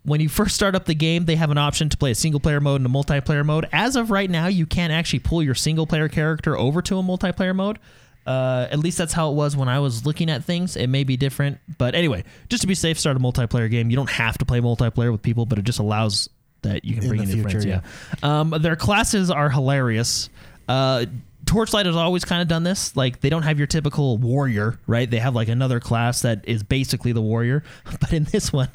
when 0.03 0.21
you 0.21 0.29
first 0.29 0.55
start 0.55 0.75
up 0.75 0.85
the 0.85 0.95
game, 0.95 1.25
they 1.25 1.35
have 1.35 1.51
an 1.51 1.57
option 1.57 1.89
to 1.89 1.97
play 1.97 2.11
a 2.11 2.15
single 2.15 2.39
player 2.39 2.59
mode 2.59 2.81
and 2.81 2.85
a 2.85 2.89
multiplayer 2.89 3.45
mode. 3.45 3.67
As 3.71 3.95
of 3.95 4.11
right 4.11 4.29
now, 4.29 4.47
you 4.47 4.65
can't 4.65 4.91
actually 4.93 5.19
pull 5.19 5.43
your 5.43 5.55
single 5.55 5.85
player 5.85 6.07
character 6.07 6.57
over 6.57 6.81
to 6.81 6.97
a 6.97 7.03
multiplayer 7.03 7.55
mode. 7.55 7.79
Uh, 8.25 8.67
at 8.69 8.79
least 8.79 8.97
that's 8.97 9.13
how 9.13 9.31
it 9.31 9.35
was 9.35 9.55
when 9.57 9.67
I 9.67 9.79
was 9.79 10.05
looking 10.05 10.29
at 10.29 10.43
things. 10.43 10.75
It 10.75 10.87
may 10.87 11.03
be 11.03 11.17
different, 11.17 11.59
but 11.77 11.95
anyway, 11.95 12.23
just 12.49 12.61
to 12.61 12.67
be 12.67 12.75
safe, 12.75 12.99
start 12.99 13.17
a 13.17 13.19
multiplayer 13.19 13.69
game. 13.71 13.89
You 13.89 13.95
don't 13.95 14.09
have 14.09 14.37
to 14.37 14.45
play 14.45 14.59
multiplayer 14.61 15.11
with 15.11 15.21
people, 15.21 15.45
but 15.45 15.57
it 15.57 15.63
just 15.63 15.79
allows 15.79 16.29
that 16.61 16.85
you 16.85 16.93
can 16.93 17.03
In 17.03 17.09
bring 17.09 17.23
in 17.23 17.29
your 17.29 17.49
future, 17.49 17.61
friends. 17.61 17.83
Yeah. 18.23 18.39
Um, 18.39 18.49
their 18.59 18.75
classes 18.75 19.31
are 19.31 19.49
hilarious. 19.49 20.29
Uh, 20.67 21.05
Torchlight 21.49 21.87
has 21.87 21.95
always 21.95 22.23
kind 22.25 22.43
of 22.43 22.47
done 22.47 22.61
this. 22.63 22.95
Like 22.95 23.21
they 23.21 23.29
don't 23.31 23.41
have 23.41 23.57
your 23.57 23.65
typical 23.65 24.17
warrior, 24.19 24.77
right? 24.85 25.09
They 25.09 25.17
have 25.17 25.33
like 25.33 25.47
another 25.47 25.79
class 25.79 26.21
that 26.21 26.47
is 26.47 26.61
basically 26.61 27.11
the 27.11 27.21
warrior. 27.21 27.63
But 27.99 28.13
in 28.13 28.25
this 28.25 28.53
one, 28.53 28.69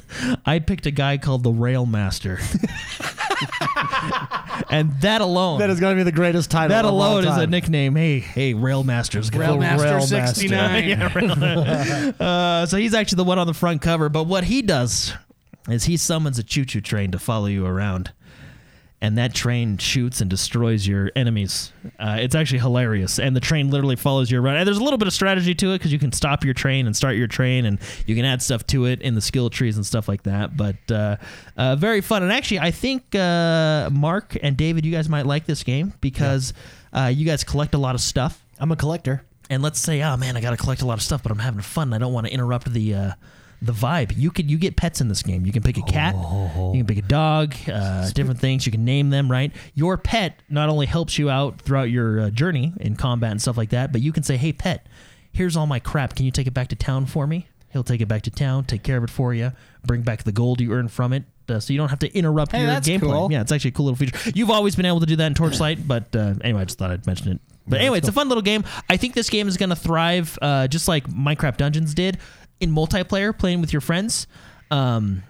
I 0.45 0.59
picked 0.59 0.85
a 0.85 0.91
guy 0.91 1.17
called 1.17 1.43
the 1.43 1.51
Railmaster. 1.51 2.39
And 4.69 4.99
that 5.01 5.21
alone, 5.21 5.59
That 5.59 5.69
is 5.69 5.79
going 5.79 5.95
to 5.95 5.99
be 5.99 6.03
the 6.03 6.11
greatest 6.15 6.49
title. 6.49 6.69
that 6.69 6.85
of 6.85 6.91
all 6.93 6.97
alone 7.19 7.25
is 7.27 7.37
a 7.37 7.45
nickname. 7.47 7.95
Hey, 7.95 8.19
hey, 8.19 8.53
Rail 8.53 8.83
Master's 8.83 9.29
got 9.29 9.41
a 9.41 9.53
Railmaster 9.53 9.99
Railmaster. 9.99 10.27
69. 10.35 10.87
yeah, 10.89 11.13
Rail- 11.13 12.13
uh, 12.19 12.65
so 12.65 12.77
he's 12.77 12.93
actually 12.93 13.17
the 13.17 13.23
one 13.25 13.37
on 13.37 13.47
the 13.47 13.53
front 13.53 13.81
cover. 13.81 14.07
But 14.09 14.23
what 14.27 14.45
he 14.45 14.61
does 14.61 15.13
is 15.69 15.85
he 15.85 15.97
summons 15.97 16.39
a 16.39 16.43
choo-choo 16.43 16.81
train 16.81 17.11
to 17.11 17.19
follow 17.19 17.47
you 17.47 17.65
around, 17.65 18.11
and 19.05 19.19
that 19.19 19.35
train 19.35 19.77
shoots 19.77 20.19
and 20.19 20.31
destroys 20.31 20.87
your 20.87 21.11
enemies. 21.15 21.71
Uh, 21.99 22.17
it's 22.19 22.33
actually 22.33 22.57
hilarious, 22.57 23.19
and 23.19 23.35
the 23.35 23.39
train 23.39 23.69
literally 23.69 23.95
follows 23.95 24.31
you 24.31 24.41
around. 24.41 24.57
And 24.57 24.65
there's 24.65 24.79
a 24.79 24.83
little 24.83 24.97
bit 24.97 25.07
of 25.07 25.13
strategy 25.13 25.53
to 25.53 25.73
it 25.73 25.77
because 25.77 25.93
you 25.93 25.99
can 25.99 26.11
stop 26.11 26.43
your 26.43 26.55
train 26.55 26.87
and 26.87 26.95
start 26.95 27.15
your 27.15 27.27
train, 27.27 27.65
and 27.67 27.77
you 28.07 28.15
can 28.15 28.25
add 28.25 28.41
stuff 28.41 28.65
to 28.67 28.85
it 28.85 29.03
in 29.03 29.13
the 29.13 29.21
skill 29.21 29.51
trees 29.51 29.75
and 29.75 29.85
stuff 29.85 30.07
like 30.07 30.23
that. 30.23 30.57
But 30.57 30.77
uh, 30.89 31.17
uh, 31.55 31.75
very 31.75 32.01
fun, 32.01 32.23
and 32.23 32.31
actually, 32.31 32.61
I 32.61 32.71
think 32.71 33.13
uh, 33.13 33.91
Mark 33.93 34.35
and 34.41 34.57
David, 34.57 34.87
you 34.87 34.91
guys 34.91 35.07
might 35.07 35.27
like 35.27 35.45
this 35.45 35.61
game 35.61 35.93
because 36.01 36.53
uh, 36.91 37.11
you 37.13 37.27
guys 37.27 37.43
collect 37.43 37.75
a 37.75 37.77
lot 37.77 37.93
of 37.93 38.01
stuff 38.01 38.43
I'm 38.59 38.71
a 38.71 38.75
collector. 38.75 39.23
and 39.51 39.61
let's 39.61 39.79
say, 39.79 40.01
oh 40.01 40.17
man, 40.17 40.35
I 40.35 40.41
got 40.41 40.51
to 40.51 40.57
collect 40.57 40.81
a 40.81 40.85
lot 40.87 40.97
of 40.97 41.03
stuff, 41.03 41.21
but 41.21 41.31
I'm 41.31 41.39
having 41.39 41.61
fun. 41.61 41.89
And 41.89 41.95
I 41.95 41.99
don't 41.99 42.13
want 42.13 42.25
to 42.25 42.33
interrupt 42.33 42.73
the 42.73 42.95
uh, 42.95 43.11
the 43.61 43.71
vibe. 43.73 44.13
You 44.17 44.31
could 44.31 44.49
you 44.49 44.57
get 44.57 44.75
pets 44.75 45.01
in 45.01 45.07
this 45.07 45.23
game. 45.23 45.45
You 45.45 45.51
can 45.51 45.63
pick 45.63 45.77
a 45.77 45.81
cat, 45.81 46.15
you 46.15 46.83
can 46.83 46.85
pick 46.85 46.97
a 46.97 47.01
dog, 47.07 47.55
uh, 47.71 48.09
different 48.11 48.39
things. 48.39 48.65
You 48.65 48.71
can 48.71 48.85
name 48.85 49.09
them. 49.09 49.31
Right, 49.31 49.51
your 49.73 49.97
pet 49.97 50.39
not 50.49 50.69
only 50.69 50.85
helps 50.85 51.17
you 51.17 51.29
out 51.29 51.61
throughout 51.61 51.89
your 51.89 52.19
uh, 52.21 52.29
journey 52.29 52.73
in 52.79 52.95
combat 52.95 53.31
and 53.31 53.41
stuff 53.41 53.57
like 53.57 53.69
that, 53.69 53.91
but 53.91 54.01
you 54.01 54.11
can 54.11 54.23
say, 54.23 54.37
hey 54.37 54.53
pet, 54.53 54.87
here's 55.31 55.55
all 55.57 55.67
my 55.67 55.79
crap. 55.79 56.15
Can 56.15 56.25
you 56.25 56.31
take 56.31 56.47
it 56.47 56.53
back 56.53 56.67
to 56.69 56.75
town 56.75 57.05
for 57.05 57.25
me? 57.27 57.47
He'll 57.71 57.83
take 57.83 57.99
it 58.01 58.07
back 58.07 58.21
to 58.23 58.31
town, 58.31 58.63
take 58.63 58.83
care 58.83 58.97
of 58.97 59.03
it 59.03 59.09
for 59.09 59.33
you, 59.33 59.51
bring 59.85 60.01
back 60.01 60.23
the 60.23 60.31
gold 60.31 60.61
you 60.61 60.71
earn 60.71 60.87
from 60.87 61.11
it. 61.11 61.23
Uh, 61.49 61.59
so 61.59 61.73
you 61.73 61.77
don't 61.77 61.89
have 61.89 61.99
to 61.99 62.17
interrupt 62.17 62.53
Hey, 62.53 62.59
your 62.59 62.67
that's 62.67 62.87
gameplay. 62.87 63.01
cool. 63.01 63.31
Yeah, 63.31 63.41
it's 63.41 63.51
actually 63.51 63.69
a 63.69 63.73
cool 63.73 63.85
little 63.85 63.97
feature. 63.97 64.31
You've 64.33 64.49
always 64.49 64.75
been 64.75 64.85
able 64.85 65.01
to 65.01 65.05
do 65.05 65.17
that 65.17 65.27
in 65.27 65.33
Torchlight, 65.33 65.85
but 65.87 66.15
uh, 66.15 66.33
anyway, 66.41 66.61
I 66.61 66.65
just 66.65 66.79
thought 66.79 66.89
I'd 66.91 67.05
mention 67.05 67.33
it. 67.33 67.41
But 67.67 67.81
anyway, 67.81 67.97
it's 67.97 68.07
a 68.07 68.11
fun 68.11 68.29
little 68.29 68.41
game. 68.43 68.63
I 68.89 68.95
think 68.97 69.13
this 69.15 69.29
game 69.29 69.47
is 69.47 69.57
going 69.57 69.69
to 69.71 69.75
thrive 69.75 70.37
uh, 70.41 70.67
just 70.67 70.87
like 70.87 71.07
Minecraft 71.09 71.57
Dungeons 71.57 71.93
did 71.95 72.19
in 72.59 72.71
multiplayer, 72.71 73.37
playing 73.37 73.61
with 73.61 73.71
your 73.73 73.81
friends. 73.81 74.27
Um, 74.71 75.23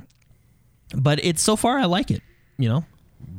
but 0.96 1.24
it's 1.24 1.42
so 1.42 1.56
far 1.56 1.78
I 1.78 1.86
like 1.86 2.12
it. 2.12 2.22
You 2.58 2.70
know, 2.70 2.86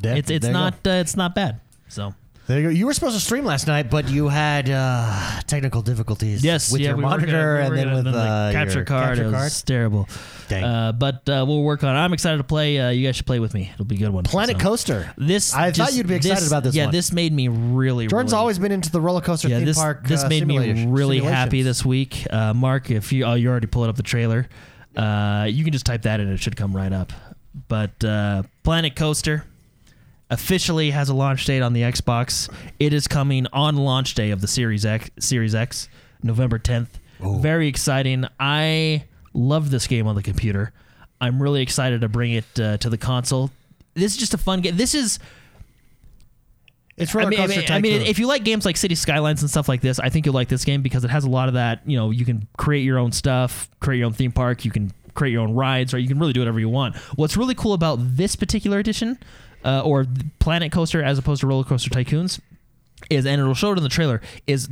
Yeah, 0.03 0.15
it's 0.17 0.31
it's 0.31 0.43
there 0.43 0.51
you 0.51 0.55
go. 0.55 0.61
not 0.61 0.75
uh, 0.87 0.91
it's 1.01 1.17
not 1.17 1.35
bad. 1.35 1.61
So 1.89 2.15
There 2.47 2.61
you 2.61 2.69
go. 2.69 2.71
You 2.71 2.87
were 2.87 2.93
supposed 2.95 3.17
to 3.17 3.21
stream 3.21 3.45
last 3.45 3.67
night, 3.67 3.91
but 3.91 4.09
you 4.09 4.29
had 4.29 4.71
uh, 4.71 5.41
technical 5.49 5.83
difficulties. 5.83 6.45
Yes, 6.45 6.71
with 6.71 6.81
yeah, 6.81 6.89
your 6.89 6.97
we 6.99 7.03
monitor 7.03 7.27
gonna- 7.59 7.71
we 7.75 7.81
and 7.81 7.91
then 7.91 8.05
with 8.05 8.13
the 8.13 8.19
uh, 8.19 8.53
capture 8.53 8.85
card. 8.85 9.17
Capture 9.19 9.23
it 9.25 9.27
was 9.33 9.35
card. 9.35 9.67
terrible. 9.67 10.09
Dang. 10.49 10.63
Uh, 10.63 10.93
but 10.93 11.29
uh, 11.29 11.45
we'll 11.47 11.63
work 11.63 11.83
on. 11.83 11.97
it. 11.97 11.99
I'm 11.99 12.13
excited 12.13 12.37
to 12.39 12.45
play. 12.45 12.79
Uh, 12.79 12.91
you 12.91 13.05
guys 13.05 13.17
should 13.17 13.27
play 13.27 13.41
with 13.41 13.53
me. 13.53 13.71
It'll 13.75 13.85
be 13.85 13.97
a 13.97 13.99
good 13.99 14.11
one. 14.11 14.23
Planet 14.23 14.57
So, 14.59 14.63
Coaster. 14.63 15.13
This 15.19 15.53
I 15.53 15.73
thought 15.73 15.93
you'd 15.95 16.07
be 16.07 16.15
excited 16.15 16.47
about 16.47 16.63
this 16.63 16.77
Yeah, 16.77 16.85
one. 16.85 16.93
this 16.93 17.11
made 17.11 17.33
me 17.33 17.49
really. 17.49 18.07
Jordan's 18.07 18.33
really, 18.33 18.41
always 18.41 18.59
been 18.61 18.71
into 18.71 18.93
the 18.93 19.01
roller 19.01 19.21
coaster 19.21 19.49
yeah, 19.49 19.57
theme 19.57 19.67
this, 19.67 19.77
park. 19.79 20.07
This 20.07 20.23
uh, 20.23 20.29
made 20.29 20.47
me 20.47 20.87
really 20.87 21.19
happy 21.19 21.63
this 21.63 21.85
week. 21.85 22.27
Uh, 22.31 22.55
Mark, 22.55 22.93
if 22.93 23.13
you 23.13 23.25
oh, 23.25 23.35
you 23.35 23.49
already 23.49 23.67
pulled 23.67 23.89
up 23.89 23.97
the 23.97 24.05
trailer, 24.05 24.49
uh, 24.97 25.49
you 25.51 25.65
can 25.65 25.73
just 25.73 25.85
type 25.87 26.03
that 26.03 26.21
in. 26.21 26.29
It 26.29 26.39
should 26.39 26.55
come 26.57 26.77
right 26.77 26.93
up. 26.93 27.13
But 27.67 28.05
uh, 28.05 28.45
Planet 28.63 28.95
Coaster 28.95 29.45
officially 30.31 30.91
has 30.91 31.09
a 31.09 31.15
launch 31.15 31.45
date 31.45 31.61
on 31.63 31.73
the 31.73 31.83
Xbox. 31.83 32.53
It 32.79 32.93
is 32.93 33.07
coming 33.07 33.47
on 33.53 33.77
launch 33.77 34.15
day 34.15 34.31
of 34.31 34.41
the 34.41 34.49
Series 34.49 34.85
X, 34.85 35.11
Series 35.19 35.55
X, 35.55 35.89
November 36.23 36.59
10th. 36.59 36.89
Very 37.21 37.69
exciting. 37.69 38.27
I 38.39 39.05
love 39.33 39.71
this 39.71 39.87
game 39.87 40.07
on 40.07 40.15
the 40.15 40.23
computer. 40.23 40.73
I'm 41.21 41.43
really 41.43 41.63
excited 41.63 42.03
to 42.03 42.09
bring 42.09 42.33
it 42.33 42.61
uh, 42.61 42.77
to 42.79 42.91
the 42.91 42.99
console. 42.99 43.51
This 43.95 44.13
is 44.13 44.19
just 44.19 44.35
a 44.35 44.39
fun 44.39 44.61
game. 44.61 44.77
This 44.77 44.95
is 44.95 45.19
It's 46.97 47.15
I 47.15 47.19
roller 47.19 47.31
mean, 47.31 47.41
I 47.41 47.47
coaster 47.47 47.61
mean, 47.61 47.71
I 47.73 47.81
mean, 47.81 48.03
if 48.03 48.19
you 48.19 48.27
like 48.27 48.45
games 48.45 48.67
like 48.67 48.77
City 48.77 48.95
Skylines 48.95 49.41
and 49.43 49.51
stuff 49.51 49.69
like 49.69 49.81
this, 49.81 49.99
I 49.99 50.11
think 50.11 50.27
you'll 50.27 50.35
like 50.35 50.49
this 50.49 50.65
game 50.65 50.83
because 50.83 51.05
it 51.05 51.11
has 51.11 51.25
a 51.25 51.31
lot 51.31 51.49
of 51.49 51.55
that. 51.55 51.81
You 51.87 51.97
know, 51.97 52.11
you 52.11 52.25
can 52.27 52.47
create 52.59 52.83
your 52.83 52.99
own 52.99 53.13
stuff, 53.13 53.71
create 53.81 53.99
your 53.99 54.07
own 54.07 54.13
theme 54.13 54.33
park, 54.33 54.65
you 54.67 54.71
can 54.71 54.93
create 55.15 55.33
your 55.33 55.43
own 55.43 55.55
rides, 55.55 55.95
or 55.95 55.99
you 55.99 56.09
can 56.09 56.19
really 56.19 56.35
do 56.35 56.41
whatever 56.41 56.61
you 56.61 56.69
want. 56.69 56.97
What's 57.15 57.37
really 57.39 57.55
cool 57.55 57.73
about 57.73 57.99
this 58.01 58.37
particular 58.37 58.79
edition, 58.79 59.19
uh, 59.67 59.83
or 59.85 60.07
Planet 60.39 60.73
Coaster 60.73 61.03
as 61.03 61.19
opposed 61.19 61.41
to 61.43 61.47
Roller 61.47 61.65
Coaster 61.65 61.91
Tycoons, 61.91 62.41
is 63.11 63.27
and 63.27 63.41
it'll 63.41 63.53
show 63.55 63.73
it 63.73 63.77
in 63.77 63.83
the 63.83 63.89
trailer 63.91 64.21
is 64.47 64.69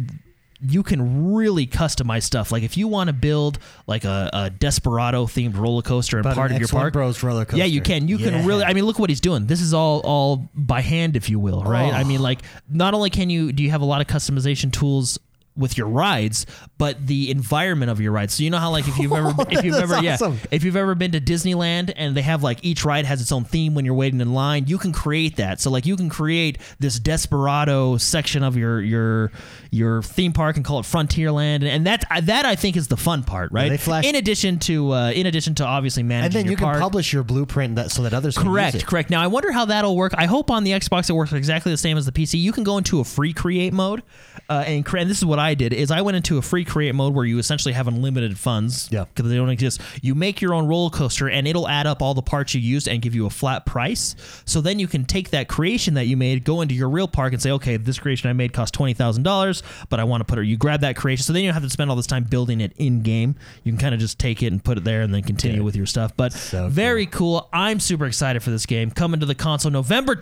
you 0.66 0.82
can 0.82 1.34
really 1.34 1.66
customize 1.66 2.22
stuff. 2.22 2.50
Like 2.50 2.62
if 2.62 2.76
you 2.78 2.88
want 2.88 3.08
to 3.08 3.12
build 3.12 3.58
like 3.86 4.04
a, 4.04 4.30
a 4.32 4.50
Desperado 4.50 5.26
themed 5.26 5.58
roller 5.58 5.82
coaster 5.82 6.16
and 6.18 6.24
part 6.24 6.52
of 6.52 6.58
your 6.58 6.68
X1 6.68 6.72
park, 6.72 6.92
Bros 6.94 7.22
roller 7.22 7.44
coaster. 7.44 7.58
yeah, 7.58 7.64
you 7.64 7.82
can. 7.82 8.08
You 8.08 8.16
Yeah. 8.16 8.30
can 8.30 8.46
really. 8.46 8.64
I 8.64 8.72
mean, 8.72 8.84
look 8.86 8.98
what 8.98 9.10
he's 9.10 9.20
doing. 9.20 9.46
This 9.46 9.60
is 9.60 9.74
all 9.74 10.00
all 10.04 10.48
by 10.54 10.80
hand, 10.80 11.16
if 11.16 11.28
you 11.28 11.38
will, 11.38 11.62
right? 11.64 11.92
Oh. 11.92 11.96
I 11.96 12.04
mean, 12.04 12.22
like 12.22 12.40
not 12.70 12.94
only 12.94 13.10
can 13.10 13.28
you 13.28 13.52
do 13.52 13.62
you 13.62 13.70
have 13.72 13.82
a 13.82 13.84
lot 13.84 14.00
of 14.00 14.06
customization 14.06 14.72
tools 14.72 15.18
with 15.56 15.78
your 15.78 15.86
rides, 15.86 16.46
but 16.78 17.06
the 17.06 17.30
environment 17.30 17.90
of 17.90 18.00
your 18.00 18.12
rides. 18.12 18.34
So 18.34 18.42
you 18.42 18.50
know 18.50 18.58
how 18.58 18.70
like 18.70 18.88
if 18.88 18.98
you've 18.98 19.12
ever 19.12 19.32
if 19.50 19.64
you've 19.64 19.76
ever 19.76 20.02
yeah 20.02 20.16
if 20.50 20.64
you've 20.64 20.76
ever 20.76 20.94
been 20.94 21.12
to 21.12 21.20
Disneyland 21.20 21.92
and 21.96 22.16
they 22.16 22.22
have 22.22 22.42
like 22.42 22.64
each 22.64 22.84
ride 22.84 23.04
has 23.04 23.20
its 23.20 23.30
own 23.30 23.44
theme 23.44 23.74
when 23.74 23.84
you're 23.84 23.94
waiting 23.94 24.20
in 24.20 24.32
line, 24.32 24.66
you 24.66 24.78
can 24.78 24.92
create 24.92 25.36
that. 25.36 25.60
So 25.60 25.70
like 25.70 25.86
you 25.86 25.96
can 25.96 26.08
create 26.08 26.58
this 26.78 26.98
Desperado 26.98 27.96
section 27.98 28.42
of 28.42 28.56
your 28.56 28.80
your 28.80 29.30
your 29.70 30.02
theme 30.02 30.32
park 30.32 30.56
and 30.56 30.64
call 30.64 30.78
it 30.78 30.82
Frontierland, 30.82 31.56
and, 31.56 31.68
and 31.68 31.86
that 31.86 32.04
that 32.22 32.44
I 32.44 32.56
think 32.56 32.76
is 32.76 32.88
the 32.88 32.96
fun 32.96 33.22
part, 33.22 33.52
right? 33.52 33.68
they 33.68 33.76
flash- 33.76 34.04
in 34.06 34.16
addition 34.16 34.58
to 34.60 34.92
uh, 34.92 35.10
in 35.10 35.26
addition 35.26 35.54
to 35.56 35.64
obviously 35.64 36.02
managing 36.02 36.24
and 36.38 36.46
then 36.46 36.50
you 36.50 36.56
can 36.56 36.66
park. 36.66 36.80
publish 36.80 37.12
your 37.12 37.22
blueprint 37.22 37.76
that, 37.76 37.90
so 37.90 38.02
that 38.02 38.12
others 38.14 38.36
Correct, 38.36 38.76
it. 38.76 38.86
correct. 38.86 39.10
Now 39.10 39.22
I 39.22 39.26
wonder 39.26 39.52
how 39.52 39.64
that'll 39.66 39.96
work. 39.96 40.14
I 40.16 40.26
hope 40.26 40.50
on 40.50 40.64
the 40.64 40.72
Xbox 40.72 41.10
it 41.10 41.12
works 41.12 41.32
exactly 41.32 41.72
the 41.72 41.78
same 41.78 41.96
as 41.96 42.06
the 42.06 42.12
PC. 42.12 42.40
You 42.40 42.52
can 42.52 42.64
go 42.64 42.78
into 42.78 43.00
a 43.00 43.04
free 43.04 43.32
create 43.32 43.72
mode, 43.72 44.02
uh, 44.48 44.64
and, 44.66 44.86
and 44.94 45.10
this 45.10 45.18
is 45.18 45.24
what 45.24 45.38
I 45.38 45.43
did: 45.52 45.74
is 45.74 45.90
I 45.90 46.00
went 46.00 46.16
into 46.16 46.38
a 46.38 46.42
free 46.42 46.64
create 46.64 46.94
mode 46.94 47.12
where 47.12 47.26
you 47.26 47.38
essentially 47.38 47.74
have 47.74 47.86
unlimited 47.86 48.38
funds, 48.38 48.88
Yeah. 48.90 49.04
because 49.14 49.30
they 49.30 49.36
don't 49.36 49.50
exist. 49.50 49.82
You 50.00 50.14
make 50.14 50.40
your 50.40 50.54
own 50.54 50.66
roller 50.66 50.88
coaster, 50.88 51.28
and 51.28 51.46
it'll 51.46 51.68
add 51.68 51.86
up 51.86 52.00
all 52.00 52.14
the 52.14 52.22
parts 52.22 52.54
you 52.54 52.62
used 52.62 52.88
and 52.88 53.02
give 53.02 53.14
you 53.14 53.26
a 53.26 53.30
flat 53.30 53.66
price. 53.66 54.16
So 54.46 54.62
then 54.62 54.78
you 54.78 54.86
can 54.86 55.04
take 55.04 55.28
that 55.30 55.48
creation 55.48 55.92
that 55.94 56.06
you 56.06 56.16
made, 56.16 56.44
go 56.44 56.62
into 56.62 56.74
your 56.74 56.88
real 56.88 57.08
park, 57.08 57.34
and 57.34 57.42
say, 57.42 57.50
okay, 57.50 57.76
this 57.76 57.98
creation 57.98 58.30
I 58.30 58.32
made 58.32 58.54
cost 58.54 58.72
twenty 58.72 58.94
thousand 58.94 59.24
dollars, 59.24 59.62
but 59.90 60.00
I 60.00 60.04
want 60.04 60.22
to 60.22 60.24
put 60.24 60.38
it. 60.38 60.46
You 60.46 60.56
grab 60.56 60.80
that 60.80 60.96
creation, 60.96 61.24
so 61.24 61.34
then 61.34 61.42
you 61.42 61.48
don't 61.48 61.54
have 61.54 61.62
to 61.64 61.68
spend 61.70 61.90
all 61.90 61.96
this 61.96 62.06
time 62.06 62.24
building 62.24 62.62
it 62.62 62.72
in 62.78 63.02
game. 63.02 63.34
You 63.64 63.72
can 63.72 63.78
kind 63.78 63.94
of 63.94 64.00
just 64.00 64.18
take 64.18 64.42
it 64.42 64.46
and 64.52 64.62
put 64.62 64.78
it 64.78 64.84
there, 64.84 65.02
and 65.02 65.12
then 65.12 65.22
continue 65.24 65.64
with 65.64 65.74
your 65.76 65.86
stuff. 65.86 66.16
But 66.16 66.32
So 66.32 66.68
very 66.68 67.06
cool. 67.06 67.48
I'm 67.52 67.80
super 67.80 68.06
excited 68.06 68.42
for 68.42 68.50
this 68.50 68.64
game 68.66 68.92
coming 68.92 69.18
to 69.18 69.26
the 69.26 69.34
console 69.34 69.72
November 69.72 70.14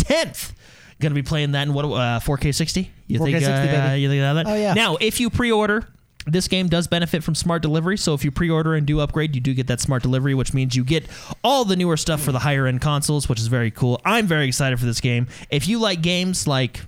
10th. 0.96 1.00
Gonna 1.00 1.14
be 1.14 1.22
playing 1.22 1.52
that 1.52 1.62
in 1.66 1.74
what 1.74 1.84
uh, 1.84 2.20
4K 2.20 2.54
60? 2.54 2.90
You 3.06 3.18
4K 3.18 3.24
think? 3.24 3.38
60, 3.38 3.50
uh. 3.52 3.92
You 3.94 4.08
think 4.08 4.20
that? 4.20 4.46
Oh, 4.46 4.54
yeah. 4.54 4.74
Now, 4.74 4.96
if 5.00 5.20
you 5.20 5.30
pre-order. 5.30 5.86
This 6.24 6.46
game 6.46 6.68
does 6.68 6.86
benefit 6.86 7.24
from 7.24 7.34
smart 7.34 7.62
delivery, 7.62 7.96
so 7.98 8.14
if 8.14 8.24
you 8.24 8.30
pre-order 8.30 8.74
and 8.74 8.86
do 8.86 9.00
upgrade, 9.00 9.34
you 9.34 9.40
do 9.40 9.52
get 9.54 9.66
that 9.66 9.80
smart 9.80 10.04
delivery, 10.04 10.34
which 10.34 10.54
means 10.54 10.76
you 10.76 10.84
get 10.84 11.04
all 11.42 11.64
the 11.64 11.74
newer 11.74 11.96
stuff 11.96 12.20
for 12.22 12.30
the 12.30 12.38
higher 12.38 12.68
end 12.68 12.80
consoles, 12.80 13.28
which 13.28 13.40
is 13.40 13.48
very 13.48 13.72
cool. 13.72 14.00
I'm 14.04 14.28
very 14.28 14.46
excited 14.46 14.78
for 14.78 14.86
this 14.86 15.00
game. 15.00 15.26
If 15.50 15.66
you 15.66 15.80
like 15.80 16.00
games 16.00 16.46
like 16.46 16.82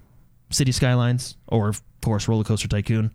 City 0.51 0.71
Skylines 0.71 1.35
or 1.49 1.71
of 1.71 1.83
course 2.01 2.29
Roller 2.29 2.45
Coaster 2.45 2.69
Tycoon, 2.69 3.11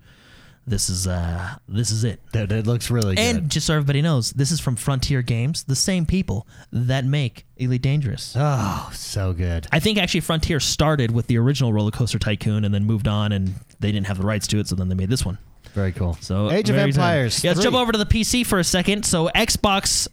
this 0.69 0.89
is 0.89 1.07
uh 1.07 1.55
this 1.67 1.91
is 1.91 2.03
it. 2.03 2.21
That, 2.33 2.49
that 2.49 2.67
looks 2.67 2.89
really 2.91 3.15
good. 3.15 3.21
And 3.21 3.49
just 3.49 3.67
so 3.67 3.73
everybody 3.73 4.01
knows, 4.01 4.31
this 4.31 4.51
is 4.51 4.59
from 4.59 4.75
Frontier 4.75 5.21
Games, 5.21 5.63
the 5.63 5.75
same 5.75 6.05
people 6.05 6.47
that 6.71 7.05
make 7.05 7.45
Elite 7.57 7.81
Dangerous. 7.81 8.35
oh, 8.37 8.89
so 8.93 9.33
good. 9.33 9.67
I 9.71 9.79
think 9.79 9.97
actually 9.97 10.21
Frontier 10.21 10.59
started 10.59 11.11
with 11.11 11.27
the 11.27 11.37
original 11.37 11.73
Roller 11.73 11.91
Coaster 11.91 12.19
Tycoon 12.19 12.63
and 12.65 12.73
then 12.73 12.85
moved 12.85 13.07
on, 13.07 13.31
and 13.31 13.55
they 13.79 13.91
didn't 13.91 14.07
have 14.07 14.17
the 14.17 14.25
rights 14.25 14.47
to 14.47 14.59
it, 14.59 14.67
so 14.67 14.75
then 14.75 14.89
they 14.89 14.95
made 14.95 15.09
this 15.09 15.25
one. 15.25 15.37
Very 15.73 15.91
cool. 15.91 16.17
So 16.21 16.51
Age 16.51 16.69
of 16.69 16.75
exciting. 16.75 16.93
Empires. 16.95 17.43
Yeah, 17.43 17.51
let's 17.51 17.59
3. 17.59 17.63
jump 17.71 17.75
over 17.75 17.91
to 17.91 17.97
the 17.97 18.05
PC 18.05 18.45
for 18.45 18.59
a 18.59 18.63
second. 18.63 19.05
So 19.05 19.29
Xbox 19.35 20.07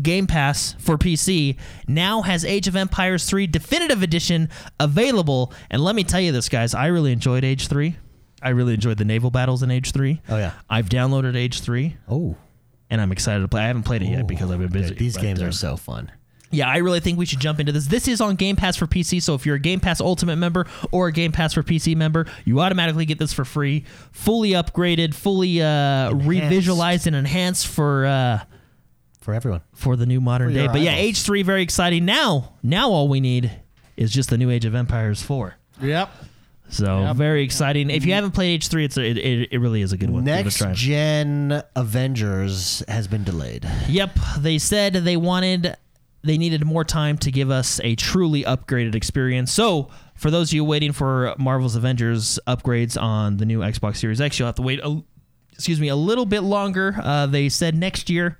Game 0.00 0.26
Pass 0.26 0.74
for 0.78 0.96
PC 0.96 1.56
now 1.86 2.22
has 2.22 2.44
Age 2.44 2.66
of 2.68 2.76
Empires 2.76 3.26
3 3.26 3.46
Definitive 3.46 4.02
Edition 4.02 4.48
available. 4.80 5.52
And 5.70 5.82
let 5.82 5.94
me 5.94 6.04
tell 6.04 6.20
you 6.20 6.32
this, 6.32 6.48
guys, 6.48 6.74
I 6.74 6.86
really 6.86 7.12
enjoyed 7.12 7.44
Age 7.44 7.68
3. 7.68 7.96
I 8.42 8.50
really 8.50 8.74
enjoyed 8.74 8.98
the 8.98 9.04
naval 9.04 9.30
battles 9.30 9.62
in 9.62 9.70
Age 9.70 9.92
3. 9.92 10.20
Oh, 10.28 10.36
yeah. 10.36 10.52
I've 10.68 10.88
downloaded 10.88 11.36
Age 11.36 11.60
3 11.60 11.96
Oh, 12.08 12.36
and 12.90 13.00
I'm 13.00 13.12
excited 13.12 13.40
to 13.42 13.48
play. 13.48 13.62
I 13.62 13.66
haven't 13.68 13.84
played 13.84 14.02
it 14.02 14.08
yet 14.08 14.26
because 14.26 14.50
I've 14.50 14.58
been 14.58 14.68
busy. 14.72 14.90
Dude, 14.90 14.98
these 14.98 15.16
games 15.16 15.40
uh, 15.40 15.46
are 15.46 15.52
so 15.52 15.76
fun. 15.76 16.10
yeah, 16.50 16.68
I 16.68 16.78
really 16.78 17.00
think 17.00 17.18
we 17.18 17.24
should 17.24 17.40
jump 17.40 17.60
into 17.60 17.72
this. 17.72 17.86
This 17.86 18.06
is 18.08 18.20
on 18.20 18.34
Game 18.36 18.56
Pass 18.56 18.76
for 18.76 18.86
PC, 18.86 19.22
so 19.22 19.34
if 19.34 19.46
you're 19.46 19.54
a 19.56 19.60
Game 19.60 19.80
Pass 19.80 20.00
Ultimate 20.00 20.36
member 20.36 20.66
or 20.90 21.06
a 21.08 21.12
Game 21.12 21.32
Pass 21.32 21.54
for 21.54 21.62
PC 21.62 21.96
member, 21.96 22.26
you 22.44 22.60
automatically 22.60 23.06
get 23.06 23.18
this 23.18 23.32
for 23.32 23.44
free, 23.46 23.84
fully 24.10 24.50
upgraded, 24.50 25.14
fully 25.14 25.62
uh, 25.62 26.10
revisualized 26.12 27.06
and 27.06 27.16
enhanced 27.16 27.66
for 27.68 28.04
uh, 28.04 28.40
For 29.20 29.32
everyone. 29.32 29.62
for 29.72 29.96
the 29.96 30.04
new 30.04 30.20
modern 30.20 30.48
For 30.48 30.54
day. 30.54 30.62
your 30.64 30.72
But 30.72 30.80
yeah, 30.82 30.90
eyeballs. 30.92 31.06
Age 31.06 31.22
three 31.22 31.42
very 31.42 31.62
exciting. 31.62 32.04
Now, 32.04 32.54
now 32.62 32.90
all 32.90 33.08
we 33.08 33.20
need 33.20 33.50
is 33.96 34.10
just 34.12 34.28
the 34.30 34.36
new 34.36 34.50
Age 34.50 34.64
of 34.66 34.74
Empires 34.74 35.22
four. 35.22 35.54
Yep. 35.80 36.10
So 36.72 37.02
Yep. 37.02 37.16
very 37.16 37.42
exciting. 37.44 37.90
If 37.90 38.06
you 38.06 38.14
haven't 38.14 38.30
played 38.32 38.54
Age 38.54 38.68
three, 38.68 38.84
it's 38.84 38.96
a, 38.96 39.04
it, 39.04 39.48
it, 39.52 39.58
really 39.58 39.82
is 39.82 39.92
a 39.92 39.96
good 39.98 40.10
one. 40.10 40.24
Give 40.24 40.34
it 40.34 40.40
a 40.40 40.44
Next 40.44 40.56
try. 40.58 40.72
gen 40.72 41.62
Avengers 41.76 42.82
has 42.88 43.06
been 43.06 43.24
delayed. 43.24 43.68
Yep, 43.88 44.18
they 44.38 44.58
said 44.58 44.94
they 44.94 45.16
wanted 45.18 45.76
they 46.24 46.38
needed 46.38 46.64
more 46.64 46.84
time 46.84 47.18
to 47.18 47.30
give 47.30 47.50
us 47.50 47.80
a 47.82 47.94
truly 47.96 48.44
upgraded 48.44 48.94
experience. 48.94 49.52
So, 49.52 49.90
for 50.14 50.30
those 50.30 50.50
of 50.50 50.54
you 50.54 50.64
waiting 50.64 50.92
for 50.92 51.34
Marvel's 51.36 51.74
Avengers 51.76 52.38
upgrades 52.46 53.00
on 53.00 53.36
the 53.38 53.44
new 53.44 53.60
Xbox 53.60 53.96
Series 53.96 54.20
X, 54.20 54.38
you'll 54.38 54.46
have 54.46 54.54
to 54.54 54.62
wait 54.62 54.80
a, 54.82 55.02
excuse 55.52 55.80
me, 55.80 55.88
a 55.88 55.96
little 55.96 56.26
bit 56.26 56.40
longer. 56.40 56.96
Uh, 57.02 57.26
they 57.26 57.48
said 57.48 57.74
next 57.74 58.08
year. 58.08 58.38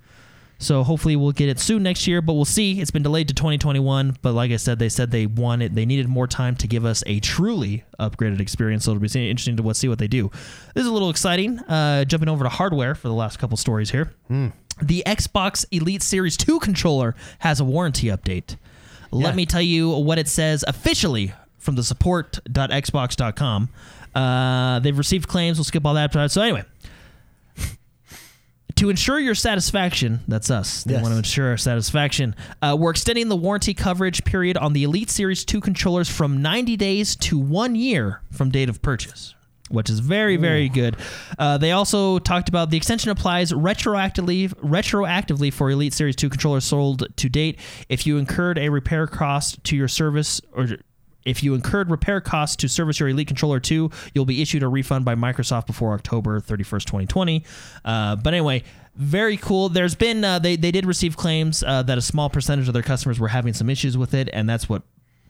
So 0.63 0.83
hopefully 0.85 1.17
we'll 1.17 1.33
get 1.33 1.49
it 1.49 1.59
soon 1.59 1.83
next 1.83 2.07
year, 2.07 2.23
but 2.23 2.35
we'll 2.35 2.45
see. 2.45 2.81
It's 2.81 2.91
been 2.93 3.03
delayed 3.03 3.27
to 3.29 3.35
2021, 3.35 4.17
but 4.23 4.33
like 4.33 4.53
I 4.53 4.57
said, 4.57 4.79
they 4.79 4.89
said 4.89 5.11
they 5.11 5.27
wanted 5.27 5.75
they 5.75 5.85
needed 5.85 6.09
more 6.09 6.27
time 6.29 6.55
to 6.57 6.69
give 6.69 6.85
us 6.85 7.03
a 7.07 7.19
truly 7.21 7.85
upgraded 7.99 8.39
experience. 8.41 8.85
So 8.85 8.93
it'll 8.93 9.01
be 9.01 9.09
interesting 9.29 9.57
to 9.57 9.63
what- 9.63 9.77
see 9.77 9.89
what 9.89 9.99
they 9.99 10.07
do. 10.09 10.31
This 10.75 10.83
is 10.83 10.87
a 10.89 10.93
little 10.93 11.11
exciting. 11.11 11.59
Uh, 11.59 12.05
jumping 12.05 12.29
over 12.29 12.45
to 12.45 12.49
hardware 12.51 12.95
for 12.95 13.09
the 13.09 13.15
last 13.15 13.39
couple 13.39 13.57
stories 13.57 13.91
here. 13.91 14.13
The 14.81 15.03
Xbox 15.07 15.65
Elite 15.71 16.03
Series 16.03 16.37
2 16.37 16.59
controller 16.61 17.15
has 17.41 17.61
a 17.61 17.65
warranty 17.65 18.07
update. 18.07 18.57
Let 19.11 19.35
me 19.37 19.45
tell 19.47 19.61
you 19.63 19.91
what 19.91 20.19
it 20.19 20.29
says 20.29 20.65
officially 20.67 21.33
from 21.59 21.75
the 21.75 21.83
support.xbox.com. 21.83 23.69
Uh, 24.15 24.79
they've 24.81 24.97
received 24.97 25.29
claims. 25.29 25.59
We'll 25.59 25.65
skip 25.65 25.85
all 25.87 25.95
that. 25.95 26.31
So 26.31 26.41
anyway, 26.43 26.65
to 28.83 28.91
ensure 28.91 29.21
your 29.21 29.37
satisfaction, 29.37 30.19
that's 30.27 30.51
us. 30.51 30.83
They 30.83 30.95
Yes. 30.95 31.03
want 31.05 31.13
to 31.13 31.19
ensure 31.19 31.51
our 31.51 31.57
satisfaction. 31.57 32.35
Uh, 32.61 32.77
we're 32.77 32.91
extending 32.91 33.29
the 33.29 33.37
warranty 33.37 33.75
coverage 33.75 34.25
period 34.25 34.57
on 34.57 34.73
the 34.73 34.83
Elite 34.83 35.09
Series 35.09 35.45
2 35.45 35.61
controllers 35.61 36.09
from 36.09 36.43
90 36.43 36.77
days 36.77 37.15
to 37.15 37.39
one 37.39 37.77
year 37.77 38.23
from 38.33 38.51
date 38.51 38.69
of 38.69 38.83
purchase, 38.83 39.37
which 39.71 39.89
is 39.89 40.01
very, 40.01 40.37
very 40.37 40.69
good. 40.69 40.97
Uh, 41.39 41.59
they 41.59 41.71
also 41.71 42.19
talked 42.19 42.49
about 42.49 42.71
the 42.71 42.77
extension 42.77 43.13
applies 43.13 43.53
retroactively, 43.53 44.53
retroactively 44.55 45.53
for 45.53 45.71
Elite 45.71 45.93
Series 45.93 46.17
2 46.17 46.29
controllers 46.29 46.65
sold 46.65 47.07
to 47.19 47.29
date. 47.29 47.61
If 47.89 48.05
you 48.05 48.19
incurred 48.19 48.59
a 48.59 48.69
repair 48.69 49.07
cost 49.07 49.63
to 49.63 49.77
your 49.77 49.87
service 49.87 50.41
or 50.57 50.67
if 51.25 51.43
you 51.43 51.55
incurred 51.55 51.91
repair 51.91 52.21
costs 52.21 52.57
to 52.57 52.69
service 52.69 53.01
your 53.01 53.09
Elite 53.09 53.29
Controller 53.29 53.61
2, 53.61 53.91
you'll 54.15 54.25
be 54.25 54.43
issued 54.43 54.63
a 54.63 54.69
refund 54.69 55.05
by 55.05 55.15
Microsoft 55.15 55.67
before 55.67 55.93
October 55.95 56.41
31st, 56.41 56.85
2020. 56.85 57.45
Uh, 57.85 58.17
but 58.17 58.35
anyway, 58.35 58.63
very 58.95 59.37
cool. 59.37 59.69
There's 59.69 59.95
been, 59.95 60.25
uh, 60.25 60.39
they, 60.39 60.57
they 60.57 60.71
did 60.71 60.87
receive 60.87 61.17
claims 61.17 61.63
uh, 61.63 61.83
that 61.85 61.99
a 61.99 62.03
small 62.03 62.29
percentage 62.29 62.69
of 62.69 62.75
their 62.75 62.83
customers 62.83 63.19
were 63.19 63.29
having 63.29 63.55
some 63.55 63.71
issues 63.71 63.97
with 63.97 64.15
it, 64.15 64.29
and 64.33 64.49
that's 64.49 64.69
what 64.69 64.83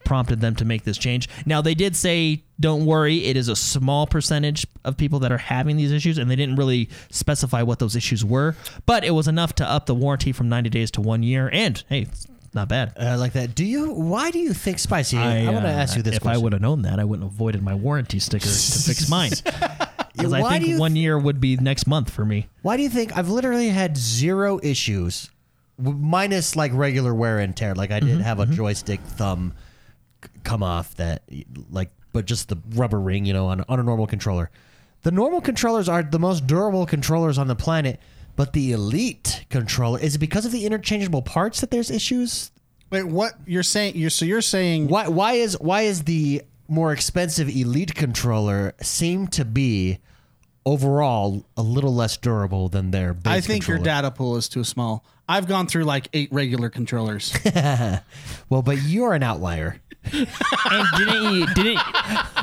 prompted 0.03 0.41
them 0.41 0.55
to 0.55 0.65
make 0.65 0.83
this 0.83 0.97
change. 0.97 1.29
Now, 1.45 1.61
they 1.61 1.73
did 1.73 1.95
say 1.95 2.43
don't 2.59 2.85
worry, 2.85 3.25
it 3.25 3.35
is 3.35 3.47
a 3.47 3.55
small 3.55 4.07
percentage 4.07 4.65
of 4.85 4.95
people 4.95 5.19
that 5.19 5.31
are 5.31 5.37
having 5.37 5.75
these 5.75 5.91
issues, 5.91 6.17
and 6.17 6.29
they 6.29 6.35
didn't 6.35 6.55
really 6.55 6.89
specify 7.09 7.61
what 7.61 7.79
those 7.79 7.95
issues 7.95 8.23
were. 8.23 8.55
But 8.85 9.03
it 9.03 9.11
was 9.11 9.27
enough 9.27 9.53
to 9.55 9.69
up 9.69 9.85
the 9.85 9.95
warranty 9.95 10.31
from 10.31 10.49
90 10.49 10.69
days 10.69 10.91
to 10.91 11.01
one 11.01 11.23
year, 11.23 11.49
and 11.51 11.83
hey, 11.89 12.07
not 12.53 12.67
bad. 12.67 12.93
Uh, 12.99 13.03
I 13.03 13.15
like 13.15 13.33
that. 13.33 13.55
Do 13.55 13.65
you? 13.65 13.91
Why 13.91 14.31
do 14.31 14.39
you 14.39 14.53
think 14.53 14.79
spicy? 14.79 15.17
I, 15.17 15.45
want 15.45 15.65
to 15.65 15.69
uh, 15.69 15.73
ask 15.73 15.95
you 15.95 16.01
uh, 16.01 16.03
this 16.03 16.15
If 16.17 16.21
question. 16.21 16.39
I 16.39 16.43
would 16.43 16.53
have 16.53 16.61
known 16.61 16.83
that, 16.83 16.99
I 16.99 17.03
wouldn't 17.03 17.27
have 17.27 17.33
avoided 17.33 17.63
my 17.63 17.73
warranty 17.73 18.19
sticker 18.19 18.45
to 18.45 18.49
fix 18.87 19.09
mine. 19.09 19.31
Because 20.15 20.31
Why 20.31 20.41
I 20.41 20.59
do 20.59 20.65
think 20.67 20.79
one 20.79 20.95
year 20.95 21.17
would 21.17 21.41
be 21.41 21.57
next 21.57 21.87
month 21.87 22.11
for 22.11 22.23
me. 22.23 22.47
Why 22.61 22.77
do 22.77 22.83
you 22.83 22.89
think 22.89 23.17
I've 23.17 23.29
literally 23.29 23.69
had 23.69 23.97
zero 23.97 24.59
issues, 24.61 25.31
w- 25.79 25.97
minus 25.97 26.55
like 26.55 26.71
regular 26.71 27.15
wear 27.15 27.39
and 27.39 27.57
tear? 27.57 27.73
Like 27.73 27.89
I 27.89 27.99
did 27.99 28.09
mm-hmm, 28.09 28.21
have 28.21 28.39
a 28.39 28.43
mm-hmm. 28.43 28.53
joystick 28.53 29.01
thumb 29.01 29.53
c- 30.23 30.29
come 30.43 30.61
off 30.61 30.93
that, 30.97 31.23
like, 31.71 31.89
but 32.11 32.25
just 32.25 32.49
the 32.49 32.57
rubber 32.75 32.99
ring, 32.99 33.25
you 33.25 33.33
know, 33.33 33.47
on 33.47 33.65
on 33.67 33.79
a 33.79 33.83
normal 33.83 34.05
controller. 34.05 34.51
The 35.01 35.11
normal 35.11 35.41
controllers 35.41 35.89
are 35.89 36.03
the 36.03 36.19
most 36.19 36.45
durable 36.45 36.85
controllers 36.85 37.39
on 37.39 37.47
the 37.47 37.55
planet, 37.55 37.99
but 38.35 38.53
the 38.53 38.71
elite 38.71 39.45
controller 39.49 39.99
is 39.99 40.15
it 40.15 40.19
because 40.19 40.45
of 40.45 40.51
the 40.51 40.65
interchangeable 40.65 41.21
parts 41.21 41.61
that 41.61 41.71
there's 41.71 41.91
issues? 41.91 42.51
Wait, 42.89 43.03
what 43.03 43.33
you're 43.45 43.63
saying? 43.63 43.95
You're 43.95 44.09
so 44.09 44.25
you're 44.25 44.41
saying 44.41 44.87
Why 44.87 45.07
why 45.07 45.33
is 45.33 45.59
why 45.59 45.81
is 45.83 46.03
the 46.03 46.41
more 46.67 46.93
expensive 46.93 47.49
elite 47.49 47.93
controller 47.95 48.73
seem 48.81 49.27
to 49.27 49.43
be 49.45 49.99
overall 50.65 51.43
a 51.57 51.61
little 51.61 51.93
less 51.93 52.15
durable 52.17 52.69
than 52.69 52.91
their 52.91 53.13
base 53.13 53.33
I 53.33 53.41
think 53.41 53.67
your 53.67 53.77
controller? 53.77 54.01
data 54.01 54.11
pool 54.11 54.37
is 54.37 54.47
too 54.47 54.63
small. 54.63 55.03
I've 55.27 55.47
gone 55.47 55.67
through 55.67 55.83
like 55.85 56.07
eight 56.13 56.29
regular 56.31 56.69
controllers. 56.69 57.33
Well, 58.49 58.61
but 58.61 58.81
you're 58.83 59.13
an 59.13 59.23
outlier. 59.23 59.81
And 60.11 60.87
didn't 60.97 61.33
you 61.33 61.45
didn't 61.53 61.79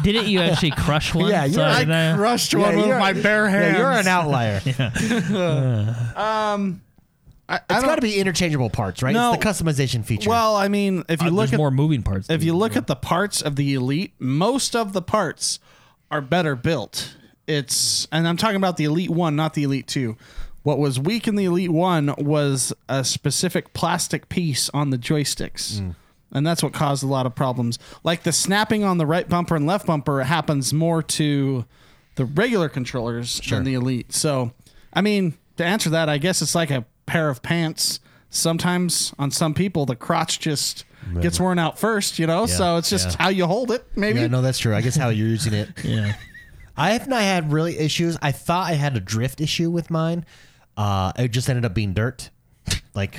didn't 0.02 0.26
you 0.28 0.40
actually 0.40 0.70
crush 0.72 1.14
one? 1.14 1.28
Yeah, 1.30 1.44
you're- 1.44 1.54
Sorry, 1.54 1.70
I 1.70 1.84
did 1.84 1.94
I- 1.94 2.16
crushed 2.16 2.54
one 2.54 2.76
with 2.76 2.88
my 2.98 3.12
bare 3.12 3.44
yeah, 3.46 3.50
hands. 3.50 3.78
you're 3.78 3.90
an 3.90 4.08
outlier. 4.08 4.60
I, 6.16 7.54
I 7.54 7.56
It's 7.56 7.64
don't- 7.68 7.84
got 7.84 7.96
to 7.96 8.02
be 8.02 8.18
interchangeable 8.18 8.70
parts, 8.70 9.02
right? 9.02 9.12
No. 9.12 9.34
It's 9.34 9.42
the 9.42 9.48
customization 9.50 10.04
feature. 10.04 10.30
Well, 10.30 10.56
I 10.56 10.68
mean, 10.68 11.04
if 11.08 11.20
you 11.20 11.28
Uh, 11.28 11.32
look 11.32 11.52
at 11.52 11.56
more 11.58 11.70
moving 11.70 12.02
parts. 12.02 12.30
if 12.30 12.44
you 12.44 12.54
look 12.54 12.76
at 12.76 12.86
the 12.86 12.96
parts 12.96 13.42
of 13.42 13.56
the 13.56 13.74
elite, 13.74 14.12
most 14.18 14.76
of 14.76 14.92
the 14.92 15.02
parts 15.02 15.58
are 16.10 16.20
better 16.20 16.54
built. 16.54 17.16
It's 17.46 18.06
and 18.12 18.28
I'm 18.28 18.36
talking 18.36 18.56
about 18.56 18.76
the 18.76 18.84
elite 18.84 19.10
one, 19.10 19.34
not 19.34 19.54
the 19.54 19.64
elite 19.64 19.88
two. 19.88 20.16
What 20.62 20.78
was 20.78 21.00
weak 21.00 21.26
in 21.26 21.34
the 21.36 21.46
elite 21.46 21.72
one 21.72 22.14
was 22.18 22.72
a 22.88 23.02
specific 23.02 23.72
plastic 23.72 24.28
piece 24.28 24.70
on 24.72 24.90
the 24.90 24.98
joysticks. 24.98 25.80
Mm. 25.80 25.94
And 26.32 26.46
that's 26.46 26.62
what 26.62 26.72
caused 26.72 27.02
a 27.02 27.06
lot 27.06 27.26
of 27.26 27.34
problems. 27.34 27.78
Like 28.04 28.22
the 28.22 28.32
snapping 28.32 28.84
on 28.84 28.98
the 28.98 29.06
right 29.06 29.28
bumper 29.28 29.56
and 29.56 29.66
left 29.66 29.86
bumper 29.86 30.22
happens 30.22 30.72
more 30.72 31.02
to 31.02 31.64
the 32.14 32.24
regular 32.24 32.68
controllers 32.68 33.40
than 33.48 33.64
the 33.64 33.74
elite. 33.74 34.12
So, 34.12 34.52
I 34.92 35.00
mean, 35.00 35.34
to 35.56 35.64
answer 35.64 35.90
that, 35.90 36.08
I 36.08 36.18
guess 36.18 36.42
it's 36.42 36.54
like 36.54 36.70
a 36.70 36.84
pair 37.06 37.30
of 37.30 37.42
pants. 37.42 38.00
Sometimes 38.30 39.12
on 39.18 39.30
some 39.30 39.54
people, 39.54 39.86
the 39.86 39.96
crotch 39.96 40.38
just 40.38 40.84
gets 41.20 41.40
worn 41.40 41.58
out 41.58 41.78
first, 41.78 42.18
you 42.18 42.26
know? 42.26 42.46
so 42.46 42.76
it's 42.76 42.90
just 42.90 43.10
yeah. 43.10 43.24
how 43.24 43.28
you 43.28 43.46
hold 43.46 43.70
it, 43.70 43.84
maybe. 43.96 44.20
yeah, 44.20 44.26
no, 44.28 44.42
that's 44.42 44.58
true. 44.58 44.74
I 44.74 44.80
guess 44.80 44.96
how 44.96 45.08
you're 45.08 45.26
using 45.26 45.52
it. 45.52 45.70
yeah. 45.84 46.14
I 46.76 46.92
have 46.92 47.08
not 47.08 47.22
had 47.22 47.52
really 47.52 47.76
issues. 47.78 48.16
I 48.22 48.32
thought 48.32 48.70
I 48.70 48.74
had 48.74 48.96
a 48.96 49.00
drift 49.00 49.40
issue 49.40 49.70
with 49.70 49.90
mine. 49.90 50.24
Uh, 50.76 51.12
it 51.18 51.28
just 51.28 51.48
ended 51.48 51.64
up 51.64 51.74
being 51.74 51.94
dirt. 51.94 52.30
Like, 52.92 53.16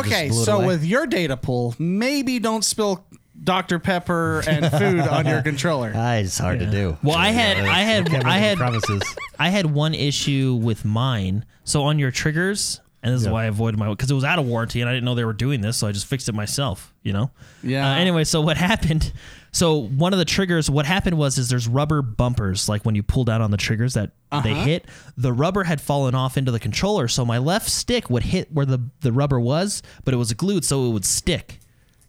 Okay, 0.00 0.30
so 0.30 0.56
away. 0.58 0.66
with 0.66 0.84
your 0.84 1.06
data 1.06 1.36
pool, 1.36 1.74
maybe 1.78 2.38
don't 2.38 2.64
spill 2.64 3.04
Dr. 3.42 3.78
Pepper 3.78 4.42
and 4.46 4.70
food 4.70 5.00
on 5.00 5.26
your 5.26 5.42
controller. 5.50 5.92
Ah, 5.94 6.14
it's 6.14 6.38
hard 6.38 6.60
to 6.60 6.70
do. 6.70 6.96
Well, 7.02 7.16
I 7.16 7.28
had 7.28 7.58
I 7.58 7.80
had 7.80 8.14
I 8.24 8.38
had 8.38 8.58
promises. 8.58 9.02
I 9.38 9.48
had 9.48 9.66
one 9.66 9.94
issue 9.94 10.58
with 10.62 10.84
mine. 10.84 11.44
So 11.64 11.82
on 11.82 11.98
your 11.98 12.10
triggers, 12.10 12.80
and 13.02 13.12
this 13.14 13.22
is 13.22 13.28
why 13.28 13.44
I 13.44 13.46
avoided 13.46 13.78
my 13.78 13.88
because 13.88 14.10
it 14.10 14.14
was 14.14 14.24
out 14.24 14.38
of 14.38 14.46
warranty 14.46 14.80
and 14.80 14.88
I 14.88 14.92
didn't 14.92 15.04
know 15.04 15.14
they 15.14 15.24
were 15.24 15.32
doing 15.32 15.60
this, 15.60 15.76
so 15.76 15.86
I 15.88 15.92
just 15.92 16.06
fixed 16.06 16.28
it 16.28 16.34
myself. 16.34 16.94
You 17.02 17.12
know. 17.14 17.30
Yeah. 17.62 17.90
Uh, 17.90 17.96
anyway, 17.96 18.24
so 18.24 18.40
what 18.40 18.56
happened? 18.68 19.12
So 19.54 19.76
one 19.76 20.14
of 20.14 20.18
the 20.18 20.24
triggers, 20.24 20.70
what 20.70 20.86
happened 20.86 21.18
was, 21.18 21.36
is 21.36 21.50
there's 21.50 21.68
rubber 21.68 22.00
bumpers, 22.00 22.70
like 22.70 22.84
when 22.84 22.94
you 22.94 23.02
pull 23.02 23.24
down 23.24 23.42
on 23.42 23.50
the 23.50 23.58
triggers 23.58 23.92
that 23.94 24.12
they 24.42 24.52
uh-huh. 24.52 24.64
hit. 24.64 24.86
The 25.18 25.32
rubber 25.32 25.64
had 25.64 25.78
fallen 25.78 26.14
off 26.14 26.38
into 26.38 26.50
the 26.50 26.58
controller, 26.58 27.06
so 27.06 27.24
my 27.26 27.36
left 27.36 27.68
stick 27.68 28.08
would 28.08 28.22
hit 28.22 28.50
where 28.50 28.64
the 28.64 28.80
the 29.00 29.12
rubber 29.12 29.38
was, 29.38 29.82
but 30.04 30.14
it 30.14 30.16
was 30.16 30.32
glued, 30.32 30.64
so 30.64 30.86
it 30.86 30.90
would 30.90 31.04
stick. 31.04 31.60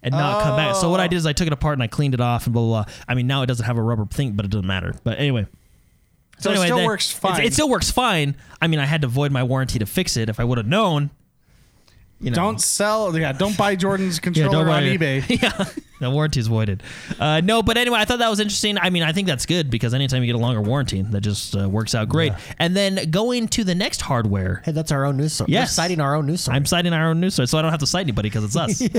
And 0.02 0.12
not 0.12 0.44
come 0.44 0.58
back. 0.58 0.76
So 0.76 0.90
what 0.90 1.00
I 1.00 1.08
did 1.08 1.16
is 1.16 1.26
I 1.26 1.32
took 1.32 1.48
it 1.48 1.54
apart 1.54 1.74
and 1.74 1.84
I 1.84 1.88
cleaned 1.88 2.14
it 2.14 2.20
off 2.20 2.46
and 2.46 2.54
blah 2.54 2.62
blah. 2.64 2.84
blah. 2.84 2.94
I 3.08 3.16
mean 3.16 3.26
now 3.26 3.42
it 3.42 3.46
doesn't 3.46 3.66
have 3.66 3.78
a 3.78 3.82
rubber 3.82 4.06
thing, 4.06 4.34
but 4.34 4.46
it 4.46 4.52
doesn't 4.52 4.68
matter. 4.68 4.94
But 5.04 5.18
anyway, 5.18 5.48
So 6.40 6.52
it 6.52 6.58
still 6.58 6.86
works 6.86 7.10
fine. 7.10 7.42
It, 7.42 7.54
still 7.54 7.70
works 7.70 7.90
fine. 7.90 8.36
I 8.62 8.68
mean, 8.68 8.80
I 8.80 8.86
had 8.86 9.02
to 9.04 9.08
void 9.08 9.32
my 9.32 9.44
warranty 9.44 9.80
to 9.80 9.86
fix 9.86 10.18
it. 10.18 10.28
If 10.28 10.42
I 10.42 10.44
would 10.44 10.58
have 10.58 10.68
known, 10.68 11.10
you 12.20 12.32
know, 12.32 12.36
Don't 12.36 12.62
sell, 12.62 13.18
yeah, 13.18 13.34
don't 13.34 13.58
buy 13.58 13.76
Jordan's 13.76 14.16
yeah, 14.18 14.22
controller 14.22 14.70
on 14.70 14.84
worry. 14.84 14.98
eBay. 14.98 15.42
yeah, 15.42 15.66
the 16.00 16.10
warranty 16.10 16.40
is 16.40 16.48
voided. 16.48 16.84
Uh, 17.20 17.42
no, 17.44 17.64
but 17.64 17.78
anyway, 17.78 17.98
I 18.00 18.06
thought 18.06 18.20
that 18.20 18.30
was 18.30 18.40
interesting. 18.40 18.78
I 18.78 18.90
mean, 18.90 19.04
I 19.04 19.14
think 19.14 19.28
that's 19.28 19.46
good 19.46 19.70
because 19.70 19.94
anytime 19.94 20.22
you 20.22 20.28
get 20.28 20.36
a 20.36 20.40
longer 20.40 20.62
warranty, 20.62 21.02
that 21.02 21.22
just 21.22 21.56
uh, 21.56 21.70
works 21.70 21.96
out 21.96 22.10
great. 22.10 22.34
And 22.60 22.76
then 22.76 23.10
going 23.10 23.48
to 23.50 23.64
the 23.64 23.76
next 23.76 24.02
hardware. 24.02 24.62
Hey, 24.66 24.72
that's 24.74 24.92
our 24.92 25.06
own 25.06 25.18
news 25.18 25.34
source. 25.34 25.50
Yes. 25.50 25.70
We're 25.70 25.84
citing 25.84 26.02
our 26.02 26.16
own 26.16 26.26
news 26.26 26.42
source. 26.42 26.56
I'm 26.56 26.66
citing 26.66 26.94
our 26.94 27.10
own 27.10 27.20
news 27.22 27.36
source, 27.36 27.52
so 27.52 27.58
I 27.58 27.62
don't 27.62 27.72
have 27.72 27.80
to 27.80 27.88
cite 27.88 28.02
anybody 28.06 28.30
because 28.30 28.44
it's 28.44 28.56
us. 28.56 28.82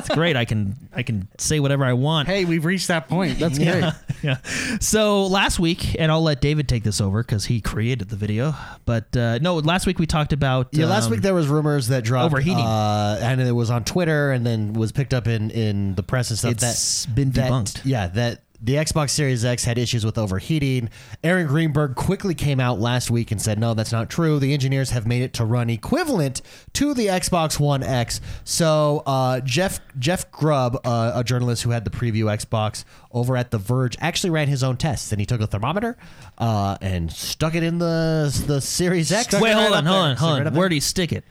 It's 0.00 0.08
great. 0.08 0.36
I 0.36 0.44
can 0.44 0.76
I 0.94 1.02
can 1.02 1.28
say 1.38 1.60
whatever 1.60 1.84
I 1.84 1.92
want. 1.92 2.26
Hey, 2.28 2.44
we've 2.44 2.64
reached 2.64 2.88
that 2.88 3.08
point. 3.08 3.38
That's 3.38 3.58
great. 3.58 3.84
yeah. 4.22 4.36
So 4.80 5.26
last 5.26 5.58
week, 5.58 5.94
and 6.00 6.10
I'll 6.10 6.22
let 6.22 6.40
David 6.40 6.68
take 6.68 6.84
this 6.84 7.00
over 7.00 7.22
because 7.22 7.44
he 7.46 7.60
created 7.60 8.08
the 8.08 8.16
video. 8.16 8.54
But 8.86 9.14
uh, 9.16 9.38
no, 9.38 9.56
last 9.56 9.86
week 9.86 9.98
we 9.98 10.06
talked 10.06 10.32
about 10.32 10.68
Yeah, 10.72 10.86
last 10.86 11.06
um, 11.06 11.12
week 11.12 11.22
there 11.22 11.34
was 11.34 11.48
rumors 11.48 11.88
that 11.88 12.04
dropped 12.04 12.26
overheating. 12.32 12.64
uh, 12.64 13.18
and 13.22 13.40
it 13.40 13.52
was 13.52 13.70
on 13.70 13.84
Twitter, 13.84 14.32
and 14.32 14.46
then 14.46 14.72
was 14.72 14.92
picked 14.92 15.12
up 15.14 15.26
in, 15.26 15.50
in 15.50 15.94
the 15.96 16.02
press 16.02 16.29
and 16.30 16.38
stuff. 16.38 16.52
It's 16.52 17.04
that 17.06 17.14
been 17.14 17.30
that- 17.32 17.50
debunked. 17.50 17.80
Yeah, 17.84 18.06
that 18.08 18.42
the 18.62 18.74
Xbox 18.74 19.08
Series 19.10 19.42
X 19.42 19.64
had 19.64 19.78
issues 19.78 20.04
with 20.04 20.18
overheating. 20.18 20.90
Aaron 21.24 21.46
Greenberg 21.46 21.94
quickly 21.94 22.34
came 22.34 22.60
out 22.60 22.78
last 22.78 23.10
week 23.10 23.30
and 23.30 23.40
said, 23.40 23.58
"No, 23.58 23.72
that's 23.72 23.90
not 23.90 24.10
true. 24.10 24.38
The 24.38 24.52
engineers 24.52 24.90
have 24.90 25.06
made 25.06 25.22
it 25.22 25.32
to 25.34 25.46
run 25.46 25.70
equivalent 25.70 26.42
to 26.74 26.92
the 26.92 27.06
Xbox 27.06 27.58
One 27.58 27.82
X." 27.82 28.20
So 28.44 29.02
uh, 29.06 29.40
Jeff 29.40 29.80
Jeff 29.98 30.30
Grubb, 30.30 30.78
uh, 30.84 31.12
a 31.14 31.24
journalist 31.24 31.62
who 31.62 31.70
had 31.70 31.84
the 31.86 31.90
preview 31.90 32.24
Xbox 32.24 32.84
over 33.12 33.34
at 33.34 33.50
The 33.50 33.56
Verge, 33.56 33.96
actually 33.98 34.28
ran 34.28 34.48
his 34.48 34.62
own 34.62 34.76
tests, 34.76 35.10
and 35.10 35.20
he 35.20 35.24
took 35.24 35.40
a 35.40 35.46
thermometer 35.46 35.96
uh, 36.36 36.76
and 36.82 37.10
stuck 37.10 37.54
it 37.54 37.62
in 37.62 37.78
the 37.78 38.44
the 38.46 38.60
Series 38.60 39.10
X. 39.10 39.32
Wait, 39.40 39.54
hold 39.54 39.72
on, 39.72 39.86
hold 39.86 40.02
on, 40.02 40.16
hold 40.16 40.46
on. 40.46 40.54
Where 40.54 40.68
do 40.68 40.74
you 40.74 40.82
stick 40.82 41.12
it? 41.12 41.24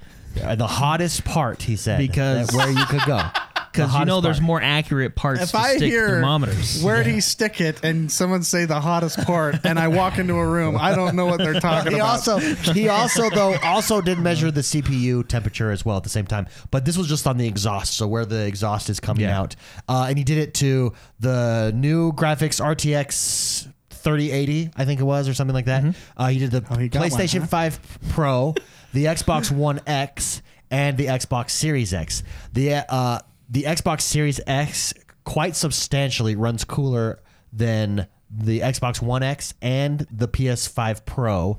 Uh, 0.43 0.56
the 0.56 0.66
hottest 0.68 1.26
part, 1.26 1.62
he 1.64 1.76
said, 1.76 1.97
Because- 2.00 2.47
that 2.47 2.56
where 2.56 2.70
you 2.72 2.86
could 2.86 3.02
go. 3.06 3.20
The 3.72 3.84
Because 3.84 3.93
you 3.99 4.05
know 4.05 4.13
hottest 4.15 4.24
there's 4.24 4.41
more 4.41 4.61
accurate 4.61 5.15
parts 5.15 5.41
If 5.43 5.51
to 5.51 5.57
I 5.57 5.76
stick 5.78 5.91
hear 5.91 6.07
thermometers. 6.07 6.82
where'd 6.84 7.05
he 7.05 7.22
stick 7.22 7.61
it 7.61 7.84
and 7.84 8.11
someone 8.11 8.41
say 8.43 8.65
the 8.65 8.82
hottest 8.82 9.20
part 9.26 9.57
and 9.63 9.78
I 9.78 9.88
walk 9.89 10.17
into 10.17 10.34
a 10.36 10.45
room, 10.47 10.76
I 10.76 10.95
don't 10.95 11.15
know 11.15 11.26
what 11.28 11.38
they're 11.38 11.59
talking 11.59 11.91
He 11.91 11.97
about. 11.99 12.09
also 12.28 12.39
he 12.39 12.89
also 12.89 13.30
though 13.30 13.55
also 13.63 14.01
did 14.01 14.17
measure 14.20 14.49
the 14.51 14.61
CPU 14.61 15.28
temperature 15.28 15.70
as 15.72 15.86
well 15.86 15.97
at 15.97 16.03
the 16.03 16.09
same 16.09 16.26
time, 16.26 16.47
but 16.72 16.84
this 16.86 16.97
was 16.97 17.07
just 17.07 17.28
on 17.28 17.38
the 17.38 17.47
exhaust, 17.47 17.93
so 17.95 18.07
where 18.07 18.26
the 18.26 18.45
exhaust 18.45 18.89
is 18.89 18.99
coming 18.99 19.24
Yeah. 19.24 19.39
out, 19.39 19.55
uh, 19.88 20.07
and 20.09 20.17
he 20.17 20.24
did 20.24 20.39
it 20.39 20.53
to 20.55 20.93
the 21.20 21.72
new 21.76 22.11
graphics 22.13 22.59
RTX 22.59 23.67
3080, 23.91 24.72
I 24.78 24.86
think 24.86 24.99
it 24.99 25.03
was, 25.03 25.28
or 25.28 25.34
something 25.34 25.53
like 25.53 25.65
that. 25.65 25.84
Uh, 26.17 26.28
he 26.28 26.39
did 26.39 26.51
the 26.51 26.63
Oh, 26.70 26.78
he 26.78 26.88
got 26.89 27.01
one, 27.01 27.09
PlayStation 27.09 27.41
huh? 27.41 27.47
5 27.47 27.80
Pro, 28.09 28.55
the 28.93 29.05
Xbox 29.05 29.51
One 29.51 29.80
X, 29.86 30.41
and 30.72 30.97
the 30.97 31.07
Xbox 31.07 31.49
Series 31.51 31.93
X. 31.93 32.24
The 32.53 32.76
uh, 32.91 33.20
the 33.50 33.64
Xbox 33.64 34.02
Series 34.02 34.39
X 34.45 34.93
quite 35.24 35.56
substantially 35.56 36.36
runs 36.36 36.64
cooler 36.64 37.20
than 37.52 38.08
the 38.30 38.60
Xbox 38.60 39.02
One 39.02 39.24
X 39.24 39.54
and 39.62 40.06
the 40.12 40.28
PS5 40.28 41.06
Pro, 41.06 41.58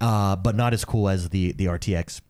uh, 0.00 0.36
but 0.36 0.56
not 0.56 0.72
as 0.72 0.84
cool 0.84 1.08
as 1.08 1.28
the 1.28 1.52
the 1.52 1.66
RTX. 1.66 2.20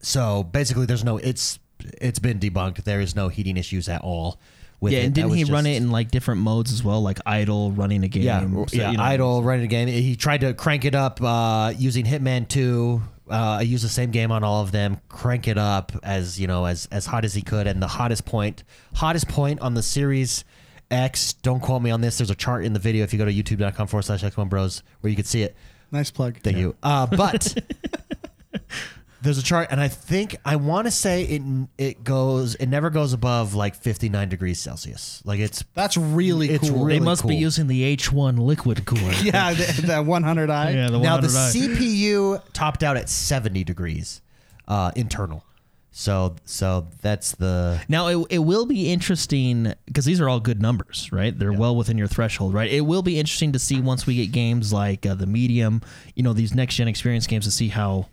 So 0.00 0.42
basically, 0.42 0.86
there's 0.86 1.04
no 1.04 1.18
it's 1.18 1.58
it's 2.00 2.18
been 2.18 2.38
debunked. 2.38 2.84
There 2.84 3.00
is 3.00 3.14
no 3.14 3.28
heating 3.28 3.56
issues 3.56 3.88
at 3.88 4.02
all. 4.02 4.40
With 4.80 4.94
yeah, 4.94 5.00
it. 5.00 5.06
and 5.06 5.14
didn't 5.14 5.34
he 5.34 5.44
run 5.44 5.66
it 5.66 5.76
in 5.76 5.90
like 5.90 6.10
different 6.10 6.40
modes 6.40 6.72
as 6.72 6.82
well, 6.82 7.02
like 7.02 7.18
idle, 7.26 7.70
running 7.72 8.02
a 8.02 8.08
game? 8.08 8.22
yeah, 8.22 8.40
so, 8.40 8.66
yeah, 8.72 8.90
you 8.92 8.96
know. 8.96 9.02
idle 9.02 9.42
running 9.42 9.66
a 9.66 9.68
game. 9.68 9.88
He 9.88 10.16
tried 10.16 10.40
to 10.40 10.54
crank 10.54 10.86
it 10.86 10.94
up 10.94 11.22
uh, 11.22 11.74
using 11.76 12.06
Hitman 12.06 12.48
Two. 12.48 13.02
Uh, 13.30 13.58
I 13.58 13.62
used 13.62 13.84
the 13.84 13.88
same 13.88 14.10
game 14.10 14.32
on 14.32 14.42
all 14.42 14.62
of 14.62 14.72
them. 14.72 15.00
Crank 15.08 15.48
it 15.48 15.56
up 15.58 15.92
as 16.02 16.40
you 16.40 16.46
know 16.46 16.64
as 16.64 16.86
as 16.90 17.06
hot 17.06 17.24
as 17.24 17.34
he 17.34 17.42
could, 17.42 17.66
and 17.66 17.82
the 17.82 17.88
hottest 17.88 18.24
point, 18.24 18.64
hottest 18.94 19.28
point 19.28 19.60
on 19.60 19.74
the 19.74 19.82
Series 19.82 20.44
X. 20.90 21.32
Don't 21.34 21.60
quote 21.60 21.82
me 21.82 21.90
on 21.90 22.00
this. 22.00 22.18
There's 22.18 22.30
a 22.30 22.34
chart 22.34 22.64
in 22.64 22.72
the 22.72 22.80
video 22.80 23.04
if 23.04 23.12
you 23.12 23.18
go 23.18 23.24
to 23.24 23.32
youtube.com 23.32 23.86
forward 23.86 24.02
slash 24.02 24.22
X1 24.22 24.48
Bros 24.48 24.82
where 25.00 25.10
you 25.10 25.16
can 25.16 25.24
see 25.24 25.42
it. 25.42 25.56
nice 25.92 26.10
plug. 26.10 26.38
Thank 26.42 26.56
you. 26.58 26.74
Uh, 26.82 27.06
but 27.06 27.56
There's 29.22 29.36
a 29.38 29.42
chart, 29.42 29.68
and 29.70 29.80
I 29.80 29.88
think 29.88 30.36
I 30.44 30.56
want 30.56 30.86
to 30.86 30.90
say 30.90 31.24
it 31.24 31.42
it 31.76 32.04
goes 32.04 32.54
it 32.54 32.66
never 32.66 32.88
goes 32.90 33.12
above 33.12 33.54
like 33.54 33.74
59 33.74 34.28
degrees 34.28 34.58
Celsius. 34.60 35.22
Like 35.26 35.40
it's 35.40 35.62
That's 35.74 35.96
really 35.96 36.48
It's 36.50 36.70
cool. 36.70 36.84
really 36.84 36.98
they 36.98 37.04
must 37.04 37.22
be 37.26 37.34
cool. 37.34 37.40
using 37.40 37.66
the 37.66 37.96
H1 37.96 38.38
liquid 38.38 38.86
cooler. 38.86 39.12
yeah, 39.22 39.52
the, 39.52 39.82
the 39.82 39.92
100i. 40.02 40.74
yeah. 40.74 40.88
The 40.88 40.98
100 40.98 41.02
now 41.02 41.16
the 41.18 41.26
100i. 41.28 41.76
CPU 41.76 42.42
topped 42.52 42.82
out 42.82 42.96
at 42.96 43.08
70 43.08 43.62
degrees 43.64 44.22
uh, 44.68 44.90
internal. 44.96 45.44
So 45.92 46.36
so 46.44 46.86
that's 47.02 47.32
the 47.32 47.82
Now 47.88 48.06
it, 48.06 48.26
it 48.30 48.38
will 48.38 48.64
be 48.64 48.90
interesting 48.92 49.74
because 49.86 50.04
these 50.04 50.20
are 50.20 50.28
all 50.28 50.38
good 50.40 50.62
numbers, 50.62 51.10
right? 51.12 51.36
They're 51.36 51.52
well 51.52 51.74
within 51.76 51.98
your 51.98 52.06
threshold, 52.06 52.54
right? 52.54 52.70
It 52.70 52.82
will 52.82 53.02
be 53.02 53.18
interesting 53.18 53.52
to 53.52 53.58
see 53.58 53.80
once 53.80 54.06
we 54.06 54.14
get 54.14 54.30
games 54.32 54.72
like 54.72 55.04
uh, 55.04 55.14
the 55.14 55.26
medium, 55.26 55.82
you 56.14 56.22
know, 56.22 56.32
these 56.32 56.54
next 56.54 56.76
gen 56.76 56.86
experience 56.88 57.26
games 57.26 57.44
to 57.44 57.50
see 57.50 57.68
how 57.68 58.06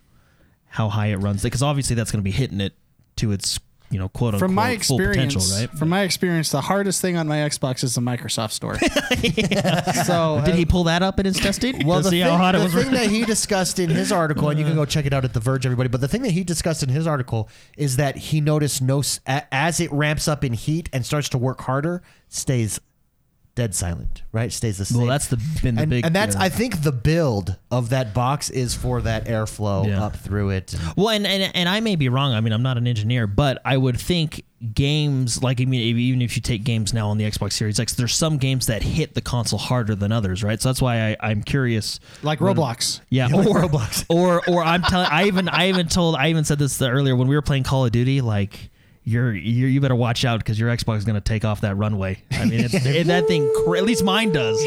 how 0.78 0.90
high 0.90 1.08
it 1.08 1.16
runs 1.18 1.42
because 1.42 1.64
obviously 1.64 1.96
that's 1.96 2.12
going 2.12 2.20
to 2.20 2.24
be 2.24 2.30
hitting 2.32 2.62
it 2.62 2.74
to 3.16 3.32
its 3.32 3.60
you 3.90 3.98
know 3.98 4.10
quote 4.10 4.36
unquote 4.36 4.48
From 4.48 4.54
my 4.54 4.78
full 4.78 4.98
experience, 5.00 5.34
potential, 5.34 5.58
right? 5.60 5.80
from 5.80 5.90
my 5.90 6.02
experience, 6.04 6.52
the 6.52 6.62
hardest 6.62 7.02
thing 7.02 7.18
on 7.18 7.28
my 7.28 7.38
Xbox 7.38 7.84
is 7.84 7.96
the 7.96 8.02
Microsoft 8.02 8.52
Store. 8.52 8.76
So 10.06 10.42
Did 10.46 10.56
he 10.56 10.66
pull 10.66 10.84
that 10.86 11.02
up 11.02 11.20
in 11.20 11.26
his 11.26 11.38
testing? 11.38 11.86
Well, 11.88 12.00
to 12.00 12.04
the 12.04 12.10
see 12.10 12.22
thing, 12.22 12.30
how 12.32 12.38
hot 12.38 12.56
it 12.56 12.60
the 12.60 12.64
was. 12.66 12.74
thing 12.74 12.92
that 12.92 13.10
he 13.10 13.26
discussed 13.26 13.80
in 13.80 13.90
his 13.90 14.12
article, 14.12 14.50
and 14.50 14.60
you 14.60 14.66
can 14.66 14.76
go 14.76 14.86
check 14.86 15.06
it 15.06 15.14
out 15.14 15.26
at 15.26 15.34
The 15.34 15.40
Verge, 15.40 15.66
everybody. 15.66 15.90
But 15.90 16.02
the 16.02 16.08
thing 16.08 16.22
that 16.24 16.32
he 16.32 16.44
discussed 16.44 16.84
in 16.84 16.90
his 16.90 17.08
article 17.08 17.50
is 17.78 17.96
that 17.98 18.16
he 18.18 18.42
noticed 18.42 18.82
no 18.82 19.00
s- 19.00 19.20
a- 19.26 19.52
as 19.54 19.80
it 19.80 19.92
ramps 19.92 20.28
up 20.28 20.44
in 20.44 20.54
heat 20.54 20.90
and 20.94 21.06
starts 21.06 21.30
to 21.30 21.38
work 21.38 21.62
harder, 21.62 22.04
stays 22.30 22.80
dead 23.58 23.76
silent, 23.76 24.24
right? 24.32 24.54
Stays 24.54 24.78
the 24.78 24.86
same. 24.86 25.00
well, 25.00 25.08
that's 25.08 25.28
the 25.28 25.36
been 25.62 25.76
the 25.76 25.82
and, 25.82 25.90
big 25.90 26.06
and 26.06 26.16
that's 26.16 26.36
uh, 26.36 26.40
I 26.40 26.48
think 26.50 26.84
the 26.84 26.94
build 26.94 27.58
of 27.70 27.90
that 27.90 28.14
box 28.14 28.50
is 28.50 28.74
for 28.74 29.02
that 29.02 29.26
airflow 29.26 29.86
Yeah. 29.86 30.02
up 30.06 30.16
through 30.16 30.52
it. 30.52 30.74
And- 30.74 30.94
Well, 30.96 31.10
and, 31.10 31.28
and 31.28 31.52
and 31.54 31.68
I 31.68 31.82
may 31.82 31.98
be 31.98 32.08
wrong. 32.08 32.34
I 32.34 32.40
mean, 32.40 32.54
I'm 32.54 32.64
not 32.64 32.78
an 32.78 32.88
engineer, 32.88 33.28
but 33.28 33.62
I 33.66 33.76
would 33.76 34.00
think 34.00 34.44
games 34.74 35.44
like 35.44 35.60
I 35.62 35.66
mean, 35.66 35.82
even 35.82 36.22
if 36.22 36.36
you 36.36 36.42
take 36.42 36.64
games 36.64 36.94
now 36.94 37.10
on 37.10 37.18
the 37.18 37.26
Xbox 37.26 37.54
Series 37.54 37.80
X, 37.80 37.94
there's 37.96 38.16
some 38.16 38.38
games 38.38 38.68
that 38.68 38.82
hit 38.84 39.14
the 39.16 39.22
console 39.22 39.60
harder 39.60 39.96
than 39.96 40.12
others, 40.12 40.44
right? 40.44 40.62
So 40.62 40.70
that's 40.70 40.82
why 40.82 41.10
I, 41.12 41.18
I'm 41.22 41.44
curious. 41.44 42.00
like 42.24 42.40
Roblox. 42.40 43.02
Yeah, 43.10 43.28
like 43.34 43.48
or 43.48 43.62
Roblox. 43.64 44.06
or 44.10 44.42
or 44.48 44.64
I'm 44.64 44.82
telling. 44.84 45.08
I 45.10 45.26
even 45.26 45.50
I 45.50 45.70
even 45.70 45.88
told 45.88 46.16
I 46.16 46.30
even 46.30 46.44
said 46.44 46.60
this 46.60 46.82
earlier 46.82 47.16
when 47.16 47.28
we 47.28 47.36
were 47.36 47.42
playing 47.42 47.64
Call 47.64 47.86
of 47.86 47.92
Duty. 47.92 48.22
Like 48.22 48.70
you're, 49.08 49.34
you're 49.34 49.70
you 49.70 49.80
better 49.80 49.96
watch 49.96 50.26
out 50.26 50.40
because 50.40 50.60
your 50.60 50.70
Xbox 50.70 50.98
is 50.98 51.06
going 51.06 51.16
to 51.16 51.22
take 51.22 51.46
off 51.46 51.62
that 51.62 51.76
runway. 51.78 52.22
I 52.32 52.46
mean, 52.46 52.60
it's, 52.66 52.74
it, 52.74 53.08
that 53.08 53.26
thing 53.28 53.50
cr- 53.66 53.78
at 53.78 53.84
least 53.84 54.04
mine 54.04 54.32
does. 54.34 54.62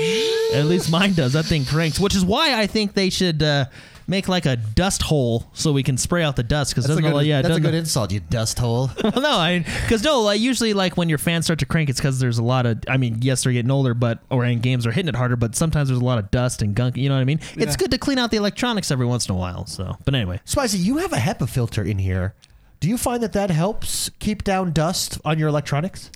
At 0.55 0.65
least 0.65 0.91
mine 0.91 1.13
does. 1.13 1.35
That 1.35 1.45
thing 1.45 1.65
cranks, 1.67 2.01
which 2.01 2.15
is 2.17 2.25
why 2.25 2.59
I 2.59 2.67
think 2.67 2.95
they 2.95 3.11
should. 3.11 3.43
Uh, 3.43 3.67
Make 4.09 4.27
like 4.27 4.45
a 4.45 4.57
dust 4.57 5.03
hole 5.03 5.49
so 5.53 5.71
we 5.71 5.85
can 5.85 5.97
spray 5.97 6.25
out 6.25 6.35
the 6.35 6.43
dust 6.43 6.73
because 6.73 6.83
That's, 6.85 6.99
a 6.99 7.01
doesn't 7.03 7.17
good, 7.17 7.27
yeah 7.27 7.39
it 7.39 7.43
that's 7.43 7.47
a 7.47 7.49
doesn't- 7.61 7.63
good 7.63 7.75
insult, 7.75 8.11
you 8.11 8.19
dust 8.19 8.59
hole. 8.59 8.91
well, 9.05 9.21
no, 9.21 9.31
I 9.31 9.61
because 9.61 10.03
no, 10.03 10.23
like 10.23 10.41
usually 10.41 10.75
like 10.75 10.97
when 10.97 11.09
your 11.09 11.19
fans 11.19 11.45
start 11.45 11.61
to 11.61 11.67
crank, 11.67 11.89
it's 11.89 12.01
because 12.01 12.19
there's 12.19 12.39
a 12.39 12.43
lot 12.43 12.67
of. 12.67 12.81
I 12.89 12.97
mean, 12.97 13.19
yes, 13.21 13.45
they're 13.45 13.53
getting 13.53 13.71
older, 13.71 13.95
but 13.95 14.19
or 14.29 14.45
in 14.45 14.59
games 14.59 14.85
are 14.85 14.91
hitting 14.91 15.09
it 15.11 15.15
harder, 15.15 15.37
but 15.37 15.55
sometimes 15.55 15.91
there's 15.91 16.01
a 16.01 16.05
lot 16.05 16.19
of 16.19 16.29
dust 16.33 16.61
and 16.61 16.75
gunk. 16.75 16.97
You 16.97 17.09
know 17.09 17.15
what 17.15 17.21
I 17.21 17.25
mean? 17.25 17.39
yeah. 17.57 17.63
It's 17.67 17.77
good 17.77 17.93
to 17.93 17.99
clean 17.99 18.19
out 18.19 18.33
the 18.33 18.37
electronics 18.39 18.91
every 18.91 19.07
once 19.07 19.29
in 19.29 19.35
a 19.37 19.39
while. 19.39 19.65
So, 19.67 19.97
but 20.05 20.13
anyway, 20.13 20.41
Spicy, 20.45 20.79
you 20.79 20.97
have 20.97 21.13
a 21.13 21.17
HEPA 21.19 21.49
filter 21.49 21.85
in 21.85 21.99
here. 22.01 22.35
Do 22.81 22.89
you 22.89 22.97
find 22.97 23.23
that 23.23 23.35
that 23.35 23.51
helps 23.51 24.11
keep 24.19 24.43
down 24.43 24.73
dust 24.73 25.21
on 25.25 25.39
your 25.39 25.49
electronics? 25.49 26.11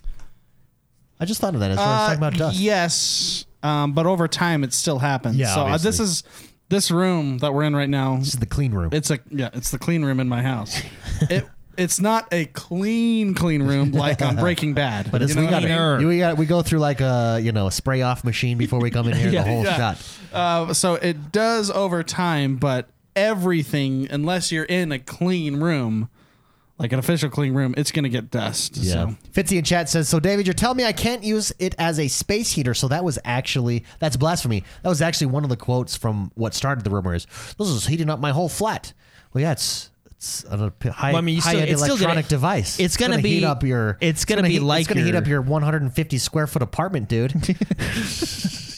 I 1.20 1.26
just 1.26 1.40
thought 1.40 1.54
of 1.54 1.60
that 1.60 1.70
as 1.70 1.78
I 1.78 1.80
was 1.80 2.00
talking 2.08 2.18
about 2.18 2.34
Uh, 2.34 2.38
dust. 2.38 2.58
Yes, 2.58 3.44
um, 3.62 3.92
but 3.92 4.06
over 4.06 4.26
time 4.28 4.64
it 4.64 4.72
still 4.72 4.98
happens. 4.98 5.36
Yeah, 5.36 5.54
So 5.54 5.60
uh, 5.62 5.78
this 5.78 6.00
is 6.00 6.24
this 6.70 6.90
room 6.90 7.38
that 7.38 7.52
we're 7.54 7.64
in 7.64 7.76
right 7.76 7.88
now. 7.88 8.16
This 8.16 8.28
is 8.28 8.40
the 8.40 8.46
clean 8.46 8.72
room. 8.72 8.90
It's 8.92 9.10
a 9.10 9.18
yeah, 9.30 9.50
it's 9.52 9.70
the 9.70 9.78
clean 9.78 10.04
room 10.04 10.20
in 10.20 10.28
my 10.28 10.42
house. 10.42 10.80
it 11.30 11.46
it's 11.76 12.00
not 12.00 12.28
a 12.32 12.46
clean 12.46 13.34
clean 13.34 13.62
room 13.62 13.92
like 13.92 14.22
on 14.22 14.36
Breaking 14.36 14.74
Bad. 14.74 15.10
But 15.12 15.22
it's, 15.22 15.34
we 15.34 15.46
got 15.46 15.64
I 15.64 15.98
mean? 15.98 16.06
we 16.08 16.18
got 16.18 16.36
we 16.38 16.46
go 16.46 16.62
through 16.62 16.78
like 16.80 17.00
a 17.00 17.40
you 17.42 17.52
know 17.52 17.66
a 17.66 17.72
spray 17.72 18.02
off 18.02 18.24
machine 18.24 18.56
before 18.58 18.80
we 18.80 18.90
come 18.90 19.06
in 19.08 19.16
here. 19.16 19.28
Yeah, 19.32 19.42
the 19.44 19.50
whole 19.50 19.64
yeah. 19.64 19.76
shot. 19.76 20.18
Uh, 20.32 20.72
so 20.74 20.94
it 20.94 21.30
does 21.30 21.70
over 21.70 22.02
time, 22.02 22.56
but 22.56 22.88
everything, 23.14 24.08
unless 24.10 24.50
you're 24.50 24.64
in 24.64 24.92
a 24.92 24.98
clean 24.98 25.56
room, 25.60 26.08
like 26.78 26.92
an 26.92 26.98
official 26.98 27.30
clean 27.30 27.54
room, 27.54 27.74
it's 27.76 27.92
gonna 27.92 28.08
get 28.08 28.30
dust. 28.30 28.76
So 28.76 29.14
Fitzy 29.32 29.58
in 29.58 29.64
chat 29.64 29.88
says, 29.88 30.08
"So 30.08 30.18
David, 30.18 30.46
you're 30.46 30.54
telling 30.54 30.76
me 30.76 30.84
I 30.84 30.92
can't 30.92 31.22
use 31.22 31.52
it 31.58 31.74
as 31.78 31.98
a 31.98 32.08
space 32.08 32.50
heater? 32.52 32.74
So 32.74 32.88
that 32.88 33.04
was 33.04 33.18
actually 33.24 33.84
that's 34.00 34.16
blasphemy. 34.16 34.64
That 34.82 34.88
was 34.88 35.00
actually 35.00 35.28
one 35.28 35.44
of 35.44 35.50
the 35.50 35.56
quotes 35.56 35.96
from 35.96 36.32
what 36.34 36.54
started 36.54 36.84
the 36.84 36.90
rumors. 36.90 37.26
This 37.58 37.68
is 37.68 37.86
heating 37.86 38.10
up 38.10 38.18
my 38.20 38.30
whole 38.32 38.48
flat? 38.48 38.92
Well, 39.32 39.42
yeah, 39.42 39.52
it's 39.52 39.90
it's 39.90 39.90
a 40.48 40.72
high, 40.90 41.12
Well, 41.12 41.18
I 41.18 41.20
mean, 41.22 41.34
you 41.36 41.40
still- 41.40 41.58
it's 41.58 41.82
still 41.82 41.96
gonna- 41.96 42.04
electronic 42.12 42.28
device. 42.28 42.78
it's 42.80 42.96
gonna 42.96 43.18
be- 43.20 43.34
heat 43.40 43.44
up 43.44 43.62
your. 43.62 43.96
it's 44.00 44.24
gonna 44.24 44.42
be 44.42 44.50
heat, 44.50 44.60
like 44.60 44.80
it's 44.82 44.88
gonna 44.88 45.04
heat 45.04 45.14
up 45.14 45.26
your 45.26 45.40
150 45.42 46.18
square 46.18 46.46
foot 46.46 46.62
apartment, 46.62 47.08
dude. 47.08 47.32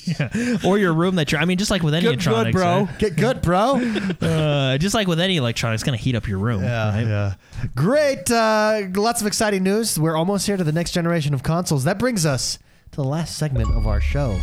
yeah. 0.06 0.58
or 0.64 0.78
your 0.78 0.92
room 0.94 1.16
that 1.16 1.32
you're. 1.32 1.40
I 1.40 1.44
mean, 1.44 1.58
just 1.58 1.70
like 1.70 1.82
with 1.82 1.94
any 1.94 2.04
Good, 2.06 2.20
good, 2.20 2.26
electronics, 2.52 2.56
bro. 2.56 2.88
Get 2.98 3.16
good, 3.16 3.42
bro. 3.42 3.80
Uh, 4.26 4.78
just 4.78 4.94
like 4.94 5.06
with 5.08 5.20
any 5.20 5.36
electronics, 5.36 5.80
it's 5.82 5.84
gonna 5.86 5.96
heat 5.96 6.14
up 6.14 6.26
your 6.28 6.38
room. 6.38 6.60
right? 6.62 7.02
yeah. 7.02 7.34
Great. 7.74 8.30
Uh, 8.30 8.82
lots 8.94 9.20
of 9.20 9.26
exciting 9.26 9.62
news. 9.62 9.98
We're 9.98 10.16
almost 10.16 10.46
here 10.46 10.56
to 10.56 10.64
the 10.64 10.72
next 10.72 10.92
generation 10.92 11.34
of 11.34 11.42
consoles. 11.42 11.84
That 11.84 11.98
brings 11.98 12.24
us 12.26 12.58
to 12.92 12.96
the 12.96 13.04
last 13.04 13.36
segment 13.36 13.70
of 13.74 13.86
our 13.86 14.00
show. 14.00 14.38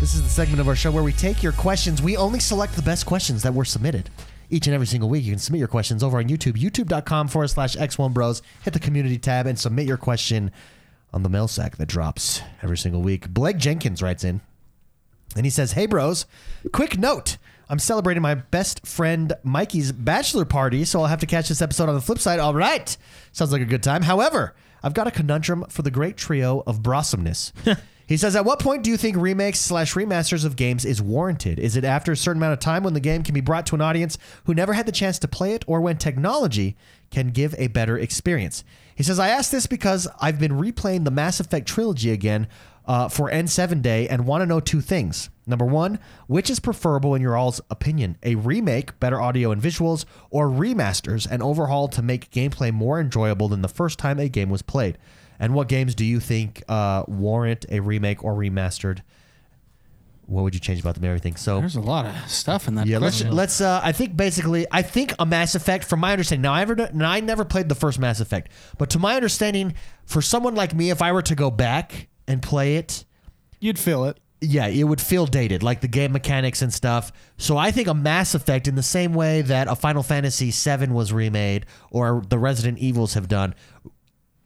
This 0.00 0.14
is 0.14 0.22
the 0.22 0.28
segment 0.28 0.60
of 0.60 0.68
our 0.68 0.76
show 0.76 0.90
where 0.92 1.02
we 1.02 1.12
take 1.12 1.42
your 1.42 1.52
questions. 1.52 2.00
We 2.02 2.16
only 2.16 2.38
select 2.40 2.76
the 2.76 2.82
best 2.82 3.04
questions 3.06 3.42
that 3.42 3.52
were 3.54 3.64
submitted. 3.64 4.10
Each 4.50 4.66
and 4.66 4.74
every 4.74 4.86
single 4.86 5.08
week, 5.08 5.24
you 5.24 5.32
can 5.32 5.38
submit 5.38 5.58
your 5.58 5.68
questions 5.68 6.02
over 6.02 6.18
on 6.18 6.24
YouTube, 6.24 6.54
youtube.com 6.54 7.28
forward 7.28 7.48
slash 7.48 7.76
X1Bros. 7.76 8.40
Hit 8.62 8.72
the 8.72 8.80
community 8.80 9.18
tab 9.18 9.46
and 9.46 9.58
submit 9.58 9.86
your 9.86 9.96
question 9.96 10.50
on 11.12 11.22
the 11.22 11.28
mail 11.28 11.48
sack 11.48 11.76
that 11.76 11.86
drops 11.86 12.40
every 12.62 12.76
single 12.78 13.02
week. 13.02 13.28
Blake 13.28 13.58
Jenkins 13.58 14.02
writes 14.02 14.24
in. 14.24 14.40
And 15.36 15.44
he 15.44 15.50
says, 15.50 15.72
Hey, 15.72 15.86
bros, 15.86 16.26
quick 16.72 16.98
note. 16.98 17.36
I'm 17.68 17.78
celebrating 17.78 18.22
my 18.22 18.34
best 18.34 18.86
friend 18.86 19.34
Mikey's 19.42 19.92
bachelor 19.92 20.46
party, 20.46 20.86
so 20.86 21.00
I'll 21.00 21.06
have 21.06 21.20
to 21.20 21.26
catch 21.26 21.48
this 21.48 21.60
episode 21.60 21.90
on 21.90 21.94
the 21.94 22.00
flip 22.00 22.18
side. 22.18 22.38
All 22.38 22.54
right. 22.54 22.96
Sounds 23.32 23.52
like 23.52 23.60
a 23.60 23.66
good 23.66 23.82
time. 23.82 24.02
However, 24.02 24.54
I've 24.82 24.94
got 24.94 25.06
a 25.06 25.10
conundrum 25.10 25.66
for 25.68 25.82
the 25.82 25.90
great 25.90 26.16
trio 26.16 26.62
of 26.66 26.82
brosomeness. 26.82 27.52
he 28.08 28.16
says, 28.16 28.34
At 28.34 28.46
what 28.46 28.58
point 28.58 28.82
do 28.82 28.90
you 28.90 28.96
think 28.96 29.18
remakes 29.18 29.60
slash 29.60 29.92
remasters 29.92 30.46
of 30.46 30.56
games 30.56 30.86
is 30.86 31.02
warranted? 31.02 31.58
Is 31.58 31.76
it 31.76 31.84
after 31.84 32.10
a 32.10 32.16
certain 32.16 32.40
amount 32.40 32.54
of 32.54 32.58
time 32.58 32.82
when 32.82 32.94
the 32.94 33.00
game 33.00 33.22
can 33.22 33.34
be 33.34 33.42
brought 33.42 33.66
to 33.66 33.74
an 33.74 33.82
audience 33.82 34.16
who 34.44 34.54
never 34.54 34.72
had 34.72 34.86
the 34.86 34.92
chance 34.92 35.18
to 35.18 35.28
play 35.28 35.52
it, 35.52 35.62
or 35.66 35.82
when 35.82 35.98
technology 35.98 36.74
can 37.10 37.28
give 37.28 37.54
a 37.58 37.66
better 37.66 37.98
experience? 37.98 38.64
He 38.96 39.02
says, 39.02 39.18
I 39.18 39.28
ask 39.28 39.50
this 39.50 39.66
because 39.66 40.08
I've 40.20 40.40
been 40.40 40.52
replaying 40.52 41.04
the 41.04 41.10
Mass 41.10 41.38
Effect 41.38 41.68
trilogy 41.68 42.10
again 42.10 42.48
uh, 42.86 43.08
for 43.08 43.30
N7 43.30 43.82
Day 43.82 44.08
and 44.08 44.26
want 44.26 44.40
to 44.40 44.46
know 44.46 44.60
two 44.60 44.80
things. 44.80 45.28
Number 45.46 45.66
one, 45.66 45.98
which 46.28 46.48
is 46.48 46.60
preferable 46.60 47.14
in 47.14 47.20
your 47.20 47.36
all's 47.36 47.60
opinion? 47.70 48.16
A 48.22 48.36
remake, 48.36 48.98
better 49.00 49.20
audio 49.20 49.52
and 49.52 49.60
visuals, 49.60 50.06
or 50.30 50.48
remasters 50.48 51.30
and 51.30 51.42
overhaul 51.42 51.88
to 51.88 52.00
make 52.00 52.30
gameplay 52.30 52.72
more 52.72 52.98
enjoyable 52.98 53.48
than 53.48 53.60
the 53.60 53.68
first 53.68 53.98
time 53.98 54.18
a 54.18 54.30
game 54.30 54.48
was 54.48 54.62
played? 54.62 54.96
And 55.40 55.54
what 55.54 55.68
games 55.68 55.94
do 55.94 56.04
you 56.04 56.20
think 56.20 56.62
uh, 56.68 57.04
warrant 57.06 57.64
a 57.70 57.80
remake 57.80 58.24
or 58.24 58.34
remastered? 58.34 59.00
What 60.26 60.42
would 60.42 60.52
you 60.54 60.60
change 60.60 60.80
about 60.80 60.94
them? 60.94 61.04
and 61.04 61.08
Everything. 61.10 61.36
So 61.36 61.60
there's 61.60 61.76
a 61.76 61.80
lot 61.80 62.04
of 62.04 62.14
stuff 62.30 62.68
in 62.68 62.74
that. 62.74 62.86
yeah, 62.86 62.98
let's 62.98 63.16
question. 63.18 63.34
let's. 63.34 63.60
Uh, 63.62 63.80
I 63.82 63.92
think 63.92 64.14
basically, 64.16 64.66
I 64.70 64.82
think 64.82 65.14
a 65.18 65.24
Mass 65.24 65.54
Effect, 65.54 65.84
from 65.84 66.00
my 66.00 66.12
understanding. 66.12 66.42
Now, 66.42 66.52
I 66.52 66.60
ever, 66.62 66.74
now 66.92 67.10
I 67.10 67.20
never 67.20 67.44
played 67.46 67.68
the 67.70 67.74
first 67.74 67.98
Mass 67.98 68.20
Effect, 68.20 68.50
but 68.76 68.90
to 68.90 68.98
my 68.98 69.14
understanding, 69.16 69.74
for 70.04 70.20
someone 70.20 70.54
like 70.54 70.74
me, 70.74 70.90
if 70.90 71.00
I 71.00 71.12
were 71.12 71.22
to 71.22 71.34
go 71.34 71.50
back 71.50 72.08
and 72.26 72.42
play 72.42 72.76
it, 72.76 73.04
You'd 73.60 73.78
feel 73.78 74.04
it. 74.04 74.18
yeah, 74.42 74.66
it 74.66 74.84
would 74.84 75.00
feel 75.00 75.24
dated, 75.24 75.62
like 75.62 75.80
the 75.80 75.88
game 75.88 76.12
mechanics 76.12 76.60
and 76.60 76.72
stuff. 76.74 77.10
So 77.38 77.56
I 77.56 77.70
think 77.70 77.88
a 77.88 77.94
Mass 77.94 78.34
Effect, 78.34 78.68
in 78.68 78.74
the 78.74 78.82
same 78.82 79.14
way 79.14 79.40
that 79.42 79.66
a 79.66 79.74
Final 79.74 80.02
Fantasy 80.02 80.50
VII 80.50 80.88
was 80.88 81.10
remade 81.10 81.64
or 81.90 82.22
the 82.28 82.38
Resident 82.38 82.76
Evils 82.78 83.14
have 83.14 83.28
done, 83.28 83.54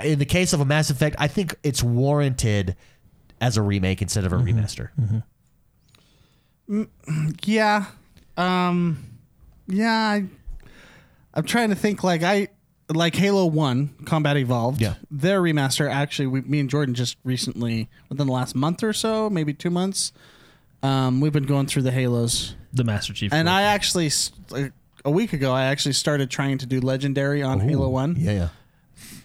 in 0.05 0.19
the 0.19 0.25
case 0.27 0.53
of 0.53 0.61
a 0.61 0.65
Mass 0.65 0.91
Effect, 0.91 1.17
I 1.19 1.29
think 1.29 1.57
it's 1.63 1.83
warranted 1.83 2.77
as 3.41 3.57
a 3.57 3.63
remake 3.63 4.03
instead 4.03 4.25
of 4.25 4.33
a 4.33 4.37
remaster. 4.37 4.91
Yeah. 7.45 7.85
Um 8.37 9.05
yeah, 9.69 9.93
I, 9.93 10.25
I'm 11.35 11.45
trying 11.45 11.71
to 11.71 11.75
think 11.77 12.03
like 12.05 12.23
I 12.23 12.49
like 12.89 13.15
Halo 13.15 13.47
1 13.47 14.05
Combat 14.05 14.37
Evolved. 14.37 14.81
Yeah. 14.81 14.95
Their 15.11 15.41
remaster 15.41 15.91
actually 15.91 16.27
we, 16.29 16.41
me 16.43 16.61
and 16.61 16.69
Jordan 16.71 16.95
just 16.95 17.17
recently 17.25 17.89
within 18.09 18.27
the 18.27 18.33
last 18.33 18.55
month 18.55 18.83
or 18.83 18.93
so, 18.93 19.29
maybe 19.31 19.53
2 19.55 19.71
months, 19.71 20.13
um 20.83 21.21
we've 21.21 21.33
been 21.33 21.47
going 21.47 21.67
through 21.67 21.83
the 21.83 21.93
Halos. 21.93 22.55
The 22.73 22.85
Master 22.85 23.13
Chief. 23.13 23.33
And 23.33 23.49
I 23.51 23.63
actually 23.63 24.07
s- 24.07 24.33
like, 24.51 24.73
a 25.05 25.11
week 25.11 25.33
ago 25.33 25.53
I 25.53 25.65
actually 25.65 25.93
started 25.93 26.31
trying 26.31 26.59
to 26.59 26.67
do 26.67 26.81
legendary 26.81 27.43
on 27.43 27.61
Halo 27.61 27.89
1. 27.89 28.17
Yeah, 28.19 28.33
yeah. 28.33 28.49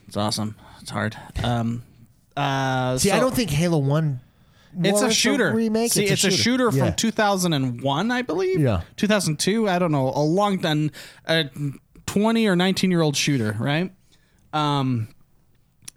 It's 0.07 0.17
awesome. 0.17 0.55
It's 0.81 0.89
hard. 0.91 1.17
Um 1.43 1.83
uh 2.35 2.97
See, 2.97 3.09
so- 3.09 3.15
I 3.15 3.19
don't 3.19 3.33
think 3.35 3.49
Halo 3.49 3.77
One. 3.79 4.21
It's 4.79 5.01
a 5.01 5.11
shooter 5.11 5.53
remake. 5.53 5.91
See, 5.91 6.05
it's, 6.05 6.23
a 6.23 6.29
shooter, 6.29 6.69
Yeah. 6.71 6.87
from 6.87 6.93
2001, 6.95 8.11
I 8.11 8.21
believe. 8.21 8.59
Yeah. 8.59 8.81
2002. 8.97 9.67
I 9.67 9.79
don't 9.79 9.91
know. 9.91 10.09
A 10.09 10.21
long 10.21 10.59
time. 10.59 10.91
Uh, 11.25 11.45
20 12.05 12.45
or 12.45 12.55
19 12.55 12.91
year 12.91 13.01
old 13.01 13.15
shooter, 13.15 13.55
right? 13.59 13.91
Um, 14.53 15.07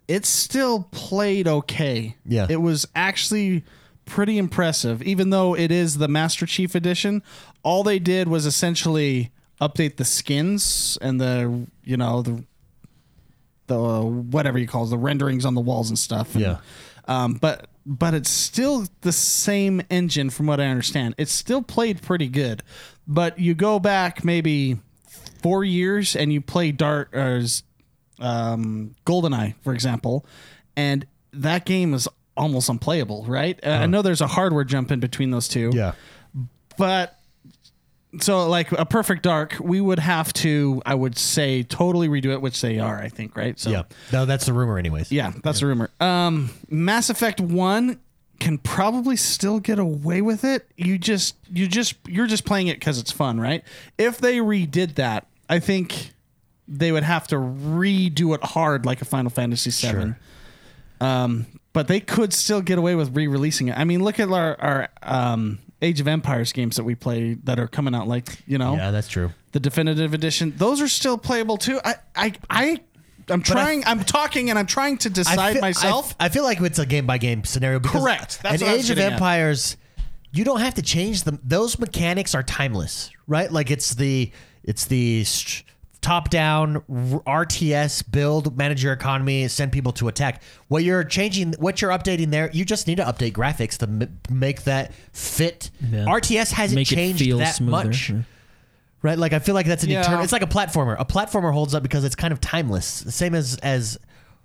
it 0.07 0.25
still 0.25 0.87
played 0.91 1.47
okay. 1.47 2.15
Yeah. 2.25 2.47
It 2.49 2.61
was 2.61 2.87
actually 2.95 3.63
pretty 4.05 4.37
impressive, 4.39 5.03
even 5.03 5.29
though 5.29 5.55
it 5.55 5.71
is 5.71 5.99
the 5.99 6.07
Master 6.07 6.45
Chief 6.47 6.73
Edition. 6.73 7.21
All 7.63 7.83
they 7.83 7.99
did 7.99 8.27
was 8.27 8.45
essentially 8.47 9.31
update 9.61 9.97
the 9.97 10.05
skins 10.05 10.97
and 11.01 11.21
the, 11.21 11.67
you 11.83 11.97
know, 11.97 12.23
the, 12.23 12.43
the 13.71 14.01
whatever 14.01 14.57
you 14.57 14.67
call 14.67 14.85
it, 14.85 14.89
the 14.89 14.97
renderings 14.97 15.45
on 15.45 15.55
the 15.55 15.61
walls 15.61 15.89
and 15.89 15.97
stuff. 15.97 16.33
And, 16.35 16.41
Yeah. 16.41 16.57
um, 17.07 17.33
but 17.35 17.67
but 17.85 18.13
it's 18.13 18.29
still 18.29 18.85
the 19.01 19.11
same 19.11 19.81
engine 19.89 20.29
from 20.29 20.45
what 20.45 20.59
I 20.59 20.65
understand. 20.67 21.15
It's 21.17 21.31
still 21.31 21.61
played 21.63 22.01
pretty 22.01 22.27
good. 22.27 22.61
But 23.07 23.39
you 23.39 23.55
go 23.55 23.79
back 23.79 24.23
maybe 24.23 24.77
four 25.41 25.63
years 25.63 26.15
and 26.15 26.31
you 26.31 26.41
play 26.41 26.71
Dart 26.71 27.09
or 27.13 27.41
um, 28.19 28.93
GoldenEye, 29.05 29.55
for 29.63 29.73
example, 29.73 30.25
and 30.75 31.05
that 31.33 31.65
game 31.65 31.93
is 31.95 32.07
almost 32.37 32.69
unplayable, 32.69 33.25
right? 33.25 33.59
Uh, 33.65 33.69
I 33.69 33.85
know 33.87 34.01
there's 34.03 34.21
a 34.21 34.27
hardware 34.27 34.63
jump 34.63 34.91
in 34.91 34.99
between 34.99 35.31
those 35.31 35.47
two, 35.47 35.71
Yeah. 35.73 35.93
but 36.77 37.17
so 38.19 38.47
like 38.49 38.71
a 38.73 38.85
perfect 38.85 39.23
dark, 39.23 39.55
we 39.59 39.79
would 39.79 39.99
have 39.99 40.33
to, 40.33 40.81
I 40.85 40.95
would 40.95 41.17
say, 41.17 41.63
totally 41.63 42.09
redo 42.09 42.27
it, 42.33 42.41
which 42.41 42.59
they 42.61 42.77
are, 42.79 42.99
I 42.99 43.07
think, 43.09 43.35
right? 43.37 43.57
So 43.59 43.69
Yeah. 43.69 43.83
No, 44.11 44.25
that's 44.25 44.45
the 44.45 44.53
rumor, 44.53 44.77
anyways. 44.77 45.11
yeah, 45.11 45.31
that's 45.43 45.61
a 45.61 45.67
rumor. 45.67 45.89
Um, 45.99 46.49
Mass 46.69 47.09
Effect 47.09 47.39
One 47.39 47.99
can 48.39 48.57
probably 48.57 49.15
still 49.15 49.59
get 49.59 49.79
away 49.79 50.21
with 50.21 50.43
it. 50.43 50.67
You 50.75 50.97
just, 50.97 51.35
you 51.51 51.67
just, 51.67 51.95
you're 52.07 52.27
just 52.27 52.43
playing 52.43 52.67
it 52.67 52.79
because 52.79 52.97
it's 52.99 53.11
fun, 53.11 53.39
right? 53.39 53.63
If 53.97 54.17
they 54.17 54.37
redid 54.37 54.95
that, 54.95 55.27
I 55.47 55.59
think 55.59 56.11
they 56.67 56.91
would 56.91 57.03
have 57.03 57.27
to 57.27 57.35
redo 57.35 58.33
it 58.35 58.43
hard, 58.43 58.85
like 58.85 59.01
a 59.01 59.05
Final 59.05 59.29
Fantasy 59.29 59.69
VII. 59.69 60.15
Um, 60.99 61.45
but 61.73 61.87
they 61.87 61.99
could 61.99 62.33
still 62.33 62.61
get 62.61 62.77
away 62.77 62.95
with 62.95 63.15
re-releasing 63.15 63.67
it. 63.69 63.77
I 63.77 63.83
mean, 63.83 64.03
look 64.03 64.19
at 64.19 64.29
our, 64.29 64.59
our 64.59 64.89
um, 65.03 65.59
Age 65.81 65.99
of 65.99 66.07
Empires 66.07 66.51
games 66.53 66.75
that 66.75 66.83
we 66.83 66.95
play 66.95 67.33
that 67.43 67.59
are 67.59 67.67
coming 67.67 67.95
out, 67.95 68.07
like 68.07 68.41
you 68.45 68.57
know, 68.57 68.75
Yeah, 68.75 68.91
that's 68.91 69.07
true. 69.07 69.31
the 69.51 69.59
definitive 69.59 70.13
edition. 70.13 70.53
Those 70.57 70.81
are 70.81 70.87
still 70.87 71.17
playable 71.17 71.57
too. 71.57 71.79
I, 71.83 71.95
I, 72.15 72.33
I, 72.49 72.79
I'm 73.29 73.41
trying. 73.41 73.83
I, 73.85 73.91
am 73.91 74.03
talking 74.03 74.49
and 74.49 74.59
I'm 74.59 74.67
trying 74.67 74.97
to 74.99 75.09
decide 75.09 75.53
feel- 75.53 75.61
myself. 75.61 76.15
I, 76.19 76.25
I 76.25 76.29
feel 76.29 76.43
like 76.43 76.61
it's 76.61 76.79
a 76.79 76.85
game 76.85 77.05
by 77.07 77.17
game 77.17 77.43
scenario. 77.43 77.79
Because 77.79 78.01
Correct. 78.01 78.41
That's 78.43 78.61
I 78.61 78.73
was 78.73 78.83
Age 78.85 78.89
of 78.91 78.97
getting 78.97 79.05
at. 79.05 79.13
Empires, 79.13 79.77
you 80.31 80.43
don't 80.43 80.59
have 80.59 80.75
to 80.75 80.81
change 80.81 81.23
them. 81.23 81.39
Those 81.43 81.79
mechanics 81.79 82.35
are 82.35 82.43
timeless, 82.43 83.09
right? 83.27 83.51
Like 83.51 83.71
it's 83.71 83.95
the 83.95 84.31
it's 84.63 84.85
the 84.85 85.23
st- 85.23 85.65
top 86.01 86.29
down 86.29 86.77
RTS 86.89 88.09
build, 88.11 88.57
manage 88.57 88.83
your 88.83 88.93
economy, 88.93 89.47
send 89.47 89.71
people 89.71 89.91
to 89.93 90.07
attack. 90.07 90.41
What 90.67 90.83
you're 90.83 91.03
changing, 91.03 91.53
what 91.59 91.81
you're 91.81 91.91
updating 91.91 92.31
there, 92.31 92.49
you 92.51 92.65
just 92.65 92.87
need 92.87 92.95
to 92.97 93.03
update 93.03 93.33
graphics 93.33 93.77
to 93.77 93.85
m- 93.85 94.19
make 94.29 94.63
that 94.63 94.93
fit. 95.13 95.69
Yeah. 95.89 96.05
RTS 96.05 96.51
hasn't 96.53 96.75
Make 96.75 96.87
changed 96.87 97.19
feel 97.23 97.37
that 97.37 97.55
smoother. 97.55 97.87
much. 97.87 98.09
Yeah. 98.09 98.21
Right, 99.03 99.17
like 99.17 99.33
I 99.33 99.39
feel 99.39 99.55
like 99.55 99.65
that's 99.65 99.83
an 99.83 99.89
Yeah. 99.89 100.01
eternal. 100.01 100.23
It's 100.23 100.31
like 100.33 100.43
a 100.43 100.47
platformer. 100.47 100.95
A 100.99 101.05
platformer 101.05 101.51
holds 101.53 101.73
up 101.73 101.81
because 101.83 102.03
it's 102.03 102.15
kind 102.15 102.31
of 102.31 102.39
timeless. 102.41 102.85
Same 102.85 103.33
as 103.33 103.57
as 103.57 103.97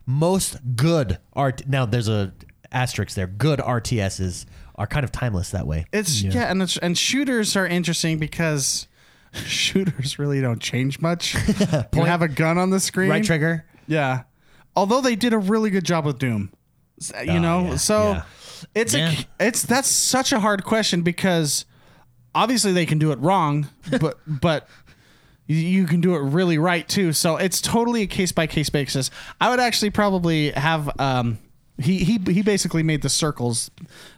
most 0.06 0.56
good 0.76 1.18
art. 1.34 1.62
Now 1.66 1.84
there's 1.84 2.08
a 2.08 2.32
asterisk 2.72 3.14
there. 3.14 3.26
Good 3.26 3.58
RTSs 3.60 4.46
are 4.76 4.86
kind 4.86 5.04
of 5.04 5.12
timeless 5.12 5.50
that 5.50 5.66
way. 5.66 5.86
it's 5.92 6.22
yeah, 6.22 6.50
and 6.50 6.62
it's, 6.62 6.76
and 6.78 6.96
shooters 6.98 7.56
are 7.56 7.66
interesting 7.66 8.18
because 8.18 8.88
shooters 9.36 10.18
really 10.18 10.40
don't 10.40 10.60
change 10.60 11.00
much. 11.00 11.34
you 11.94 12.04
have 12.04 12.22
a 12.22 12.28
gun 12.28 12.58
on 12.58 12.70
the 12.70 12.80
screen, 12.80 13.10
Right 13.10 13.24
trigger. 13.24 13.64
Yeah. 13.86 14.22
Although 14.74 15.00
they 15.00 15.16
did 15.16 15.32
a 15.32 15.38
really 15.38 15.70
good 15.70 15.84
job 15.84 16.04
with 16.04 16.18
Doom. 16.18 16.50
You 17.24 17.32
Oh, 17.32 17.38
know, 17.38 17.64
yeah, 17.64 17.76
so 17.76 18.12
yeah. 18.12 18.22
it's 18.74 18.94
Yeah. 18.94 19.12
a 19.40 19.46
it's 19.46 19.62
that's 19.62 19.88
such 19.88 20.32
a 20.32 20.40
hard 20.40 20.64
question 20.64 21.02
because 21.02 21.66
obviously 22.34 22.72
they 22.72 22.86
can 22.86 22.98
do 22.98 23.12
it 23.12 23.18
wrong, 23.18 23.68
but 24.00 24.18
but 24.26 24.66
you- 25.46 25.56
you 25.56 25.86
can 25.86 26.00
do 26.00 26.14
it 26.16 26.20
really 26.20 26.56
right 26.58 26.88
too. 26.88 27.12
So 27.12 27.36
it's 27.36 27.60
totally 27.60 28.02
a 28.02 28.06
case 28.06 28.32
by 28.32 28.46
case 28.46 28.70
basis. 28.70 29.10
I 29.40 29.50
would 29.50 29.60
actually 29.60 29.90
probably 29.90 30.50
have 30.52 30.90
um 30.98 31.38
he, 31.78 32.04
he 32.04 32.18
he 32.32 32.42
basically 32.42 32.82
made 32.82 33.02
the 33.02 33.08
circles, 33.08 33.70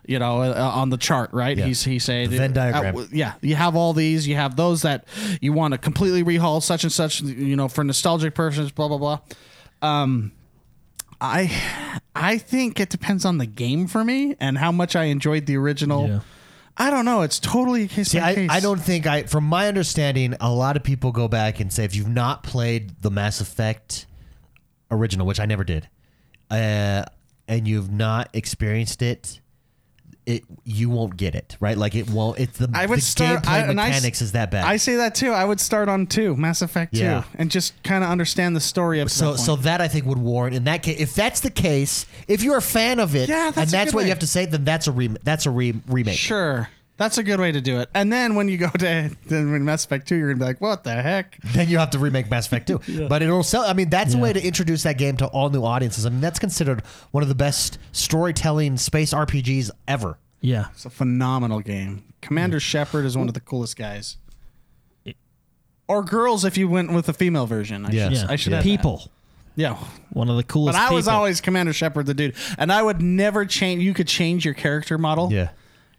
you 0.06 0.18
know, 0.18 0.42
uh, 0.42 0.70
on 0.74 0.90
the 0.90 0.96
chart, 0.96 1.30
right? 1.32 1.56
Yeah. 1.56 1.66
He's 1.66 1.82
he 1.82 1.98
said 1.98 2.30
The 2.30 2.36
Venn 2.38 2.52
diagram. 2.52 2.96
uh, 2.96 3.06
yeah, 3.10 3.34
you 3.40 3.56
have 3.56 3.74
all 3.74 3.92
these. 3.92 4.28
You 4.28 4.36
have 4.36 4.56
those 4.56 4.82
that 4.82 5.06
you 5.40 5.52
want 5.52 5.72
to 5.72 5.78
completely 5.78 6.22
rehaul, 6.22 6.62
such 6.62 6.84
and 6.84 6.92
such. 6.92 7.20
You 7.20 7.56
know, 7.56 7.68
for 7.68 7.82
nostalgic 7.82 8.34
persons, 8.34 8.70
blah 8.70 8.88
blah 8.88 8.98
blah. 8.98 9.18
Um, 9.82 10.32
I 11.20 11.50
I 12.14 12.38
think 12.38 12.78
it 12.78 12.90
depends 12.90 13.24
on 13.24 13.38
the 13.38 13.46
game 13.46 13.86
for 13.88 14.04
me 14.04 14.36
and 14.38 14.56
how 14.56 14.70
much 14.70 14.94
I 14.94 15.04
enjoyed 15.04 15.46
the 15.46 15.56
original. 15.56 16.08
Yeah. 16.08 16.20
I 16.80 16.90
don't 16.90 17.04
know. 17.04 17.22
It's 17.22 17.40
totally 17.40 17.84
a 17.84 17.88
case 17.88 18.10
See, 18.10 18.20
I, 18.20 18.34
case. 18.36 18.50
I 18.52 18.60
don't 18.60 18.80
think 18.80 19.04
I. 19.04 19.24
From 19.24 19.42
my 19.42 19.66
understanding, 19.66 20.36
a 20.40 20.52
lot 20.52 20.76
of 20.76 20.84
people 20.84 21.10
go 21.10 21.26
back 21.26 21.58
and 21.58 21.72
say 21.72 21.84
if 21.84 21.96
you've 21.96 22.08
not 22.08 22.44
played 22.44 23.02
the 23.02 23.10
Mass 23.10 23.40
Effect 23.40 24.06
original, 24.88 25.26
which 25.26 25.40
I 25.40 25.46
never 25.46 25.64
did, 25.64 25.88
uh, 26.52 27.04
and 27.48 27.66
you've 27.66 27.90
not 27.90 28.28
experienced 28.34 29.02
it. 29.02 29.40
It, 30.26 30.44
you 30.62 30.90
won't 30.90 31.16
get 31.16 31.34
it 31.34 31.56
right 31.58 31.74
like 31.78 31.94
it 31.94 32.10
won't 32.10 32.38
it's 32.38 32.58
the, 32.58 32.68
I 32.74 32.84
would 32.84 32.98
the 32.98 33.02
start. 33.02 33.44
gameplay 33.44 33.48
I, 33.48 33.58
and 33.60 33.80
I 33.80 33.88
mechanics 33.88 34.20
is 34.20 34.32
that 34.32 34.50
bad 34.50 34.66
I 34.66 34.76
say 34.76 34.96
that 34.96 35.14
too. 35.14 35.30
I 35.32 35.42
would 35.42 35.58
start 35.58 35.88
on 35.88 36.06
two, 36.06 36.36
Mass 36.36 36.60
Effect 36.60 36.92
two, 36.92 37.00
Yeah. 37.00 37.24
and 37.36 37.50
just 37.50 37.82
kind 37.82 38.04
of 38.04 38.10
understand 38.10 38.54
the 38.54 38.60
story 38.60 39.00
of 39.00 39.10
So, 39.10 39.32
that 39.32 39.38
so 39.38 39.56
that 39.56 39.80
I 39.80 39.88
think 39.88 40.04
would 40.04 40.18
warrant 40.18 40.54
in 40.54 40.64
that 40.64 40.82
case. 40.82 41.00
If 41.00 41.14
that's 41.14 41.40
the 41.40 41.48
case, 41.50 42.04
if 42.26 42.42
you're 42.42 42.58
a 42.58 42.62
fan 42.62 43.00
of 43.00 43.16
it, 43.16 43.30
Yeah, 43.30 43.52
that's 43.52 43.56
and 43.56 43.70
that's 43.70 43.94
what 43.94 44.00
way. 44.00 44.04
you 44.04 44.10
have 44.10 44.18
to 44.18 44.26
say, 44.26 44.44
then 44.44 44.64
that's 44.64 44.86
a 44.86 44.92
re- 44.92 45.16
that's 45.22 45.46
a 45.46 45.50
re- 45.50 45.80
remake. 45.86 46.18
Sure. 46.18 46.68
That's 46.98 47.16
a 47.16 47.22
good 47.22 47.40
way 47.40 47.52
to 47.52 47.60
do 47.60 47.78
it. 47.80 47.88
And 47.94 48.12
then 48.12 48.34
when 48.34 48.48
you 48.48 48.58
go 48.58 48.68
to 48.68 49.10
then 49.26 49.50
when 49.52 49.64
Mass 49.64 49.84
Effect 49.84 50.06
2, 50.08 50.16
you're 50.16 50.26
going 50.28 50.38
to 50.38 50.44
be 50.44 50.46
like, 50.46 50.60
what 50.60 50.84
the 50.84 50.92
heck? 51.00 51.38
Then 51.42 51.68
you 51.68 51.78
have 51.78 51.90
to 51.90 51.98
remake 51.98 52.28
Mass 52.30 52.46
Effect 52.46 52.66
2. 52.66 53.06
But 53.08 53.22
it'll 53.22 53.42
sell. 53.44 53.62
I 53.62 53.72
mean, 53.72 53.88
that's 53.88 54.14
a 54.14 54.18
way 54.18 54.32
to 54.32 54.44
introduce 54.44 54.82
that 54.82 54.98
game 54.98 55.16
to 55.18 55.26
all 55.28 55.48
new 55.48 55.62
audiences. 55.64 56.04
I 56.04 56.10
mean, 56.10 56.20
that's 56.20 56.38
considered 56.38 56.82
one 57.12 57.22
of 57.22 57.28
the 57.30 57.34
best 57.36 57.78
storytelling 57.92 58.76
space 58.76 59.14
RPGs 59.14 59.70
ever. 59.86 60.18
Yeah. 60.40 60.66
It's 60.72 60.84
a 60.84 60.90
phenomenal 60.90 61.60
game. 61.60 62.02
Commander 62.20 62.60
Shepard 62.60 63.04
is 63.04 63.16
one 63.16 63.28
of 63.28 63.34
the 63.34 63.40
coolest 63.40 63.76
guys. 63.76 64.16
Or 65.86 66.02
girls 66.02 66.44
if 66.44 66.58
you 66.58 66.68
went 66.68 66.92
with 66.92 67.06
the 67.06 67.14
female 67.14 67.46
version. 67.46 67.86
I 67.86 67.90
Yeah. 67.90 68.08
should, 68.08 68.12
Yeah. 68.18 68.26
I 68.28 68.36
should 68.36 68.52
Yeah. 68.52 68.58
add 68.58 68.64
that. 68.64 68.68
people. 68.68 69.08
Yeah. 69.56 69.76
One 70.10 70.28
of 70.28 70.36
the 70.36 70.42
coolest. 70.42 70.76
But 70.76 70.80
coolest. 70.88 70.92
I 70.92 70.94
was 70.94 71.08
always 71.08 71.40
Commander 71.40 71.72
Shepard, 71.72 72.06
the 72.06 72.14
dude. 72.14 72.34
And 72.58 72.70
I 72.70 72.82
would 72.82 73.00
never 73.00 73.46
change. 73.46 73.82
You 73.82 73.94
could 73.94 74.06
change 74.08 74.44
your 74.44 74.54
character 74.54 74.98
model. 74.98 75.32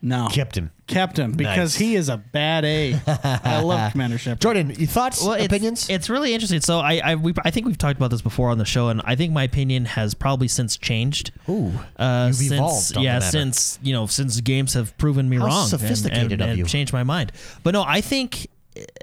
No. 0.02 0.28
kept 0.32 0.58
him. 0.58 0.72
Kept 0.88 1.20
him 1.20 1.34
because 1.34 1.74
Nice. 1.74 1.76
he 1.76 1.96
is 1.96 2.08
a 2.10 2.16
bad 2.18 2.64
A. 2.66 2.96
I 3.06 3.62
love 3.62 3.92
Commander 3.92 4.18
Shepard. 4.18 4.40
Jordan, 4.42 4.70
your 4.72 4.88
thoughts, 4.88 5.22
Well, 5.22 5.34
it's, 5.34 5.46
opinions? 5.46 5.90
It's 5.90 6.10
really 6.10 6.34
interesting. 6.34 6.62
So 6.62 6.80
I 6.80 7.02
I, 7.04 7.16
we, 7.16 7.34
I 7.44 7.52
think 7.52 7.66
we've 7.68 7.78
talked 7.78 7.98
about 7.98 8.10
this 8.10 8.22
before 8.22 8.50
on 8.50 8.58
the 8.58 8.66
show, 8.66 8.88
and 8.90 9.02
I 9.04 9.16
think 9.16 9.34
my 9.34 9.44
opinion 9.44 9.86
has 9.86 10.14
probably 10.14 10.48
since 10.48 10.78
changed. 10.78 11.32
Ooh, 11.50 11.74
Uh, 11.98 12.26
you've 12.28 12.36
since, 12.38 12.52
evolved. 12.54 12.98
On 12.98 13.04
yeah, 13.04 13.16
the 13.20 13.26
matter. 13.26 13.32
since 13.32 13.78
you 13.84 13.92
know, 13.94 14.06
since 14.08 14.40
games 14.42 14.74
have 14.74 14.98
proven 14.98 15.28
me 15.30 15.38
How 15.38 15.46
wrong, 15.48 15.62
and- 15.64 15.70
sophisticated 15.70 16.32
and, 16.34 16.42
of 16.42 16.50
and 16.50 16.58
you. 16.60 16.66
changed 16.66 16.94
my 16.94 17.04
mind. 17.04 17.32
But 17.64 17.72
no, 17.74 17.84
I 17.86 18.00
think 18.02 18.48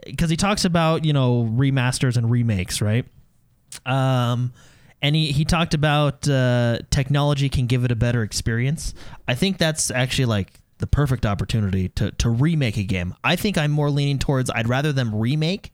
because 0.07 0.31
he 0.31 0.37
talks 0.37 0.65
about 0.65 1.05
you 1.05 1.13
know 1.13 1.45
remasters 1.57 2.17
and 2.17 2.31
remakes, 2.31 2.81
right? 2.81 3.05
Um, 3.85 4.53
and 5.03 5.15
he, 5.15 5.31
he 5.33 5.45
talked 5.45 5.75
about 5.75 6.27
uh, 6.29 6.79
technology 6.91 7.49
can 7.49 7.67
give 7.67 7.85
it 7.85 7.93
a 7.93 7.97
better 7.97 8.23
experience. 8.23 8.95
I 9.29 9.35
think 9.35 9.59
that's 9.59 9.91
actually 9.91 10.25
like 10.25 10.53
the 10.79 10.87
perfect 10.87 11.25
opportunity 11.27 11.89
to 11.91 12.11
to 12.13 12.29
remake 12.31 12.77
a 12.77 12.85
game. 12.85 13.15
I 13.25 13.37
think 13.37 13.57
I'm 13.59 13.71
more 13.71 13.91
leaning 13.91 14.19
towards 14.19 14.51
I'd 14.51 14.69
rather 14.69 14.93
them 14.93 15.15
remake 15.15 15.73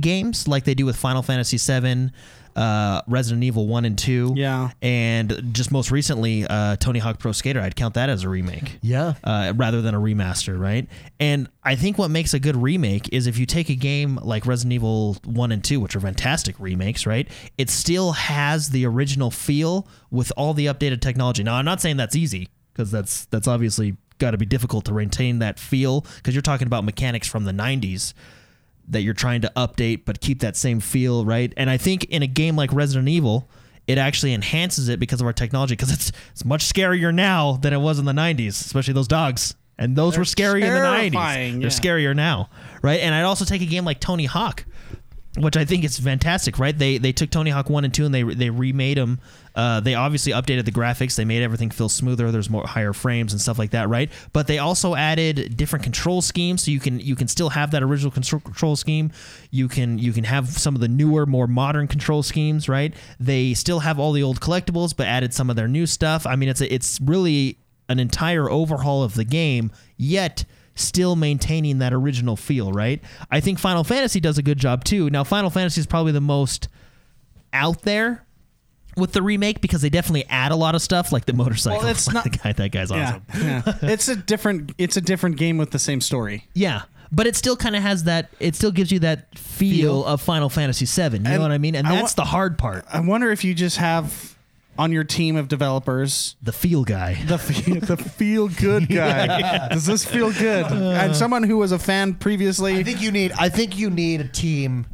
games 0.00 0.48
like 0.48 0.64
they 0.64 0.74
do 0.74 0.86
with 0.86 0.96
Final 0.96 1.22
Fantasy 1.22 1.58
VII, 1.58 2.10
uh, 2.56 3.02
Resident 3.06 3.44
Evil 3.44 3.66
One 3.66 3.84
and 3.84 3.98
Two, 3.98 4.32
Yeah. 4.36 4.70
and 4.80 5.50
just 5.52 5.70
most 5.70 5.90
recently 5.90 6.46
uh, 6.46 6.76
Tony 6.76 6.98
Hawk 6.98 7.18
Pro 7.18 7.32
Skater. 7.32 7.60
I'd 7.60 7.76
count 7.76 7.94
that 7.94 8.08
as 8.08 8.22
a 8.24 8.28
remake 8.28 8.78
yeah. 8.80 9.14
uh, 9.24 9.52
rather 9.56 9.82
than 9.82 9.94
a 9.94 10.00
remaster, 10.00 10.58
right? 10.58 10.86
And 11.20 11.48
I 11.62 11.74
think 11.76 11.98
what 11.98 12.10
makes 12.10 12.32
a 12.32 12.38
good 12.38 12.56
remake 12.56 13.08
is 13.12 13.26
if 13.26 13.38
you 13.38 13.44
take 13.46 13.68
a 13.68 13.74
game 13.74 14.16
like 14.22 14.46
Resident 14.46 14.72
Evil 14.72 15.16
1 15.24 15.52
and 15.52 15.62
2, 15.62 15.78
which 15.80 15.94
are 15.94 16.00
fantastic 16.00 16.58
remakes, 16.58 17.06
right? 17.06 17.28
It 17.58 17.68
still 17.70 18.12
has 18.12 18.70
the 18.70 18.86
original 18.86 19.30
feel 19.30 19.86
with 20.10 20.32
all 20.36 20.54
the 20.54 20.66
updated 20.66 21.00
technology. 21.00 21.42
Now, 21.42 21.54
I'm 21.56 21.64
not 21.66 21.80
saying 21.82 21.96
that's 21.98 22.16
easy 22.16 22.48
because 22.72 22.90
that's 22.90 23.26
that's 23.26 23.46
obviously 23.46 23.96
got 24.22 24.30
to 24.30 24.38
be 24.38 24.46
difficult 24.46 24.84
to 24.86 24.92
maintain 24.92 25.40
that 25.40 25.58
feel 25.58 26.06
because 26.16 26.34
you're 26.34 26.42
talking 26.42 26.66
about 26.66 26.84
mechanics 26.84 27.26
from 27.28 27.44
the 27.44 27.52
90s 27.52 28.14
that 28.88 29.02
you're 29.02 29.14
trying 29.14 29.40
to 29.42 29.52
update 29.56 30.04
but 30.04 30.20
keep 30.20 30.40
that 30.40 30.56
same 30.56 30.80
feel, 30.80 31.24
right? 31.24 31.52
And 31.56 31.68
I 31.68 31.76
think 31.76 32.04
in 32.04 32.22
a 32.22 32.26
game 32.26 32.56
like 32.56 32.72
Resident 32.72 33.08
Evil, 33.08 33.48
it 33.86 33.98
actually 33.98 34.32
enhances 34.32 34.88
it 34.88 35.00
because 35.00 35.20
of 35.20 35.26
our 35.26 35.32
technology 35.32 35.74
because 35.74 35.92
it's 35.92 36.12
it's 36.30 36.44
much 36.44 36.64
scarier 36.64 37.12
now 37.12 37.54
than 37.56 37.72
it 37.72 37.78
was 37.80 37.98
in 37.98 38.04
the 38.04 38.12
90s, 38.12 38.60
especially 38.64 38.94
those 38.94 39.08
dogs. 39.08 39.54
And 39.78 39.96
those 39.96 40.16
were 40.16 40.24
scary 40.24 40.62
in 40.62 40.68
the 40.72 40.78
90s. 40.78 41.12
terrifying, 41.12 41.60
They're 41.60 41.70
scarier 41.70 42.14
now, 42.14 42.50
right? 42.82 43.00
And 43.00 43.14
I'd 43.14 43.22
also 43.22 43.44
take 43.44 43.62
a 43.62 43.66
game 43.66 43.84
like 43.84 43.98
Tony 43.98 44.26
Hawk. 44.26 44.64
Which 45.38 45.56
I 45.56 45.64
think 45.64 45.82
is 45.82 45.98
fantastic, 45.98 46.58
right? 46.58 46.76
They 46.76 46.98
they 46.98 47.12
took 47.12 47.30
Tony 47.30 47.50
Hawk 47.50 47.70
one 47.70 47.84
and 47.84 47.94
two 47.94 48.04
and 48.04 48.14
they 48.14 48.22
they 48.22 48.50
remade 48.50 48.98
them. 48.98 49.18
Uh, 49.54 49.80
they 49.80 49.94
obviously 49.94 50.32
updated 50.32 50.66
the 50.66 50.72
graphics. 50.72 51.16
They 51.16 51.24
made 51.24 51.42
everything 51.42 51.70
feel 51.70 51.88
smoother. 51.88 52.30
There's 52.30 52.50
more 52.50 52.66
higher 52.66 52.92
frames 52.92 53.32
and 53.32 53.40
stuff 53.40 53.58
like 53.58 53.70
that, 53.70 53.88
right? 53.88 54.10
But 54.32 54.46
they 54.46 54.58
also 54.58 54.94
added 54.94 55.56
different 55.56 55.82
control 55.82 56.20
schemes, 56.20 56.64
so 56.64 56.70
you 56.70 56.80
can 56.80 57.00
you 57.00 57.16
can 57.16 57.28
still 57.28 57.50
have 57.50 57.70
that 57.70 57.82
original 57.82 58.10
control, 58.10 58.76
scheme. 58.76 59.10
You 59.50 59.68
can 59.68 59.98
you 59.98 60.12
can 60.12 60.24
have 60.24 60.48
some 60.48 60.74
of 60.74 60.82
the 60.82 60.88
newer, 60.88 61.24
more 61.24 61.46
modern 61.46 61.86
control 61.86 62.22
schemes, 62.22 62.68
right? 62.68 62.94
They 63.18 63.54
still 63.54 63.80
have 63.80 63.98
all 63.98 64.12
the 64.12 64.22
old 64.22 64.40
collectibles, 64.40 64.94
but 64.94 65.06
added 65.06 65.32
some 65.32 65.48
of 65.48 65.56
their 65.56 65.68
new 65.68 65.86
stuff. 65.86 66.26
I 66.26 66.36
mean, 66.36 66.50
it's 66.50 66.60
a, 66.60 66.72
it's 66.72 67.00
really 67.00 67.58
an 67.88 67.98
entire 67.98 68.50
overhaul 68.50 69.02
of 69.02 69.14
the 69.14 69.24
game, 69.24 69.70
yet 69.96 70.44
still 70.74 71.16
maintaining 71.16 71.78
that 71.78 71.92
original 71.92 72.36
feel, 72.36 72.72
right? 72.72 73.02
I 73.30 73.40
think 73.40 73.58
Final 73.58 73.84
Fantasy 73.84 74.20
does 74.20 74.38
a 74.38 74.42
good 74.42 74.58
job 74.58 74.84
too. 74.84 75.10
Now, 75.10 75.24
Final 75.24 75.50
Fantasy 75.50 75.80
is 75.80 75.86
probably 75.86 76.12
the 76.12 76.20
most 76.20 76.68
out 77.52 77.82
there 77.82 78.24
with 78.96 79.12
the 79.12 79.22
remake 79.22 79.60
because 79.60 79.82
they 79.82 79.88
definitely 79.90 80.24
add 80.28 80.52
a 80.52 80.56
lot 80.56 80.74
of 80.74 80.82
stuff 80.82 81.12
like 81.12 81.24
the 81.26 81.32
motorcycle. 81.32 81.78
Well, 81.80 81.88
it's 81.88 82.10
not- 82.12 82.24
the 82.24 82.30
guy, 82.30 82.52
that 82.52 82.70
guy's 82.70 82.90
Yeah, 82.90 83.20
awesome. 83.30 83.46
yeah. 83.46 83.62
it's 83.82 84.08
a 84.08 84.16
different 84.16 84.72
it's 84.78 84.96
a 84.96 85.00
different 85.00 85.36
game 85.36 85.58
with 85.58 85.70
the 85.70 85.78
same 85.78 86.00
story. 86.00 86.46
Yeah. 86.54 86.82
But 87.14 87.26
it 87.26 87.36
still 87.36 87.56
kind 87.56 87.76
of 87.76 87.82
has 87.82 88.04
that. 88.04 88.30
It 88.40 88.54
still 88.56 88.70
gives 88.70 88.90
you 88.90 89.00
that 89.00 89.38
feel, 89.38 90.02
Feel. 90.02 90.04
of 90.06 90.22
Final 90.22 90.48
Fantasy 90.48 90.86
VII. 90.86 91.18
You 91.18 91.22
know 91.22 91.40
what 91.42 91.52
I 91.52 91.58
mean? 91.58 91.74
And 91.74 91.86
I 91.86 91.96
that's 91.96 92.14
the 92.14 92.24
hard 92.24 92.56
part. 92.56 92.86
I 92.90 93.00
wonder 93.00 93.30
if 93.30 93.44
you 93.44 93.52
just 93.52 93.76
have 93.76 94.31
on 94.78 94.90
your 94.92 95.04
team 95.04 95.36
of 95.36 95.48
developers 95.48 96.36
The 96.42 96.52
feel 96.52 96.84
guy. 96.84 97.22
the 97.26 97.38
fe- 97.38 97.78
the 97.80 97.96
feel 97.96 98.48
good 98.48 98.88
guy. 98.90 99.68
Does 99.68 99.86
this 99.86 100.04
feel 100.04 100.32
good? 100.32 100.66
and 100.66 101.14
someone 101.14 101.42
who 101.42 101.58
was 101.58 101.72
a 101.72 101.78
fan 101.78 102.14
previously. 102.14 102.78
I 102.78 102.82
think 102.82 103.00
you 103.02 103.12
need. 103.12 103.32
I 103.38 103.48
think 103.48 103.76
you 103.78 103.90
need 103.90 104.20
a 104.22 104.28
team, 104.28 104.86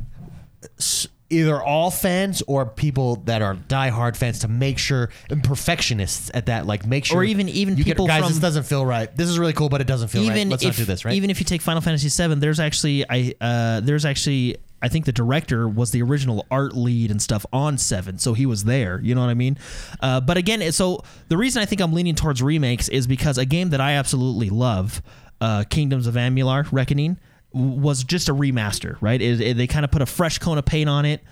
s- 0.78 1.06
either 1.30 1.62
all 1.62 1.90
fans 1.90 2.42
or 2.46 2.64
people 2.64 3.16
that 3.26 3.42
are 3.42 3.54
diehard 3.54 4.16
fans 4.16 4.38
to 4.40 4.48
make 4.48 4.78
sure 4.78 5.10
and 5.30 5.44
perfectionists 5.44 6.30
at 6.34 6.46
that. 6.46 6.66
Like 6.66 6.86
make 6.86 7.04
sure, 7.04 7.18
Or 7.18 7.24
even- 7.24 7.48
even 7.48 7.76
you 7.76 7.84
get- 7.84 7.92
people 7.96 8.06
guys. 8.06 8.22
from- 8.24 8.32
this 8.32 8.40
doesn't 8.40 8.64
feel 8.64 8.84
right. 8.84 9.14
This 9.16 9.28
is 9.28 9.38
really 9.38 9.52
cool, 9.52 9.68
but 9.68 9.80
it 9.80 9.86
doesn't 9.86 10.08
feel 10.08 10.26
right. 10.28 10.46
Let's 10.48 10.62
if, 10.62 10.68
not 10.70 10.76
do 10.76 10.84
this. 10.86 11.04
Right? 11.04 11.14
Even 11.14 11.30
if 11.30 11.38
you 11.38 11.44
take 11.44 11.60
Final 11.62 11.82
Fantasy 11.82 12.08
VII, 12.08 12.34
there's 12.36 12.58
actually 12.60 13.04
I 13.08 13.34
uh, 13.40 13.80
there's 13.80 14.04
actually 14.04 14.56
I 14.80 14.88
think 14.88 15.04
the 15.06 15.12
director 15.12 15.68
was 15.68 15.90
the 15.90 16.02
original 16.02 16.46
art 16.50 16.76
lead 16.76 17.10
and 17.10 17.20
stuff 17.20 17.44
on 17.52 17.78
Seven, 17.78 18.18
so 18.18 18.34
he 18.34 18.46
was 18.46 18.64
there. 18.64 19.00
You 19.02 19.14
know 19.14 19.20
what 19.22 19.30
I 19.30 19.34
mean? 19.34 19.58
Uh, 20.00 20.20
but 20.20 20.36
again, 20.36 20.70
so 20.72 21.02
the 21.28 21.36
reason 21.36 21.60
I 21.62 21.64
think 21.66 21.80
I'm 21.80 21.92
leaning 21.92 22.14
towards 22.14 22.42
remakes 22.42 22.88
is 22.88 23.06
because 23.06 23.38
a 23.38 23.44
game 23.44 23.70
that 23.70 23.80
I 23.80 23.92
absolutely 23.92 24.50
love, 24.50 25.02
uh, 25.40 25.64
Kingdoms 25.68 26.06
of 26.06 26.14
Amalur 26.14 26.66
Reckoning, 26.70 27.18
was 27.52 28.04
just 28.04 28.28
a 28.28 28.34
remaster. 28.34 28.96
Right? 29.00 29.20
It, 29.20 29.40
it- 29.40 29.56
they 29.56 29.66
kind 29.66 29.84
of 29.84 29.90
put 29.90 30.02
a 30.02 30.06
fresh 30.06 30.38
coat 30.38 30.58
of 30.58 30.64
paint 30.64 30.88
on 30.88 31.04
it. 31.04 31.22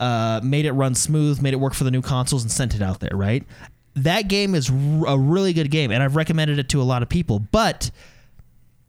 Uh, 0.00 0.40
made 0.42 0.66
it 0.66 0.72
run 0.72 0.94
smooth, 0.94 1.40
made 1.40 1.54
it 1.54 1.56
work 1.58 1.72
for 1.74 1.84
the 1.84 1.90
new 1.90 2.02
consoles, 2.02 2.42
and 2.42 2.50
sent 2.52 2.74
it 2.74 2.82
out 2.82 3.00
there. 3.00 3.14
Right? 3.16 3.44
That 3.94 4.28
game 4.28 4.54
is 4.54 4.68
a 4.68 5.18
really 5.18 5.52
good 5.54 5.70
game, 5.70 5.90
and 5.90 6.02
I've 6.02 6.16
recommended 6.16 6.58
it 6.58 6.68
to 6.70 6.82
a 6.82 6.84
lot 6.84 7.02
of 7.02 7.08
people. 7.08 7.38
But 7.38 7.90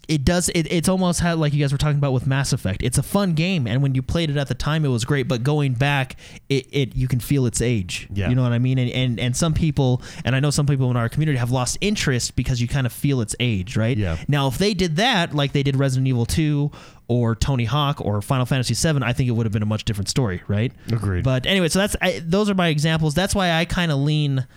it 0.08 0.24
does 0.24 0.50
it, 0.50 0.72
it's 0.72 0.88
almost 0.88 1.22
like 1.24 1.54
you 1.54 1.62
guys 1.62 1.72
were 1.72 1.78
talking 1.78 1.98
about 1.98 2.14
with 2.14 2.26
Mass 2.26 2.54
Effect. 2.54 2.82
It's 2.82 2.98
a 2.98 3.04
fun 3.04 3.34
game, 3.34 3.68
and 3.68 3.82
when 3.82 3.94
you 3.94 4.02
played 4.02 4.30
it 4.30 4.38
at 4.38 4.48
the 4.48 4.56
time, 4.56 4.86
it 4.86 4.90
was 4.90 5.04
great. 5.06 5.28
But 5.28 5.44
going 5.44 5.74
back, 5.74 6.16
it, 6.50 6.68
it 6.72 6.96
you 6.96 7.08
can 7.08 7.20
feel 7.20 7.46
its 7.46 7.62
age. 7.62 8.08
Yeah. 8.14 8.30
you 8.30 8.36
know 8.36 8.44
what 8.44 8.54
I 8.54 8.60
mean. 8.60 8.78
And, 8.78 8.90
and 8.92 9.20
and 9.20 9.36
some 9.36 9.54
people, 9.54 10.02
and 10.24 10.36
I 10.36 10.40
know 10.40 10.50
some 10.50 10.66
people 10.66 10.90
in 10.92 10.98
our 10.98 11.10
community 11.10 11.38
have 11.38 11.52
lost 11.52 11.78
interest 11.82 12.36
because 12.36 12.62
you 12.62 12.68
kind 12.68 12.88
of 12.88 12.94
feel 12.94 13.20
its 13.22 13.36
age, 13.40 13.76
right? 13.76 13.98
Yeah. 13.98 14.18
Now, 14.28 14.48
if 14.48 14.58
they 14.58 14.74
did 14.74 14.96
that, 14.96 15.36
like 15.36 15.52
they 15.52 15.64
did 15.64 15.76
Resident 15.76 16.08
Evil 16.08 16.26
Two 16.26 16.72
or 17.10 17.36
Tony 17.36 17.66
Hawk 17.66 18.00
or 18.02 18.22
Final 18.22 18.46
Fantasy 18.46 18.74
VII, 18.74 19.04
I 19.04 19.14
think 19.14 19.30
it 19.30 19.32
would 19.32 19.46
have 19.46 19.54
been 19.54 19.64
a 19.64 19.68
much 19.68 19.86
different 19.86 20.10
story, 20.10 20.42
right? 20.48 20.72
Agreed. 20.92 21.24
But 21.24 21.46
anyway, 21.46 21.70
so 21.70 21.80
that's 21.80 21.96
I, 22.02 22.22
those 22.24 22.50
are 22.50 22.56
my 22.56 22.68
examples. 22.70 23.14
That's 23.14 23.36
why 23.36 23.52
I 23.52 23.66
kind 23.66 23.92
of 23.92 24.00
lean. 24.00 24.48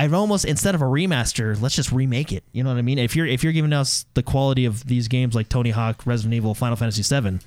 I've 0.00 0.14
almost 0.14 0.46
instead 0.46 0.74
of 0.74 0.80
a 0.80 0.86
remaster, 0.86 1.60
let's 1.60 1.76
just 1.76 1.92
remake 1.92 2.32
it. 2.32 2.42
You 2.52 2.64
know 2.64 2.70
what 2.70 2.78
I 2.78 2.82
mean? 2.82 2.96
If 2.96 3.14
you're 3.14 3.26
if 3.26 3.44
you're 3.44 3.52
giving 3.52 3.74
us 3.74 4.06
the 4.14 4.22
quality 4.22 4.64
of 4.64 4.86
these 4.86 5.08
games 5.08 5.34
like 5.34 5.50
Tony 5.50 5.68
Hawk, 5.68 6.06
Resident 6.06 6.32
Evil, 6.32 6.54
Final 6.54 6.76
Fantasy 6.76 7.02
VII, 7.02 7.38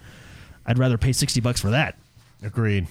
I'd 0.68 0.78
rather 0.78 1.00
pay 1.00 1.14
sixty 1.14 1.42
bucks 1.42 1.60
for 1.60 1.72
that. 1.72 1.98
Agreed. 2.44 2.86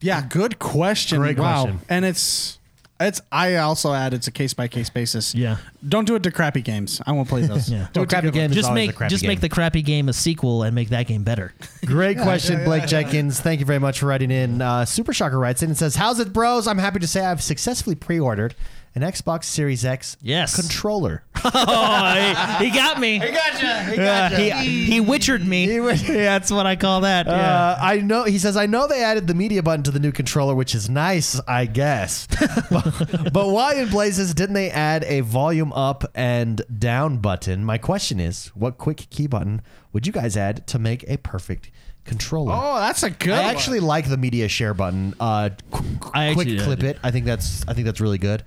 yeah, 0.00 0.24
good 0.24 0.60
question. 0.60 1.18
Great 1.18 1.36
wow. 1.36 1.64
question. 1.64 1.80
And 1.88 2.04
it's 2.04 2.60
it's 3.00 3.20
I 3.32 3.56
also 3.56 3.92
add 3.92 4.14
it's 4.14 4.28
a 4.28 4.30
case 4.30 4.54
by 4.54 4.68
case 4.68 4.88
basis. 4.88 5.34
Yeah. 5.34 5.56
Don't 5.88 6.04
do 6.04 6.14
it 6.14 6.22
to 6.22 6.30
crappy 6.30 6.62
games. 6.62 7.02
I 7.04 7.10
won't 7.10 7.28
play 7.28 7.42
those. 7.42 7.68
Yeah. 7.72 7.88
Do 7.92 8.00
Well, 8.00 8.06
crappy 8.06 8.28
good 8.28 8.34
game 8.34 8.52
Just 8.52 8.72
make 8.72 8.94
crappy 8.94 9.10
just 9.10 9.22
game. 9.22 9.30
make 9.30 9.40
the 9.40 9.48
crappy 9.48 9.82
game 9.82 10.08
a 10.10 10.12
sequel 10.12 10.62
and 10.62 10.76
make 10.76 10.90
that 10.90 11.08
game 11.08 11.24
better. 11.24 11.52
Great 11.84 12.18
question, 12.18 12.62
Blake 12.62 12.86
Jenkins. 12.86 13.40
Thank 13.40 13.58
you 13.58 13.66
very 13.66 13.80
much 13.80 13.98
for 13.98 14.06
writing 14.06 14.30
in. 14.30 14.62
Uh, 14.62 14.84
Super 14.84 15.12
Shocker 15.12 15.40
writes 15.40 15.60
in 15.64 15.70
and 15.70 15.76
says, 15.76 15.96
"How's 15.96 16.20
it, 16.20 16.32
bros? 16.32 16.68
I'm 16.68 16.78
happy 16.78 17.00
to 17.00 17.08
say 17.08 17.24
I've 17.24 17.42
successfully 17.42 17.96
pre-ordered 17.96 18.54
an 18.94 19.02
Xbox 19.02 19.44
Series 19.44 19.84
X 19.84 20.16
Yes. 20.20 20.54
controller. 20.60 21.24
oh, 21.44 22.54
he, 22.58 22.66
he 22.66 22.70
got 22.76 23.00
me. 23.00 23.18
gotcha. 23.18 23.84
He 23.84 24.00
Uh, 24.00 24.28
he 24.30 24.84
he 24.84 25.00
witchered 25.00 25.44
me. 25.44 25.66
He 25.66 25.80
wit- 25.80 26.02
yeah, 26.08 26.38
that's 26.38 26.50
what 26.50 26.66
I 26.66 26.76
call 26.76 27.00
that. 27.00 27.26
Yeah. 27.26 27.32
Uh, 27.32 27.78
I 27.80 27.98
know. 28.00 28.24
He 28.24 28.38
says, 28.38 28.56
"I 28.56 28.66
know 28.66 28.86
they 28.86 29.02
added 29.02 29.26
the 29.26 29.34
media 29.34 29.62
button 29.62 29.82
to 29.84 29.90
the 29.90 29.98
new 29.98 30.12
controller, 30.12 30.54
which 30.54 30.74
is 30.74 30.88
nice, 30.90 31.40
I 31.48 31.66
guess. 31.66 32.28
but, 32.70 33.32
but 33.32 33.48
why 33.48 33.74
in 33.74 33.88
blazes 33.88 34.34
didn't 34.34 34.54
they 34.54 34.70
add 34.70 35.04
a 35.04 35.20
volume 35.20 35.72
up 35.72 36.04
and 36.14 36.62
down 36.78 37.18
button? 37.18 37.64
My 37.64 37.78
question 37.78 38.20
is, 38.20 38.48
what 38.48 38.78
quick 38.78 39.06
key 39.10 39.26
button 39.26 39.62
would 39.92 40.06
you 40.06 40.12
guys 40.12 40.36
add 40.36 40.66
to 40.68 40.78
make 40.78 41.04
a 41.08 41.16
perfect 41.16 41.70
controller?" 42.04 42.52
Oh, 42.54 42.76
that's 42.78 43.02
a 43.02 43.10
good 43.10 43.32
I 43.34 43.46
one. 43.46 43.54
actually 43.56 43.80
like 43.80 44.08
the 44.08 44.16
media 44.18 44.48
share 44.48 44.74
button. 44.74 45.14
Uh, 45.18 45.50
qu- 45.72 45.82
qu- 45.98 46.10
I 46.14 46.34
quick 46.34 46.58
clip 46.60 46.80
did. 46.80 46.90
it. 46.90 46.98
I 47.02 47.10
think 47.10 47.24
that's. 47.26 47.66
I 47.66 47.72
think 47.74 47.86
that's 47.86 48.00
really 48.00 48.18
good. 48.18 48.44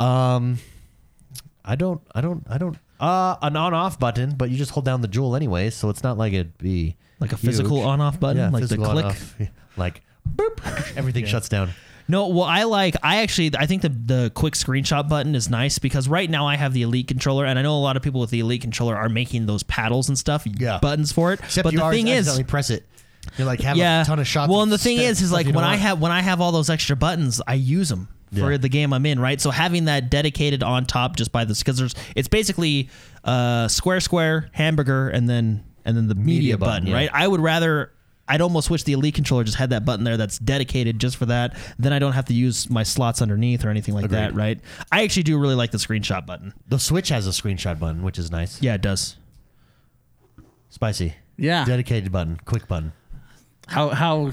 Um, 0.00 0.58
I 1.64 1.74
don't. 1.76 2.00
I 2.14 2.20
don't. 2.20 2.44
I 2.48 2.58
don't. 2.58 2.76
Uh, 3.00 3.36
an 3.42 3.56
on-off 3.56 3.98
button, 4.00 4.34
but 4.36 4.50
you 4.50 4.56
just 4.56 4.72
hold 4.72 4.84
down 4.84 5.00
the 5.02 5.08
jewel 5.08 5.36
anyway, 5.36 5.70
so 5.70 5.88
it's 5.88 6.02
not 6.02 6.18
like 6.18 6.32
it'd 6.32 6.58
be 6.58 6.96
Like 7.20 7.32
a 7.32 7.36
physical 7.36 7.80
on-off 7.82 8.18
button, 8.18 8.38
Yeah, 8.38 8.48
like 8.50 8.66
the 8.66 8.74
click. 8.76 8.88
on-off. 9.04 9.36
like 9.76 10.02
boop, 10.28 10.60
everything 10.96 11.24
shuts 11.24 11.48
down. 11.48 11.70
No, 12.10 12.28
well, 12.28 12.44
I 12.44 12.62
like. 12.64 12.96
I 13.02 13.18
actually, 13.18 13.52
I 13.56 13.66
think 13.66 13.82
the 13.82 13.90
the 13.90 14.32
quick 14.34 14.54
screenshot 14.54 15.08
button 15.08 15.34
is 15.34 15.48
nice 15.50 15.78
because 15.78 16.08
right 16.08 16.28
now 16.28 16.46
I 16.46 16.56
have 16.56 16.72
the 16.72 16.82
Elite 16.82 17.06
controller, 17.06 17.44
and 17.44 17.58
I 17.58 17.62
know 17.62 17.76
a 17.76 17.78
lot 17.78 17.96
of 17.96 18.02
people 18.02 18.20
with 18.20 18.30
the 18.30 18.40
Elite 18.40 18.62
controller 18.62 18.96
are 18.96 19.08
making 19.10 19.46
those 19.46 19.62
paddles 19.62 20.08
and 20.08 20.18
stuff, 20.18 20.44
Yeah. 20.46 20.78
buttons 20.80 21.12
for 21.12 21.32
it. 21.34 21.40
Except 21.40 21.64
but 21.64 21.72
you 21.74 21.78
the 21.80 21.90
thing 21.90 22.08
is, 22.08 22.26
accidentally 22.26 22.44
press 22.50 22.70
it. 22.70 22.86
You're 23.36 23.46
like 23.46 23.60
have 23.60 23.76
yeah, 23.76 24.02
a 24.02 24.04
ton 24.06 24.18
of 24.18 24.26
shots. 24.26 24.50
Well, 24.50 24.62
and 24.62 24.72
the 24.72 24.78
thing 24.78 24.96
is, 24.98 25.20
is 25.20 25.30
like 25.30 25.46
when 25.46 25.64
I 25.64 25.76
have 25.76 26.00
when 26.00 26.10
I 26.10 26.22
have 26.22 26.40
all 26.40 26.50
those 26.50 26.70
extra 26.70 26.96
buttons, 26.96 27.42
I 27.46 27.54
use 27.54 27.90
them 27.90 28.08
for 28.32 28.52
Yeah. 28.52 28.56
the 28.58 28.68
game 28.68 28.92
I'm 28.92 29.06
in, 29.06 29.18
right? 29.20 29.40
So 29.40 29.50
having 29.50 29.86
that 29.86 30.10
dedicated 30.10 30.62
on 30.62 30.86
top 30.86 31.16
just 31.16 31.32
by 31.32 31.44
this 31.44 31.58
because 31.60 31.78
there's 31.78 31.94
it's 32.16 32.28
basically 32.28 32.88
uh, 33.24 33.68
square, 33.68 34.00
square, 34.00 34.48
hamburger, 34.52 35.08
and 35.08 35.28
then 35.28 35.64
and 35.84 35.96
then 35.96 36.08
the 36.08 36.14
media, 36.14 36.58
button, 36.58 36.72
button, 36.84 36.86
yeah. 36.88 36.94
right? 36.94 37.10
I 37.12 37.26
would 37.26 37.40
rather. 37.40 37.92
I'd 38.30 38.42
almost 38.42 38.68
wish 38.68 38.82
the 38.82 38.92
Elite 38.92 39.14
controller 39.14 39.42
just 39.42 39.56
had 39.56 39.70
that 39.70 39.86
button 39.86 40.04
there 40.04 40.18
that's 40.18 40.38
dedicated 40.38 40.98
just 40.98 41.16
for 41.16 41.24
that. 41.26 41.56
Then 41.78 41.94
I 41.94 41.98
don't 41.98 42.12
have 42.12 42.26
to 42.26 42.34
use 42.34 42.68
my 42.68 42.82
slots 42.82 43.22
underneath 43.22 43.64
or 43.64 43.70
anything 43.70 43.94
like 43.94 44.10
that, 44.10 44.34
right? 44.34 44.60
I 44.92 45.02
actually 45.04 45.22
do 45.22 45.38
really 45.38 45.54
like 45.54 45.70
the 45.70 45.78
screenshot 45.78 46.26
button. 46.26 46.52
the 46.68 46.78
Switch 46.78 47.08
has 47.08 47.26
a 47.26 47.30
screenshot 47.30 47.78
button, 47.78 48.02
which 48.02 48.18
is 48.18 48.30
nice. 48.30 48.60
Yeah, 48.60 48.74
it 48.74 48.82
does. 48.82 49.16
Spicy. 50.68 51.14
Yeah. 51.38 51.64
Dedicated 51.64 52.12
button, 52.12 52.38
quick 52.44 52.68
button. 52.68 52.92
How 53.66 53.88
how 53.90 54.32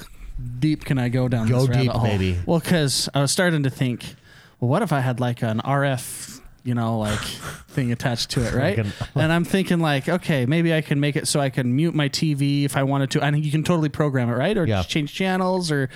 deep 0.59 0.85
can 0.85 0.97
I 0.97 1.09
go 1.09 1.27
down 1.27 1.47
Go 1.47 1.61
this 1.61 1.69
rabbit 1.69 1.81
deep, 1.83 1.91
hole? 1.91 2.03
baby. 2.03 2.37
Well, 2.45 2.59
because 2.59 3.09
I 3.13 3.21
was 3.21 3.31
starting 3.31 3.63
to 3.63 3.69
think, 3.69 4.15
well, 4.59 4.69
what 4.69 4.81
if 4.81 4.91
I 4.93 4.99
had 4.99 5.19
like 5.19 5.41
an 5.41 5.59
RF, 5.59 6.41
you 6.63 6.73
know, 6.73 6.97
like 6.99 7.19
thing 7.69 7.91
attached 7.91 8.31
to 8.31 8.41
it, 8.45 8.53
right? 8.53 8.77
Like 8.77 8.87
an- 8.87 8.93
and 9.15 9.31
I'm 9.31 9.43
thinking 9.45 9.79
like, 9.79 10.09
okay, 10.09 10.45
maybe 10.45 10.73
I 10.73 10.81
can 10.81 10.99
make 10.99 11.15
it 11.15 11.27
so 11.27 11.39
I 11.39 11.49
can 11.49 11.75
mute 11.75 11.93
my 11.93 12.09
TV 12.09 12.63
if 12.65 12.75
I 12.75 12.83
wanted 12.83 13.11
to. 13.11 13.23
I 13.23 13.31
think 13.31 13.45
you 13.45 13.51
can 13.51 13.63
totally 13.63 13.89
program 13.89 14.29
it, 14.29 14.33
right? 14.33 14.57
Or 14.57 14.65
Yeah. 14.65 14.83
change 14.83 15.13
channels, 15.13 15.71
or 15.71 15.89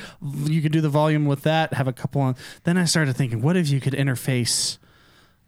you 0.45 0.61
could 0.61 0.71
do 0.71 0.81
the 0.81 0.89
volume 0.89 1.25
with 1.25 1.41
that. 1.43 1.73
Have 1.73 1.87
a 1.87 1.93
couple 1.93 2.21
on. 2.21 2.35
Then 2.63 2.77
I 2.77 2.85
started 2.85 3.15
thinking, 3.15 3.41
what 3.41 3.57
if 3.57 3.69
you 3.69 3.79
could 3.81 3.93
interface, 3.93 4.77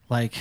like. 0.09 0.33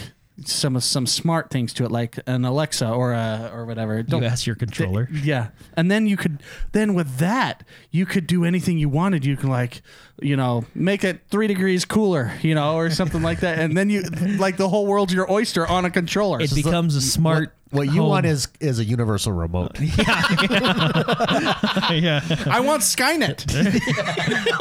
Some 0.45 0.79
some 0.81 1.07
smart 1.07 1.51
things 1.51 1.73
to 1.75 1.85
it, 1.85 1.91
like 1.91 2.19
an 2.27 2.45
Alexa 2.45 2.89
or 2.89 3.13
a 3.13 3.51
or 3.53 3.67
whatever. 3.67 4.03
Don't- 4.03 4.25
ask 4.25 4.47
your 4.47 4.57
controller. 4.57 5.09
yeah. 5.13 5.49
And 5.75 5.91
then 5.91 6.07
you 6.07 6.17
could 6.17 6.43
then 6.73 6.95
with 6.95 7.19
that, 7.19 7.65
you 7.91 8.07
could 8.07 8.27
do 8.27 8.45
anything 8.45 8.79
you 8.79 8.89
wanted. 8.89 9.25
You 9.25 9.37
can 9.37 9.49
like, 9.51 9.83
you 10.23 10.37
know, 10.37 10.65
make 10.75 11.05
it 11.05 11.21
three 11.31 11.47
degrees 11.47 11.85
cooler, 11.85 12.33
you 12.43 12.55
know, 12.55 12.77
or 12.77 12.91
something 12.91 13.23
like 13.23 13.41
that. 13.41 13.59
And 13.59 13.77
then 13.77 13.91
you 13.91 14.03
like 14.03 14.57
the 14.57 14.69
whole 14.69 14.87
world's 14.87 15.13
your 15.13 15.31
oyster 15.31 15.67
on 15.67 15.85
a 15.85 15.91
controller. 15.91 16.41
It 16.41 16.55
becomes 16.55 16.97
a 16.97 17.01
smart 17.01 17.55
What 17.71 17.83
you 17.87 18.01
home. 18.01 18.09
want 18.11 18.27
is 18.27 18.49
is 18.61 18.79
a 18.79 18.85
universal 18.85 19.33
remote. 19.33 19.79
yeah. 21.91 22.21
I 22.47 22.61
want 22.65 22.83
Skynet 22.83 23.47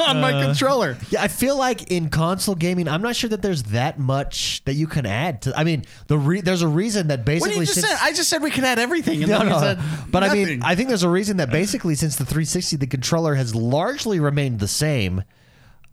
on 0.00 0.20
my 0.20 0.32
uh, 0.32 0.46
controller. 0.46 0.96
Yeah, 1.10 1.22
I 1.22 1.28
feel 1.28 1.56
like 1.56 1.90
in 1.90 2.08
console 2.10 2.54
gaming, 2.54 2.88
I'm 2.88 3.02
not 3.02 3.16
sure 3.16 3.30
that 3.30 3.42
there's 3.42 3.64
that 3.64 3.98
much 3.98 4.62
that 4.64 4.74
you 4.74 4.86
can 4.86 5.06
add 5.06 5.42
to. 5.42 5.58
I 5.58 5.64
mean, 5.64 5.84
the 6.06 6.18
re- 6.18 6.40
there's 6.40 6.62
a 6.62 6.68
reason 6.68 7.08
that 7.08 7.20
What 7.20 7.26
basically 7.26 7.50
did 7.50 7.60
you 7.60 7.66
just 7.66 7.80
since, 7.80 7.88
say? 8.00 8.06
I 8.06 8.12
just 8.12 8.28
said 8.30 8.42
we 8.42 8.50
could 8.50 8.64
add 8.64 8.78
everything. 8.78 9.22
And 9.22 9.30
No, 9.30 9.38
then 9.38 9.46
you 9.48 9.52
no, 9.54 9.60
said 9.60 9.78
but 10.10 10.22
I 10.24 10.32
mean. 10.32 10.62
I 10.62 10.74
think 10.74 10.88
there's 10.88 11.02
a 11.02 11.08
reason 11.08 11.38
that 11.38 11.50
basically 11.50 11.94
since 11.94 12.16
the 12.16 12.24
360, 12.24 12.76
the 12.76 12.86
controller 12.86 13.34
has 13.34 13.54
largely 13.54 14.20
remained 14.20 14.60
the 14.60 14.68
same. 14.68 15.22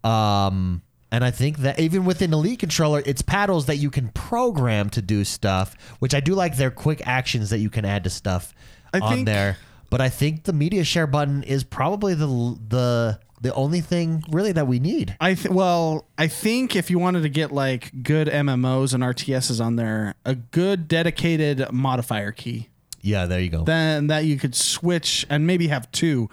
Um, 0.04 0.82
and 1.12 1.24
I 1.24 1.32
think 1.32 1.60
that 1.60 1.80
even 1.80 2.06
within 2.06 2.34
Elite 2.34 2.60
controller, 2.60 3.02
it's 3.06 3.22
paddles 3.22 3.66
that 3.68 3.78
you 3.78 3.90
can 3.90 4.10
program 4.10 4.90
to 4.92 5.02
do 5.02 5.24
stuff, 5.24 5.76
which 6.00 6.14
I 6.14 6.20
do 6.20 6.34
like 6.36 6.58
their 6.58 6.72
quick 6.72 7.02
actions 7.06 7.50
that 7.50 7.60
you 7.60 7.70
can 7.70 7.86
add 7.86 8.04
to 8.04 8.10
stuff 8.10 8.54
I 8.94 9.00
on 9.00 9.14
think- 9.14 9.26
there. 9.26 9.58
But 9.90 10.02
I 10.02 10.10
think 10.10 10.44
the 10.44 10.52
media 10.52 10.84
share 10.84 11.08
button 11.08 11.44
is 11.44 11.64
probably 11.64 12.14
the 12.14 12.28
the 12.68 13.20
the 13.40 13.54
only 13.54 13.80
thing 13.80 14.22
really 14.30 14.52
that 14.52 14.68
we 14.68 14.80
need. 14.80 15.16
I 15.22 15.36
th- 15.36 15.50
well, 15.50 16.08
I 16.18 16.28
think 16.28 16.76
if 16.76 16.90
you 16.90 17.00
wanted 17.00 17.22
to 17.22 17.30
get 17.30 17.54
like 17.54 18.04
good 18.04 18.28
MMOs 18.28 18.94
and 18.94 19.02
RTSs 19.02 19.64
on 19.64 19.78
there, 19.78 20.16
a 20.26 20.36
good 20.36 20.90
dedicated 20.90 21.72
modifier 21.72 22.34
key, 22.34 22.68
Yeah, 23.08 23.26
there 23.26 23.40
you 23.40 23.50
go. 23.50 23.64
then 23.64 24.08
that 24.08 24.26
you 24.26 24.38
could 24.38 24.54
switch 24.56 25.26
and 25.30 25.48
maybe 25.48 25.68
have 25.68 25.92
two. 25.92 26.30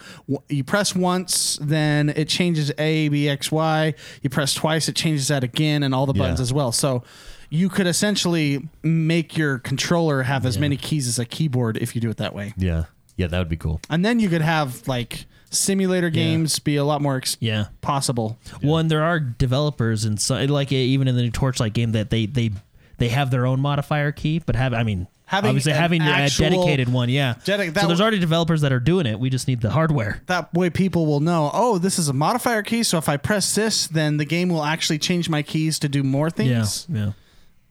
You 0.48 0.64
press 0.64 0.94
once, 0.94 1.58
then 1.62 2.08
it 2.10 2.28
changes 2.28 2.72
A, 2.78 3.08
B, 3.08 3.28
X, 3.28 3.50
Y. 3.52 3.94
You 4.22 4.30
press 4.30 4.54
twice, 4.54 4.88
it 4.88 4.96
changes 4.96 5.28
that 5.28 5.44
again, 5.44 5.82
and 5.82 5.94
all 5.94 6.06
the 6.06 6.12
buttons 6.14 6.40
Yeah. 6.40 6.42
as 6.44 6.52
well. 6.52 6.72
So 6.72 7.02
you 7.50 7.68
could 7.68 7.86
essentially 7.86 8.68
make 8.82 9.36
your 9.36 9.58
controller 9.58 10.22
have 10.24 10.44
as 10.44 10.58
many 10.58 10.76
keys 10.76 11.06
as 11.06 11.18
a 11.18 11.24
keyboard 11.24 11.76
if 11.76 11.94
you 11.94 12.00
do 12.00 12.10
it 12.10 12.16
that 12.16 12.34
way. 12.34 12.52
yeah, 12.56 12.84
yeah, 13.16 13.28
that 13.28 13.38
would 13.38 13.48
be 13.48 13.56
cool. 13.56 13.80
And 13.88 14.04
then 14.04 14.18
you 14.18 14.28
could 14.28 14.42
have 14.42 14.86
like 14.88 15.26
simulator 15.50 16.10
games 16.10 16.58
be 16.58 16.74
a 16.74 16.82
lot 16.84 17.00
more 17.00 17.16
ex- 17.16 17.36
Yeah. 17.38 17.66
possible. 17.80 18.38
One, 18.60 18.88
there 18.88 19.04
are 19.04 19.20
developers 19.20 20.04
and 20.04 20.20
so 20.20 20.34
like 20.46 20.72
even 20.72 21.06
in 21.06 21.14
the 21.14 21.22
new 21.22 21.30
Torchlight 21.30 21.74
game 21.74 21.92
that 21.92 22.10
they 22.10 22.26
they 22.26 22.50
they 22.98 23.08
have 23.10 23.30
their 23.30 23.46
own 23.46 23.60
modifier 23.60 24.10
key, 24.10 24.40
but 24.44 24.56
have 24.56 24.74
I 24.74 24.82
mean 24.82 25.06
Having 25.26 25.48
obviously 25.48 25.72
having 25.72 26.02
a 26.02 26.28
dedicated 26.28 26.92
one, 26.92 27.08
yeah. 27.08 27.34
Dedi- 27.44 27.72
that 27.72 27.80
so 27.80 27.86
there's 27.86 28.00
already 28.00 28.18
developers 28.18 28.60
that 28.60 28.72
are 28.72 28.80
doing 28.80 29.06
it. 29.06 29.18
We 29.18 29.30
just 29.30 29.48
need 29.48 29.62
the 29.62 29.70
hardware. 29.70 30.22
That 30.26 30.52
way 30.52 30.68
people 30.68 31.06
will 31.06 31.20
know, 31.20 31.50
oh, 31.54 31.78
this 31.78 31.98
is 31.98 32.08
a 32.08 32.12
modifier 32.12 32.62
key. 32.62 32.82
So 32.82 32.98
if 32.98 33.08
I 33.08 33.16
press 33.16 33.54
this, 33.54 33.86
then 33.86 34.18
the 34.18 34.26
game 34.26 34.50
will 34.50 34.62
actually 34.62 34.98
change 34.98 35.30
my 35.30 35.42
keys 35.42 35.78
to 35.78 35.88
do 35.88 36.02
more 36.02 36.30
things. 36.30 36.86
yeah. 36.90 37.12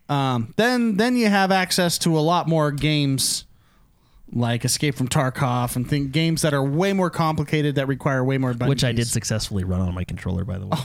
Um, 0.10 0.54
then 0.58 0.97
then 0.97 1.16
you 1.16 1.28
have 1.30 1.51
access 1.51 1.97
to 1.99 2.18
a 2.18 2.22
lot 2.22 2.47
more 2.47 2.72
games 2.72 3.45
like 4.32 4.66
Escape 4.66 4.95
from 4.95 5.08
Tarkov 5.08 5.76
and 5.76 5.88
think 5.88 6.12
games 6.12 6.41
that 6.41 6.54
are 6.54 6.64
way 6.64 6.91
more 6.91 7.10
complicated 7.10 7.76
that 7.76 7.88
require 7.88 8.24
way 8.24 8.38
more 8.38 8.54
button 8.54 8.68
Which 8.70 8.84
I 8.84 8.91
did 8.91 9.08
successfully 9.08 9.64
run 9.64 9.80
on 9.80 9.93
my 9.93 10.04
controller, 10.04 10.43
by 10.43 10.58
the 10.58 10.68
way. 10.68 10.78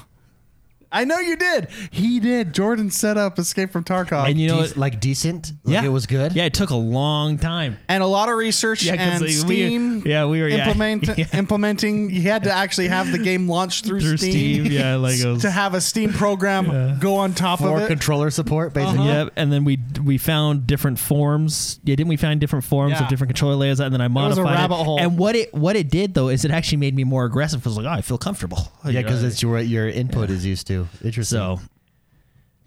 I 0.90 1.04
know 1.04 1.18
you 1.18 1.36
did. 1.36 1.68
He 1.90 2.18
did. 2.20 2.54
Jordan 2.54 2.90
set 2.90 3.16
up 3.18 3.38
Escape 3.38 3.70
from 3.70 3.84
Tarkov. 3.84 4.28
and 4.28 4.40
you 4.40 4.48
know, 4.48 4.58
Dec- 4.58 4.68
what? 4.68 4.76
like 4.76 5.00
decent. 5.00 5.52
Like 5.64 5.84
it 5.84 5.88
was 5.90 6.06
good. 6.06 6.32
Yeah, 6.32 6.44
it 6.44 6.54
took 6.54 6.70
a 6.70 6.76
long 6.76 7.36
time. 7.38 7.76
and 7.88 8.02
a 8.02 8.06
lot 8.06 8.28
of 8.28 8.36
research 8.36 8.82
Yeah, 8.84 8.96
'cause 8.96 9.12
and 9.14 9.20
we- 9.22 9.32
Steam. 9.32 10.02
yeah, 10.06 10.24
we 10.24 10.40
were- 10.40 10.48
yeah. 10.48 10.58
implement, 10.66 11.08
Yeah. 11.18 11.26
implementing. 11.34 12.10
You 12.10 12.22
had 12.22 12.44
to 12.44 12.52
actually 12.52 12.88
have 12.88 13.12
the 13.12 13.18
game 13.18 13.48
launched 13.48 13.84
through, 13.84 14.00
Through 14.00 14.16
Steam, 14.18 14.66
yeah, 14.66 14.96
like 15.06 15.18
it 15.18 15.26
was- 15.26 15.42
to 15.42 15.50
have 15.50 15.74
a 15.74 15.80
Steam 15.80 16.12
program 16.12 16.98
go 17.00 17.16
on 17.16 17.34
top 17.34 17.58
For 17.60 17.76
of 17.76 17.82
it. 17.82 17.88
controller 17.88 18.30
support, 18.30 18.72
basically. 18.72 18.98
Uh-huh. 19.08 19.24
Yep, 19.24 19.32
and 19.36 19.52
then 19.52 19.64
we 19.64 19.78
we 20.04 20.16
found 20.18 20.66
different 20.66 20.98
forms. 20.98 21.80
Yeah, 21.84 21.96
didn't 21.96 22.08
we 22.08 22.16
find 22.16 22.40
different 22.40 22.64
forms 22.64 22.92
Yeah. 22.92 23.02
of 23.02 23.08
different 23.08 23.28
controller 23.30 23.56
layers? 23.56 23.80
And 23.80 23.92
then 23.92 24.00
I 24.00 24.06
was 24.06 24.38
a 24.38 24.40
modified 24.40 24.44
rabbit 24.60 24.74
it. 24.80 24.84
hole. 24.84 24.98
And 25.00 25.18
what 25.18 25.36
it 25.36 25.52
what 25.52 25.76
it 25.76 25.90
did 25.90 26.14
though 26.14 26.28
is 26.28 26.44
it 26.44 26.50
actually 26.50 26.78
made 26.78 26.94
me 26.94 27.04
more 27.04 27.24
aggressive 27.24 27.60
because 27.60 27.76
like 27.76 27.86
oh 27.86 27.90
I 27.90 28.00
feel 28.00 28.18
comfortable. 28.18 28.72
Yeah, 28.84 29.02
because 29.02 29.22
You 29.22 29.28
it's 29.28 29.42
your 29.42 29.58
your 29.60 29.88
input 29.88 30.30
is 30.30 30.46
used 30.46 30.66
to. 30.68 30.77
Interesting. 31.02 31.38
so 31.38 31.58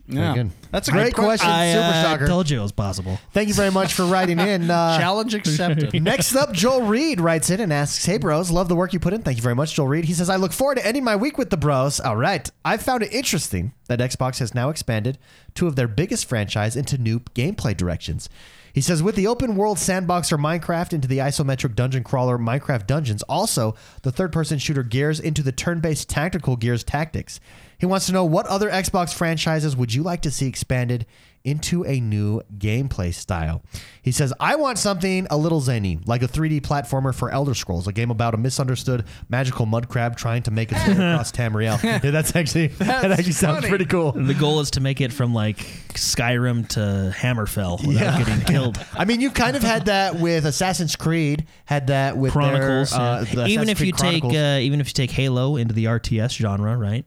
yeah, 0.08 0.34
good. 0.34 0.52
that's 0.72 0.88
a 0.88 0.92
Great 0.92 1.14
good 1.14 1.24
question. 1.24 1.48
question. 1.48 1.50
I 1.50 1.72
Super 1.72 1.98
uh, 1.98 2.04
shocker. 2.04 2.28
told 2.28 2.50
you 2.50 2.60
it 2.60 2.64
was 2.64 2.72
possible. 2.72 3.20
Thank 3.34 3.48
you 3.48 3.54
very 3.54 3.72
much 3.72 3.94
for 3.94 4.06
writing 4.06 4.40
in. 4.40 4.70
Uh, 4.70 4.98
Challenge 5.00 5.34
accepted. 5.36 5.94
Next 6.04 6.36
up, 6.36 6.52
Joel 6.52 6.82
Reed 6.82 7.22
writes 7.22 7.50
in 7.50 7.60
and 7.62 7.72
asks, 7.72 8.04
Hey, 8.06 8.18
bros, 8.18 8.52
love 8.52 8.68
the 8.68 8.76
work 8.76 8.94
you 8.94 9.00
put 9.00 9.14
in. 9.14 9.22
Thank 9.22 9.38
you 9.38 9.44
very 9.44 9.56
much, 9.56 9.74
Joel 9.74 9.88
Reed. 9.88 10.06
He 10.06 10.14
says, 10.14 10.30
I 10.30 10.36
look 10.36 10.52
forward 10.52 10.76
to 10.76 10.86
ending 10.86 11.04
my 11.04 11.16
week 11.16 11.38
with 11.38 11.50
the 11.50 11.58
bros. 11.58 12.00
All 12.00 12.18
right. 12.18 12.50
I 12.66 12.78
found 12.78 13.04
it 13.04 13.14
interesting 13.14 13.74
that 13.88 14.00
Xbox 14.00 14.40
has 14.40 14.54
now 14.54 14.70
expanded 14.70 15.18
two 15.56 15.68
of 15.68 15.76
their 15.76 15.88
biggest 15.88 16.26
franchise 16.26 16.76
into 16.76 16.98
new 16.98 17.20
gameplay 17.20 17.76
directions. 17.76 18.28
He 18.74 18.82
says, 18.82 19.04
with 19.04 19.16
the 19.16 19.28
open 19.28 19.56
world 19.58 19.78
sandboxer 19.78 20.40
Minecraft 20.40 20.94
into 20.94 21.08
the 21.08 21.18
isometric 21.18 21.76
dungeon 21.76 22.04
crawler 22.06 22.38
Minecraft 22.38 22.88
Dungeons, 22.88 23.22
also 23.24 23.76
the 24.04 24.14
third 24.14 24.32
person 24.32 24.60
shooter 24.60 24.84
Gears 24.84 25.20
into 25.20 25.44
the 25.44 25.52
turn 25.52 25.82
based 25.82 26.10
tactical 26.10 26.56
Gears 26.56 26.84
Tactics. 26.84 27.40
He 27.82 27.86
wants 27.88 28.06
to 28.06 28.14
know 28.14 28.24
what 28.24 28.46
other 28.46 28.70
Xbox 28.70 29.14
franchises 29.14 29.76
would 29.76 29.94
you 29.94 30.04
like 30.04 30.22
to 30.22 30.32
see 30.32 30.48
expanded 30.48 31.06
into 31.44 31.84
a 31.86 32.00
new 32.00 32.40
gameplay 32.60 33.12
style. 33.12 33.64
He 34.04 34.12
says, 34.12 34.32
I 34.40 34.56
want 34.58 34.78
something 34.78 35.26
a 35.32 35.38
little 35.38 35.60
zany, 35.60 35.98
like 36.06 36.22
a 36.22 36.28
3D 36.28 36.62
platformer 36.62 37.16
for 37.16 37.32
Elder 37.32 37.56
Scrolls, 37.56 37.88
a 37.88 37.92
game 37.92 38.12
about 38.12 38.36
a 38.36 38.38
misunderstood 38.38 39.06
magical 39.28 39.66
mud 39.66 39.90
crab 39.90 40.16
trying 40.16 40.44
to 40.44 40.52
make 40.52 40.72
its 40.72 40.86
way 40.86 40.94
across 40.94 41.32
Tamriel. 41.38 41.82
Yeah, 41.82 42.12
that's 42.12 42.36
actually 42.36 42.68
that 42.68 43.12
actually 43.12 43.32
sounds 43.32 43.56
funny. 43.58 43.70
pretty 43.70 43.86
cool. 43.86 44.12
The 44.12 44.36
goal 44.36 44.60
is 44.60 44.70
to 44.72 44.82
make 44.82 45.02
it 45.02 45.12
from 45.12 45.34
like 45.34 45.58
Skyrim 45.96 46.68
to 46.70 47.12
Hammerfell 47.18 47.86
without 47.88 48.20
Yeah. 48.20 48.24
getting 48.24 48.42
killed. 48.46 48.86
I 48.94 49.06
mean, 49.06 49.20
you 49.20 49.32
kind 49.32 49.56
of 49.56 49.64
had 49.64 49.86
that 49.86 50.16
with 50.20 50.46
Assassin's 50.46 50.96
Creed, 50.96 51.48
had 51.66 51.88
that 51.88 52.18
with 52.18 52.34
their, 52.34 52.42
Chronicles. 52.44 52.94
uh, 52.94 53.26
yeah. 53.28 53.34
the 53.34 53.46
even 53.48 53.64
Assassin's 53.64 53.70
if 53.82 53.88
you 53.88 53.94
Creed 53.94 54.22
take 54.22 54.24
uh, 54.26 54.60
even 54.62 54.80
if 54.80 54.90
you 54.90 54.94
take 54.94 55.10
Halo 55.10 55.56
into 55.56 55.74
the 55.74 55.86
RTS 55.86 56.34
genre, 56.34 56.78
right? 56.78 57.04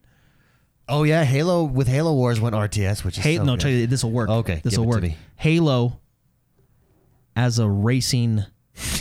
Oh 0.88 1.02
yeah, 1.04 1.24
Halo 1.24 1.64
with 1.64 1.88
Halo 1.88 2.12
Wars 2.14 2.40
went 2.40 2.54
RTS, 2.54 3.04
which 3.04 3.18
is 3.18 3.24
Hey, 3.24 3.36
so 3.36 3.44
no, 3.44 3.52
good. 3.54 3.60
tell 3.60 3.70
you 3.70 3.86
this 3.86 4.02
will 4.04 4.10
work. 4.12 4.28
Okay, 4.30 4.60
this 4.62 4.76
give 4.76 4.84
will 4.84 4.92
it 4.96 5.00
to 5.00 5.06
work. 5.08 5.10
me. 5.12 5.16
Halo 5.36 6.00
as 7.36 7.58
a 7.58 7.68
racing 7.68 8.44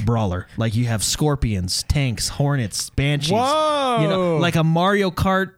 brawler, 0.06 0.48
like 0.58 0.76
you 0.76 0.86
have 0.86 1.04
scorpions, 1.04 1.84
tanks, 1.84 2.30
hornets, 2.30 2.90
banshees. 2.92 3.32
Whoa. 3.32 4.00
You 4.02 4.08
know, 4.08 4.38
like 4.38 4.56
a 4.56 4.64
Mario 4.64 5.12
Kart 5.12 5.54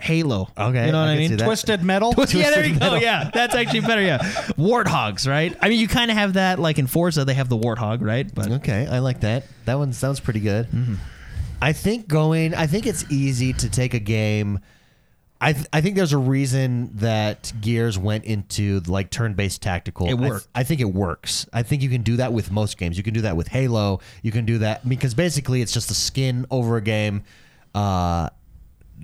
Halo. 0.00 0.48
Okay, 0.56 0.86
you 0.86 0.92
know 0.92 1.00
what 1.00 1.08
I 1.08 1.12
I, 1.12 1.16
can 1.16 1.22
see 1.24 1.28
mean? 1.30 1.36
that. 1.38 1.44
Twisted 1.44 1.82
metal. 1.82 2.14
yeah, 2.30 2.50
there 2.50 2.64
you 2.64 2.78
go. 2.78 2.94
Yeah, 2.96 3.30
that's 3.32 3.54
actually 3.54 3.80
better. 3.80 4.00
Yeah, 4.02 4.18
warthogs, 4.58 5.28
right? 5.28 5.56
I 5.60 5.68
mean, 5.68 5.78
you 5.78 5.88
kind 5.88 6.10
of 6.10 6.16
have 6.16 6.34
that 6.34 6.58
like 6.58 6.78
in 6.78 6.86
Forza. 6.86 7.24
They 7.24 7.34
have 7.34 7.48
the 7.48 7.58
warthog, 7.58 8.00
right? 8.00 8.32
But 8.34 8.50
Okay, 8.50 8.86
I 8.86 9.00
like 9.00 9.20
that. 9.20 9.44
That 9.66 9.74
one 9.78 9.92
sounds 9.92 10.18
pretty 10.20 10.40
good. 10.40 10.66
Mm-hmm. 10.68 10.94
I 11.62 11.72
think 11.74 12.08
going. 12.08 12.54
I 12.54 12.66
think 12.66 12.86
it's 12.86 13.04
easy 13.10 13.52
to 13.54 13.68
take 13.68 13.92
a 13.94 13.98
game. 13.98 14.60
I 15.40 15.54
th- 15.54 15.66
I 15.72 15.80
think 15.80 15.96
there's 15.96 16.12
a 16.12 16.18
reason 16.18 16.90
that 16.96 17.52
Gears 17.60 17.98
went 17.98 18.24
into 18.24 18.80
like 18.80 19.10
turn-based 19.10 19.62
tactical. 19.62 20.06
It 20.06 20.20
I 20.20 20.28
th- 20.28 20.42
I, 20.54 20.64
think 20.64 20.80
it 20.82 20.92
works. 20.92 21.46
I 21.52 21.62
think 21.62 21.82
you 21.82 21.88
can 21.88 22.02
do 22.02 22.16
that 22.16 22.34
with 22.34 22.50
most 22.50 22.76
games. 22.76 22.98
You 22.98 23.02
can 23.02 23.14
do 23.14 23.22
that 23.22 23.36
with 23.36 23.48
Halo. 23.48 24.00
You 24.22 24.32
can 24.32 24.44
do 24.44 24.58
that 24.58 24.86
because 24.86 25.14
basically 25.14 25.62
it's 25.62 25.72
just 25.72 25.90
a 25.90 25.94
skin 25.94 26.44
over 26.50 26.76
a 26.76 26.82
game. 26.82 27.24
Uh, 27.74 28.28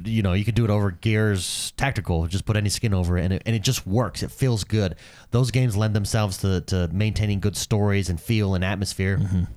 you 0.04 0.22
know, 0.22 0.34
you 0.34 0.44
can 0.44 0.54
do 0.54 0.64
it 0.64 0.70
over 0.70 0.90
Gears 0.90 1.72
Tactical. 1.78 2.26
Just 2.26 2.44
put 2.44 2.56
any 2.56 2.68
skin 2.68 2.92
over 2.92 3.16
it, 3.16 3.24
and 3.24 3.32
it, 3.32 3.42
and 3.46 3.56
it 3.56 3.62
just 3.62 3.86
works. 3.86 4.22
It 4.22 4.30
feels 4.30 4.62
good. 4.64 4.96
Those 5.30 5.50
games 5.50 5.74
lend 5.74 5.96
themselves 5.96 6.36
to, 6.38 6.60
to 6.62 6.88
maintaining 6.92 7.40
good 7.40 7.56
stories 7.56 8.10
and 8.10 8.20
feel 8.20 8.54
and 8.54 8.62
atmosphere. 8.62 9.48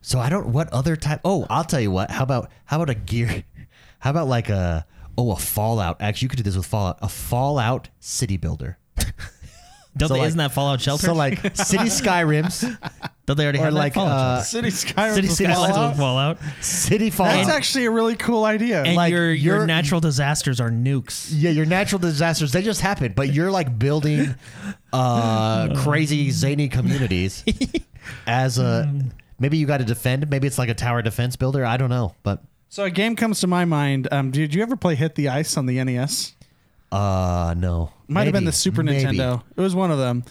So 0.00 0.20
I 0.20 0.28
don't. 0.28 0.52
What 0.52 0.68
other 0.72 0.94
type? 0.94 1.20
Oh, 1.24 1.46
I'll 1.50 1.64
tell 1.64 1.80
you 1.80 1.90
what. 1.90 2.10
How 2.10 2.22
about 2.22 2.50
how 2.66 2.80
about 2.80 2.90
a 2.90 2.94
gear? 2.94 3.44
How 3.98 4.08
about 4.08 4.28
like 4.28 4.48
a 4.48 4.86
oh 5.20 5.32
a 5.32 5.36
Fallout? 5.36 6.00
Actually, 6.00 6.26
you 6.26 6.28
could 6.30 6.36
do 6.38 6.42
this 6.42 6.56
with 6.56 6.66
Fallout. 6.66 6.98
A 7.02 7.08
Fallout 7.08 7.88
city 8.00 8.36
builder. 8.36 8.78
don't 9.96 10.08
So, 10.08 10.14
they, 10.14 10.20
like- 10.20 10.28
isn't 10.28 10.38
that 10.38 10.52
Fallout 10.52 10.80
Shelter? 10.80 11.06
So 11.06 11.14
like 11.14 11.38
city 11.56 11.84
Skyrims, 11.90 12.62
don't 13.26 13.36
they 13.36 13.42
already 13.44 13.58
or 13.58 13.64
have 13.64 13.74
like 13.74 13.94
that 13.94 14.00
Fallout 14.00 14.18
uh, 14.18 14.42
Shelter? 14.44 14.70
City 14.70 14.92
Skyrim. 14.92 15.14
City 15.14 15.28
with 15.28 15.36
Skylines 15.36 15.74
Fallout. 15.74 15.96
Fallout. 15.96 16.38
Fallout. 16.38 16.64
city 16.64 17.10
Fallout. 17.10 17.34
That's 17.34 17.48
actually 17.48 17.84
a 17.86 17.90
really 17.90 18.16
cool 18.16 18.44
idea. 18.44 18.82
And 18.82 18.96
like, 18.96 19.10
your 19.10 19.32
your 19.32 19.56
you're- 19.56 19.66
natural 19.66 20.00
disasters 20.00 20.60
are 20.60 20.70
nukes. 20.70 21.28
Yeah, 21.34 21.50
your 21.50 21.66
natural 21.66 21.98
disasters, 21.98 22.52
they 22.52 22.62
just 22.62 22.80
happen, 22.80 23.12
but 23.14 23.32
you're 23.32 23.50
like 23.50 23.78
building 23.78 24.34
uh 24.92 25.74
crazy 25.82 26.30
zany 26.30 26.68
communities 26.68 27.44
as 28.26 28.58
a 28.58 28.92
maybe 29.38 29.56
you 29.56 29.66
got 29.66 29.78
to 29.78 29.84
defend, 29.84 30.28
maybe 30.30 30.46
it's 30.46 30.58
like 30.58 30.68
a 30.68 30.74
tower 30.74 31.02
defense 31.02 31.36
builder, 31.36 31.64
I 31.64 31.76
don't 31.76 31.90
know, 31.90 32.14
but 32.22 32.42
so 32.70 32.84
a 32.84 32.90
game 32.90 33.14
comes 33.16 33.40
to 33.40 33.46
my 33.46 33.66
mind. 33.66 34.08
Um, 34.10 34.30
did 34.30 34.54
you 34.54 34.62
ever 34.62 34.76
play 34.76 34.94
Hit 34.94 35.14
the 35.16 35.28
Ice 35.28 35.56
on 35.58 35.66
the 35.66 35.82
NES? 35.84 36.34
uh 36.92 37.54
no. 37.56 37.92
Might 38.08 38.24
have 38.24 38.32
been 38.32 38.44
the 38.46 38.52
Super 38.52 38.82
maybe. 38.82 39.04
Nintendo. 39.16 39.42
It 39.56 39.60
was 39.60 39.74
one 39.76 39.90
of 39.92 39.98
them. 39.98 40.24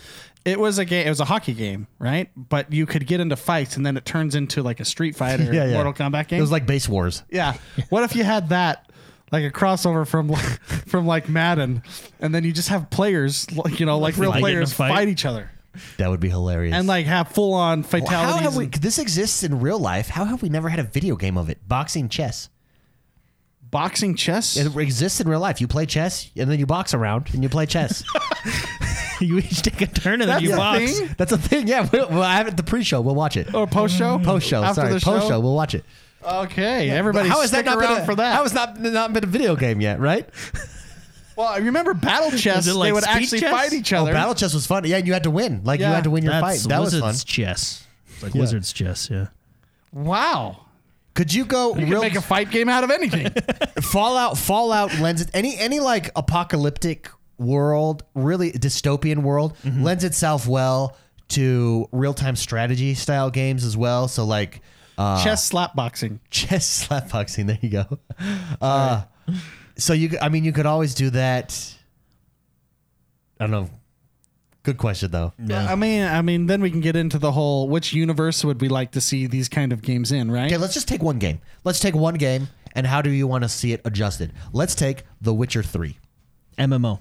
It 0.45 0.59
was 0.59 0.77
a 0.77 0.85
game. 0.85 1.05
It 1.05 1.09
was 1.09 1.19
a 1.19 1.25
hockey 1.25 1.53
game, 1.53 1.87
right? 1.99 2.29
But 2.35 2.73
you 2.73 2.85
could 2.85 3.05
get 3.07 3.19
into 3.19 3.35
fights, 3.35 3.77
and 3.77 3.85
then 3.85 3.95
it 3.97 4.03
turns 4.05 4.35
into 4.35 4.63
like 4.63 4.79
a 4.79 4.85
Street 4.85 5.15
Fighter, 5.15 5.43
Yeah, 5.53 5.65
yeah. 5.65 5.73
Mortal 5.75 5.93
Kombat 5.93 6.27
game. 6.27 6.39
It 6.39 6.41
was 6.41 6.51
like 6.51 6.65
base 6.65 6.89
wars. 6.89 7.23
yeah. 7.29 7.55
What 7.89 8.03
if 8.03 8.15
you 8.15 8.23
had 8.23 8.49
that, 8.49 8.89
like 9.31 9.43
a 9.45 9.51
crossover 9.51 10.07
from 10.07 10.27
like, 10.29 10.43
from 10.87 11.05
like 11.05 11.29
Madden, 11.29 11.83
and 12.19 12.33
then 12.35 12.43
you 12.43 12.51
just 12.51 12.69
have 12.69 12.89
players, 12.89 13.49
like 13.55 13.79
you 13.79 13.85
know, 13.85 13.99
like 13.99 14.17
real 14.17 14.31
Like 14.31 14.41
players 14.41 14.73
fight? 14.73 14.89
fight 14.89 15.07
each 15.07 15.25
other? 15.25 15.51
That 15.97 16.09
would 16.09 16.19
be 16.19 16.29
hilarious. 16.29 16.73
and 16.75 16.87
like 16.87 17.05
have 17.05 17.29
full 17.29 17.53
on 17.53 17.83
fatalities. 17.83 18.35
how 18.35 18.37
have 18.37 18.55
we? 18.55 18.65
and- 18.65 18.73
This 18.73 18.97
exists 18.99 19.43
in 19.43 19.59
real 19.59 19.79
life. 19.79 20.09
How 20.09 20.25
have 20.25 20.41
we 20.41 20.49
never 20.49 20.69
had 20.69 20.79
a 20.79 20.83
video 20.83 21.15
game 21.15 21.37
of 21.37 21.49
it? 21.49 21.59
Boxing 21.67 22.09
chess. 22.09 22.49
boxing 23.71 24.15
chess? 24.15 24.57
It 24.57 24.75
exists 24.75 25.21
in 25.21 25.27
real 25.29 25.39
life. 25.39 25.61
You 25.61 25.67
play 25.67 25.85
chess 25.85 26.29
and 26.35 26.49
then 26.49 26.59
you 26.59 26.65
box 26.65 26.93
around 26.93 27.29
and 27.33 27.43
you 27.43 27.49
play 27.49 27.65
chess. 27.65 28.03
you 29.21 29.37
each 29.39 29.61
take 29.61 29.81
a 29.81 29.85
turn 29.87 30.21
and 30.21 30.23
then 30.23 30.27
That's 30.29 30.41
you 30.43 30.53
a 30.53 30.57
box. 30.57 30.99
thing? 30.99 31.15
That's 31.17 31.31
a 31.31 31.37
thing. 31.37 31.67
Yeah, 31.67 31.87
we'll, 31.91 32.09
we'll 32.09 32.23
have 32.23 32.47
it 32.47 32.51
at 32.51 32.57
the 32.57 32.63
pre-show. 32.63 33.01
We'll 33.01 33.15
watch 33.15 33.37
it. 33.37 33.53
or 33.53 33.67
post 33.67 33.95
show? 33.97 34.15
Mm-hmm. 34.15 34.25
Post 34.25 34.47
show. 34.47 34.63
After 34.63 34.81
Sorry, 34.81 34.93
the 34.93 34.99
post 34.99 35.27
show? 35.27 35.39
We'll 35.39 35.55
watch 35.55 35.75
it. 35.75 35.85
Okay, 36.21 36.89
everybody 36.89 37.29
How 37.29 37.39
has 37.41 37.51
that 37.51 37.63
not 37.63 37.77
around 37.77 37.93
been 37.93 38.03
a, 38.03 38.05
for 38.05 38.15
that. 38.15 38.35
How 38.35 38.43
has 38.43 38.53
not 38.53 38.77
not 38.79 39.13
been 39.13 39.23
a 39.23 39.27
video 39.27 39.55
game 39.55 39.79
yet? 39.79 39.99
Right? 40.01 40.27
well, 41.39 41.47
I 41.47 41.57
remember 41.57 41.93
battle 41.93 42.31
chess. 42.37 42.67
it 42.67 42.73
like 42.75 42.87
they 42.89 42.91
would 42.93 43.03
speed 43.03 43.11
actually 43.15 43.39
chess? 43.39 43.51
fight 43.51 43.73
each 43.73 43.93
other. 43.93 44.01
Oh, 44.01 44.03
other. 44.03 44.13
battle 44.13 44.35
chess 44.35 44.53
was 44.53 44.67
fun. 44.67 44.85
Yeah, 44.85 44.97
you 44.97 45.13
had 45.13 45.23
to 45.23 45.31
win. 45.31 45.61
Like 45.63 45.79
you 45.79 45.85
had 45.85 46.03
to 46.03 46.09
win 46.11 46.23
your 46.23 46.33
That's 46.33 46.63
fight. 46.63 46.69
That 46.69 46.79
was 46.79 46.93
Wizard's 46.93 47.21
fun. 47.23 47.25
chess. 47.27 47.87
It's 48.09 48.23
like 48.23 48.33
Yeah. 48.35 48.41
Wizard's 48.41 48.73
chess, 48.73 49.09
yeah. 49.09 49.27
wow. 49.93 50.65
Could 51.15 51.33
you 51.33 51.43
go 51.45 51.75
You 51.75 51.85
real 51.85 52.01
can 52.01 52.11
make 52.11 52.15
a 52.15 52.21
fight 52.21 52.49
game 52.51 52.69
out 52.69 52.83
of 52.83 52.91
anything. 52.91 53.29
Fallout? 53.81 54.37
Fallout 54.37 54.99
lends 54.99 55.21
it 55.21 55.29
any 55.33 55.57
any 55.57 55.79
like 55.79 56.11
apocalyptic 56.15 57.09
world, 57.37 58.03
really 58.13 58.51
dystopian 58.51 59.19
world, 59.23 59.55
Mm-hmm. 59.65 59.83
lends 59.83 60.03
itself 60.03 60.47
well 60.47 60.95
to 61.29 61.87
real 61.91 62.13
time 62.13 62.35
strategy 62.35 62.93
style 62.93 63.29
games 63.29 63.63
as 63.65 63.75
well. 63.75 64.07
So 64.07 64.25
like 64.25 64.61
uh, 64.97 65.23
chess 65.23 65.43
slap 65.45 65.75
boxing. 65.75 66.19
chess 66.29 66.87
slapboxing. 66.87 67.47
There 67.47 67.59
you 67.61 67.69
go. 67.69 67.99
Uh, 68.61 69.03
So 69.79 69.93
you, 69.93 70.17
I 70.21 70.29
mean, 70.29 70.43
you 70.43 70.51
could 70.51 70.65
always 70.65 70.93
do 70.93 71.09
that. 71.11 71.75
I 73.39 73.45
don't 73.45 73.51
know. 73.51 73.69
Good 74.63 74.77
question 74.77 75.09
though. 75.11 75.31
Yeah. 75.43 75.71
I 75.71 75.75
mean, 75.75 76.03
I 76.03 76.21
mean, 76.21 76.45
then 76.47 76.61
we 76.61 76.69
can 76.69 76.81
get 76.81 76.95
into 76.95 77.17
the 77.17 77.31
whole 77.31 77.69
which 77.69 77.93
universe 77.93 78.43
would 78.43 78.59
we 78.61 78.67
like 78.67 78.91
to 78.91 79.01
see 79.01 79.25
these 79.25 79.47
kind 79.47 79.71
of 79.71 79.81
games 79.81 80.11
in, 80.11 80.29
right? 80.29 80.47
Okay, 80.47 80.57
let's 80.57 80.73
just 80.73 80.87
take 80.87 81.01
one 81.01 81.17
game. 81.17 81.39
Let's 81.63 81.79
take 81.79 81.95
one 81.95 82.15
game, 82.15 82.49
and 82.75 82.85
how 82.85 83.01
do 83.01 83.09
you 83.09 83.25
want 83.25 83.43
to 83.45 83.49
see 83.49 83.71
it 83.71 83.81
adjusted? 83.85 84.33
Let's 84.51 84.75
take 84.75 85.03
The 85.21 85.33
Witcher 85.33 85.63
Three. 85.63 85.97
MMO. 86.57 86.99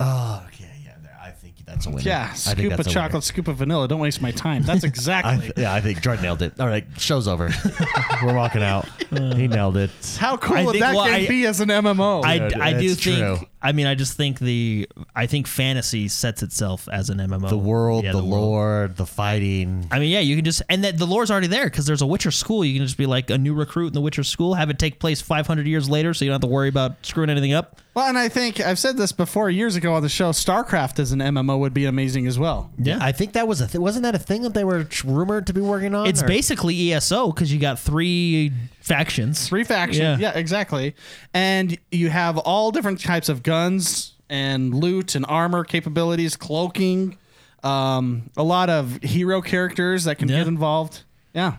Oh, 0.00 0.44
okay, 0.48 0.70
yeah. 0.84 0.96
there- 1.00 1.16
I 1.22 1.30
think 1.30 1.57
that's 1.68 1.86
a 1.86 1.90
winner. 1.90 2.02
yeah, 2.02 2.30
I 2.32 2.34
scoop 2.34 2.72
of 2.72 2.80
a 2.80 2.84
chocolate, 2.84 3.12
winner. 3.12 3.20
scoop 3.22 3.48
of 3.48 3.56
vanilla. 3.56 3.86
Don't 3.88 4.00
waste 4.00 4.20
my 4.22 4.30
time. 4.32 4.62
That's 4.62 4.84
I 4.84 4.88
exactly. 4.88 5.40
th- 5.40 5.52
yeah, 5.56 5.72
I 5.74 5.80
think 5.80 6.00
Jordan 6.02 6.22
nailed 6.22 6.42
it. 6.42 6.58
All 6.60 6.66
right, 6.66 6.84
show's 6.98 7.28
over. 7.28 7.50
We're 8.22 8.34
walking 8.34 8.62
out. 8.62 8.86
he 9.10 9.48
nailed 9.48 9.76
it. 9.76 9.90
How 10.18 10.36
cool 10.36 10.56
I 10.56 10.64
would 10.64 10.72
think- 10.72 10.82
that 10.84 10.94
well, 10.94 11.06
game 11.06 11.24
I- 11.24 11.28
be 11.28 11.46
as 11.46 11.60
an 11.60 11.68
MMO? 11.68 12.24
I, 12.24 12.38
Dude, 12.38 12.54
I 12.54 12.72
do 12.72 12.86
it's 12.86 13.02
think. 13.04 13.18
true. 13.18 13.38
I 13.60 13.72
mean, 13.72 13.86
I 13.86 13.94
just 13.96 14.16
think 14.16 14.38
the. 14.38 14.88
I 15.16 15.26
think 15.26 15.46
fantasy 15.48 16.06
sets 16.08 16.42
itself 16.44 16.88
as 16.92 17.10
an 17.10 17.18
MMO. 17.18 17.48
The 17.50 17.58
world, 17.58 18.04
Yeah, 18.04 18.12
the, 18.12 18.18
world. 18.18 18.28
lore, 18.30 18.90
the 18.94 19.04
fighting. 19.06 19.88
I 19.90 19.98
mean, 19.98 20.10
yeah, 20.10 20.20
you 20.20 20.36
can 20.36 20.44
just 20.44 20.62
and 20.68 20.84
that 20.84 20.96
the 20.96 21.06
lore's 21.06 21.30
already 21.30 21.48
there 21.48 21.64
because 21.64 21.84
there's 21.84 22.02
a 22.02 22.06
Witcher 22.06 22.30
school. 22.30 22.64
You 22.64 22.78
can 22.78 22.86
just 22.86 22.96
be 22.96 23.06
like 23.06 23.30
a 23.30 23.38
new 23.38 23.54
recruit 23.54 23.88
in 23.88 23.92
the 23.94 24.00
Witcher 24.00 24.22
school, 24.22 24.54
have 24.54 24.70
it 24.70 24.78
take 24.78 25.00
place 25.00 25.20
500 25.20 25.66
years 25.66 25.90
later, 25.90 26.14
so 26.14 26.24
you 26.24 26.30
don't 26.30 26.36
have 26.36 26.40
to 26.42 26.46
worry 26.54 26.68
about 26.68 27.04
screwing 27.04 27.30
anything 27.30 27.52
up. 27.52 27.80
Well, 27.98 28.08
and 28.08 28.16
I 28.16 28.28
think 28.28 28.60
I've 28.60 28.78
said 28.78 28.96
this 28.96 29.10
before 29.10 29.50
years 29.50 29.74
ago 29.74 29.92
on 29.94 30.02
the 30.02 30.08
show. 30.08 30.30
StarCraft 30.30 30.98
as 31.00 31.10
an 31.10 31.18
MMO 31.18 31.58
would 31.58 31.74
be 31.74 31.84
amazing 31.84 32.28
as 32.28 32.38
well. 32.38 32.70
Yeah, 32.78 32.98
I 33.00 33.10
think 33.10 33.32
that 33.32 33.48
was 33.48 33.60
a 33.60 33.66
th- 33.66 33.80
wasn't 33.80 34.04
that 34.04 34.14
a 34.14 34.18
thing 34.20 34.42
that 34.42 34.54
they 34.54 34.62
were 34.62 34.84
tr- 34.84 35.08
rumored 35.08 35.48
to 35.48 35.52
be 35.52 35.60
working 35.60 35.94
on? 35.96 36.06
it's 36.06 36.22
or- 36.22 36.26
basically 36.28 36.92
ESO 36.92 37.32
because 37.32 37.52
you 37.52 37.58
got 37.58 37.78
three 37.80 38.52
factions. 38.80 39.48
Three 39.48 39.64
factions. 39.64 39.98
Yeah. 39.98 40.16
Yeah. 40.18 40.38
exactly. 40.38 40.94
And 41.34 41.76
you 41.90 42.08
have 42.10 42.38
all 42.38 42.70
different 42.70 43.00
types 43.02 43.28
of 43.28 43.42
guns 43.42 44.14
and 44.30 44.72
loot 44.74 45.14
and 45.16 45.26
armor 45.28 45.64
capabilities, 45.64 46.36
cloaking, 46.36 47.18
um, 47.64 48.30
a 48.36 48.42
lot 48.44 48.70
of 48.70 49.02
hero 49.02 49.40
characters 49.42 50.04
that 50.04 50.18
can 50.18 50.28
Yeah. 50.28 50.38
get 50.38 50.46
involved. 50.46 51.02
Yeah. 51.34 51.56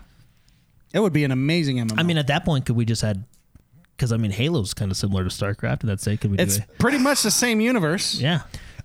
It 0.94 1.00
would 1.00 1.12
be 1.12 1.24
an 1.24 1.32
amazing 1.32 1.76
MMO. 1.78 1.98
I 1.98 2.02
mean, 2.02 2.16
at 2.18 2.28
that 2.28 2.44
point, 2.44 2.64
could 2.66 2.76
we 2.76 2.84
just 2.86 3.02
had? 3.02 3.24
Because 4.00 4.12
I 4.12 4.16
mean, 4.16 4.30
Halo's 4.30 4.72
kind 4.72 4.90
of 4.90 4.96
similar 4.96 5.24
to 5.24 5.28
StarCraft. 5.28 5.80
And 5.80 5.90
that's 5.90 6.02
say, 6.02 6.16
could 6.16 6.30
we 6.30 6.38
it's 6.38 6.56
do 6.56 6.62
it? 6.62 6.78
pretty 6.78 6.96
much 6.96 7.22
the 7.22 7.30
same 7.30 7.60
universe. 7.60 8.14
Yeah, 8.18 8.40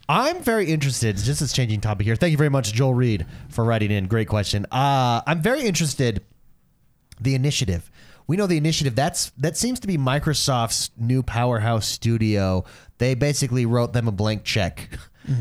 I'm 0.09 0.43
very 0.43 0.65
interested. 0.69 1.15
Just 1.15 1.41
as 1.41 1.53
changing 1.53 1.79
topic 1.79 2.05
here. 2.05 2.17
Thank 2.17 2.31
you 2.31 2.37
very 2.37 2.49
much, 2.49 2.73
Joel 2.73 2.93
Reed, 2.93 3.25
for 3.47 3.63
writing 3.63 3.91
in. 3.91 4.07
Great 4.07 4.27
question. 4.27 4.65
Uh, 4.73 5.21
I'm 5.25 5.41
very 5.41 5.61
interested. 5.61 6.21
The 7.21 7.33
initiative. 7.33 7.89
We 8.27 8.35
know 8.35 8.45
the 8.45 8.57
initiative. 8.57 8.93
That's 8.93 9.29
that 9.37 9.55
seems 9.55 9.79
to 9.79 9.87
be 9.87 9.97
Microsoft's 9.97 10.91
new 10.97 11.23
powerhouse 11.23 11.87
studio. 11.87 12.65
They 12.97 13.15
basically 13.15 13.65
wrote 13.65 13.93
them 13.93 14.09
a 14.09 14.11
blank 14.11 14.43
check. 14.43 14.89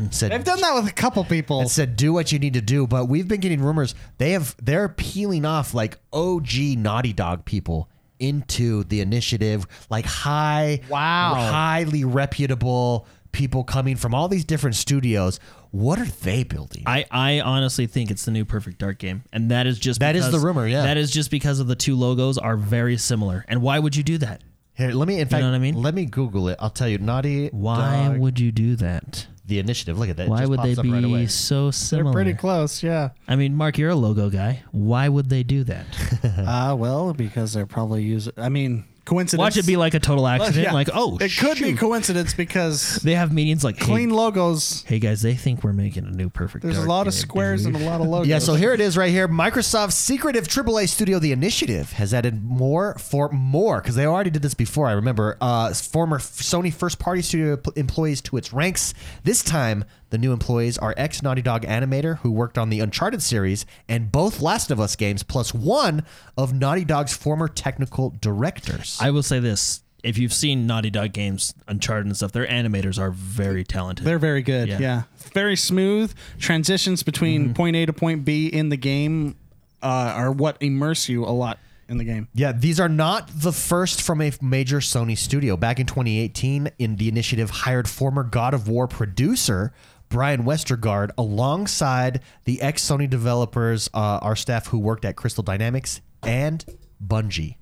Said 0.09 0.31
They've 0.31 0.43
done 0.43 0.61
that 0.61 0.73
with 0.73 0.87
a 0.87 0.93
couple 0.93 1.23
people. 1.25 1.59
and 1.59 1.69
said 1.69 1.97
do 1.97 2.13
what 2.13 2.31
you 2.31 2.39
need 2.39 2.53
to 2.53 2.61
do. 2.61 2.87
But 2.87 3.09
we've 3.09 3.27
been 3.27 3.41
getting 3.41 3.61
rumors 3.61 3.93
they 4.19 4.31
have 4.31 4.55
they're 4.63 4.87
peeling 4.87 5.43
off 5.43 5.73
like 5.73 5.97
OG 6.13 6.77
Naughty 6.77 7.11
Dog 7.11 7.43
people 7.43 7.89
into 8.19 8.83
the 8.85 9.01
initiative, 9.01 9.65
like 9.89 10.05
high, 10.05 10.81
Wow. 10.89 11.33
highly 11.35 12.03
reputable 12.03 13.07
people 13.31 13.63
coming 13.63 13.95
from 13.97 14.15
all 14.15 14.27
these 14.27 14.45
different 14.45 14.75
studios. 14.75 15.39
What 15.71 15.99
are 15.99 16.05
they 16.05 16.43
building? 16.43 16.83
I, 16.85 17.05
I 17.11 17.41
honestly 17.41 17.85
think 17.85 18.09
it's 18.09 18.23
the 18.23 18.31
new 18.31 18.45
Perfect 18.45 18.77
Dark 18.77 18.97
game, 18.97 19.23
and 19.33 19.51
that 19.51 19.67
is 19.67 19.77
just 19.77 19.99
That 19.99 20.15
is 20.15 20.31
the 20.31 20.39
rumor, 20.39 20.65
yeah. 20.67 20.83
That 20.83 20.95
is 20.97 21.11
just 21.11 21.29
because 21.29 21.59
of 21.59 21.67
the 21.67 21.75
two 21.75 21.95
logos 21.97 22.37
are 22.37 22.55
very 22.55 22.95
similar. 22.97 23.43
And 23.49 23.61
why 23.61 23.79
would 23.79 23.95
you 23.95 24.03
do 24.03 24.17
that? 24.19 24.41
Here, 24.73 24.91
let 24.91 25.07
me. 25.07 25.19
In 25.19 25.27
fact, 25.27 25.41
you 25.41 25.45
know 25.45 25.51
what 25.51 25.55
I 25.55 25.59
mean? 25.59 25.75
let 25.75 25.93
me 25.95 26.05
Google 26.05 26.47
it. 26.49 26.57
I'll 26.59 26.69
tell 26.69 26.87
you. 26.87 26.97
Naughty. 26.97 27.47
Why 27.49 28.07
Dog, 28.09 28.17
would 28.19 28.39
you 28.39 28.51
do 28.51 28.75
that? 28.77 29.27
The 29.47 29.59
initiative? 29.59 29.97
Look 29.97 30.09
at 30.09 30.17
that. 30.17 30.27
It 30.27 30.29
Why 30.29 30.39
just 30.39 30.49
would 30.49 30.59
they 30.59 30.75
pops 30.75 30.79
up 30.79 30.83
be 30.83 30.91
right 30.91 31.03
away. 31.03 31.27
so 31.27 31.71
They're 31.71 32.11
pretty 32.11 32.33
close, 32.33 32.83
yeah. 32.83 33.09
I 33.27 33.35
mean, 33.35 33.55
Mark, 33.55 33.77
you're 33.77 33.89
a 33.89 33.95
logo 33.95 34.29
guy. 34.29 34.63
Why 34.71 35.09
would 35.09 35.29
they 35.29 35.43
do 35.43 35.63
that? 35.65 35.85
uh, 36.23 36.75
well, 36.75 37.13
because 37.13 37.53
they're 37.53 37.65
probably 37.65 38.03
using. 38.03 38.33
I 38.37 38.49
mean, 38.49 38.85
coincidence. 39.05 39.39
Watch 39.39 39.57
it 39.57 39.65
be 39.67 39.77
like 39.77 39.93
a 39.93 39.99
total 39.99 40.27
accident. 40.27 40.63
Yeah. 40.63 40.73
Like, 40.73 40.89
oh, 40.93 41.17
it 41.21 41.31
could 41.37 41.57
be 41.59 41.73
coincidence 41.73 42.33
because 42.33 42.95
They 43.03 43.15
have 43.15 43.31
meetings 43.31 43.63
like, 43.63 43.77
hey, 43.77 43.85
clean 43.85 44.09
logos. 44.09 44.83
hey 44.87 44.99
guys, 44.99 45.21
they 45.21 45.35
think 45.35 45.63
we're 45.63 45.73
making 45.73 46.05
a 46.05 46.11
new 46.11 46.29
Perfect. 46.29 46.63
There's 46.65 46.77
a 46.77 46.81
lot 46.87 47.07
of 47.07 47.13
squares 47.13 47.63
dude. 47.63 47.75
and 47.75 47.83
a 47.83 47.87
lot 47.89 48.01
of 48.01 48.07
logos. 48.09 48.27
Yeah, 48.27 48.39
so 48.39 48.55
here 48.55 48.73
it 48.73 48.81
is 48.81 48.97
right 48.97 49.11
here. 49.11 49.27
Microsoft's 49.27 49.95
secretive 49.95 50.47
AAA 50.47 50.89
studio, 50.89 51.19
The 51.19 51.31
Initiative, 51.31 51.93
has 51.93 52.13
added 52.13 52.43
more 52.43 52.95
for 52.97 53.29
more 53.29 53.81
because 53.81 53.95
they 53.95 54.05
already 54.05 54.29
did 54.31 54.41
this 54.41 54.53
before. 54.53 54.87
I 54.87 54.93
remember 54.93 55.37
uh, 55.39 55.73
former 55.73 56.17
Sony 56.19 56.73
first 56.73 56.99
party 56.99 57.21
studio 57.21 57.57
employees 57.75 58.21
to 58.21 58.37
its 58.37 58.51
ranks. 58.51 58.93
This 59.23 59.43
time, 59.43 59.85
the 60.09 60.17
new 60.17 60.31
employees 60.31 60.77
are 60.77 60.93
ex 60.97 61.21
Naughty 61.21 61.41
Dog 61.41 61.63
animator 61.63 62.19
who 62.19 62.31
worked 62.31 62.57
on 62.57 62.69
the 62.69 62.79
Uncharted 62.79 63.21
series 63.21 63.65
and 63.89 64.11
both 64.11 64.41
Last 64.41 64.71
of 64.71 64.79
Us 64.79 64.95
games, 64.95 65.23
plus 65.23 65.53
one 65.53 66.03
of 66.37 66.53
Naughty 66.53 66.85
Dog's 66.85 67.15
former 67.15 67.47
technical 67.47 68.13
directors. 68.21 68.97
I 69.01 69.11
will 69.11 69.23
say 69.23 69.39
this: 69.39 69.81
if 70.03 70.17
you've 70.17 70.33
seen 70.33 70.67
Naughty 70.67 70.89
Dog 70.89 71.13
games, 71.13 71.53
Uncharted 71.67 72.05
and 72.05 72.15
stuff, 72.15 72.31
their 72.31 72.47
animators 72.47 72.99
are 72.99 73.11
very 73.11 73.63
talented. 73.63 74.05
They're 74.05 74.19
very 74.19 74.41
good. 74.43 74.67
Yeah. 74.69 74.79
Yeah. 74.79 75.01
Very 75.33 75.55
smooth. 75.55 76.13
Transitions 76.39 77.03
between 77.03 77.45
Mm-hmm. 77.45 77.53
point 77.53 77.75
A 77.75 77.85
to 77.87 77.93
point 77.93 78.23
B 78.25 78.47
in 78.47 78.69
the 78.69 78.77
game 78.77 79.35
uh, 79.81 79.87
are 80.15 80.31
what 80.31 80.57
immerse 80.61 81.09
you 81.09 81.25
a 81.25 81.33
lot 81.33 81.59
in 81.89 81.97
the 81.97 82.03
game. 82.03 82.27
Yeah, 82.33 82.51
these 82.51 82.79
are 82.79 82.89
not 82.89 83.29
the 83.35 83.51
first 83.51 84.01
from 84.01 84.21
a 84.21 84.31
major 84.41 84.79
Sony 84.79 85.17
studio. 85.17 85.55
Back 85.57 85.79
in 85.79 85.85
2018, 85.85 86.71
in 86.79 86.95
the 86.95 87.07
initiative 87.09 87.49
hired 87.51 87.87
former 87.87 88.23
God 88.23 88.53
of 88.55 88.67
War 88.67 88.87
producer 88.87 89.71
Brian 90.15 90.43
Westergaard 90.45 91.09
alongside 91.17 92.21
the 92.45 92.61
ex 92.61 92.81
Sony 92.81 93.09
developers, 93.09 93.89
uh, 93.93 94.19
our 94.21 94.37
staff 94.37 94.67
who 94.67 94.79
worked 94.79 95.03
at 95.03 95.17
Crystal 95.17 95.43
Dynamics 95.43 95.99
and 96.23 96.63
Bungie. 97.05 97.57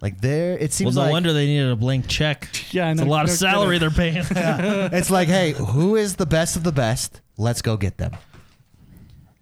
Like 0.00 0.20
there, 0.20 0.56
it 0.56 0.72
seems 0.72 0.94
well, 0.94 1.06
no 1.06 1.08
like 1.08 1.12
wonder 1.14 1.32
they 1.32 1.46
needed 1.46 1.68
a 1.68 1.74
blank 1.74 2.06
check. 2.06 2.48
Yeah, 2.70 2.92
it's 2.92 3.00
know. 3.00 3.06
a 3.06 3.10
lot 3.10 3.24
of 3.24 3.30
salary 3.32 3.78
they're 3.78 3.90
paying. 3.90 4.18
it's 4.30 5.10
like, 5.10 5.26
hey, 5.26 5.50
who 5.50 5.96
is 5.96 6.14
the 6.14 6.26
best 6.26 6.54
of 6.54 6.62
the 6.62 6.70
best? 6.70 7.20
Let's 7.36 7.60
go 7.60 7.76
get 7.76 7.98
them. 7.98 8.12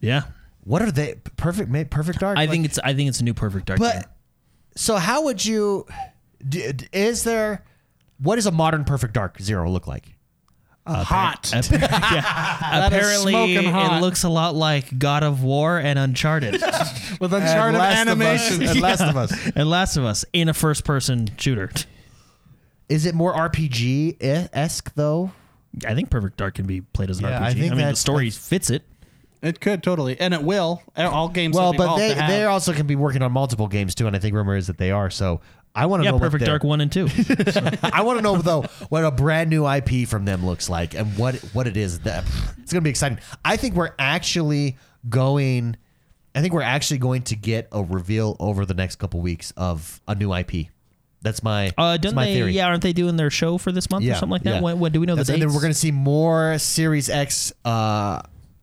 yeah, 0.01 0.23
What 0.65 0.81
are 0.81 0.91
they? 0.91 1.17
Perfect, 1.37 1.91
perfect 1.91 2.21
dark. 2.21 2.39
I 2.39 2.43
Like- 2.43 2.51
think 2.51 2.65
it's 2.65 2.79
I 2.79 2.95
think 2.95 3.11
it's 3.11 3.21
a 3.21 3.25
new 3.25 3.35
Perfect 3.35 3.67
Dark 3.67 3.79
game. 3.79 3.91
But 3.91 4.11
so 4.75 4.97
how 4.97 5.25
would 5.25 5.45
you? 5.45 5.85
d- 6.49 6.73
d- 6.73 6.89
Is 6.95 7.25
there? 7.25 7.63
What 8.21 8.37
does 8.37 8.47
a 8.47 8.51
modern 8.51 8.85
Perfect 8.85 9.13
Dark 9.13 9.39
Zero 9.39 9.71
look 9.71 9.87
like? 9.87 10.15
Uh, 10.89 11.05
hot. 11.05 11.53
Appa- 11.55 11.79
yeah. 11.79 12.87
Apparently, 12.87 13.55
hot. 13.67 13.99
it 13.99 14.01
looks 14.01 14.25
a 14.25 14.29
lot 14.29 14.55
like 14.55 14.99
God 14.99 15.23
of 15.23 15.43
War 15.43 15.79
and 15.79 15.99
Uncharted 15.99 16.53
With 17.21 17.33
Uncharted 17.33 17.81
animation. 17.81 18.63
and 18.63 18.81
Last 18.81 19.01
of 19.03 19.17
Us. 19.17 19.51
and 19.55 19.69
Last 19.69 19.97
of 19.97 20.05
Us 20.05 20.25
in 20.33 20.49
a 20.49 20.55
first-person 20.55 21.29
shooter. 21.39 21.71
Is 22.89 23.05
it 23.07 23.15
more 23.15 23.35
RPG 23.35 24.17
esque 24.53 24.95
though? 24.95 25.33
I 25.87 25.95
think 25.95 26.09
Perfect 26.11 26.39
Dark 26.39 26.55
can 26.55 26.67
be 26.67 26.81
played 26.81 27.11
as 27.11 27.19
an 27.19 27.27
Yeah, 27.27 27.39
RPG. 27.39 27.43
I 27.43 27.47
I, 27.47 27.49
think 27.51 27.61
mean, 27.61 27.71
the 27.73 27.77
that's- 27.77 28.01
story 28.01 28.31
fits 28.31 28.71
it. 28.71 28.83
It 29.41 29.61
could 29.61 29.85
totally, 29.85 30.19
and 30.19 30.35
it 30.35 30.43
will. 30.43 30.83
All 30.97 31.29
games. 31.29 31.55
Well, 31.55 31.71
have 31.71 31.77
but 31.79 31.85
evolved 31.85 32.03
they 32.03 32.09
to 32.09 32.21
have- 32.21 32.29
they 32.31 32.45
also 32.45 32.73
can 32.73 32.89
be 32.89 32.97
working 32.97 33.23
on 33.23 33.31
multiple 33.31 33.69
games 33.69 33.95
too, 33.95 34.09
and 34.09 34.17
I 34.17 34.19
think 34.19 34.35
rumor 34.35 34.57
is 34.57 34.67
that 34.67 34.79
they 34.79 34.91
are. 34.91 35.11
So 35.11 35.41
I 35.75 35.87
want 35.87 36.01
to 36.03 36.05
Yeah, 36.05 36.11
know. 36.13 36.19
Perfect 36.19 36.45
Dark 36.45 36.65
one 36.65 36.81
and 36.81 36.91
two. 36.91 37.09
I 37.83 38.03
want 38.03 38.19
to 38.19 38.23
know 38.23 38.37
though 38.39 38.63
what 38.89 39.05
a 39.05 39.11
brand 39.11 39.49
new 39.51 39.69
IP 39.69 40.09
from 40.09 40.25
them 40.25 40.45
looks 40.45 40.69
like 40.69 40.95
and 40.95 41.17
what 41.17 41.37
what 41.53 41.67
it 41.67 41.77
is. 41.77 42.01
That 42.01 42.25
it's 42.61 42.73
going 42.73 42.81
to 42.81 42.81
be 42.83 42.91
exciting. 42.91 43.19
I 43.45 43.57
think 43.57 43.75
we're 43.75 43.95
actually 43.99 44.77
going. 45.09 45.77
I 46.35 46.41
think 46.41 46.53
we're 46.53 46.63
actually 46.63 46.99
going 46.99 47.23
to 47.23 47.37
get 47.37 47.69
a 47.73 47.83
reveal 47.83 48.37
over 48.41 48.65
the 48.67 48.75
next 48.75 48.97
couple 48.97 49.21
weeks 49.21 49.53
of 49.57 50.01
a 50.09 50.15
new 50.15 50.33
IP. 50.35 50.67
That's 51.23 51.43
my 51.43 51.73
Uh, 51.77 51.97
that's 51.97 52.15
my 52.15 52.27
they? 52.27 52.35
theory. 52.35 52.53
Yeah, 52.53 52.67
aren't 52.69 52.83
they 52.83 52.93
doing 52.93 53.17
their 53.17 53.31
show 53.31 53.59
for 53.59 53.73
this 53.73 53.91
month 53.91 54.05
or 54.05 54.15
something 54.15 54.31
like 54.31 54.43
that? 54.45 54.55
yeah. 54.57 54.61
When, 54.61 54.79
when 54.79 54.93
do 54.93 55.01
we 55.01 55.07
know 55.07 55.15
That's- 55.17 55.27
the 55.27 55.33
And 55.33 55.43
then 55.43 55.49
we're 55.53 55.61
going 55.61 55.73
to 55.73 55.79
see 55.79 55.91
more 55.91 56.59
Series 56.59 57.09
X 57.11 57.53
uh, 57.65 58.23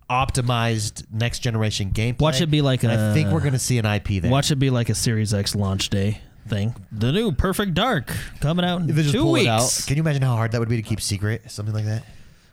optimized 0.10 1.04
next 1.12 1.40
generation 1.40 1.92
gameplay. 1.92 2.22
Watch 2.22 2.40
it 2.42 2.50
be 2.50 2.62
like 2.62 2.84
And 2.84 2.92
I 2.94 3.14
think 3.14 3.30
we're 3.32 3.42
going 3.42 3.54
to 3.54 3.60
see 3.60 3.78
an 3.78 3.86
IP 3.86 4.22
there. 4.22 4.32
Watch 4.32 4.52
it 4.52 4.56
be 4.58 4.70
like 4.70 4.90
a 4.90 4.96
Series 4.96 5.34
X 5.34 5.54
launch 5.56 5.90
day 5.90 6.22
thing. 6.48 6.76
The 6.92 7.12
new 7.12 7.32
Perfect 7.32 7.74
Dark 7.74 8.12
coming 8.40 8.66
out 8.66 8.82
in 8.82 8.88
They 8.88 8.94
just 9.02 9.14
two 9.14 9.24
pull 9.24 9.32
weeks. 9.34 9.46
it 9.46 9.50
out. 9.50 9.84
Can 9.88 9.98
you 9.98 10.04
imagine 10.04 10.22
how 10.22 10.36
hard 10.36 10.52
that 10.52 10.60
would 10.60 10.70
be 10.70 10.78
to 10.78 10.82
keep 10.82 11.02
secret? 11.02 11.50
Something 11.52 11.74
like 11.76 11.86
that. 11.86 12.04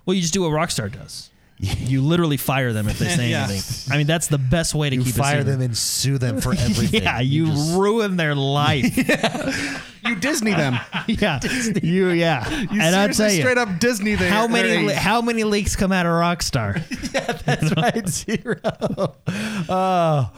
Well, 0.07 0.15
you 0.15 0.21
just 0.21 0.35
do 0.35 0.43
what 0.43 0.51
Rockstar 0.51 0.91
does. 0.91 1.31
You 1.63 2.03
literally 2.03 2.37
fire 2.37 2.73
them 2.73 2.89
if 2.89 2.99
they 2.99 3.07
say 3.17 3.31
Yeah. 3.31 3.45
anything. 3.45 3.93
I 3.93 3.97
mean, 3.97 4.09
that's 4.09 4.27
the 4.27 4.39
best 4.39 4.75
way 4.75 4.91
to 4.91 4.97
You 4.97 5.05
keep 5.05 5.15
fire 5.15 5.41
it 5.41 5.45
them 5.45 5.61
and 5.61 5.77
sue 5.77 6.19
them 6.19 6.41
for 6.41 6.53
everything. 6.59 7.03
Yeah, 7.05 7.21
you, 7.21 7.47
just- 7.47 7.77
ruin 7.77 8.17
their 8.17 8.35
life. 8.35 8.97
you 10.05 10.17
Disney 10.17 10.53
them. 10.55 10.79
yeah, 11.07 11.39
you 11.81 12.09
yeah. 12.09 12.49
You 12.51 12.81
and 12.81 12.83
I'll 12.97 13.13
seriously 13.13 13.25
tell 13.27 13.33
you, 13.35 13.41
straight 13.43 13.59
up 13.59 13.79
Disney 13.79 14.17
them. 14.17 14.33
how 14.33 14.49
many 14.49 14.87
le- 14.89 14.95
how 14.95 15.23
many 15.23 15.45
leaks 15.45 15.77
come 15.77 15.93
out 15.93 16.05
of 16.05 16.11
Rockstar? 16.13 16.83
yeah, 17.15 17.33
That's 17.45 17.77
right, 17.77 18.09
zero. 18.09 18.59
Oh, 19.69 20.33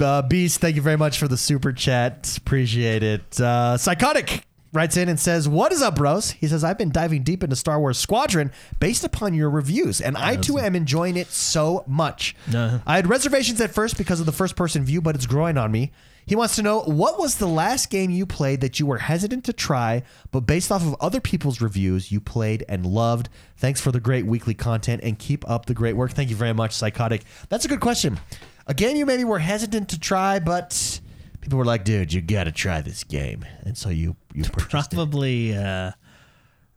uh, 0.00 0.22
Beast, 0.22 0.60
thank 0.60 0.74
you 0.76 0.82
very 0.82 0.96
much 0.96 1.18
for 1.18 1.28
the 1.28 1.36
super 1.36 1.72
chat. 1.72 2.36
Appreciate 2.38 3.02
it. 3.04 3.40
Uh, 3.40 3.76
Psychotic 3.78 4.44
writes 4.72 4.96
in 4.96 5.08
and 5.08 5.20
says, 5.20 5.48
"What 5.48 5.72
is 5.72 5.82
up, 5.82 5.96
bros?" 5.96 6.32
He 6.32 6.48
says, 6.48 6.64
"I've 6.64 6.78
been 6.78 6.90
diving 6.90 7.22
deep 7.22 7.44
into 7.44 7.56
Star 7.56 7.78
Wars 7.78 7.98
Squadron 7.98 8.50
based 8.80 9.04
upon 9.04 9.34
your 9.34 9.50
reviews, 9.50 10.00
and 10.00 10.16
I 10.16 10.36
too 10.36 10.58
am 10.58 10.74
enjoying 10.74 11.16
it 11.16 11.30
so 11.30 11.84
much. 11.86 12.34
Uh-huh. 12.48 12.78
I 12.86 12.96
had 12.96 13.08
reservations 13.08 13.60
at 13.60 13.74
first 13.74 13.98
because 13.98 14.20
of 14.20 14.26
the 14.26 14.32
first-person 14.32 14.84
view, 14.84 15.00
but 15.00 15.14
it's 15.14 15.26
growing 15.26 15.58
on 15.58 15.70
me." 15.70 15.92
He 16.24 16.36
wants 16.36 16.54
to 16.54 16.62
know 16.62 16.82
what 16.82 17.18
was 17.18 17.34
the 17.34 17.48
last 17.48 17.90
game 17.90 18.12
you 18.12 18.26
played 18.26 18.60
that 18.60 18.78
you 18.78 18.86
were 18.86 18.98
hesitant 18.98 19.42
to 19.44 19.52
try, 19.52 20.04
but 20.30 20.46
based 20.46 20.70
off 20.70 20.86
of 20.86 20.94
other 21.00 21.20
people's 21.20 21.60
reviews, 21.60 22.12
you 22.12 22.20
played 22.20 22.64
and 22.68 22.86
loved. 22.86 23.28
Thanks 23.56 23.80
for 23.80 23.90
the 23.90 23.98
great 23.98 24.24
weekly 24.24 24.54
content 24.54 25.02
and 25.02 25.18
keep 25.18 25.48
up 25.50 25.66
the 25.66 25.74
great 25.74 25.96
work. 25.96 26.12
Thank 26.12 26.30
you 26.30 26.36
very 26.36 26.52
much, 26.52 26.74
Psychotic. 26.74 27.24
That's 27.48 27.64
a 27.64 27.68
good 27.68 27.80
question. 27.80 28.20
A 28.68 28.74
game 28.74 28.96
you 28.96 29.04
maybe 29.04 29.24
were 29.24 29.40
hesitant 29.40 29.88
to 29.88 29.98
try, 29.98 30.38
but 30.38 31.00
people 31.42 31.58
were 31.58 31.66
like, 31.66 31.84
"Dude, 31.84 32.12
you 32.12 32.22
got 32.22 32.44
to 32.44 32.52
try 32.52 32.80
this 32.80 33.04
game," 33.04 33.44
and 33.64 33.76
so 33.76 33.90
you 33.90 34.16
you 34.32 34.44
purchased 34.44 34.92
it. 34.92 34.96
Probably. 34.96 35.54
Uh, 35.54 35.92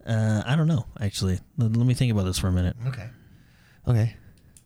uh, 0.06 0.44
I 0.46 0.56
don't 0.56 0.68
know. 0.68 0.86
Actually, 1.00 1.40
let, 1.58 1.76
let 1.76 1.88
me 1.88 1.94
think 1.94 2.12
about 2.12 2.26
this 2.26 2.38
for 2.38 2.48
a 2.48 2.52
minute. 2.52 2.76
Okay. 2.88 3.08
Okay. 3.88 4.16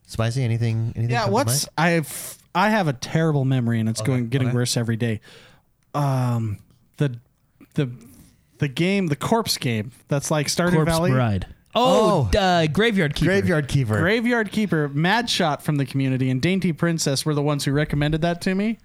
Spicy. 0.07 0.43
Anything? 0.43 0.93
Anything? 0.95 1.11
Yeah, 1.11 1.25
to 1.25 1.31
what's 1.31 1.67
mind? 1.77 1.95
I've 1.95 2.37
I 2.55 2.69
have 2.69 2.87
a 2.87 2.93
terrible 2.93 3.45
memory 3.45 3.79
and 3.79 3.87
it's 3.87 4.01
going 4.01 4.29
getting 4.29 4.47
okay. 4.49 4.55
worse 4.55 4.75
every 4.75 4.97
day. 4.97 5.21
Um, 5.93 6.59
the 6.97 7.19
the 7.75 7.89
the 8.57 8.67
game, 8.67 9.07
the 9.07 9.15
corpse 9.15 9.57
game 9.57 9.91
that's 10.07 10.31
like 10.31 10.47
Stardew 10.47 10.73
Corpse 10.73 10.91
Valley. 10.91 11.11
Bride. 11.11 11.47
Oh, 11.75 12.29
Oh. 12.33 12.37
uh, 12.37 12.67
Graveyard 12.67 13.13
Keeper. 13.15 13.31
Graveyard 13.31 13.67
Keeper? 13.67 13.99
Graveyard 13.99 14.51
Keeper, 14.51 14.89
Mad 14.89 15.29
Shot 15.29 15.61
from 15.61 15.75
the 15.75 15.85
community, 15.85 16.29
and 16.31 16.41
Dainty 16.41 16.73
Princess 16.73 17.25
were 17.25 17.35
the 17.35 17.43
ones 17.43 17.63
who 17.63 17.71
recommended 17.71 18.21
that 18.23 18.41
to 18.41 18.55
me. 18.55 18.79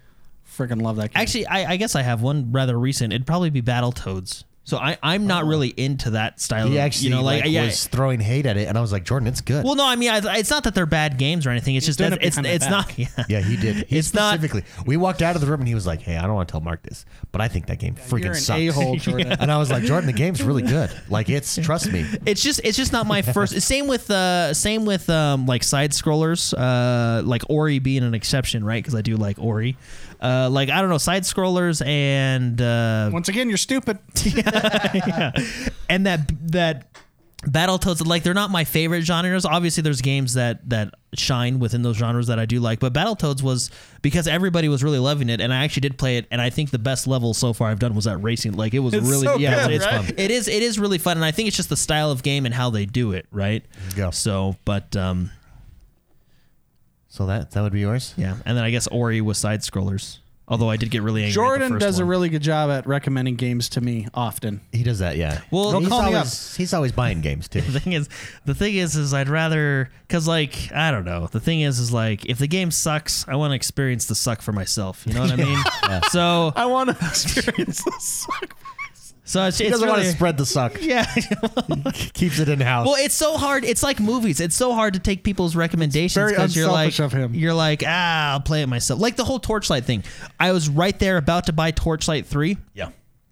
Freaking 0.57 0.83
love 0.83 0.97
that 0.97 1.13
game. 1.13 1.21
Actually, 1.21 1.47
I, 1.47 1.73
I 1.73 1.77
guess 1.77 1.95
I 1.97 2.03
have 2.03 2.23
one 2.23 2.53
rather 2.53 2.79
recent. 2.79 3.13
It'd 3.13 3.27
probably 3.27 3.51
be 3.51 3.63
Battletoads. 3.63 4.45
So 4.67 4.79
I, 4.79 4.97
I'm 5.03 5.27
not 5.27 5.45
really 5.45 5.69
into 5.69 6.13
that 6.13 6.41
style. 6.41 6.69
He 6.69 6.77
of, 6.77 6.81
actually 6.81 7.09
you 7.09 7.15
know, 7.15 7.23
like, 7.23 7.43
like, 7.43 7.53
yeah. 7.53 7.67
was 7.67 7.87
throwing 7.87 8.19
hate 8.19 8.47
at 8.47 8.57
it, 8.57 8.67
and 8.67 8.79
I 8.79 8.81
was 8.81 8.93
like, 8.93 9.05
"Jordan, 9.05 9.29
it's 9.29 9.43
good." 9.43 9.63
Well, 9.63 9.75
no, 9.75 9.85
I 9.87 9.95
mean, 9.97 10.09
I, 10.09 10.39
it's 10.39 10.49
not 10.49 10.65
that 10.65 10.75
they're 10.75 10.87
bad 10.87 11.19
games 11.19 11.47
or 11.47 11.51
anything. 11.51 11.75
It's 11.75 11.85
just 11.85 11.99
doing 11.99 12.11
that 12.11 12.23
it 12.23 12.29
it's 12.29 12.37
behind 12.37 12.55
it's 12.55 12.65
back. 12.65 12.71
not. 12.71 12.99
Yeah. 12.99 13.25
Yeah, 13.29 13.41
he 13.43 13.57
did. 13.59 13.77
He 13.89 13.99
It's 13.99 14.15
not- 14.15 14.33
specifically. 14.33 14.65
we 14.87 14.97
walked 14.97 15.21
out 15.21 15.35
of 15.35 15.43
the 15.43 15.49
room 15.49 15.61
and 15.61 15.69
he 15.69 15.75
was 15.75 15.87
like, 15.87 16.01
"Hey, 16.01 16.17
I 16.17 16.23
don't 16.23 16.33
want 16.35 16.49
to 16.49 16.53
tell 16.53 16.63
Mark 16.63 16.83
this, 16.83 17.05
but 17.31 17.43
I 17.43 17.49
think 17.49 17.67
that 17.67 17.79
game 17.79 17.95
freaking 17.95 18.21
You're 18.25 18.33
an 18.33 18.39
sucks." 18.41 18.59
a 18.61 18.69
hole, 18.71 18.97
Jordan. 18.97 19.33
And 19.39 19.53
I 19.53 19.59
was 19.59 19.71
like, 19.71 19.83
"Jordan, 19.85 20.07
the 20.07 20.15
game's 20.15 20.43
really 20.43 20.63
good. 20.63 20.91
Like, 21.11 21.29
it's 21.29 21.57
trust 21.57 21.93
me." 21.93 22.07
It's 22.25 22.43
just 22.43 22.63
it's 22.65 22.79
just 22.79 22.91
not 22.91 23.07
my 23.07 23.21
first. 23.21 23.61
Same 23.61 23.87
with 23.87 24.11
uh 24.11 24.55
same 24.55 24.87
with 24.87 25.11
um 25.11 25.45
like 25.45 25.63
side 25.63 25.91
scrollers. 25.91 26.55
Uh, 26.57 27.21
like 27.23 27.43
Ori 27.51 27.81
being 27.81 28.03
an 28.03 28.15
exception, 28.15 28.65
right? 28.65 28.83
Because 28.83 28.95
I 28.95 29.03
do 29.03 29.17
like 29.19 29.39
Ori. 29.39 29.77
Uh, 30.25 30.49
like 30.51 30.71
I 30.71 30.81
don't 30.81 30.89
know 30.89 30.97
side 30.99 31.25
scrollers 31.25 31.85
and 31.87 32.59
uh, 32.61 33.11
Once 33.13 33.29
again, 33.29 33.49
you're 33.49 33.59
stupid. 33.59 33.99
yeah. 34.25 35.33
and 35.91 36.07
that 36.07 36.33
that 36.51 36.87
Battletoads 37.47 38.07
like 38.07 38.23
they're 38.23 38.33
not 38.33 38.51
my 38.51 38.65
favorite 38.65 39.03
genres. 39.03 39.45
Obviously, 39.45 39.83
there's 39.83 40.01
games 40.01 40.33
that 40.33 40.67
that 40.71 40.95
shine 41.15 41.59
within 41.59 41.83
those 41.83 41.97
genres 41.99 42.29
that 42.29 42.39
I 42.39 42.47
do 42.47 42.59
like, 42.59 42.81
but 42.81 42.95
Battletoads 42.95 43.43
was 43.43 43.71
because 44.01 44.27
everybody 44.27 44.69
was 44.69 44.83
really 44.83 44.99
loving 44.99 45.29
it, 45.29 45.43
and 45.43 45.53
I 45.53 45.63
actually 45.65 45.83
did 45.83 45.99
play 45.99 46.17
it, 46.17 46.27
and 46.31 46.41
I 46.41 46.49
think 46.49 46.71
the 46.71 46.79
best 46.79 47.07
level 47.07 47.35
so 47.35 47.53
far 47.53 47.69
I've 47.69 47.79
done 47.79 47.95
was 47.95 48.07
that 48.07 48.17
racing. 48.19 48.55
Like 48.55 48.73
it 48.73 48.79
was 48.79 48.95
It's 48.95 49.07
really 49.07 49.27
so 49.27 49.37
yeah, 49.37 49.67
good, 49.67 49.75
it's 49.75 49.85
right? 49.85 50.05
fun. 50.07 50.15
It 50.17 50.31
is 50.31 50.49
it 50.49 50.63
is 50.63 50.79
really 50.79 50.97
fun, 50.97 51.19
and 51.19 51.25
I 51.25 51.33
think 51.33 51.49
it's 51.49 51.57
just 51.57 51.69
the 51.69 51.77
style 51.77 52.11
of 52.11 52.23
game 52.23 52.47
and 52.47 52.55
how 52.55 52.71
they 52.71 52.87
do 52.87 53.13
it, 53.13 53.27
right? 53.31 53.63
go. 53.95 54.11
So, 54.11 54.57
but 54.65 54.97
um, 54.97 55.31
So 57.15 57.27
that 57.27 57.53
that 57.53 57.63
would 57.63 57.73
be 57.73 57.79
yours. 57.79 58.13
yeah, 58.17 58.35
and 58.45 58.57
then 58.59 58.65
I 58.65 58.73
guess 58.73 58.89
Ori 58.89 59.21
was 59.21 59.39
side 59.39 59.61
scrollers. 59.61 60.19
Although 60.49 60.69
I 60.69 60.77
did 60.77 60.91
get 60.91 61.03
really 61.03 61.23
angry. 61.23 61.31
at 61.31 61.35
the 61.35 61.35
Jordan 61.35 61.69
first 61.75 61.81
does 61.81 61.99
a 62.01 62.05
really 62.05 62.29
good 62.29 62.43
job 62.43 62.71
at 62.71 62.89
recommending 62.89 63.37
games 63.37 63.69
to 63.71 63.81
me 63.81 64.09
often. 64.13 64.61
He 64.73 64.83
does 64.83 64.99
that, 64.99 65.17
yeah. 65.17 65.41
Well, 65.53 65.79
he's 65.79 65.89
call 65.89 66.03
me 66.03 66.13
always 66.13 66.57
he's 66.57 66.75
always 66.75 66.91
buying 66.91 67.21
games 67.21 67.47
too. 67.47 67.61
the 67.71 67.79
thing 67.79 67.93
is 67.93 68.09
the 68.47 68.55
thing 68.55 68.75
is 68.75 68.97
is 68.97 69.15
i'd 69.15 69.29
rather 69.29 69.91
because 70.09 70.27
like 70.27 70.73
i 70.73 70.91
don't 70.91 71.05
know 71.05 71.29
the 71.29 71.39
thing 71.39 71.61
is 71.61 71.79
is 71.79 71.93
like 71.93 72.27
if 72.27 72.39
the 72.39 72.49
game 72.49 72.73
sucks 72.73 73.27
i 73.29 73.37
want 73.37 73.53
to 73.53 73.55
experience 73.55 74.07
the 74.07 74.15
suck 74.17 74.43
for 74.43 74.53
myself 74.53 75.07
you 75.07 75.15
know 75.15 75.21
what 75.21 75.31
i 75.31 75.37
mean 75.37 75.59
so 76.11 76.53
I 76.57 76.67
want 76.67 76.91
to 76.91 76.97
experience 77.07 77.85
this. 77.85 78.27
So 79.25 79.47
it's, 79.47 79.59
He 79.59 79.69
doesn't 79.71 79.89
want 79.89 79.99
really- 80.01 80.11
to 80.11 80.17
spread 80.17 80.37
the 80.37 80.47
suck. 80.47 80.77
yeah 80.83 81.05
Keeps 82.15 82.39
it 82.39 82.49
in 82.49 82.61
house. 82.61 82.87
well 82.87 82.97
it's 82.99 83.15
so 83.15 83.37
hard 83.37 83.65
it's 83.65 83.83
like 83.83 84.01
movies 84.01 84.41
it's 84.41 84.57
so 84.57 84.73
hard 84.75 84.95
to 84.95 85.01
take 85.01 85.25
people's 85.25 85.57
recommendations 85.57 86.31
because 86.31 86.55
you're 86.57 86.71
like 86.71 86.99
of 86.99 87.13
him. 87.13 87.35
you're 87.35 87.55
like 87.55 87.83
ah 87.87 88.33
i'll 88.33 88.41
play 88.41 88.63
it 88.63 88.67
myself 88.67 89.01
like 89.01 89.17
the 89.17 89.25
whole 89.25 89.39
torchlight 89.39 89.85
thing 89.85 90.05
i 90.39 90.53
was 90.53 90.69
right 90.69 90.99
there 90.99 91.17
about 91.17 91.47
to 91.47 91.53
buy 91.53 91.71
torchlight 91.71 92.27
3 92.27 92.57
yeah. 92.75 92.91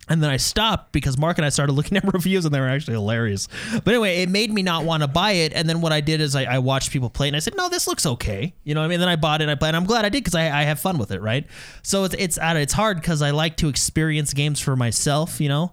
And 0.09 0.21
then 0.21 0.31
I 0.31 0.37
stopped 0.37 0.93
because 0.93 1.17
Mark 1.17 1.39
and 1.39 1.47
I 1.47 1.49
started 1.49 1.73
looking 1.79 1.97
at 1.97 2.13
reviews 2.13 2.45
and 2.45 2.53
they 2.53 2.59
were 2.61 2.69
actually 2.69 2.95
hilarious. 2.95 3.47
But 3.73 3.87
anyway, 3.89 4.23
it 4.23 4.29
made 4.29 4.53
me 4.53 4.63
not 4.63 4.85
want 4.85 5.05
to 5.05 5.09
buy 5.09 5.31
it. 5.31 5.53
And 5.55 5.69
then 5.69 5.81
what 5.81 5.93
I 5.93 6.01
did 6.01 6.21
is 6.21 6.35
I, 6.35 6.43
I 6.43 6.59
watched 6.59 6.91
people 6.91 7.09
play 7.09 7.29
it 7.29 7.31
and 7.31 7.37
I 7.37 7.39
said, 7.39 7.57
no, 7.57 7.69
this 7.69 7.87
looks 7.87 8.05
okay. 8.05 8.53
You 8.65 8.75
know 8.75 8.81
what 8.81 8.87
I 8.87 8.89
mean? 8.89 8.99
Then 9.01 9.09
I 9.09 9.15
bought 9.15 9.41
it 9.41 9.45
and 9.45 9.51
I 9.51 9.55
played. 9.55 9.69
And 9.69 9.77
I'm 9.77 9.85
glad 9.87 10.05
I 10.05 10.09
did 10.09 10.25
because 10.25 10.35
I, 10.35 10.47
I 10.51 10.65
have 10.65 10.81
fun 10.81 10.99
with 10.99 11.13
it, 11.13 11.23
right? 11.23 11.47
So 11.83 12.03
it's 12.03 12.15
it's 12.19 12.37
it's 12.43 12.73
hard 12.73 13.01
because 13.01 13.23
I 13.23 13.31
like 13.31 13.57
to 13.59 13.69
experience 13.69 14.35
games 14.35 14.59
for 14.61 14.75
myself, 14.75 15.41
you 15.41 15.49
know? 15.49 15.73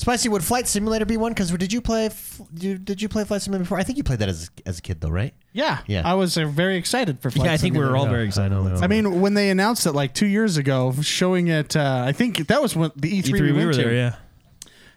Spicy, 0.00 0.30
would 0.30 0.42
Flight 0.42 0.66
Simulator 0.66 1.04
be 1.04 1.18
one? 1.18 1.32
Because 1.32 1.50
did 1.50 1.74
you 1.74 1.82
play? 1.82 2.06
f- 2.06 2.40
Did 2.54 2.86
did 2.86 3.02
you 3.02 3.08
play 3.10 3.22
Flight 3.24 3.42
Simulator 3.42 3.64
before? 3.64 3.76
I 3.78 3.82
think 3.82 3.98
you 3.98 4.02
played 4.02 4.20
that 4.20 4.30
as 4.30 4.50
as 4.64 4.78
a 4.78 4.82
kid, 4.82 4.98
though, 5.02 5.10
right? 5.10 5.34
Yeah, 5.52 5.80
Yeah. 5.86 6.02
I 6.10 6.14
was 6.14 6.38
uh, 6.38 6.46
very 6.46 6.76
excited 6.76 7.20
for. 7.20 7.30
Flight 7.30 7.46
yeah, 7.48 7.52
I 7.52 7.56
think 7.58 7.74
we 7.74 7.80
were 7.80 7.86
Simulator. 7.88 8.06
all 8.08 8.10
very 8.10 8.26
excited 8.26 8.54
on 8.56 8.64
that. 8.72 8.82
I 8.82 8.86
mean, 8.86 9.20
when 9.20 9.34
they 9.34 9.50
announced 9.50 9.84
it 9.84 9.92
like 9.92 10.14
two 10.14 10.26
years 10.26 10.56
ago, 10.56 10.94
showing 11.02 11.48
it, 11.48 11.76
uh, 11.76 12.02
I 12.06 12.12
think 12.12 12.46
that 12.46 12.62
was 12.62 12.74
when 12.74 12.90
the 12.96 13.10
E3, 13.20 13.24
E3, 13.24 13.32
we, 13.32 13.40
we 13.42 13.52
went 13.52 13.66
were 13.66 13.72
to. 13.74 13.78
there, 13.82 13.92
yeah. 13.92 14.14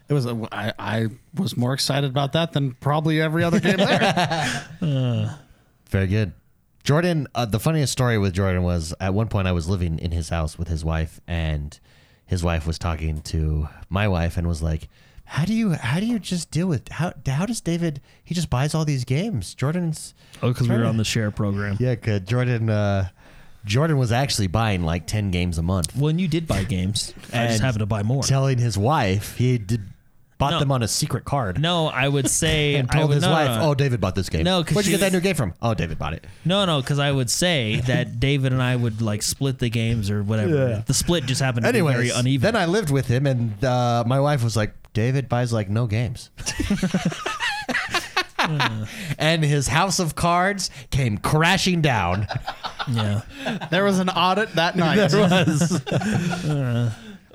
It 0.08 0.14
was. 0.14 0.26
uh, 0.26 0.46
I, 0.50 0.72
I 0.78 1.06
was 1.34 1.54
more 1.54 1.74
excited 1.74 2.08
about 2.08 2.32
that 2.32 2.52
than 2.54 2.72
probably 2.72 3.20
every 3.20 3.44
other 3.44 3.60
game 3.60 3.76
there. 3.76 4.68
Very 5.90 6.06
good. 6.06 6.32
Jordan, 6.82 7.28
uh, 7.34 7.44
the 7.46 7.60
funniest 7.60 7.92
story 7.92 8.16
with 8.18 8.32
Jordan 8.34 8.62
was 8.62 8.94
at 9.00 9.12
one 9.14 9.28
point 9.28 9.48
I 9.48 9.52
was 9.52 9.68
living 9.68 9.98
in 9.98 10.12
his 10.12 10.28
house 10.30 10.58
with 10.58 10.68
his 10.68 10.84
wife, 10.84 11.20
and 11.26 11.78
his 12.26 12.42
wife 12.42 12.66
was 12.66 12.78
talking 12.78 13.20
to 13.22 13.68
my 13.88 14.08
wife 14.08 14.36
and 14.36 14.46
was 14.46 14.62
like, 14.62 14.88
"How 15.24 15.44
do 15.44 15.52
you 15.54 15.72
how 15.72 16.00
do 16.00 16.06
you 16.06 16.18
just 16.18 16.50
deal 16.50 16.66
with 16.66 16.88
how 16.88 17.12
how 17.26 17.46
does 17.46 17.60
David 17.60 18.00
he 18.24 18.34
just 18.34 18.50
buys 18.50 18.74
all 18.74 18.84
these 18.84 19.04
games? 19.04 19.54
Jordan's 19.54 20.14
Oh, 20.42 20.48
because 20.48 20.68
we 20.68 20.76
were 20.76 20.84
on 20.84 20.96
the 20.96 21.04
share 21.04 21.30
program. 21.30 21.76
yeah. 21.80 21.94
Jordan 22.18 22.68
uh, 22.70 23.08
Jordan 23.64 23.96
was 23.96 24.12
actually 24.12 24.46
buying 24.48 24.82
like 24.82 25.06
ten 25.06 25.30
games 25.30 25.56
a 25.58 25.62
month, 25.62 25.96
Well, 25.96 26.08
and 26.08 26.20
you 26.20 26.28
did 26.28 26.46
buy 26.46 26.64
games. 26.64 27.14
I 27.32 27.46
just 27.48 27.62
happened 27.62 27.80
to 27.80 27.86
buy 27.86 28.02
more. 28.02 28.22
telling 28.22 28.58
his 28.58 28.76
wife 28.76 29.36
he 29.38 29.56
did 29.58 29.82
bought 30.38 30.50
No. 30.52 30.58
them 30.58 30.72
on 30.72 30.82
a 30.82 30.88
secret 30.88 31.24
card. 31.24 31.60
no, 31.60 31.86
I 31.88 32.08
would 32.08 32.28
say 32.28 32.74
And 32.76 32.90
told 32.90 33.08
would, 33.08 33.14
his 33.14 33.22
no, 33.22 33.28
no, 33.28 33.34
wife, 33.34 33.48
no. 33.60 33.70
"Oh, 33.70 33.74
David 33.74 34.00
bought 34.00 34.14
this 34.14 34.28
game. 34.28 34.44
No, 34.44 34.62
where'd 34.64 34.84
you 34.86 34.92
get 34.92 35.00
that 35.00 35.12
new 35.12 35.20
game 35.20 35.34
from? 35.36 35.54
Oh, 35.62 35.74
David 35.74 35.98
bought 35.98 36.12
it. 36.12 36.24
No, 36.44 36.64
no, 36.64 36.80
because 36.80 36.98
I 36.98 37.10
would 37.12 37.30
say 37.30 37.80
that 37.86 38.18
David 38.20 38.52
and 38.52 38.62
I 38.62 38.76
would 38.76 39.00
like 39.02 39.22
split 39.22 39.58
the 39.58 39.70
games 39.70 40.10
or 40.10 40.22
whatever. 40.22 40.68
Yeah. 40.70 40.82
The 40.86 40.94
split 40.94 41.26
just 41.26 41.40
happened 41.40 41.66
to 41.66 41.72
be 41.72 41.80
very 41.80 42.10
uneven. 42.10 42.40
then 42.42 42.56
I 42.56 42.66
lived 42.66 42.90
with 42.90 43.06
him, 43.08 43.26
and 43.26 43.64
uh, 43.64 44.04
my 44.06 44.20
wife 44.20 44.42
was 44.44 44.56
like, 44.56 44.74
"David 44.92 45.28
buys 45.28 45.52
like 45.52 45.68
no 45.70 45.86
games." 45.86 46.30
and 49.18 49.42
his 49.44 49.68
house 49.68 49.98
of 49.98 50.14
cards 50.14 50.70
came 50.90 51.16
crashing 51.18 51.80
down. 51.80 52.26
Yeah. 52.90 53.22
There 53.70 53.84
was 53.84 53.98
an 53.98 54.10
audit 54.10 54.54
that 54.56 54.76
night. 54.76 55.10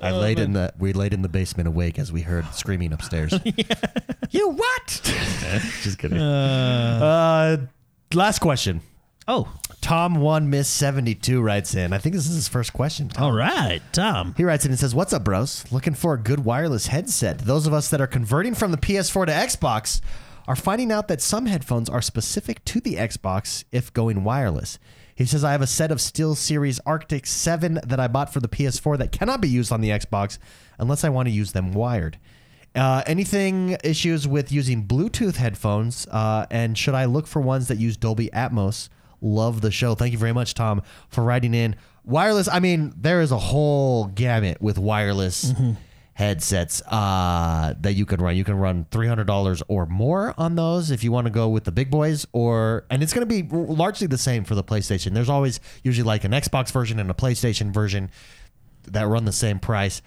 I 0.01 0.11
laid 0.11 0.39
in 0.39 0.53
the 0.53 0.73
we 0.79 0.93
laid 0.93 1.13
in 1.13 1.21
the 1.21 1.29
basement 1.29 1.67
awake 1.67 1.99
as 1.99 2.11
we 2.11 2.21
heard 2.21 2.45
screaming 2.53 2.93
upstairs. 2.93 3.33
You 4.31 4.49
what? 4.51 4.87
Just 5.81 5.97
kidding. 5.97 6.19
Uh, 6.19 7.65
last 8.13 8.39
question. 8.39 8.81
Oh, 9.27 9.51
Tom 9.81 10.15
one 10.21 10.51
Miss 10.51 10.67
seventy 10.67 11.15
two 11.15 11.41
writes 11.41 11.73
in. 11.73 11.93
I 11.93 11.97
think 11.97 12.13
this 12.13 12.27
is 12.29 12.35
his 12.35 12.47
first 12.47 12.71
question. 12.71 13.09
Tom. 13.09 13.23
all 13.23 13.31
right, 13.31 13.81
Tom. 13.91 14.35
He 14.37 14.43
writes 14.43 14.65
in 14.65 14.71
and 14.71 14.79
says, 14.79 14.93
"What's 14.93 15.13
up, 15.13 15.23
bros? 15.23 15.65
Looking 15.71 15.95
for 15.95 16.13
a 16.13 16.17
good 16.19 16.45
wireless 16.45 16.87
headset. 16.87 17.39
Those 17.39 17.65
of 17.65 17.73
us 17.73 17.89
that 17.89 17.99
are 18.01 18.07
converting 18.07 18.53
from 18.53 18.69
the 18.71 18.77
PS4 18.77 19.25
to 19.25 19.31
Xbox 19.31 19.99
are 20.47 20.55
finding 20.55 20.91
out 20.91 21.07
that 21.07 21.21
some 21.21 21.47
headphones 21.47 21.89
are 21.89 22.01
specific 22.01 22.63
to 22.65 22.79
the 22.79 22.95
Xbox 22.95 23.63
if 23.71 23.91
going 23.93 24.23
wireless." 24.23 24.77
He 25.19 25.25
says, 25.25 25.43
"I 25.43 25.51
have 25.51 25.61
a 25.61 25.67
set 25.67 25.91
of 25.91 25.99
Steel 25.99 26.33
Series 26.33 26.79
Arctis 26.87 27.27
7 27.27 27.81
that 27.85 27.99
I 27.99 28.07
bought 28.07 28.31
for 28.31 28.39
the 28.39 28.47
PS4 28.47 28.97
that 28.99 29.11
cannot 29.11 29.41
be 29.41 29.49
used 29.49 29.69
on 29.69 29.81
the 29.81 29.89
Xbox 29.89 30.37
unless 30.79 31.03
I 31.03 31.09
want 31.09 31.27
to 31.27 31.31
use 31.31 31.51
them 31.51 31.73
wired." 31.73 32.17
Uh, 32.73 33.03
anything 33.05 33.75
issues 33.83 34.29
with 34.29 34.49
using 34.49 34.87
Bluetooth 34.87 35.35
headphones? 35.35 36.07
Uh, 36.07 36.45
and 36.49 36.77
should 36.77 36.93
I 36.93 37.03
look 37.03 37.27
for 37.27 37.41
ones 37.41 37.67
that 37.67 37.77
use 37.79 37.97
Dolby 37.97 38.29
Atmos? 38.33 38.87
Love 39.21 39.59
the 39.59 39.71
show. 39.71 39.93
Thank 39.93 40.13
you 40.13 40.17
very 40.17 40.31
much, 40.31 40.53
Tom, 40.53 40.81
for 41.09 41.21
writing 41.25 41.53
in. 41.53 41.75
Wireless, 42.05 42.47
I 42.47 42.61
mean, 42.61 42.93
there 42.95 43.19
is 43.19 43.33
a 43.33 43.37
whole 43.37 44.05
gamut 44.05 44.61
with 44.61 44.77
wireless 44.77 45.53
headsets 46.19 46.81
uh, 46.87 47.73
that 47.79 47.93
you 47.93 48.05
can 48.05 48.21
run. 48.21 48.35
You 48.35 48.43
can 48.43 48.55
run 48.55 48.85
$300 48.91 49.63
or 49.69 49.85
more 49.85 50.35
on 50.37 50.55
those 50.55 50.91
if 50.91 51.01
you 51.01 51.13
want 51.13 51.27
to 51.27 51.31
go 51.31 51.47
with 51.47 51.63
the 51.63 51.71
big 51.71 51.89
boys, 51.89 52.27
or, 52.33 52.85
and 52.89 53.01
it's 53.01 53.13
going 53.13 53.25
to 53.27 53.43
be 53.43 53.47
largely 53.55 54.05
the 54.05 54.17
same 54.17 54.43
for 54.43 54.53
the 54.53 54.63
PlayStation. 54.63 55.13
There's 55.13 55.29
always 55.29 55.61
usually 55.81 56.05
like 56.05 56.25
an 56.25 56.31
Xbox 56.31 56.73
version 56.73 56.99
and 56.99 57.09
a 57.09 57.13
PlayStation 57.13 57.73
version 57.73 58.11
that 58.83 59.07
run 59.07 59.23
the 59.23 59.31
same 59.31 59.59
price. 59.59 60.01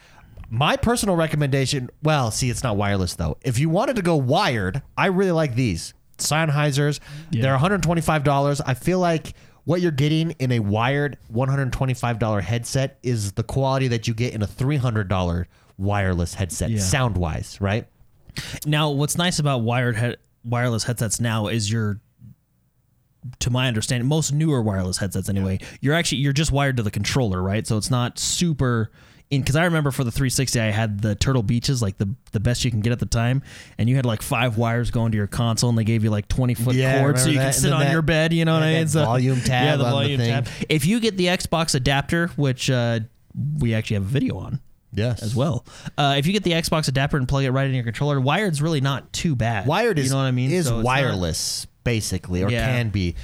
My 0.50 0.76
personal 0.76 1.16
recommendation, 1.16 1.88
well, 2.02 2.30
see, 2.30 2.50
it's 2.50 2.62
not 2.62 2.76
wireless 2.76 3.14
though. 3.14 3.38
If 3.40 3.58
you 3.58 3.70
wanted 3.70 3.96
to 3.96 4.02
go 4.02 4.16
wired, 4.16 4.82
I 4.98 5.06
really 5.06 5.32
like 5.32 5.54
these 5.54 5.94
Sennheisers. 6.18 7.00
They're 7.42 7.56
$125. 7.56 8.60
I 8.66 8.74
feel 8.74 8.98
like 8.98 9.32
what 9.64 9.80
you're 9.80 9.90
getting 9.90 10.32
in 10.32 10.52
a 10.52 10.58
wired 10.58 11.16
$125 11.32 12.42
headset 12.42 12.98
is 13.02 13.32
the 13.32 13.42
quality 13.42 13.88
that 13.88 14.06
you 14.06 14.12
get 14.12 14.34
in 14.34 14.42
a 14.42 14.46
$300 14.46 15.46
wireless 15.82 16.34
headset, 16.34 16.70
Yeah. 16.70 16.78
sound 16.80 17.16
wise, 17.16 17.58
right? 17.60 17.86
Now, 18.64 18.90
what's 18.90 19.16
nice 19.18 19.38
about 19.38 19.58
wired 19.62 19.96
head, 19.96 20.16
wireless 20.44 20.84
headsets 20.84 21.20
now 21.20 21.48
is 21.48 21.70
you're, 21.70 22.00
to 23.40 23.50
my 23.50 23.68
understanding, 23.68 24.08
most 24.08 24.32
newer 24.32 24.60
wireless 24.62 24.98
headsets 24.98 25.28
anyway, 25.28 25.58
you're 25.80 25.94
actually 25.94 26.18
you're 26.18 26.32
just 26.32 26.50
wired 26.50 26.76
to 26.78 26.82
the 26.82 26.90
controller, 26.90 27.40
right? 27.42 27.66
So 27.66 27.76
it's 27.76 27.90
not 27.90 28.18
super. 28.18 28.90
In 29.30 29.40
because 29.40 29.56
I 29.56 29.64
remember 29.64 29.90
for 29.92 30.04
the 30.04 30.10
360, 30.10 30.60
I 30.60 30.70
had 30.70 31.00
the 31.00 31.14
Turtle 31.14 31.42
Beaches, 31.42 31.80
like 31.80 31.96
the 31.98 32.14
the 32.32 32.40
best 32.40 32.64
you 32.64 32.70
can 32.70 32.80
get 32.80 32.92
at 32.92 32.98
the 32.98 33.06
time, 33.06 33.42
and 33.78 33.88
you 33.88 33.96
had 33.96 34.04
like 34.04 34.20
five 34.22 34.58
wires 34.58 34.90
going 34.90 35.12
to 35.12 35.16
your 35.16 35.26
console, 35.28 35.70
and 35.70 35.78
they 35.78 35.84
gave 35.84 36.04
you 36.04 36.10
like 36.10 36.26
20 36.28 36.52
foot 36.54 36.74
Yeah, 36.74 37.00
cords 37.00 37.22
so 37.22 37.30
you 37.30 37.38
could 37.38 37.54
sit 37.54 37.72
on 37.72 37.80
that- 37.80 37.92
your 37.92 38.02
bed. 38.02 38.32
You 38.34 38.44
know 38.44 38.54
what 38.54 38.62
I 38.64 38.74
mean? 38.74 38.88
So- 38.88 39.04
volume 39.04 39.40
tab 39.44 39.64
Yeah, 39.64 39.76
the 39.76 39.84
on 39.84 39.90
the 39.90 39.96
volume 39.96 40.18
thing. 40.20 40.30
tab. 40.44 40.48
If 40.68 40.84
you 40.84 41.00
get 41.00 41.16
the 41.16 41.26
Xbox 41.26 41.74
adapter, 41.74 42.26
which 42.36 42.68
uh, 42.70 43.00
we 43.58 43.72
actually 43.72 43.94
have 43.94 44.04
a 44.04 44.08
video 44.08 44.36
on 44.36 44.60
Yes. 44.92 45.22
as 45.22 45.34
well. 45.34 45.64
Uh, 45.96 46.14
if 46.18 46.26
you 46.26 46.32
get 46.32 46.42
the 46.44 46.52
Xbox 46.52 46.88
adapter 46.88 47.16
and 47.16 47.26
plug 47.26 47.44
it 47.44 47.50
right 47.50 47.66
in 47.66 47.74
your 47.74 47.84
controller, 47.84 48.20
wired's 48.20 48.60
really 48.60 48.80
not 48.80 49.12
too 49.12 49.34
bad. 49.36 49.66
Wired 49.66 49.98
is 49.98 50.06
you 50.06 50.10
know 50.12 50.18
what 50.18 50.24
I 50.24 50.30
mean? 50.32 50.50
is 50.50 50.66
So 50.66 50.72
it's 50.78 50.84
not- 50.84 50.84
wireless 50.84 51.66
basically, 51.84 52.42
or 52.42 52.50
Yeah. 52.50 52.66
can 52.66 52.90
be. 52.90 53.14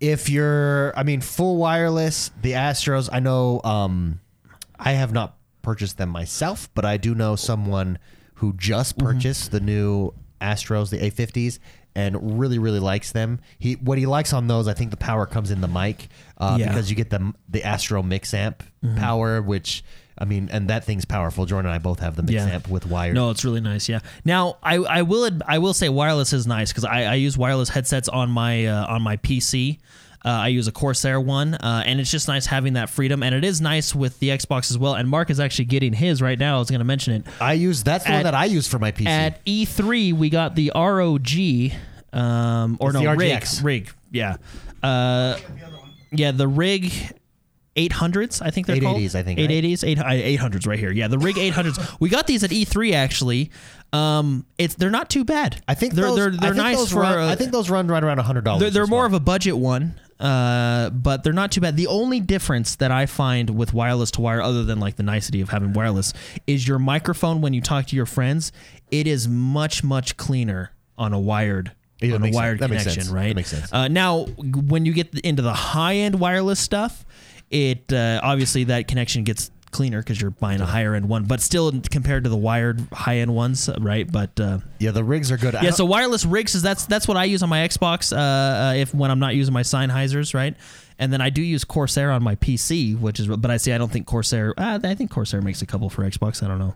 If 0.00 0.28
you're, 0.28 0.92
I 0.96 1.02
mean, 1.02 1.20
full 1.20 1.56
wireless, 1.56 2.30
the 2.42 2.52
Astros. 2.52 3.08
I 3.12 3.20
know. 3.20 3.60
Um, 3.64 4.20
I 4.78 4.92
have 4.92 5.12
not 5.12 5.36
purchased 5.62 5.96
them 5.98 6.10
myself, 6.10 6.68
but 6.74 6.84
I 6.84 6.96
do 6.98 7.14
know 7.14 7.36
someone 7.36 7.98
who 8.34 8.52
just 8.54 8.98
Mm-hmm. 8.98 9.06
purchased 9.06 9.50
the 9.50 9.60
new 9.60 10.12
Astros, 10.40 10.90
the 10.90 10.98
A50s. 10.98 11.58
And 11.96 12.40
really, 12.40 12.58
really 12.58 12.80
likes 12.80 13.12
them. 13.12 13.38
He 13.56 13.74
what 13.74 13.98
he 13.98 14.06
likes 14.06 14.32
on 14.32 14.48
those, 14.48 14.66
I 14.66 14.74
think 14.74 14.90
the 14.90 14.96
power 14.96 15.26
comes 15.26 15.52
in 15.52 15.60
the 15.60 15.68
mic 15.68 16.08
uh, 16.38 16.56
Yeah. 16.58 16.66
Mm-hmm. 16.66 16.74
because 16.74 16.90
you 16.90 16.96
get 16.96 17.10
the 17.10 17.32
the 17.48 17.62
Astro 17.62 18.02
mix 18.02 18.34
amp 18.34 18.64
power, 18.96 19.40
which 19.40 19.84
I 20.16 20.24
mean, 20.26 20.48
and 20.52 20.68
that 20.68 20.84
thing's 20.84 21.04
powerful. 21.04 21.44
Jordan 21.44 21.66
and 21.70 21.74
I 21.74 21.78
both 21.78 21.98
have 22.00 22.14
the 22.16 22.22
mix 22.22 22.34
Yeah. 22.34 22.46
amp 22.46 22.68
with 22.68 22.86
wired. 22.86 23.14
No, 23.14 23.30
it's 23.30 23.44
really 23.44 23.60
nice. 23.60 23.88
Yeah. 23.88 23.98
Now, 24.24 24.58
I, 24.62 24.76
I 24.76 25.02
will 25.02 25.28
I 25.46 25.58
will 25.58 25.74
say 25.74 25.88
wireless 25.88 26.32
is 26.32 26.46
nice 26.46 26.70
because 26.70 26.84
I, 26.84 27.02
I 27.04 27.14
use 27.14 27.36
wireless 27.36 27.68
headsets 27.68 28.08
on 28.08 28.30
my 28.30 28.66
uh, 28.66 28.86
on 28.86 29.02
my 29.02 29.16
PC. 29.16 29.78
Uh, 30.26 30.30
I 30.30 30.48
use 30.48 30.68
a 30.68 30.72
Corsair 30.72 31.20
one, 31.20 31.52
uh, 31.54 31.82
and 31.84 32.00
it's 32.00 32.10
just 32.10 32.28
nice 32.28 32.46
having 32.46 32.72
that 32.74 32.88
freedom. 32.88 33.22
And 33.22 33.34
it 33.34 33.44
is 33.44 33.60
nice 33.60 33.94
with 33.94 34.18
the 34.20 34.30
Xbox 34.30 34.70
as 34.70 34.78
well. 34.78 34.94
And 34.94 35.06
Mark 35.06 35.28
is 35.28 35.38
actually 35.38 35.66
getting 35.66 35.92
his 35.92 36.22
right 36.22 36.38
now. 36.38 36.56
I 36.56 36.58
was 36.60 36.70
going 36.70 36.78
to 36.78 36.84
mention 36.86 37.12
it. 37.12 37.26
I 37.42 37.52
use 37.52 37.82
that's 37.82 38.04
the 38.06 38.12
one 38.12 38.22
that 38.22 38.34
I 38.34 38.46
use 38.46 38.66
for 38.66 38.78
my 38.78 38.90
PC. 38.90 39.06
At 39.06 39.44
E3, 39.44 40.14
we 40.14 40.30
got 40.30 40.54
the 40.54 40.72
ROG, 40.74 41.72
um, 42.18 42.78
or 42.80 42.88
It's 42.90 42.94
no, 42.94 43.10
the 43.10 43.16
rig, 43.16 43.44
rig, 43.62 43.90
yeah, 44.12 44.36
uh, 44.82 45.36
yeah, 46.10 46.30
the 46.30 46.48
rig. 46.48 46.92
800s, 47.76 48.40
I 48.40 48.50
think 48.50 48.66
they're 48.66 48.76
880s, 48.76 48.82
called. 48.82 49.16
I 49.16 49.22
think, 49.22 49.40
right? 49.40 49.50
880s, 49.50 49.84
8, 49.84 49.98
800s 49.98 50.66
right 50.66 50.78
here. 50.78 50.92
Yeah, 50.92 51.08
the 51.08 51.18
rig 51.18 51.36
800s. 51.36 51.96
we 52.00 52.08
got 52.08 52.26
these 52.26 52.44
at 52.44 52.50
E3 52.50 52.92
actually. 52.92 53.50
Um, 53.92 54.44
it's 54.58 54.74
they're 54.74 54.90
not 54.90 55.08
too 55.08 55.24
bad. 55.24 55.62
I 55.68 55.74
think 55.74 55.94
they're 55.94 56.06
those, 56.06 56.16
they're, 56.16 56.30
they're 56.30 56.54
nice 56.54 56.90
for. 56.90 57.00
Run, 57.00 57.18
uh, 57.18 57.30
I 57.30 57.36
think 57.36 57.52
those 57.52 57.70
run 57.70 57.86
right 57.86 58.02
around 58.02 58.18
hundred 58.18 58.44
dollars. 58.44 58.60
they're, 58.60 58.70
they're 58.70 58.86
more 58.86 59.06
of 59.06 59.12
a 59.12 59.20
budget 59.20 59.56
one, 59.56 59.94
uh, 60.18 60.90
but 60.90 61.22
they're 61.22 61.32
not 61.32 61.52
too 61.52 61.60
bad. 61.60 61.76
The 61.76 61.86
only 61.86 62.18
difference 62.18 62.76
that 62.76 62.90
I 62.90 63.06
find 63.06 63.50
with 63.50 63.72
wireless 63.72 64.10
to 64.12 64.20
wire, 64.20 64.40
other 64.40 64.64
than 64.64 64.80
like 64.80 64.96
the 64.96 65.04
nicety 65.04 65.40
of 65.40 65.50
having 65.50 65.74
wireless, 65.74 66.12
is 66.46 66.66
your 66.66 66.80
microphone 66.80 67.40
when 67.40 67.54
you 67.54 67.60
talk 67.60 67.86
to 67.86 67.96
your 67.96 68.06
friends. 68.06 68.50
It 68.90 69.06
is 69.06 69.28
much 69.28 69.84
much 69.84 70.16
cleaner 70.16 70.72
on 70.98 71.12
a 71.12 71.18
wired. 71.20 71.72
Yeah, 72.00 72.16
on 72.16 72.24
a 72.24 72.30
wired 72.30 72.58
sense. 72.58 72.60
That 72.60 72.70
makes 72.70 72.82
connection, 72.82 73.14
right? 73.14 73.28
That 73.28 73.36
makes 73.36 73.50
sense. 73.50 73.72
Uh, 73.72 73.86
now, 73.86 74.24
when 74.24 74.84
you 74.84 74.92
get 74.92 75.16
into 75.20 75.42
the 75.42 75.54
high 75.54 75.96
end 75.96 76.18
wireless 76.18 76.58
stuff, 76.58 77.04
it 77.50 77.92
uh, 77.92 78.20
obviously 78.22 78.64
that 78.64 78.88
connection 78.88 79.24
gets 79.24 79.50
cleaner 79.70 80.00
because 80.00 80.20
you're 80.20 80.30
buying 80.30 80.60
a 80.60 80.66
higher 80.66 80.94
end 80.94 81.08
one, 81.08 81.24
but 81.24 81.40
still 81.40 81.72
compared 81.90 82.22
to 82.24 82.30
the 82.30 82.36
wired 82.36 82.80
high 82.92 83.16
end 83.18 83.34
ones, 83.34 83.68
right? 83.80 84.10
But 84.10 84.38
uh, 84.38 84.58
yeah, 84.78 84.92
the 84.92 85.02
rigs 85.04 85.30
are 85.32 85.36
good. 85.36 85.54
Yeah, 85.60 85.70
so 85.70 85.84
wireless 85.84 86.24
rigs 86.24 86.54
is 86.54 86.62
that's 86.62 86.86
that's 86.86 87.08
what 87.08 87.16
I 87.16 87.24
use 87.24 87.42
on 87.42 87.48
my 87.48 87.66
Xbox 87.66 88.16
uh, 88.16 88.18
uh, 88.20 88.74
if 88.74 88.94
when 88.94 89.10
I'm 89.10 89.18
not 89.18 89.34
using 89.34 89.52
my 89.52 89.62
Sennheisers, 89.62 90.32
right? 90.34 90.54
And 90.98 91.12
then 91.12 91.20
I 91.20 91.28
do 91.30 91.42
use 91.42 91.64
Corsair 91.64 92.12
on 92.12 92.22
my 92.22 92.36
PC, 92.36 92.98
which 92.98 93.18
is 93.18 93.26
but 93.26 93.50
I 93.50 93.56
say 93.56 93.72
I 93.72 93.78
don't 93.78 93.90
think 93.90 94.06
Corsair. 94.06 94.54
Uh, 94.56 94.78
I 94.82 94.94
think 94.94 95.10
Corsair 95.10 95.42
makes 95.42 95.60
a 95.60 95.66
couple 95.66 95.90
for 95.90 96.02
Xbox. 96.08 96.42
I 96.42 96.46
don't 96.48 96.60
know. 96.60 96.74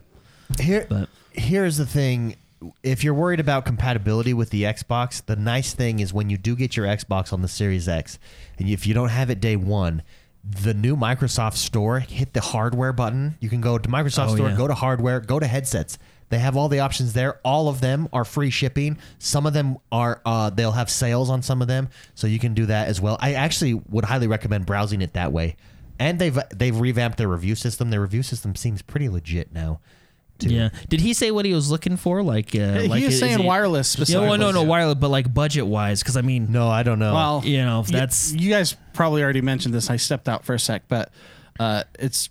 here, 0.59 0.85
but- 0.89 1.09
here's 1.31 1.77
the 1.77 1.85
thing. 1.85 2.35
If 2.83 3.05
you're 3.05 3.13
worried 3.13 3.39
about 3.39 3.63
compatibility 3.63 4.33
with 4.33 4.49
the 4.49 4.63
Xbox, 4.63 5.25
the 5.25 5.37
nice 5.37 5.73
thing 5.73 6.01
is 6.01 6.13
when 6.13 6.29
you 6.29 6.37
do 6.37 6.57
get 6.57 6.75
your 6.75 6.85
Xbox 6.85 7.31
on 7.31 7.41
the 7.41 7.47
Series 7.47 7.87
X, 7.87 8.19
and 8.57 8.67
if 8.67 8.85
you 8.85 8.93
don't 8.93 9.07
have 9.07 9.29
it 9.29 9.39
day 9.39 9.55
one, 9.55 10.01
the 10.43 10.73
new 10.73 10.95
Microsoft 10.95 11.55
Store, 11.55 11.99
hit 11.99 12.33
the 12.33 12.41
hardware 12.41 12.93
button. 12.93 13.37
You 13.39 13.49
can 13.49 13.61
go 13.61 13.77
to 13.77 13.89
Microsoft 13.89 14.29
Oh, 14.29 14.35
Store, 14.35 14.49
yeah. 14.49 14.57
go 14.57 14.67
to 14.67 14.73
hardware, 14.73 15.19
go 15.19 15.39
to 15.39 15.47
headsets. 15.47 15.97
They 16.29 16.39
have 16.39 16.55
all 16.55 16.69
the 16.69 16.79
options 16.79 17.13
there. 17.13 17.39
All 17.43 17.67
of 17.69 17.81
them 17.81 18.07
are 18.13 18.23
free 18.23 18.49
shipping. 18.51 18.97
Some 19.17 19.45
of 19.47 19.53
them 19.53 19.77
are 19.91 20.21
uh, 20.25 20.49
they'll 20.51 20.73
have 20.73 20.89
sales 20.89 21.29
on 21.29 21.41
some 21.41 21.61
of 21.61 21.67
them, 21.67 21.89
so 22.13 22.27
you 22.27 22.37
can 22.39 22.53
do 22.53 22.67
that 22.67 22.87
as 22.87 23.01
well. 23.01 23.17
I 23.19 23.33
actually 23.33 23.73
would 23.73 24.05
highly 24.05 24.27
recommend 24.27 24.65
browsing 24.67 25.01
it 25.01 25.13
that 25.13 25.31
way. 25.31 25.55
And 25.99 26.19
they've 26.19 26.37
they've 26.55 26.79
revamped 26.79 27.17
their 27.17 27.27
review 27.27 27.55
system. 27.55 27.89
Their 27.89 28.01
review 28.01 28.23
system 28.23 28.55
seems 28.55 28.81
pretty 28.81 29.09
legit 29.09 29.51
now. 29.51 29.79
Too. 30.39 30.49
Yeah. 30.49 30.69
Did 30.87 31.01
he 31.01 31.13
say 31.13 31.31
what 31.31 31.45
he 31.45 31.53
was 31.53 31.69
looking 31.69 31.97
for? 31.97 32.23
Like, 32.23 32.55
uh, 32.55 32.79
He 32.79 32.87
like 32.87 33.03
was 33.03 33.13
is 33.13 33.19
saying 33.19 33.39
he- 33.39 33.45
wireless 33.45 33.89
Yeah, 33.93 33.97
specifically. 33.97 34.27
well, 34.29 34.37
no, 34.37 34.51
no, 34.51 34.63
wireless, 34.63 34.95
but 34.99 35.09
like 35.09 35.33
budget 35.33 35.67
wise, 35.67 36.01
because 36.01 36.15
I 36.17 36.21
mean, 36.21 36.51
No, 36.51 36.69
I 36.69 36.83
don't 36.83 36.99
know. 36.99 37.13
Well, 37.13 37.41
you 37.45 37.57
know, 37.57 37.79
y- 37.81 37.91
that's 37.91 38.33
you 38.33 38.49
guys 38.49 38.75
probably 38.93 39.21
already 39.21 39.41
mentioned 39.41 39.73
this. 39.73 39.89
I 39.89 39.97
stepped 39.97 40.27
out 40.29 40.45
for 40.45 40.53
a 40.53 40.59
sec, 40.59 40.83
but 40.87 41.11
uh, 41.59 41.83
it's 41.99 42.29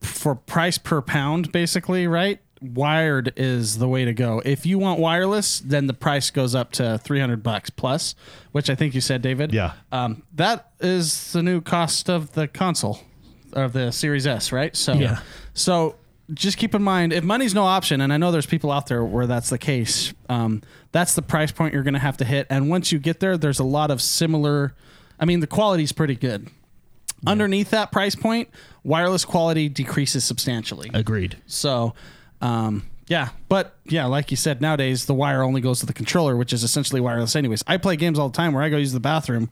for 0.00 0.34
price 0.34 0.76
per 0.78 1.00
pound, 1.02 1.52
basically, 1.52 2.06
right? 2.06 2.40
Wired 2.60 3.32
is 3.36 3.78
the 3.78 3.86
way 3.86 4.04
to 4.06 4.14
go. 4.14 4.40
If 4.44 4.64
you 4.66 4.78
want 4.78 4.98
wireless, 4.98 5.60
then 5.60 5.86
the 5.88 5.92
price 5.94 6.30
goes 6.30 6.54
up 6.54 6.72
to 6.72 6.98
three 6.98 7.20
hundred 7.20 7.42
bucks 7.42 7.70
plus, 7.70 8.14
which 8.52 8.70
I 8.70 8.74
think 8.74 8.94
you 8.94 9.00
said, 9.00 9.20
David. 9.22 9.52
Yeah. 9.52 9.72
Um, 9.92 10.22
that 10.34 10.70
is 10.80 11.32
the 11.32 11.42
new 11.42 11.60
cost 11.60 12.08
of 12.08 12.32
the 12.32 12.48
console 12.48 12.98
of 13.52 13.72
the 13.74 13.90
Series 13.92 14.26
S, 14.26 14.52
right? 14.52 14.74
So, 14.74 14.94
Yeah. 14.94 15.20
So 15.54 15.96
just 16.34 16.58
keep 16.58 16.74
in 16.74 16.82
mind 16.82 17.12
if 17.12 17.22
money's 17.24 17.54
no 17.54 17.64
option, 17.64 18.00
and 18.00 18.12
I 18.12 18.16
know 18.16 18.32
there's 18.32 18.46
people 18.46 18.72
out 18.72 18.86
there 18.86 19.04
where 19.04 19.26
that's 19.26 19.50
the 19.50 19.58
case. 19.58 20.12
Um, 20.28 20.62
that's 20.92 21.14
the 21.14 21.22
price 21.22 21.52
point 21.52 21.74
you're 21.74 21.82
going 21.82 21.94
to 21.94 22.00
have 22.00 22.16
to 22.18 22.24
hit, 22.24 22.46
and 22.50 22.68
once 22.68 22.92
you 22.92 22.98
get 22.98 23.20
there, 23.20 23.36
there's 23.36 23.58
a 23.58 23.64
lot 23.64 23.90
of 23.90 24.02
similar. 24.02 24.74
I 25.18 25.24
mean, 25.24 25.40
the 25.40 25.46
quality's 25.46 25.92
pretty 25.92 26.16
good. 26.16 26.48
Underneath 27.26 27.70
that 27.70 27.90
price 27.90 28.14
point, 28.14 28.50
wireless 28.84 29.24
quality 29.24 29.68
decreases 29.68 30.24
substantially. 30.24 30.90
agreed. 30.92 31.36
So, 31.46 31.94
um, 32.40 32.84
Yeah, 33.08 33.30
but 33.48 33.76
yeah, 33.84 34.06
like 34.06 34.30
you 34.30 34.36
said, 34.36 34.60
nowadays 34.60 35.06
the 35.06 35.14
wire 35.14 35.42
only 35.42 35.60
goes 35.60 35.80
to 35.80 35.86
the 35.86 35.92
controller, 35.92 36.36
which 36.36 36.52
is 36.52 36.62
essentially 36.62 37.00
wireless, 37.00 37.36
anyways. 37.36 37.62
I 37.66 37.76
play 37.76 37.96
games 37.96 38.18
all 38.18 38.28
the 38.28 38.36
time 38.36 38.52
where 38.52 38.62
I 38.62 38.68
go 38.68 38.76
use 38.76 38.92
the 38.92 39.00
bathroom 39.00 39.50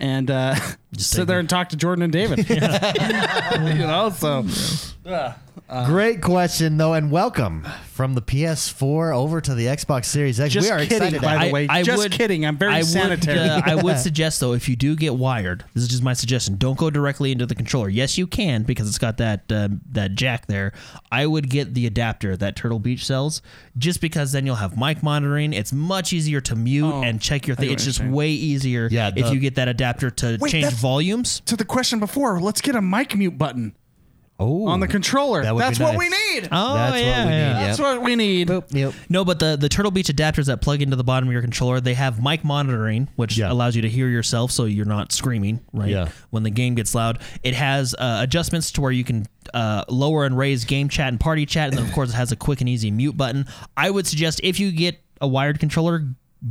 and 0.00 0.30
uh, 0.30 0.54
sit 0.96 1.26
there 1.26 1.38
it. 1.38 1.40
and 1.40 1.48
talk 1.48 1.68
to 1.70 1.76
Jordan 1.76 2.02
and 2.02 2.12
David. 2.12 2.38
you 2.50 3.86
know, 3.86 4.10
so 4.10 4.44
Great 5.86 6.22
question 6.22 6.78
though, 6.78 6.94
and 6.94 7.10
welcome 7.10 7.66
from 7.92 8.14
the 8.14 8.22
PS4 8.22 9.14
over 9.14 9.40
to 9.40 9.54
the 9.54 9.66
Xbox 9.66 10.06
Series 10.06 10.40
X. 10.40 10.54
Just 10.54 10.66
we 10.66 10.70
are 10.70 10.78
kidding, 10.78 11.14
excited. 11.14 11.20
by 11.20 11.32
to 11.32 11.38
the 11.38 11.44
have- 11.44 11.52
way. 11.52 11.82
Just 11.82 12.10
kidding. 12.12 12.46
I'm 12.46 12.56
very 12.56 12.72
I 12.72 12.80
sanitary. 12.82 13.38
Would, 13.38 13.48
uh, 13.48 13.62
I 13.64 13.74
would 13.74 13.98
suggest 13.98 14.40
though, 14.40 14.54
if 14.54 14.68
you 14.68 14.76
do 14.76 14.96
get 14.96 15.14
wired, 15.14 15.64
this 15.74 15.82
is 15.82 15.88
just 15.88 16.02
my 16.02 16.14
suggestion. 16.14 16.56
Don't 16.56 16.78
go 16.78 16.88
directly 16.88 17.32
into 17.32 17.44
the 17.44 17.54
controller. 17.54 17.90
Yes, 17.90 18.16
you 18.16 18.26
can 18.26 18.62
because 18.62 18.88
it's 18.88 18.98
got 18.98 19.18
that 19.18 19.50
uh, 19.52 19.68
that 19.92 20.14
jack 20.14 20.46
there. 20.46 20.72
I 21.12 21.26
would 21.26 21.50
get 21.50 21.74
the 21.74 21.86
adapter 21.86 22.34
that 22.36 22.56
Turtle 22.56 22.78
Beach 22.78 23.04
sells, 23.04 23.27
just 23.76 24.00
because 24.00 24.32
then 24.32 24.46
you'll 24.46 24.54
have 24.56 24.76
mic 24.76 25.02
monitoring. 25.02 25.52
It's 25.52 25.72
much 25.72 26.12
easier 26.12 26.40
to 26.42 26.56
mute 26.56 26.84
Oh, 26.92 27.02
and 27.02 27.20
check 27.20 27.46
your 27.46 27.56
thing. 27.56 27.70
It's 27.70 27.84
just 27.84 27.98
saying. 27.98 28.12
way 28.12 28.30
easier 28.30 28.88
Yeah, 28.90 29.10
if 29.14 29.32
you 29.32 29.38
get 29.40 29.54
that 29.56 29.68
adapter 29.68 30.10
to 30.10 30.38
Wait, 30.40 30.50
change 30.50 30.72
volumes. 30.72 31.40
to 31.46 31.56
the 31.56 31.64
question 31.64 31.98
before, 32.00 32.40
let's 32.40 32.60
get 32.60 32.74
a 32.74 32.82
mic 32.82 33.16
mute 33.16 33.36
button 33.38 33.74
oh, 34.38 34.66
on 34.68 34.80
the 34.80 34.88
controller. 34.88 35.42
that 35.42 35.54
would 35.54 35.60
be 35.60 35.64
That's 35.64 35.78
what 35.80 35.92
nice. 35.92 35.98
we 35.98 36.08
need. 36.08 36.48
Oh 36.52 36.74
That's 36.74 36.96
yeah, 37.00 37.24
what 37.24 37.26
we 37.26 37.32
yeah. 37.32 37.48
need. 37.48 37.66
That's 37.66 37.78
Yep. 37.78 37.86
what 37.86 38.02
we 38.02 38.16
need. 38.16 38.50
Yep. 38.70 38.94
No, 39.08 39.24
but 39.24 39.38
the 39.38 39.56
the 39.56 39.68
Turtle 39.68 39.90
Beach 39.90 40.06
adapters 40.08 40.46
that 40.46 40.60
plug 40.60 40.80
into 40.82 40.96
the 40.96 41.04
bottom 41.04 41.28
of 41.28 41.32
your 41.32 41.42
controller, 41.42 41.80
they 41.80 41.94
have 41.94 42.22
mic 42.22 42.44
monitoring, 42.44 43.08
which 43.16 43.36
Yeah. 43.36 43.50
allows 43.50 43.74
you 43.76 43.82
to 43.82 43.88
hear 43.88 44.08
yourself, 44.08 44.50
so 44.52 44.64
you're 44.64 44.84
not 44.86 45.12
screaming 45.12 45.60
right 45.72 45.90
Yeah. 45.90 46.08
when 46.30 46.42
the 46.42 46.50
game 46.50 46.74
gets 46.74 46.94
loud. 46.94 47.18
It 47.42 47.54
has 47.54 47.94
uh, 47.98 48.18
adjustments 48.22 48.70
to 48.72 48.80
where 48.80 48.92
you 48.92 49.04
can 49.04 49.26
uh, 49.54 49.84
lower 49.88 50.24
and 50.26 50.36
raise 50.36 50.64
game 50.64 50.88
chat 50.88 51.08
and 51.08 51.18
party 51.18 51.46
chat, 51.46 51.68
and 51.70 51.78
then 51.78 51.84
of 51.86 51.92
course 51.92 52.10
it 52.10 52.14
has 52.16 52.32
a 52.32 52.36
quick 52.36 52.60
and 52.60 52.68
easy 52.68 52.90
mute 52.90 53.16
button. 53.16 53.46
I 53.76 53.90
would 53.90 54.06
suggest 54.06 54.40
if 54.44 54.60
you 54.60 54.70
get 54.72 55.00
a 55.20 55.26
wired 55.26 55.58
controller, 55.58 56.00
g- 56.00 56.06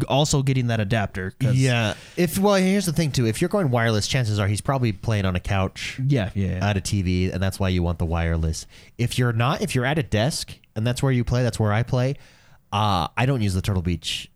also 0.08 0.44
getting 0.44 0.68
that 0.68 0.80
adapter. 0.80 1.34
Yeah. 1.40 1.96
If 2.16 2.38
well, 2.38 2.56
here's 2.56 2.86
the 2.86 2.94
thing 2.94 3.12
too. 3.12 3.26
If 3.26 3.42
you're 3.42 3.50
going 3.50 3.70
wireless, 3.70 4.08
chances 4.08 4.40
are 4.40 4.48
he's 4.48 4.62
probably 4.62 4.92
playing 4.92 5.26
on 5.26 5.36
a 5.36 5.40
couch 5.40 6.00
yeah, 6.06 6.32
yeah. 6.36 6.68
at 6.68 6.78
a 6.78 6.82
TV, 6.82 7.34
and 7.34 7.42
that's 7.42 7.60
why 7.60 7.70
you 7.70 7.84
want 7.84 8.00
the 8.00 8.06
wireless. 8.06 8.66
If 8.98 9.18
you're 9.18 9.34
not, 9.34 9.62
if 9.62 9.76
you're 9.76 9.86
at 9.86 9.98
a 9.98 10.04
desk 10.04 10.54
and 10.76 10.86
that's 10.86 11.02
where 11.02 11.12
you 11.12 11.24
play, 11.24 11.44
that's 11.44 11.60
where 11.60 11.74
I 11.74 11.84
play. 11.84 12.16
Uh, 12.72 13.08
I 13.16 13.26
don't 13.26 13.42
use 13.42 13.54
the 13.54 13.62
Turtle 13.62 13.82
Beach 13.82 14.30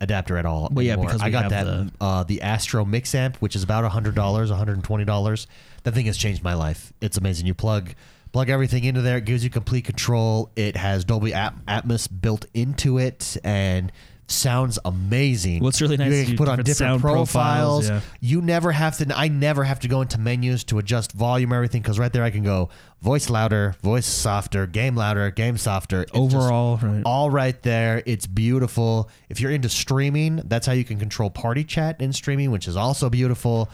adapter 0.00 0.36
at 0.36 0.46
all. 0.46 0.68
Well, 0.70 0.84
yeah, 0.84 0.92
anymore. 0.92 1.06
because 1.06 1.22
I 1.22 1.30
got 1.30 1.50
that 1.50 1.64
the- 1.64 1.90
uh, 2.00 2.24
the 2.24 2.42
Astro 2.42 2.84
Mix 2.84 3.14
amp, 3.14 3.36
which 3.38 3.56
is 3.56 3.62
about 3.62 3.90
hundred 3.90 4.14
dollars, 4.14 4.50
one 4.50 4.58
hundred 4.58 4.74
and 4.74 4.84
twenty 4.84 5.04
dollars. 5.04 5.46
That 5.84 5.94
thing 5.94 6.06
has 6.06 6.16
changed 6.16 6.42
my 6.42 6.54
life. 6.54 6.92
It's 7.00 7.16
amazing. 7.16 7.46
You 7.46 7.54
plug 7.54 7.94
plug 8.32 8.50
everything 8.50 8.84
into 8.84 9.00
there. 9.00 9.18
It 9.18 9.24
gives 9.24 9.42
you 9.42 9.50
complete 9.50 9.84
control. 9.84 10.50
It 10.54 10.76
has 10.76 11.04
Dolby 11.04 11.32
At- 11.32 11.54
Atmos 11.66 12.08
built 12.20 12.46
into 12.54 12.98
it, 12.98 13.36
and 13.42 13.90
sounds 14.30 14.78
amazing. 14.84 15.62
What's 15.62 15.80
really 15.80 15.96
nice 15.96 16.12
you 16.12 16.26
can 16.26 16.36
put 16.36 16.48
on 16.48 16.62
different 16.62 17.00
profiles, 17.00 17.88
profiles. 17.88 17.88
yeah. 17.88 18.00
You 18.20 18.40
never 18.42 18.70
have 18.72 18.96
to. 18.98 19.12
I 19.16 19.28
never 19.28 19.64
have 19.64 19.80
to 19.80 19.88
go 19.88 20.02
into 20.02 20.18
menus 20.18 20.64
to 20.64 20.78
adjust 20.78 21.12
volume 21.12 21.52
or 21.52 21.56
everything 21.56 21.82
because 21.82 21.98
right 21.98 22.12
there 22.12 22.22
I 22.22 22.30
can 22.30 22.44
go 22.44 22.68
voice 23.00 23.30
louder, 23.30 23.74
voice 23.82 24.06
softer, 24.06 24.66
game 24.66 24.94
louder, 24.94 25.30
game 25.30 25.56
softer. 25.56 26.02
It's 26.02 26.12
Overall, 26.14 26.78
right. 26.82 27.02
all 27.04 27.30
right 27.30 27.60
there. 27.62 28.02
It's 28.06 28.26
beautiful. 28.26 29.08
If 29.28 29.40
you're 29.40 29.50
into 29.50 29.68
streaming, 29.68 30.36
that's 30.44 30.66
how 30.66 30.72
you 30.74 30.84
can 30.84 30.98
control 30.98 31.30
party 31.30 31.64
chat 31.64 32.00
in 32.00 32.12
streaming, 32.12 32.50
which 32.50 32.68
is 32.68 32.76
also 32.76 33.08
beautiful. 33.10 33.70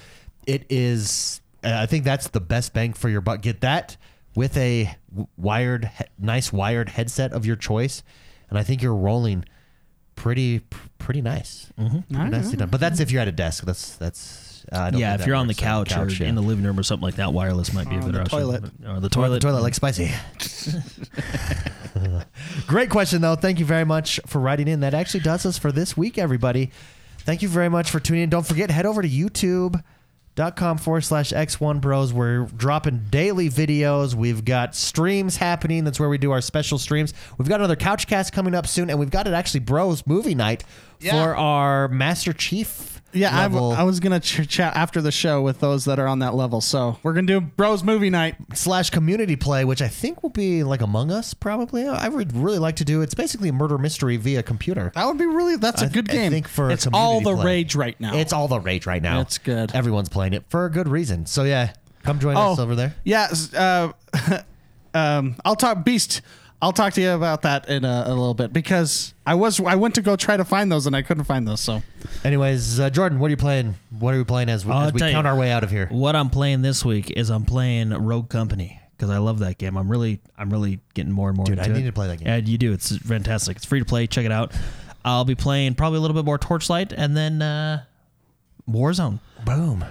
It 0.46 0.66
is. 0.70 1.40
uh, 1.64 1.72
I 1.80 1.86
think 1.86 2.04
that's 2.04 2.28
the 2.28 2.40
best 2.40 2.72
bang 2.72 2.92
for 2.92 3.08
your 3.08 3.20
buck. 3.20 3.42
Get 3.42 3.60
that 3.62 3.96
with 4.36 4.56
a 4.56 4.94
wired, 5.36 5.90
nice 6.18 6.52
wired 6.52 6.90
headset 6.90 7.32
of 7.32 7.46
your 7.46 7.56
choice, 7.56 8.02
and 8.50 8.58
I 8.58 8.62
think 8.62 8.82
you're 8.82 8.94
rolling 8.94 9.44
pretty, 10.14 10.60
pretty 10.98 11.20
nice. 11.22 11.70
Mm-hmm. 11.78 12.14
Pretty 12.14 12.30
nicely 12.30 12.56
done. 12.56 12.68
But 12.68 12.80
that's 12.80 13.00
if 13.00 13.10
you're 13.10 13.22
at 13.22 13.28
a 13.28 13.32
desk. 13.32 13.64
That's 13.64 13.96
that's. 13.96 14.64
Uh, 14.72 14.78
I 14.78 14.90
don't 14.90 15.00
yeah, 15.00 15.10
think 15.10 15.14
if 15.14 15.20
that 15.20 15.26
you're 15.26 15.36
on 15.36 15.46
the 15.46 15.52
works 15.52 15.60
couch, 15.60 15.96
or 15.96 16.08
yeah. 16.22 16.28
in 16.28 16.34
the 16.34 16.42
living 16.42 16.64
room 16.64 16.78
or 16.78 16.82
something 16.82 17.04
like 17.04 17.16
that, 17.16 17.32
wireless 17.34 17.74
might 17.74 17.88
be 17.88 17.96
a 17.96 17.98
Or 17.98 18.02
on 18.02 18.12
better 18.12 18.12
the 18.12 18.20
option. 18.22 18.38
toilet. 18.38 18.64
Or 18.86 19.00
the 19.00 19.08
toilet. 19.10 19.34
the 19.34 19.40
toilet 19.40 19.62
like 19.62 19.74
spicy. 19.74 20.10
Great 22.66 22.90
question, 22.90 23.20
though. 23.20 23.36
Thank 23.36 23.58
you 23.58 23.66
very 23.66 23.84
much 23.84 24.20
for 24.26 24.40
writing 24.40 24.68
in. 24.68 24.80
That 24.80 24.94
actually 24.94 25.20
does 25.20 25.44
us 25.44 25.58
for 25.58 25.70
this 25.70 25.96
week, 25.96 26.16
everybody. 26.16 26.70
Thank 27.18 27.42
you 27.42 27.48
very 27.48 27.68
much 27.68 27.90
for 27.90 28.00
tuning 28.00 28.22
in. 28.24 28.30
Don't 28.30 28.46
forget, 28.46 28.70
head 28.70 28.86
over 28.86 29.02
to 29.02 29.08
youtube.com 30.36 30.78
forward 30.78 31.02
slash 31.02 31.32
X1 31.32 31.80
Bros. 31.80 32.12
We're 32.12 32.44
dropping 32.56 33.06
daily 33.10 33.48
videos. 33.48 34.14
We've 34.14 34.44
got 34.44 34.74
streams 34.74 35.36
happening. 35.36 35.84
That's 35.84 36.00
where 36.00 36.08
we 36.08 36.18
do 36.18 36.32
our 36.32 36.40
special 36.40 36.78
streams. 36.78 37.14
We've 37.38 37.48
got 37.48 37.60
another 37.60 37.76
couch 37.76 38.06
cast 38.06 38.32
coming 38.32 38.54
up 38.54 38.66
soon, 38.66 38.90
and 38.90 38.98
we've 38.98 39.10
got 39.10 39.26
it 39.26 39.32
actually 39.32 39.60
Bros 39.60 40.06
movie 40.06 40.34
night 40.34 40.64
Yeah. 41.00 41.24
for 41.24 41.36
our 41.36 41.88
Master 41.88 42.32
Chief. 42.32 42.93
Yeah, 43.14 43.30
I, 43.36 43.42
level 43.42 43.72
I 43.72 43.82
was 43.84 44.00
gonna 44.00 44.20
ch- 44.20 44.48
chat 44.48 44.76
after 44.76 45.00
the 45.00 45.12
show 45.12 45.40
with 45.42 45.60
those 45.60 45.84
that 45.86 45.98
are 45.98 46.06
on 46.06 46.18
that 46.18 46.34
level. 46.34 46.60
So 46.60 46.98
we're 47.02 47.12
gonna 47.14 47.26
do 47.26 47.40
Bros 47.40 47.82
movie 47.84 48.10
night. 48.10 48.34
slash 48.54 48.90
community 48.90 49.36
play, 49.36 49.64
which 49.64 49.80
I 49.80 49.88
think 49.88 50.22
will 50.22 50.30
be 50.30 50.62
like 50.64 50.80
Among 50.82 51.10
Us, 51.10 51.32
probably. 51.34 51.86
I 51.86 52.08
would 52.08 52.34
really 52.36 52.58
like 52.58 52.76
to 52.76 52.84
do. 52.84 53.02
It's 53.02 53.14
basically 53.14 53.48
a 53.48 53.52
murder 53.52 53.78
mystery 53.78 54.16
via 54.16 54.42
computer. 54.42 54.92
That 54.94 55.06
would 55.06 55.18
be 55.18 55.26
really. 55.26 55.56
That's 55.56 55.82
a 55.82 55.86
I- 55.86 55.88
good 55.88 56.10
I 56.10 56.12
game. 56.12 56.32
think 56.32 56.48
for 56.48 56.68
a 56.70 56.72
it's 56.72 56.86
all 56.92 57.18
community 57.20 57.24
the 57.30 57.36
play. 57.42 57.44
rage 57.46 57.74
right 57.74 58.00
now. 58.00 58.14
It's 58.16 58.32
all 58.32 58.48
the 58.48 58.60
rage 58.60 58.86
right 58.86 59.02
now. 59.02 59.20
It's 59.20 59.38
good. 59.38 59.74
Everyone's 59.74 60.08
playing 60.08 60.32
it 60.34 60.44
for 60.48 60.64
a 60.66 60.70
good 60.70 60.88
reason. 60.88 61.26
So 61.26 61.44
yeah, 61.44 61.72
come 62.02 62.18
join 62.18 62.36
us 62.36 62.58
over 62.58 62.74
there. 62.74 62.94
Yeah, 63.04 63.28
s- 63.30 63.54
uh, 63.54 63.92
um, 64.94 65.36
I'll 65.44 65.56
talk 65.56 65.84
Beast. 65.84 66.20
I'll 66.64 66.72
talk 66.72 66.94
to 66.94 67.00
you 67.02 67.10
about 67.10 67.42
that 67.42 67.68
in 67.68 67.84
a, 67.84 68.04
a 68.06 68.08
little 68.08 68.32
bit 68.32 68.50
because 68.52 69.12
I 69.26 69.34
was 69.34 69.60
I 69.60 69.74
went 69.74 69.94
to 69.96 70.02
go 70.02 70.16
try 70.16 70.36
to 70.38 70.44
find 70.46 70.72
those 70.72 70.86
and 70.86 70.96
I 70.96 71.02
couldn't 71.02 71.24
find 71.24 71.46
those. 71.46 71.60
So 71.60 71.82
Anyways, 72.24 72.80
uh, 72.80 72.88
Jordan, 72.88 73.18
what 73.18 73.26
are 73.26 73.30
you 73.30 73.36
playing? 73.36 73.74
What 73.98 74.14
are 74.14 74.18
we 74.18 74.24
playing 74.24 74.48
as, 74.48 74.64
we- 74.64 74.72
as 74.72 74.92
we 74.92 74.98
tell 74.98 75.08
you. 75.08 75.14
count 75.14 75.26
our 75.26 75.36
way 75.36 75.52
out 75.52 75.62
of 75.62 75.70
here? 75.70 75.88
What 75.90 76.16
I'm 76.16 76.30
playing 76.30 76.62
this 76.62 76.82
week 76.84 77.10
is 77.10 77.30
I'm 77.30 77.44
playing 77.44 77.90
Rogue 77.90 78.30
Company 78.30 78.80
because 78.96 79.10
I 79.10 79.18
love 79.18 79.40
that 79.40 79.58
game. 79.58 79.76
I'm 79.76 79.90
really, 79.90 80.20
I'm 80.38 80.48
really 80.50 80.80
getting 80.94 81.12
more 81.12 81.28
and 81.28 81.36
more 81.36 81.44
Dude, 81.44 81.58
into 81.58 81.68
I 81.70 81.72
it. 81.74 81.76
need 81.76 81.84
to 81.84 81.92
play 81.92 82.06
that 82.08 82.16
game. 82.18 82.28
Yeah, 82.28 82.36
you 82.36 82.56
do. 82.56 82.72
It's 82.72 82.96
fantastic. 82.96 83.56
It's 83.58 83.66
free 83.66 83.80
to 83.80 83.84
play. 83.84 84.06
Check 84.06 84.24
it 84.24 84.32
out. 84.32 84.52
I'll 85.04 85.26
be 85.26 85.34
playing 85.34 85.74
probably 85.74 85.98
a 85.98 86.00
little 86.00 86.14
bit 86.14 86.24
more 86.24 86.38
Torchlight 86.38 86.94
and 86.96 87.14
then 87.14 87.42
uh, 87.42 87.84
Warzone. 88.68 89.18
Boom. 89.44 89.84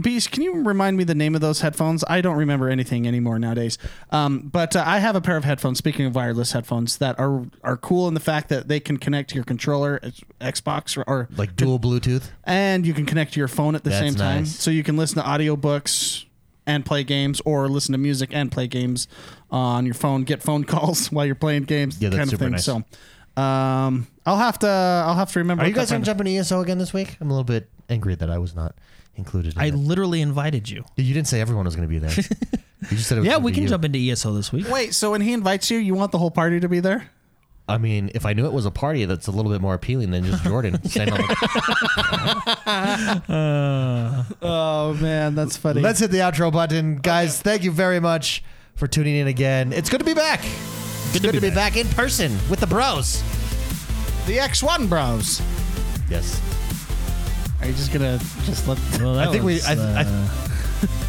Beast, 0.00 0.30
can 0.30 0.42
you 0.42 0.62
remind 0.62 0.96
me 0.96 1.04
the 1.04 1.14
name 1.14 1.34
of 1.34 1.42
those 1.42 1.60
headphones? 1.60 2.02
I 2.08 2.22
don't 2.22 2.36
remember 2.38 2.70
anything 2.70 3.06
anymore 3.06 3.38
nowadays. 3.38 3.76
Um, 4.10 4.38
but 4.50 4.74
uh, 4.74 4.82
I 4.86 5.00
have 5.00 5.16
a 5.16 5.20
pair 5.20 5.36
of 5.36 5.44
headphones. 5.44 5.76
Speaking 5.78 6.06
of 6.06 6.14
wireless 6.14 6.52
headphones, 6.52 6.96
that 6.96 7.18
are 7.20 7.44
are 7.62 7.76
cool 7.76 8.08
in 8.08 8.14
the 8.14 8.20
fact 8.20 8.48
that 8.48 8.68
they 8.68 8.80
can 8.80 8.96
connect 8.96 9.28
to 9.30 9.34
your 9.34 9.44
controller, 9.44 10.00
Xbox, 10.40 10.96
or, 10.96 11.02
or 11.06 11.28
like 11.36 11.56
dual 11.56 11.78
Bluetooth. 11.78 12.30
and 12.44 12.86
you 12.86 12.94
can 12.94 13.04
connect 13.04 13.34
to 13.34 13.38
your 13.40 13.48
phone 13.48 13.74
at 13.74 13.84
the 13.84 13.90
That's 13.90 14.00
same 14.00 14.14
time. 14.14 14.38
nice. 14.40 14.56
So 14.58 14.70
you 14.70 14.82
can 14.82 14.96
listen 14.96 15.22
to 15.22 15.28
audiobooks 15.28 16.24
and 16.66 16.86
play 16.86 17.04
games, 17.04 17.42
or 17.44 17.68
listen 17.68 17.92
to 17.92 17.98
music 17.98 18.30
and 18.32 18.50
play 18.50 18.66
games 18.66 19.08
on 19.50 19.84
your 19.84 19.94
phone. 19.94 20.22
Get 20.24 20.42
phone 20.42 20.64
calls 20.72 21.12
while 21.12 21.26
you're 21.26 21.34
playing 21.34 21.64
games, 21.64 22.00
Yeah, 22.00 22.08
that's 22.08 22.16
kind 22.18 22.22
of 22.28 22.30
super 22.30 22.44
thing. 22.44 22.52
nice. 22.52 22.64
So, 22.64 23.42
um, 23.42 24.06
I'll 24.24 24.36
have 24.38 24.58
to 24.60 24.68
I'll 24.68 25.14
have 25.16 25.32
to 25.32 25.38
remember. 25.40 25.64
Are 25.64 25.66
you 25.66 25.74
guys 25.74 25.88
that 25.88 25.94
going 25.96 26.02
to 26.02 26.06
jump 26.06 26.20
into 26.20 26.32
ESO 26.32 26.60
again 26.60 26.78
this 26.78 26.92
week? 26.94 27.16
I'm 27.20 27.28
a 27.28 27.32
little 27.32 27.44
bit 27.44 27.68
angry 27.90 28.14
that 28.14 28.30
I 28.30 28.38
was 28.38 28.54
not 28.54 28.74
included. 29.16 29.54
In 29.56 29.60
I 29.60 29.66
it. 29.66 29.74
literally 29.74 30.20
invited 30.22 30.68
you. 30.70 30.84
You 30.96 31.12
didn't 31.14 31.28
say 31.28 31.40
everyone 31.40 31.64
was 31.66 31.74
going 31.76 31.88
to 31.88 31.92
be 31.92 31.98
there. 31.98 32.10
you 32.90 32.96
just 32.96 33.08
said 33.08 33.18
it 33.18 33.20
was 33.20 33.26
Yeah, 33.26 33.32
gonna 33.34 33.44
we 33.44 33.50
be 33.50 33.54
can 33.56 33.62
you. 33.64 33.68
jump 33.68 33.84
into 33.84 33.98
ESO 33.98 34.32
this 34.34 34.52
week. 34.52 34.68
Wait, 34.68 34.94
so 34.94 35.10
when 35.10 35.20
he 35.20 35.32
invites 35.32 35.70
you, 35.70 35.78
you 35.78 35.94
want 35.94 36.12
the 36.12 36.18
whole 36.18 36.30
party 36.30 36.60
to 36.60 36.68
be 36.68 36.80
there? 36.80 37.10
I 37.68 37.78
mean, 37.78 38.10
if 38.14 38.26
I 38.26 38.32
knew 38.32 38.46
it 38.46 38.52
was 38.52 38.66
a 38.66 38.70
party, 38.72 39.04
that's 39.04 39.28
a 39.28 39.30
little 39.30 39.52
bit 39.52 39.60
more 39.60 39.74
appealing 39.74 40.10
than 40.10 40.24
just 40.24 40.42
Jordan. 40.42 40.82
standing 40.88 41.14
on 41.14 41.20
the- 41.20 41.36
uh. 43.28 44.24
Oh 44.42 44.94
man, 44.94 45.34
that's 45.36 45.56
funny. 45.56 45.80
Let's 45.80 46.00
hit 46.00 46.10
the 46.10 46.18
outro 46.18 46.52
button, 46.52 46.96
guys. 46.96 47.40
Thank 47.40 47.62
you 47.64 47.70
very 47.70 48.00
much 48.00 48.42
for 48.74 48.86
tuning 48.88 49.14
in 49.16 49.28
again. 49.28 49.72
It's 49.72 49.88
good 49.88 50.00
to 50.00 50.04
be 50.04 50.14
back. 50.14 50.40
It's 51.12 51.20
good 51.20 51.34
to 51.34 51.40
be 51.40 51.50
back 51.50 51.76
in 51.76 51.86
person 51.88 52.32
with 52.48 52.58
the 52.60 52.66
bros. 52.66 53.22
the 54.26 54.38
X1 54.38 54.88
Bros. 54.88 55.40
Yes. 56.08 56.40
Are 57.60 57.66
you 57.66 57.72
just 57.74 57.92
gonna 57.92 58.18
just 58.44 58.66
let 58.66 58.78
Well, 59.00 59.14
that 59.14 59.28
I 59.28 59.32
think 59.32 59.44
we- 59.44 59.54
was, 59.54 59.66
I- 59.66 59.72
I- 59.72 59.74
uh, 60.02 60.04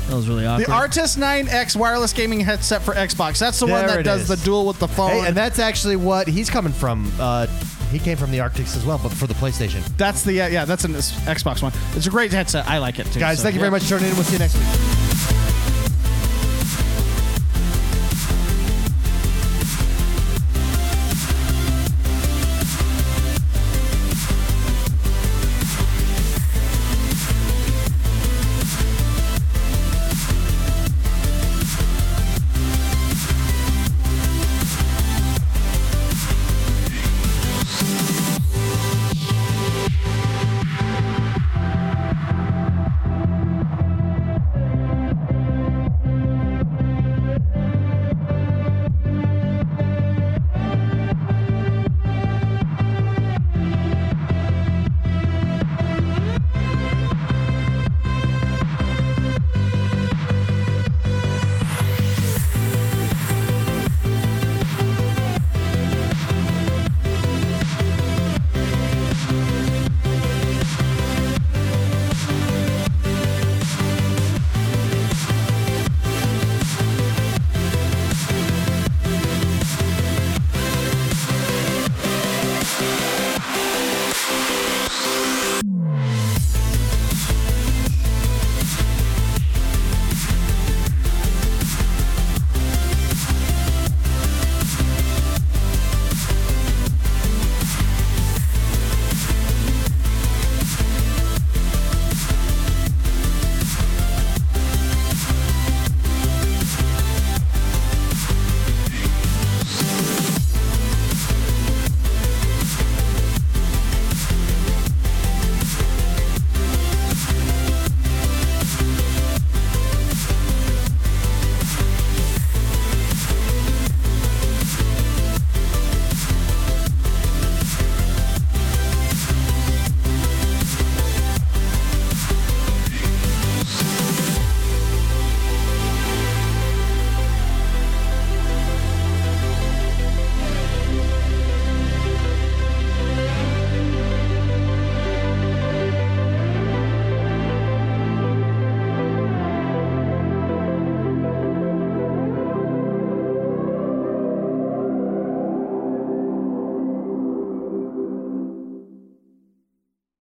that 0.09 0.15
was 0.15 0.27
really 0.27 0.45
awkward. 0.45 0.67
the 0.67 0.71
Arctis 0.71 1.17
9X 1.17 1.75
wireless 1.77 2.11
gaming 2.11 2.41
headset 2.41 2.81
for 2.81 2.93
Xbox? 2.93 3.37
That's 3.39 3.57
the 3.59 3.67
one 3.67 3.79
There 3.79 3.87
that 3.91 3.99
it 3.99 4.03
does 4.03 4.21
is. 4.23 4.27
the 4.27 4.37
dual 4.37 4.65
with 4.65 4.79
the 4.79 4.87
phone. 4.87 5.11
Hey, 5.11 5.27
and 5.27 5.37
that's 5.37 5.59
actually 5.59 5.95
what 5.95 6.27
he's 6.27 6.49
coming 6.49 6.73
from. 6.73 7.09
Uh, 7.19 7.47
he 7.91 7.99
came 7.99 8.17
from 8.17 8.31
the 8.31 8.39
Arctics 8.41 8.75
as 8.75 8.85
well, 8.85 8.99
but 9.01 9.11
for 9.13 9.27
the 9.27 9.33
PlayStation. 9.35 9.81
that's 9.97 10.23
the 10.23 10.41
uh, 10.41 10.47
yeah, 10.47 10.65
that's 10.65 10.83
an 10.83 10.93
Xbox 10.93 11.61
one. 11.61 11.71
It's 11.95 12.07
a 12.07 12.09
great 12.09 12.31
headset. 12.33 12.67
I 12.67 12.79
like 12.79 12.99
it 12.99 13.05
too. 13.07 13.19
Guys, 13.21 13.37
So, 13.37 13.43
thank 13.43 13.55
you 13.55 13.59
yeah. 13.59 13.69
very 13.69 13.71
much 13.71 13.83
for 13.83 13.89
tuning 13.97 14.09
in. 14.09 14.15
We'll 14.15 14.23
see 14.25 14.33
you 14.33 14.39
next 14.39 14.55
week. 14.57 14.97